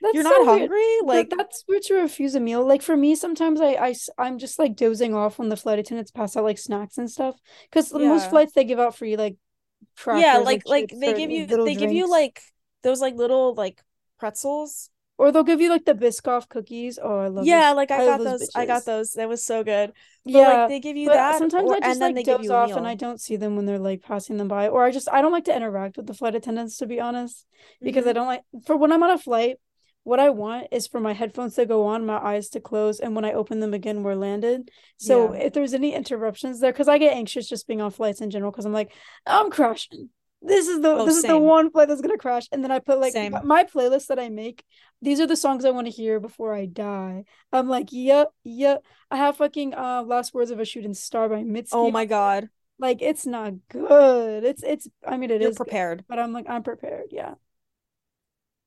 That's 0.00 0.14
You're 0.14 0.24
so 0.24 0.30
not 0.30 0.46
weird. 0.46 0.70
hungry? 0.70 0.96
That- 1.00 1.06
Like 1.06 1.30
that's 1.30 1.64
weird 1.68 1.82
to 1.84 1.94
refuse 1.94 2.34
a 2.34 2.40
meal. 2.40 2.66
Like 2.66 2.82
for 2.82 2.96
me, 2.96 3.14
sometimes 3.14 3.60
I, 3.60 3.74
I 3.74 3.94
I'm 4.18 4.38
just 4.38 4.58
like 4.58 4.76
dozing 4.76 5.14
off 5.14 5.38
when 5.38 5.48
the 5.48 5.56
flight 5.56 5.78
attendants 5.78 6.10
pass 6.10 6.36
out 6.36 6.44
like 6.44 6.58
snacks 6.58 6.98
and 6.98 7.10
stuff. 7.10 7.36
Because 7.70 7.92
most 7.92 8.30
flights 8.30 8.52
they 8.52 8.64
give 8.64 8.80
out 8.80 8.96
free 8.96 9.16
like 9.16 9.36
yeah, 10.06 10.38
like 10.38 10.62
like 10.66 10.92
they 10.98 11.14
give 11.14 11.30
you 11.30 11.46
they 11.46 11.74
give 11.74 11.92
you 11.92 12.10
like 12.10 12.40
those 12.82 13.00
like 13.00 13.14
little 13.14 13.54
like 13.54 13.82
pretzels. 14.18 14.90
Or 15.16 15.30
they'll 15.32 15.44
give 15.44 15.60
you 15.60 15.70
like 15.70 15.84
the 15.84 15.94
Biscoff 15.94 16.48
cookies. 16.48 16.98
Oh, 17.02 17.18
I 17.18 17.28
love 17.28 17.46
Yeah, 17.46 17.68
those. 17.68 17.76
like 17.76 17.90
I 17.90 17.98
love 17.98 18.06
got 18.06 18.20
those 18.24 18.50
I 18.54 18.66
got 18.66 18.84
those. 18.84 19.12
That 19.12 19.28
was 19.28 19.44
so 19.44 19.62
good. 19.64 19.92
But 20.24 20.32
Yeah, 20.32 20.46
like 20.46 20.68
they 20.68 20.80
give 20.80 20.96
you 20.96 21.10
that 21.10 21.38
sometimes 21.38 21.70
or 21.70 21.74
I 21.74 21.80
just 21.80 21.90
and 21.90 22.02
then 22.02 22.14
like 22.14 22.14
they 22.16 22.22
give 22.24 22.38
doze 22.38 22.50
off 22.50 22.76
and. 22.76 22.86
I 22.86 22.94
don't 22.94 23.20
see 23.20 23.36
them 23.36 23.56
when 23.56 23.66
they're 23.66 23.78
like 23.78 24.02
passing 24.02 24.36
them 24.36 24.48
by. 24.48 24.68
Or 24.68 24.82
I 24.84 24.90
just 24.90 25.08
I 25.10 25.22
don't 25.22 25.32
like 25.32 25.44
to 25.44 25.56
interact 25.56 25.96
with 25.96 26.06
the 26.06 26.14
flight 26.14 26.34
attendants 26.34 26.78
to 26.78 26.86
be 26.86 27.00
honest, 27.00 27.46
because 27.82 28.06
I 28.06 28.10
Mhm. 28.10 28.14
don't 28.14 28.26
like 28.26 28.42
for 28.66 28.76
when 28.76 28.92
I'm 28.92 29.02
on 29.02 29.10
a 29.10 29.18
flight, 29.18 29.56
what 30.02 30.20
I 30.20 30.30
want 30.30 30.68
is 30.72 30.86
for 30.86 31.00
my 31.00 31.12
headphones 31.14 31.54
to 31.54 31.64
go 31.64 31.86
on, 31.86 32.04
my 32.04 32.18
eyes 32.18 32.48
to 32.50 32.60
close, 32.60 33.00
and 33.00 33.14
when 33.14 33.24
I 33.24 33.32
open 33.32 33.60
them 33.60 33.72
again, 33.72 34.02
we're 34.02 34.14
landed. 34.14 34.70
So 34.98 35.32
Yeah. 35.32 35.38
if 35.46 35.52
there's 35.52 35.74
any 35.74 35.94
interruptions 35.94 36.60
there, 36.60 36.72
because 36.72 36.88
I 36.88 36.98
get 36.98 37.14
anxious 37.14 37.48
just 37.48 37.66
being 37.66 37.80
on 37.80 37.90
flights 37.90 38.20
in 38.20 38.30
general, 38.30 38.50
because 38.50 38.66
I'm 38.66 38.72
like, 38.72 38.92
I'm 39.26 39.50
crashing. 39.50 40.10
This 40.46 40.68
is 40.68 40.82
the 40.82 40.90
Oh, 40.90 41.06
this 41.06 41.16
is 41.16 41.22
the 41.22 41.38
one 41.38 41.70
flight 41.70 41.88
that's 41.88 42.02
gonna 42.02 42.18
crash, 42.18 42.48
and 42.52 42.62
then 42.62 42.70
I 42.70 42.78
put 42.78 43.00
like 43.00 43.12
Same. 43.14 43.34
my, 43.44 43.64
playlist 43.64 44.08
that 44.08 44.18
I 44.18 44.28
make. 44.28 44.62
These 45.00 45.20
are 45.20 45.26
the 45.26 45.36
songs 45.36 45.64
I 45.64 45.70
want 45.70 45.86
to 45.86 45.90
hear 45.90 46.20
before 46.20 46.54
I 46.54 46.66
die. 46.66 47.24
I'm 47.52 47.68
like, 47.68 47.88
yep, 47.92 48.28
yep. 48.44 48.84
I 49.10 49.16
have 49.16 49.36
fucking 49.38 49.74
uh 49.74 50.02
last 50.02 50.34
words 50.34 50.50
of 50.50 50.60
a 50.60 50.64
shooting 50.64 50.92
star 50.94 51.28
by 51.28 51.42
Mitski. 51.42 51.68
Oh 51.72 51.90
my 51.90 52.04
god. 52.04 52.48
Like 52.78 53.00
it's 53.00 53.24
not 53.24 53.54
good. 53.68 54.44
It's 54.44 54.62
it's. 54.62 54.88
I 55.06 55.16
mean, 55.16 55.30
it 55.30 55.40
You're 55.40 55.50
is 55.50 55.56
good, 55.56 55.64
prepared. 55.64 56.04
but 56.08 56.18
I'm 56.18 56.32
like 56.32 56.46
I'm 56.48 56.62
prepared. 56.62 57.06
Yeah. 57.10 57.34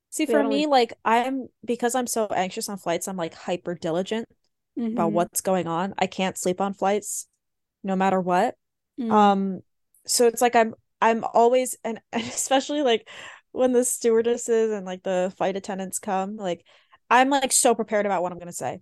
See, 0.09 0.25
for 0.25 0.43
me, 0.43 0.65
like- 0.65 0.93
I'm 1.05 1.47
because 1.63 1.93
I'm 1.93 2.07
so 2.07 2.27
anxious 2.27 2.69
on 2.69 2.77
flights, 2.77 3.07
I'm 3.07 3.17
like 3.17 3.33
hyper 3.35 3.75
diligent 3.75 4.27
about 4.77 5.09
Mhm. 5.09 5.13
what's 5.13 5.41
going 5.41 5.67
on. 5.67 5.93
I 5.97 6.07
can't 6.07 6.37
sleep 6.37 6.61
on 6.61 6.73
flights 6.73 7.27
no 7.83 7.95
matter 7.95 8.19
what. 8.19 8.55
Mm. 8.99 9.11
Um, 9.11 9.61
so 10.05 10.25
it's 10.27 10.41
like 10.41 10.55
I'm 10.55 10.73
I'm 11.01 11.23
always 11.23 11.77
and, 11.83 12.01
and 12.11 12.23
especially 12.23 12.81
like 12.81 13.07
when 13.51 13.73
the 13.73 13.83
stewardesses 13.83 14.71
and 14.71 14.85
like 14.85 15.03
the 15.03 15.33
flight 15.37 15.55
attendants 15.55 15.99
come, 15.99 16.37
like 16.37 16.65
I'm 17.09 17.29
like 17.29 17.51
so 17.51 17.75
prepared 17.75 18.05
about 18.05 18.21
what 18.21 18.31
I'm 18.31 18.39
gonna 18.39 18.51
say. 18.51 18.81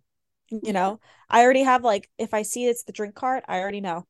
You 0.50 0.74
know, 0.74 1.00
I 1.30 1.44
already 1.44 1.64
have 1.64 1.84
like 1.84 2.10
if 2.18 2.34
I 2.34 2.44
see 2.44 2.68
it's 2.68 2.84
the 2.84 2.92
drink 2.94 3.16
cart, 3.16 3.44
I 3.48 3.60
already 3.60 3.82
know. 3.82 4.06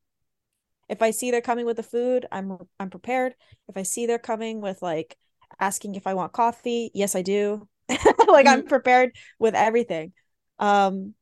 If 0.88 1.02
I 1.02 1.10
see 1.10 1.30
they're 1.30 1.40
coming 1.40 1.66
with 1.66 1.76
the 1.76 1.82
food, 1.82 2.26
I'm 2.30 2.58
I'm 2.78 2.90
prepared. 2.90 3.34
If 3.68 3.76
I 3.76 3.82
see 3.82 4.06
they're 4.06 4.18
coming 4.18 4.60
with 4.60 4.82
like 4.82 5.16
asking 5.58 5.94
if 5.94 6.06
I 6.06 6.14
want 6.14 6.32
coffee, 6.32 6.90
yes, 6.94 7.14
I 7.14 7.22
do. 7.22 7.68
Like 8.28 8.46
I'm 8.48 8.64
prepared 8.64 9.12
with 9.38 9.54
everything. 9.54 10.12
Um, 10.58 11.14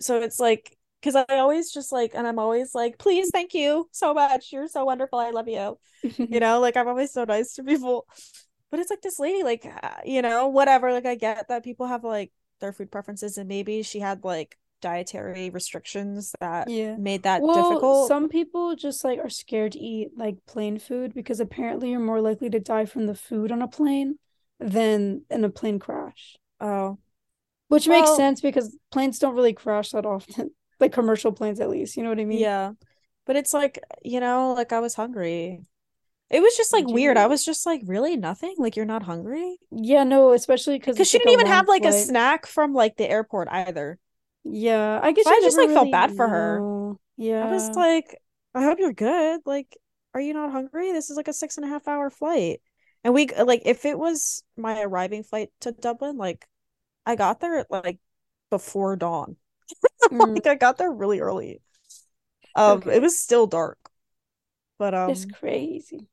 so 0.00 0.20
it's 0.20 0.40
like 0.40 0.76
because 1.00 1.16
I 1.16 1.24
always 1.38 1.72
just 1.72 1.92
like, 1.92 2.12
and 2.14 2.26
I'm 2.26 2.38
always 2.38 2.74
like, 2.74 2.98
please, 2.98 3.30
thank 3.30 3.54
you 3.54 3.88
so 3.92 4.14
much. 4.14 4.52
You're 4.52 4.68
so 4.68 4.84
wonderful. 4.84 5.18
I 5.18 5.30
love 5.30 5.48
you. 5.48 5.78
You 6.28 6.40
know, 6.40 6.60
like 6.60 6.76
I'm 6.76 6.88
always 6.88 7.12
so 7.12 7.24
nice 7.24 7.54
to 7.54 7.64
people. 7.64 8.06
But 8.70 8.80
it's 8.80 8.90
like 8.90 9.02
this 9.02 9.18
lady, 9.18 9.42
like, 9.42 9.66
uh, 9.66 9.96
you 10.04 10.22
know, 10.22 10.48
whatever. 10.48 10.92
Like 10.92 11.06
I 11.06 11.16
get 11.16 11.48
that 11.48 11.64
people 11.64 11.86
have 11.86 12.04
like 12.04 12.32
their 12.60 12.72
food 12.72 12.90
preferences, 12.90 13.36
and 13.38 13.48
maybe 13.48 13.82
she 13.82 14.00
had 14.00 14.24
like 14.24 14.56
dietary 14.80 15.50
restrictions 15.50 16.34
that 16.40 16.68
Yeah. 16.68 16.96
made 16.96 17.22
that 17.24 17.42
Well, 17.46 17.52
difficult. 17.52 18.06
some 18.06 18.28
people 18.28 18.76
just 18.76 19.02
like 19.04 19.18
are 19.18 19.30
scared 19.30 19.72
to 19.72 19.78
eat 19.78 20.10
like 20.16 20.44
plain 20.46 20.78
food 20.78 21.14
because 21.14 21.40
apparently 21.40 21.90
you're 21.90 22.00
more 22.00 22.20
likely 22.20 22.50
to 22.50 22.60
die 22.60 22.84
from 22.84 23.06
the 23.06 23.14
food 23.14 23.50
on 23.50 23.62
a 23.62 23.68
plane 23.68 24.18
than 24.58 25.22
in 25.30 25.44
a 25.44 25.50
plane 25.50 25.78
crash. 25.78 26.36
Oh, 26.60 26.98
Which 27.68 27.88
makes 27.88 28.10
sense 28.10 28.40
because 28.40 28.76
planes 28.90 29.18
don't 29.18 29.34
really 29.34 29.52
crash 29.54 29.90
that 29.90 30.04
often. 30.06 30.50
Like 30.80 30.92
commercial 30.92 31.32
planes 31.32 31.60
at 31.60 31.70
least, 31.70 31.96
you 31.96 32.02
know 32.02 32.08
what 32.08 32.20
I 32.20 32.24
mean? 32.24 32.38
yeah. 32.40 32.72
But 33.26 33.36
it's 33.36 33.52
like, 33.52 33.78
you 34.02 34.18
know, 34.18 34.54
like 34.54 34.72
I 34.72 34.80
was 34.80 34.94
hungry. 34.94 35.60
It 36.30 36.40
was 36.40 36.56
just 36.56 36.72
like 36.72 36.86
weird. 36.86 37.16
I 37.16 37.26
was 37.26 37.44
just 37.44 37.66
like, 37.66 37.82
really 37.84 38.16
nothing? 38.16 38.54
Like 38.58 38.76
you're 38.76 38.86
not 38.86 39.02
hungry? 39.02 39.58
Yeah, 39.70 40.04
no, 40.04 40.32
especially 40.32 40.78
because 40.78 40.96
she 41.08 41.18
didn't 41.18 41.32
even 41.32 41.46
have 41.46 41.68
like 41.68 41.84
a 41.84 41.92
snack 41.92 42.46
from 42.46 42.72
like 42.72 42.96
the 42.96 43.08
airport 43.08 43.48
either. 43.50 43.98
Yeah, 44.44 45.00
I 45.02 45.12
guess 45.12 45.24
So 45.24 45.30
I 45.30 45.40
just, 45.42 45.58
like, 45.58 45.68
felt 45.70 45.84
really 45.84 45.90
bad 45.90 46.16
for 46.16 46.28
her. 46.28 46.94
Yeah. 47.16 47.44
I 47.44 47.50
was 47.50 47.68
like, 47.70 48.16
I 48.54 48.62
hope 48.62 48.78
you're 48.78 48.92
good. 48.92 49.40
Like, 49.44 49.76
are 50.14 50.20
you 50.20 50.32
not 50.32 50.52
hungry? 50.52 50.92
This 50.92 51.10
is 51.10 51.16
like 51.16 51.28
a 51.28 51.32
six 51.32 51.56
and 51.56 51.66
a 51.66 51.68
half 51.68 51.86
hour 51.86 52.10
flight. 52.10 52.60
And 53.04 53.14
we 53.14 53.28
like 53.28 53.62
if 53.64 53.84
it 53.84 53.98
was 53.98 54.42
my 54.56 54.82
arriving 54.82 55.22
flight 55.22 55.50
to 55.60 55.72
Dublin, 55.72 56.16
like 56.16 56.46
I 57.06 57.16
got 57.16 57.40
there 57.40 57.58
at 57.58 57.70
like 57.70 57.98
before 58.50 58.96
dawn. 58.96 59.36
Mm, 60.12 60.42
Like 60.42 60.46
I 60.46 60.54
got 60.54 60.78
there 60.78 60.90
really 60.92 61.20
early. 61.20 61.62
Um 62.56 62.82
Okay. 62.82 62.90
it 62.90 63.02
was 63.02 63.18
still 63.20 63.46
dark. 63.48 63.78
But 64.78 64.94
um 64.94 65.14
it's 65.14 65.26
crazy. 65.26 66.08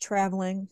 traveling. 0.00 0.68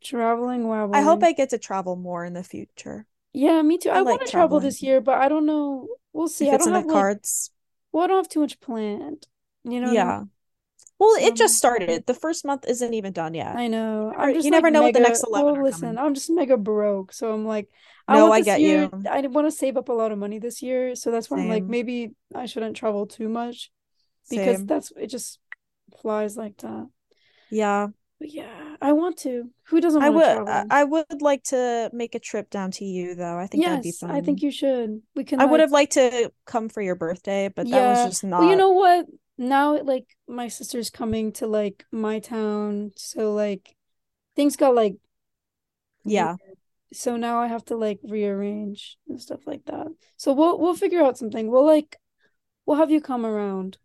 Traveling, 0.00 0.68
wow. 0.68 0.86
I 0.94 1.02
hope 1.02 1.22
I 1.22 1.32
get 1.32 1.50
to 1.50 1.58
travel 1.58 1.94
more 1.94 2.24
in 2.24 2.32
the 2.32 2.42
future. 2.42 3.06
Yeah, 3.32 3.62
me 3.62 3.78
too. 3.78 3.90
I 3.90 3.98
I 3.98 4.02
like 4.02 4.20
want 4.20 4.26
to 4.26 4.30
travel 4.30 4.60
this 4.60 4.82
year, 4.82 5.00
but 5.00 5.18
I 5.20 5.28
don't 5.28 5.46
know. 5.46 5.88
We'll 6.12 6.28
see. 6.28 6.50
If 6.50 6.52
I 6.52 6.56
don't 6.56 6.72
have 6.72 6.86
the 6.86 6.92
like, 6.92 6.92
cards. 6.92 7.50
well, 7.92 8.04
I 8.04 8.06
don't 8.08 8.18
have 8.18 8.28
too 8.28 8.40
much 8.40 8.60
planned. 8.60 9.28
You 9.64 9.80
know 9.80 9.92
I 9.92 9.94
Yeah. 9.94 9.96
mean? 9.96 10.30
Well, 10.98 11.16
it 11.16 11.36
just 11.36 11.56
started. 11.56 12.06
The 12.06 12.14
first 12.14 12.44
month 12.44 12.66
isn't 12.68 12.94
even 12.94 13.12
done 13.12 13.34
yet. 13.34 13.54
I 13.54 13.68
know. 13.68 14.12
never- 14.18 14.22
I'm 14.22 14.34
just 14.34 14.46
you 14.46 14.50
never 14.50 14.70
like 14.70 14.70
know 14.70 14.82
what 14.82 14.92
the 14.94 15.00
next 15.00 15.24
11 15.24 15.54
well, 15.54 15.56
are 15.56 15.64
listen, 15.64 15.64
coming. 15.64 15.98
I'm 15.98 16.14
just 16.14 16.30
mega 16.30 16.56
broke, 16.56 17.12
so 17.12 17.32
I'm 17.32 17.44
like, 17.46 17.70
I 18.06 18.16
No, 18.16 18.32
I 18.32 18.40
get 18.42 18.60
year. 18.60 18.90
you. 18.92 19.04
I 19.10 19.20
want 19.22 19.46
to 19.46 19.50
save 19.50 19.76
up 19.76 19.88
a 19.88 19.92
lot 19.92 20.12
of 20.12 20.18
money 20.18 20.38
this 20.38 20.62
year, 20.62 20.94
so 20.94 21.10
that's 21.10 21.30
why 21.30 21.40
I'm 21.40 21.48
like, 21.48 21.64
maybe 21.64 22.10
I 22.34 22.46
shouldn't 22.46 22.76
travel 22.76 23.06
too 23.06 23.28
much 23.28 23.70
because 24.28 24.58
Same. 24.58 24.66
that's 24.66 24.92
it. 24.96 25.06
Just 25.08 25.38
flies 26.00 26.36
like 26.36 26.56
that. 26.58 26.88
Yeah. 27.50 27.88
But 28.18 28.30
yeah, 28.32 28.76
I 28.80 28.92
want 28.92 29.18
to. 29.18 29.50
Who 29.68 29.80
doesn't 29.80 30.02
I 30.02 30.10
would 30.10 30.22
to 30.22 30.30
I, 30.30 30.34
travel? 30.34 30.66
I 30.70 30.84
would 30.84 31.22
like 31.22 31.42
to 31.44 31.90
make 31.92 32.14
a 32.14 32.18
trip 32.18 32.50
down 32.50 32.70
to 32.72 32.84
you 32.84 33.14
though. 33.14 33.38
I 33.38 33.46
think 33.46 33.64
that'd 33.64 33.82
be 33.82 33.92
fun. 33.92 34.10
I 34.10 34.20
think 34.20 34.42
you 34.42 34.50
should. 34.50 35.02
We 35.16 35.24
can 35.24 35.40
I 35.40 35.46
would 35.46 35.60
have 35.60 35.72
liked 35.72 35.92
to 35.92 36.30
come 36.46 36.68
for 36.68 36.80
your 36.82 36.94
birthday, 36.94 37.48
but 37.54 37.68
that 37.70 37.88
was 37.88 38.10
just 38.10 38.24
not 38.24 38.40
Well, 38.40 38.50
you 38.50 38.56
know 38.56 38.70
what? 38.70 39.06
Now, 39.36 39.76
like, 39.82 40.06
my 40.28 40.46
sister's 40.46 40.90
coming 40.90 41.32
to 41.32 41.46
like 41.46 41.84
my 41.90 42.20
town, 42.20 42.92
so 42.96 43.32
like 43.32 43.74
things 44.36 44.56
got 44.56 44.74
like 44.74 44.94
Yeah. 46.04 46.36
So 46.94 47.16
now 47.16 47.40
I 47.40 47.48
have 47.48 47.64
to 47.66 47.76
like 47.76 48.00
rearrange 48.04 48.96
and 49.08 49.20
stuff 49.20 49.40
like 49.46 49.64
that. 49.66 49.88
So 50.16 50.32
we'll 50.32 50.58
we'll 50.58 50.74
figure 50.74 51.02
out 51.02 51.18
something. 51.18 51.50
We'll 51.50 51.66
like 51.66 51.96
we'll 52.66 52.76
have 52.78 52.90
you 52.90 53.00
come 53.00 53.26
around 53.26 53.78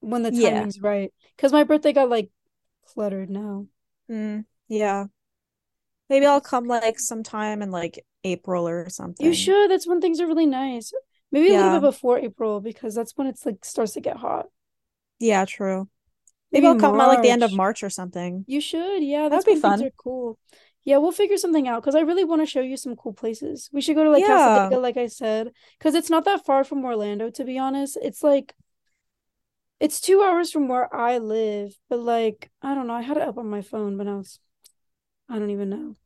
when 0.00 0.22
the 0.22 0.32
Yeah. 0.32 0.50
timing's 0.50 0.80
right. 0.80 1.12
Because 1.36 1.52
my 1.52 1.64
birthday 1.64 1.92
got 1.92 2.08
like 2.08 2.30
cluttered 2.86 3.30
now. 3.30 3.66
Mm, 4.10 4.44
yeah. 4.68 5.06
Maybe 6.08 6.26
I'll 6.26 6.40
come 6.40 6.66
like 6.66 6.98
sometime 6.98 7.62
in 7.62 7.70
like 7.70 8.04
April 8.24 8.66
or 8.66 8.88
something. 8.88 9.24
You 9.24 9.34
should. 9.34 9.70
That's 9.70 9.86
when 9.86 10.00
things 10.00 10.20
are 10.20 10.26
really 10.26 10.46
nice. 10.46 10.92
Maybe 11.30 11.50
a 11.50 11.52
little 11.62 11.80
bit 11.80 11.92
before 11.92 12.18
April 12.18 12.60
because 12.60 12.94
that's 12.94 13.16
when 13.16 13.28
it's 13.28 13.46
like 13.46 13.64
starts 13.64 13.92
to 13.92 14.00
get 14.00 14.16
hot. 14.16 14.46
Yeah, 15.20 15.44
true. 15.44 15.88
Maybe 16.50 16.66
Maybe 16.66 16.66
I'll 16.66 16.80
come 16.80 17.00
at 17.00 17.06
like 17.06 17.22
the 17.22 17.30
end 17.30 17.44
of 17.44 17.52
March. 17.52 17.84
Or 17.84 17.90
something. 17.90 18.44
You 18.48 18.60
should, 18.60 19.04
yeah. 19.04 19.28
That 19.28 19.30
That's 19.30 19.46
would 19.46 19.54
be 19.54 19.60
when 19.60 19.62
things 19.62 19.80
fun. 19.80 19.86
are 19.88 19.92
cool. 19.96 20.38
Yeah, 20.84 20.96
we'll 20.96 21.12
figure 21.12 21.36
something 21.36 21.68
out 21.68 21.82
because 21.82 21.94
I 21.94 22.00
really 22.00 22.24
want 22.24 22.40
to 22.42 22.46
show 22.46 22.60
you 22.62 22.76
some 22.76 22.96
cool 22.96 23.12
places. 23.12 23.68
We 23.72 23.80
should 23.82 23.96
go 23.96 24.04
to 24.04 24.10
like 24.10 24.22
Yeah. 24.22 24.68
Cassadaga, 24.70 24.80
like 24.80 24.96
I 24.96 25.08
said, 25.08 25.52
because 25.78 25.94
it's 25.94 26.08
not 26.10 26.24
that 26.24 26.44
far 26.46 26.64
from 26.64 26.84
Orlando, 26.84 27.30
to 27.30 27.44
be 27.44 27.58
honest. 27.58 27.98
It's 28.00 28.22
like 28.22 28.54
it's 29.78 30.00
two 30.00 30.22
hours 30.22 30.50
from 30.50 30.68
where 30.68 30.94
I 30.94 31.18
live, 31.18 31.76
but 31.88 32.00
like 32.00 32.50
I 32.62 32.74
don't 32.74 32.86
know. 32.86 32.94
I 32.94 33.02
had 33.02 33.16
it 33.16 33.22
up 33.22 33.38
on 33.38 33.48
my 33.48 33.62
phone, 33.62 33.96
but 33.96 34.04
now 34.04 34.20
it's 34.20 34.38
I 35.28 35.38
don't 35.38 35.50
even 35.50 35.68
know. 35.70 35.96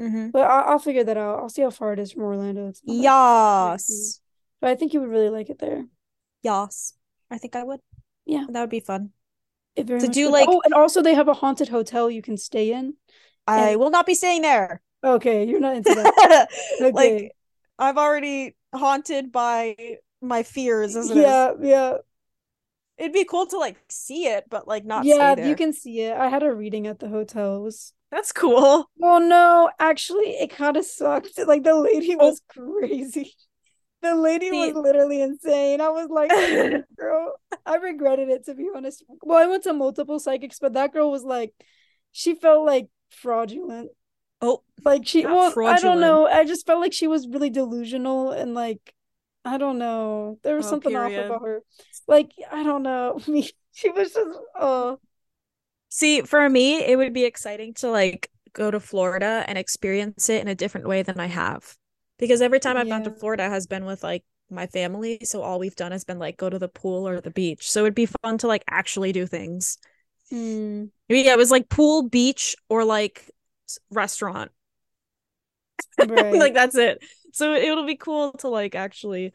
Mm-hmm. 0.00 0.30
But 0.30 0.42
I 0.50 0.60
I'll 0.62 0.78
figure 0.78 1.04
that 1.04 1.16
out. 1.16 1.38
I'll 1.40 1.48
see 1.48 1.62
how 1.62 1.70
far 1.70 1.92
it 1.92 1.98
is 1.98 2.12
from 2.12 2.22
Orlando. 2.22 2.68
It's. 2.68 2.80
Yes. 2.84 4.20
But 4.60 4.70
I 4.70 4.74
think 4.74 4.94
you 4.94 5.00
would 5.00 5.10
really 5.10 5.30
like 5.30 5.50
it 5.50 5.58
there. 5.58 5.84
Yes. 6.42 6.94
I 7.30 7.38
think 7.38 7.56
I 7.56 7.62
would. 7.62 7.80
Yeah. 8.24 8.46
That 8.48 8.60
would 8.60 8.70
be 8.70 8.80
fun. 8.80 9.10
To 9.76 9.82
do, 9.84 10.26
would. 10.26 10.32
like- 10.32 10.48
Oh, 10.48 10.62
and 10.64 10.72
also 10.72 11.02
they 11.02 11.14
have 11.14 11.28
a 11.28 11.34
haunted 11.34 11.68
hotel 11.68 12.10
you 12.10 12.22
can 12.22 12.36
stay 12.36 12.72
in. 12.72 12.94
I 13.46 13.70
And- 13.70 13.80
will 13.80 13.90
not 13.90 14.06
be 14.06 14.14
staying 14.14 14.42
there. 14.42 14.80
Okay, 15.02 15.44
you're 15.44 15.60
not 15.60 15.76
into 15.76 15.94
that. 15.94 16.48
Okay. 16.80 16.92
Like 16.92 17.32
I'm 17.78 17.98
already 17.98 18.56
haunted 18.74 19.30
by 19.32 19.76
my 20.22 20.42
fears 20.42 20.96
as 20.96 21.10
it 21.10 21.16
is. 21.18 21.22
Yeah, 21.22 21.52
yeah. 21.60 21.94
It'd 22.96 23.12
be 23.12 23.24
cool 23.24 23.46
to 23.46 23.58
like 23.58 23.76
see 23.90 24.26
it, 24.26 24.44
but 24.48 24.66
like 24.68 24.84
not 24.84 25.04
Yeah, 25.04 25.46
you 25.46 25.56
can 25.56 25.72
see 25.72 26.00
it. 26.00 26.16
I 26.16 26.28
had 26.28 26.42
a 26.42 26.52
reading 26.54 26.86
at 26.86 27.00
the 27.00 27.08
hotel. 27.08 27.56
It 27.56 27.62
was 27.62 27.92
That's 28.10 28.32
cool. 28.32 28.88
well, 28.96 29.20
no, 29.20 29.70
actually, 29.78 30.30
it 30.40 30.50
kind 30.50 30.76
of 30.76 30.84
sucked. 30.86 31.36
Like 31.44 31.64
the 31.64 31.74
lady 31.74 32.16
Oh. 32.18 32.28
was 32.28 32.40
crazy. 32.48 33.34
The 34.00 34.14
lady 34.14 34.50
was 34.50 34.74
literally 34.74 35.20
insane. 35.22 35.80
I 35.80 35.88
was 35.88 36.08
like, 36.10 36.30
girl, 36.98 37.34
I 37.66 37.76
regretted 37.76 38.28
it 38.28 38.44
to 38.46 38.54
be 38.54 38.68
honest. 38.74 39.02
Well, 39.22 39.38
I 39.42 39.46
went 39.46 39.64
to 39.64 39.72
multiple 39.72 40.18
psychics, 40.18 40.58
but 40.60 40.74
that 40.74 40.92
girl 40.92 41.10
was 41.10 41.24
like, 41.24 41.52
she 42.12 42.34
felt 42.34 42.64
like 42.66 42.88
fraudulent. 43.14 43.90
Oh, 44.40 44.62
Like 44.84 45.06
she, 45.06 45.26
well, 45.26 45.58
I 45.64 45.80
don't 45.80 46.00
know. 46.00 46.26
I 46.26 46.44
just 46.44 46.66
felt 46.66 46.80
like 46.80 46.92
she 46.92 47.06
was 47.06 47.28
really 47.28 47.50
delusional 47.50 48.32
and 48.32 48.54
like, 48.54 48.94
I 49.44 49.58
don't 49.58 49.78
know. 49.78 50.38
There 50.42 50.56
was 50.56 50.66
Oh, 50.66 50.70
something 50.70 50.96
off 50.96 51.16
about 51.16 51.42
her. 51.42 51.62
Like, 52.08 52.32
I 52.50 52.62
don't 52.64 52.82
know. 52.82 53.20
Me, 53.28 53.50
she 53.72 53.90
was 53.90 54.12
just, 54.12 54.38
oh. 54.56 55.00
See, 55.88 56.22
for 56.22 56.48
me, 56.48 56.82
it 56.84 56.96
would 56.96 57.12
be 57.12 57.24
exciting 57.24 57.74
to 57.74 57.90
like 57.90 58.30
go 58.52 58.70
to 58.70 58.80
Florida 58.80 59.44
and 59.46 59.58
experience 59.58 60.28
it 60.28 60.42
in 60.42 60.48
a 60.48 60.54
different 60.54 60.88
way 60.88 61.02
than 61.02 61.20
I 61.20 61.26
have. 61.26 61.76
Because 62.18 62.42
every 62.42 62.60
time 62.60 62.76
I've 62.76 62.88
gone 62.88 63.02
to 63.04 63.10
Florida 63.10 63.48
has 63.48 63.66
been 63.66 63.84
with 63.84 64.02
like 64.02 64.24
my 64.50 64.66
family, 64.66 65.20
so 65.24 65.42
all 65.42 65.58
we've 65.58 65.74
done 65.76 65.92
has 65.92 66.04
been 66.04 66.18
like 66.18 66.36
go 66.36 66.50
to 66.50 66.58
the 66.58 66.68
pool 66.68 67.06
or 67.08 67.20
the 67.20 67.30
beach. 67.30 67.70
So 67.70 67.80
it'd 67.82 67.94
be 67.94 68.06
fun 68.22 68.38
to 68.38 68.46
like 68.48 68.64
actually 68.68 69.12
do 69.12 69.26
things. 69.26 69.78
Hmm. 70.34 70.84
Yeah, 71.08 71.32
it 71.32 71.38
was 71.38 71.50
like 71.52 71.68
pool, 71.68 72.08
beach, 72.08 72.56
or 72.68 72.84
like 72.84 73.30
restaurant. 73.90 74.50
Right. 75.98 76.34
like 76.34 76.54
that's 76.54 76.76
it. 76.76 77.02
So 77.32 77.54
it'll 77.54 77.86
be 77.86 77.96
cool 77.96 78.32
to 78.38 78.48
like 78.48 78.74
actually 78.74 79.32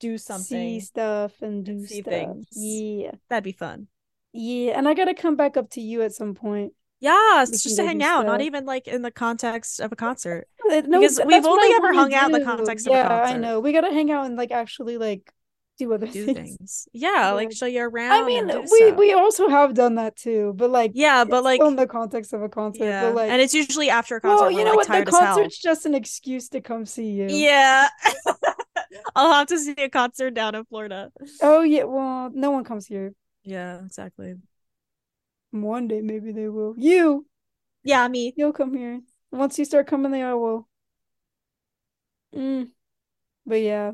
do 0.00 0.18
something. 0.18 0.44
See 0.44 0.80
stuff 0.80 1.32
and 1.42 1.64
do 1.64 1.84
see 1.86 2.00
stuff. 2.02 2.12
things. 2.12 2.46
Yeah. 2.52 3.12
That'd 3.28 3.44
be 3.44 3.52
fun. 3.52 3.88
Yeah. 4.32 4.78
And 4.78 4.88
I 4.88 4.94
gotta 4.94 5.14
come 5.14 5.36
back 5.36 5.56
up 5.56 5.70
to 5.70 5.80
you 5.80 6.02
at 6.02 6.12
some 6.12 6.34
point. 6.34 6.72
Yeah, 7.00 7.42
it's 7.42 7.62
just 7.62 7.76
to 7.76 7.84
hang 7.86 8.02
out, 8.02 8.24
not 8.24 8.40
even 8.40 8.64
like 8.64 8.88
in 8.88 9.02
the 9.02 9.10
context 9.10 9.80
of 9.80 9.92
a 9.92 9.96
concert. 9.96 10.48
No, 10.68 11.00
Because 11.00 11.20
we've 11.24 11.44
only 11.44 11.68
ever 11.76 11.92
hung 11.92 12.12
out 12.14 12.26
in 12.26 12.32
the 12.32 12.38
do. 12.40 12.44
context 12.44 12.86
of 12.88 12.92
a 12.94 13.02
concert. 13.02 13.14
yeah, 13.14 13.34
I 13.34 13.38
know. 13.38 13.60
We 13.60 13.72
gotta 13.72 13.92
hang 13.92 14.10
out 14.10 14.26
and 14.26 14.36
like 14.36 14.50
actually 14.50 14.96
like 14.98 15.32
do 15.78 15.92
other 15.92 16.06
Do 16.06 16.24
things. 16.24 16.56
things. 16.56 16.88
Yeah, 16.92 17.32
like 17.32 17.50
Yeah. 17.50 17.54
show 17.54 17.66
you 17.66 17.82
around. 17.82 18.12
I 18.12 18.26
mean, 18.26 18.46
we 18.46 18.64
stuff. 18.64 18.96
we 18.96 19.12
also 19.12 19.48
have 19.48 19.74
done 19.74 19.96
that 19.96 20.16
too, 20.16 20.52
but 20.56 20.70
like 20.70 20.92
Yeah, 20.94 21.24
but 21.24 21.44
like 21.44 21.60
in 21.60 21.76
the 21.76 21.86
context 21.86 22.32
of 22.32 22.42
a 22.42 22.48
concert. 22.48 22.84
yeah, 22.84 23.08
But 23.08 23.16
like 23.16 23.30
and 23.30 23.40
it's 23.42 23.54
usually 23.54 23.90
after 23.90 24.16
a 24.16 24.20
concert. 24.20 24.42
well, 24.42 24.50
you 24.50 24.64
know 24.64 24.74
like, 24.74 24.88
what? 24.88 25.04
The 25.04 25.10
concert's 25.10 25.58
just 25.58 25.86
an 25.86 25.94
excuse 25.94 26.48
to 26.50 26.60
come 26.60 26.86
see 26.86 27.10
you. 27.10 27.26
Yeah. 27.28 27.88
I'll 29.16 29.32
have 29.32 29.46
to 29.48 29.58
see 29.58 29.74
a 29.78 29.88
concert 29.88 30.32
down 30.34 30.54
in 30.54 30.64
Florida. 30.64 31.10
Oh 31.42 31.62
yeah. 31.62 31.84
Well, 31.84 32.30
no 32.32 32.50
one 32.50 32.64
comes 32.64 32.86
here. 32.86 33.12
Yeah, 33.42 33.84
exactly. 33.84 34.34
One 35.50 35.88
day 35.88 36.00
maybe 36.00 36.32
they 36.32 36.48
will. 36.48 36.74
You, 36.76 37.26
Yeah, 37.82 38.06
me. 38.08 38.34
you'll 38.36 38.52
come 38.52 38.74
here. 38.74 39.00
Once 39.30 39.58
you 39.58 39.64
start 39.64 39.86
coming 39.86 40.12
there, 40.12 40.28
I 40.30 40.34
will. 40.34 40.68
Mm. 42.34 42.70
But 43.46 43.56
yeah, 43.62 43.92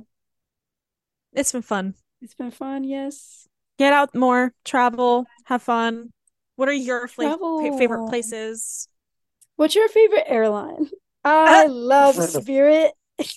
It's 1.32 1.52
been 1.52 1.62
fun. 1.62 1.94
it's 2.20 2.34
been 2.34 2.50
fun. 2.50 2.84
Yes. 2.84 3.48
Get 3.78 3.92
out 3.92 4.14
more, 4.14 4.52
travel, 4.64 5.26
have 5.46 5.62
fun. 5.62 6.10
What 6.56 6.68
are 6.68 6.72
your 6.72 7.08
favorite 7.08 8.08
places? 8.08 8.88
What's 9.56 9.74
your 9.74 9.88
favorite 9.88 10.24
airline? 10.26 10.88
I 11.24 11.66
love 11.66 12.16
Spirit 12.16 12.92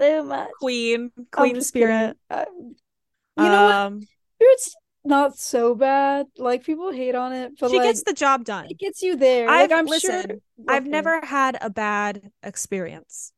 so 0.00 0.22
much. 0.22 0.48
Queen, 0.60 1.10
Queen 1.32 1.60
Spirit. 1.60 2.16
Uh, 2.30 2.44
you 2.56 3.44
know 3.44 3.64
what? 3.64 3.74
um, 3.74 4.00
Spirit's 4.36 4.76
not 5.04 5.36
so 5.36 5.74
bad. 5.74 6.26
Like 6.38 6.64
people 6.64 6.92
hate 6.92 7.14
on 7.14 7.32
it, 7.32 7.52
but 7.58 7.70
she 7.70 7.78
like 7.78 7.88
gets 7.88 8.02
the 8.04 8.12
job 8.12 8.44
done. 8.44 8.66
it 8.70 8.78
gets 8.78 9.02
you 9.02 9.16
there. 9.16 9.48
I've 9.48 9.70
like 9.70 9.78
I'm 9.78 9.98
sure. 10.00 10.24
I've 10.68 10.86
never 10.86 11.24
had 11.24 11.58
a 11.60 11.70
bad 11.70 12.30
experience. 12.42 13.32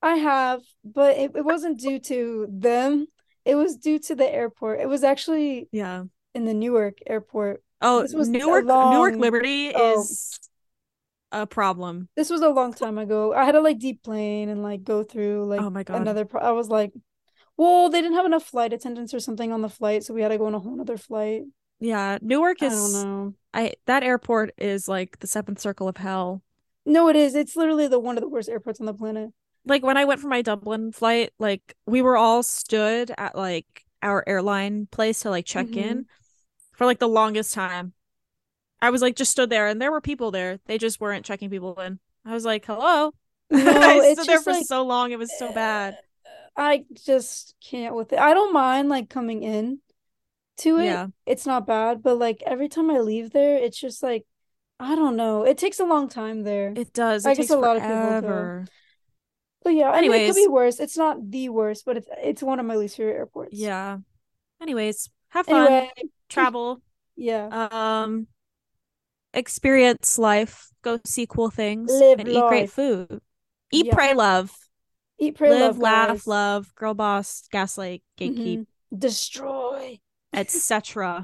I 0.00 0.16
have, 0.16 0.62
but 0.84 1.16
it, 1.16 1.32
it 1.36 1.44
wasn't 1.44 1.80
due 1.80 1.98
to 2.00 2.46
them. 2.50 3.06
It 3.44 3.54
was 3.56 3.76
due 3.76 3.98
to 4.00 4.14
the 4.14 4.28
airport. 4.28 4.80
It 4.80 4.88
was 4.88 5.02
actually 5.02 5.68
Yeah. 5.72 6.04
in 6.34 6.44
the 6.44 6.54
Newark 6.54 6.98
airport. 7.06 7.62
Oh, 7.80 8.02
This 8.02 8.14
was 8.14 8.28
Newark, 8.28 8.64
Newark 8.64 9.16
Liberty 9.16 9.72
oh. 9.74 10.00
is 10.00 10.38
a 11.32 11.46
problem. 11.46 12.08
This 12.14 12.30
was 12.30 12.40
a 12.42 12.48
long 12.48 12.72
time 12.72 12.98
ago. 12.98 13.32
I 13.34 13.44
had 13.44 13.52
to 13.52 13.60
like 13.60 13.78
deplane 13.78 14.48
and 14.48 14.62
like 14.62 14.84
go 14.84 15.02
through 15.02 15.46
like 15.46 15.60
oh 15.60 15.70
my 15.70 15.82
god. 15.82 16.00
another. 16.00 16.24
Pro- 16.24 16.40
I 16.42 16.52
was 16.52 16.68
like, 16.68 16.92
well, 17.56 17.88
they 17.88 18.00
didn't 18.00 18.16
have 18.16 18.26
enough 18.26 18.44
flight 18.44 18.72
attendants 18.72 19.12
or 19.14 19.20
something 19.20 19.50
on 19.52 19.62
the 19.62 19.68
flight, 19.68 20.04
so 20.04 20.14
we 20.14 20.22
had 20.22 20.28
to 20.28 20.38
go 20.38 20.46
on 20.46 20.54
a 20.54 20.58
whole 20.60 20.80
other 20.80 20.96
flight. 20.96 21.42
Yeah, 21.80 22.18
Newark 22.22 22.62
I 22.62 22.66
is 22.66 22.92
don't 22.92 22.92
know. 22.92 23.34
I 23.52 23.72
that 23.86 24.04
airport 24.04 24.54
is 24.58 24.86
like 24.86 25.18
the 25.18 25.26
seventh 25.26 25.58
circle 25.58 25.88
of 25.88 25.96
hell. 25.96 26.42
No, 26.84 27.08
it 27.08 27.16
is. 27.16 27.34
It's 27.34 27.56
literally 27.56 27.88
the 27.88 27.98
one 27.98 28.16
of 28.16 28.22
the 28.22 28.28
worst 28.28 28.48
airports 28.48 28.78
on 28.80 28.86
the 28.86 28.94
planet. 28.94 29.30
Like 29.64 29.82
when 29.82 29.96
I 29.96 30.04
went 30.04 30.20
for 30.20 30.28
my 30.28 30.42
Dublin 30.42 30.92
flight, 30.92 31.30
like 31.38 31.74
we 31.86 32.02
were 32.02 32.16
all 32.16 32.42
stood 32.42 33.12
at 33.16 33.36
like 33.36 33.84
our 34.02 34.24
airline 34.26 34.86
place 34.90 35.20
to 35.20 35.30
like 35.30 35.46
check 35.46 35.66
Mm-hmm. 35.66 35.78
in 35.78 36.06
for 36.72 36.86
like 36.86 36.98
the 36.98 37.08
longest 37.08 37.54
time. 37.54 37.92
I 38.80 38.90
was 38.90 39.00
like 39.02 39.14
just 39.14 39.30
stood 39.30 39.50
there 39.50 39.68
and 39.68 39.80
there 39.80 39.92
were 39.92 40.00
people 40.00 40.32
there. 40.32 40.58
They 40.66 40.78
just 40.78 41.00
weren't 41.00 41.24
checking 41.24 41.50
people 41.50 41.78
in. 41.80 42.00
I 42.24 42.32
was 42.34 42.44
like, 42.44 42.64
"Hello." 42.66 43.12
No, 43.50 43.58
I 43.70 44.14
stood 44.14 44.26
there 44.26 44.40
for 44.40 44.52
like- 44.52 44.66
so 44.66 44.82
long. 44.82 45.12
It 45.12 45.18
was 45.18 45.30
so 45.38 45.52
bad. 45.52 45.98
I 46.56 46.84
just 47.04 47.54
can't 47.62 47.94
with 47.94 48.12
it. 48.12 48.18
I 48.18 48.34
don't 48.34 48.52
mind 48.52 48.88
like 48.88 49.08
coming 49.10 49.42
in 49.42 49.78
to 50.58 50.78
it. 50.78 50.84
Yeah. 50.84 51.06
It's 51.26 51.46
not 51.46 51.66
bad, 51.66 52.02
but 52.02 52.18
like 52.18 52.42
every 52.46 52.68
time 52.68 52.90
I 52.90 52.98
leave 53.00 53.30
there, 53.30 53.56
it's 53.56 53.78
just 53.78 54.02
like 54.02 54.24
I 54.80 54.94
don't 54.96 55.16
know. 55.16 55.44
It 55.44 55.58
takes 55.58 55.78
a 55.80 55.84
long 55.84 56.08
time 56.08 56.42
there. 56.42 56.72
It 56.74 56.92
does. 56.92 57.24
It 57.24 57.30
I 57.30 57.34
guess 57.34 57.44
takes 57.44 57.50
a 57.50 57.58
lot 57.58 57.76
of 57.76 57.82
people 57.82 58.20
do. 58.20 58.64
But 59.64 59.74
yeah, 59.74 59.90
I 59.90 60.00
mean, 60.00 60.12
it 60.12 60.26
could 60.26 60.36
be 60.36 60.48
worse. 60.48 60.80
It's 60.80 60.96
not 60.96 61.30
the 61.30 61.48
worst, 61.48 61.84
but 61.84 61.96
it's 61.96 62.08
it's 62.18 62.42
one 62.42 62.58
of 62.60 62.66
my 62.66 62.76
least 62.76 62.96
favorite 62.96 63.14
airports. 63.14 63.58
Yeah. 63.58 63.98
Anyways, 64.60 65.08
have 65.30 65.46
fun, 65.46 65.66
Anyway, 65.66 65.90
travel, 66.28 66.82
yeah. 67.16 67.68
um, 67.70 68.26
experience 69.34 70.18
life, 70.18 70.68
go 70.82 71.00
see 71.04 71.26
cool 71.26 71.50
things, 71.50 71.90
Live 71.92 72.20
and 72.20 72.28
eat 72.28 72.46
great 72.48 72.70
food. 72.70 73.20
Eat, 73.70 73.86
Yeah. 73.86 73.94
pray, 73.94 74.14
love. 74.14 74.52
Eat, 75.18 75.36
pray, 75.36 75.50
Live, 75.50 75.60
love, 75.60 75.78
laugh, 75.78 76.08
guys. 76.08 76.26
love. 76.26 76.74
Girl 76.74 76.94
boss, 76.94 77.48
gaslight, 77.50 78.02
gatekeep, 78.18 78.58
Mhm. 78.58 78.66
Destroy. 78.98 80.00
etc. 80.32 81.20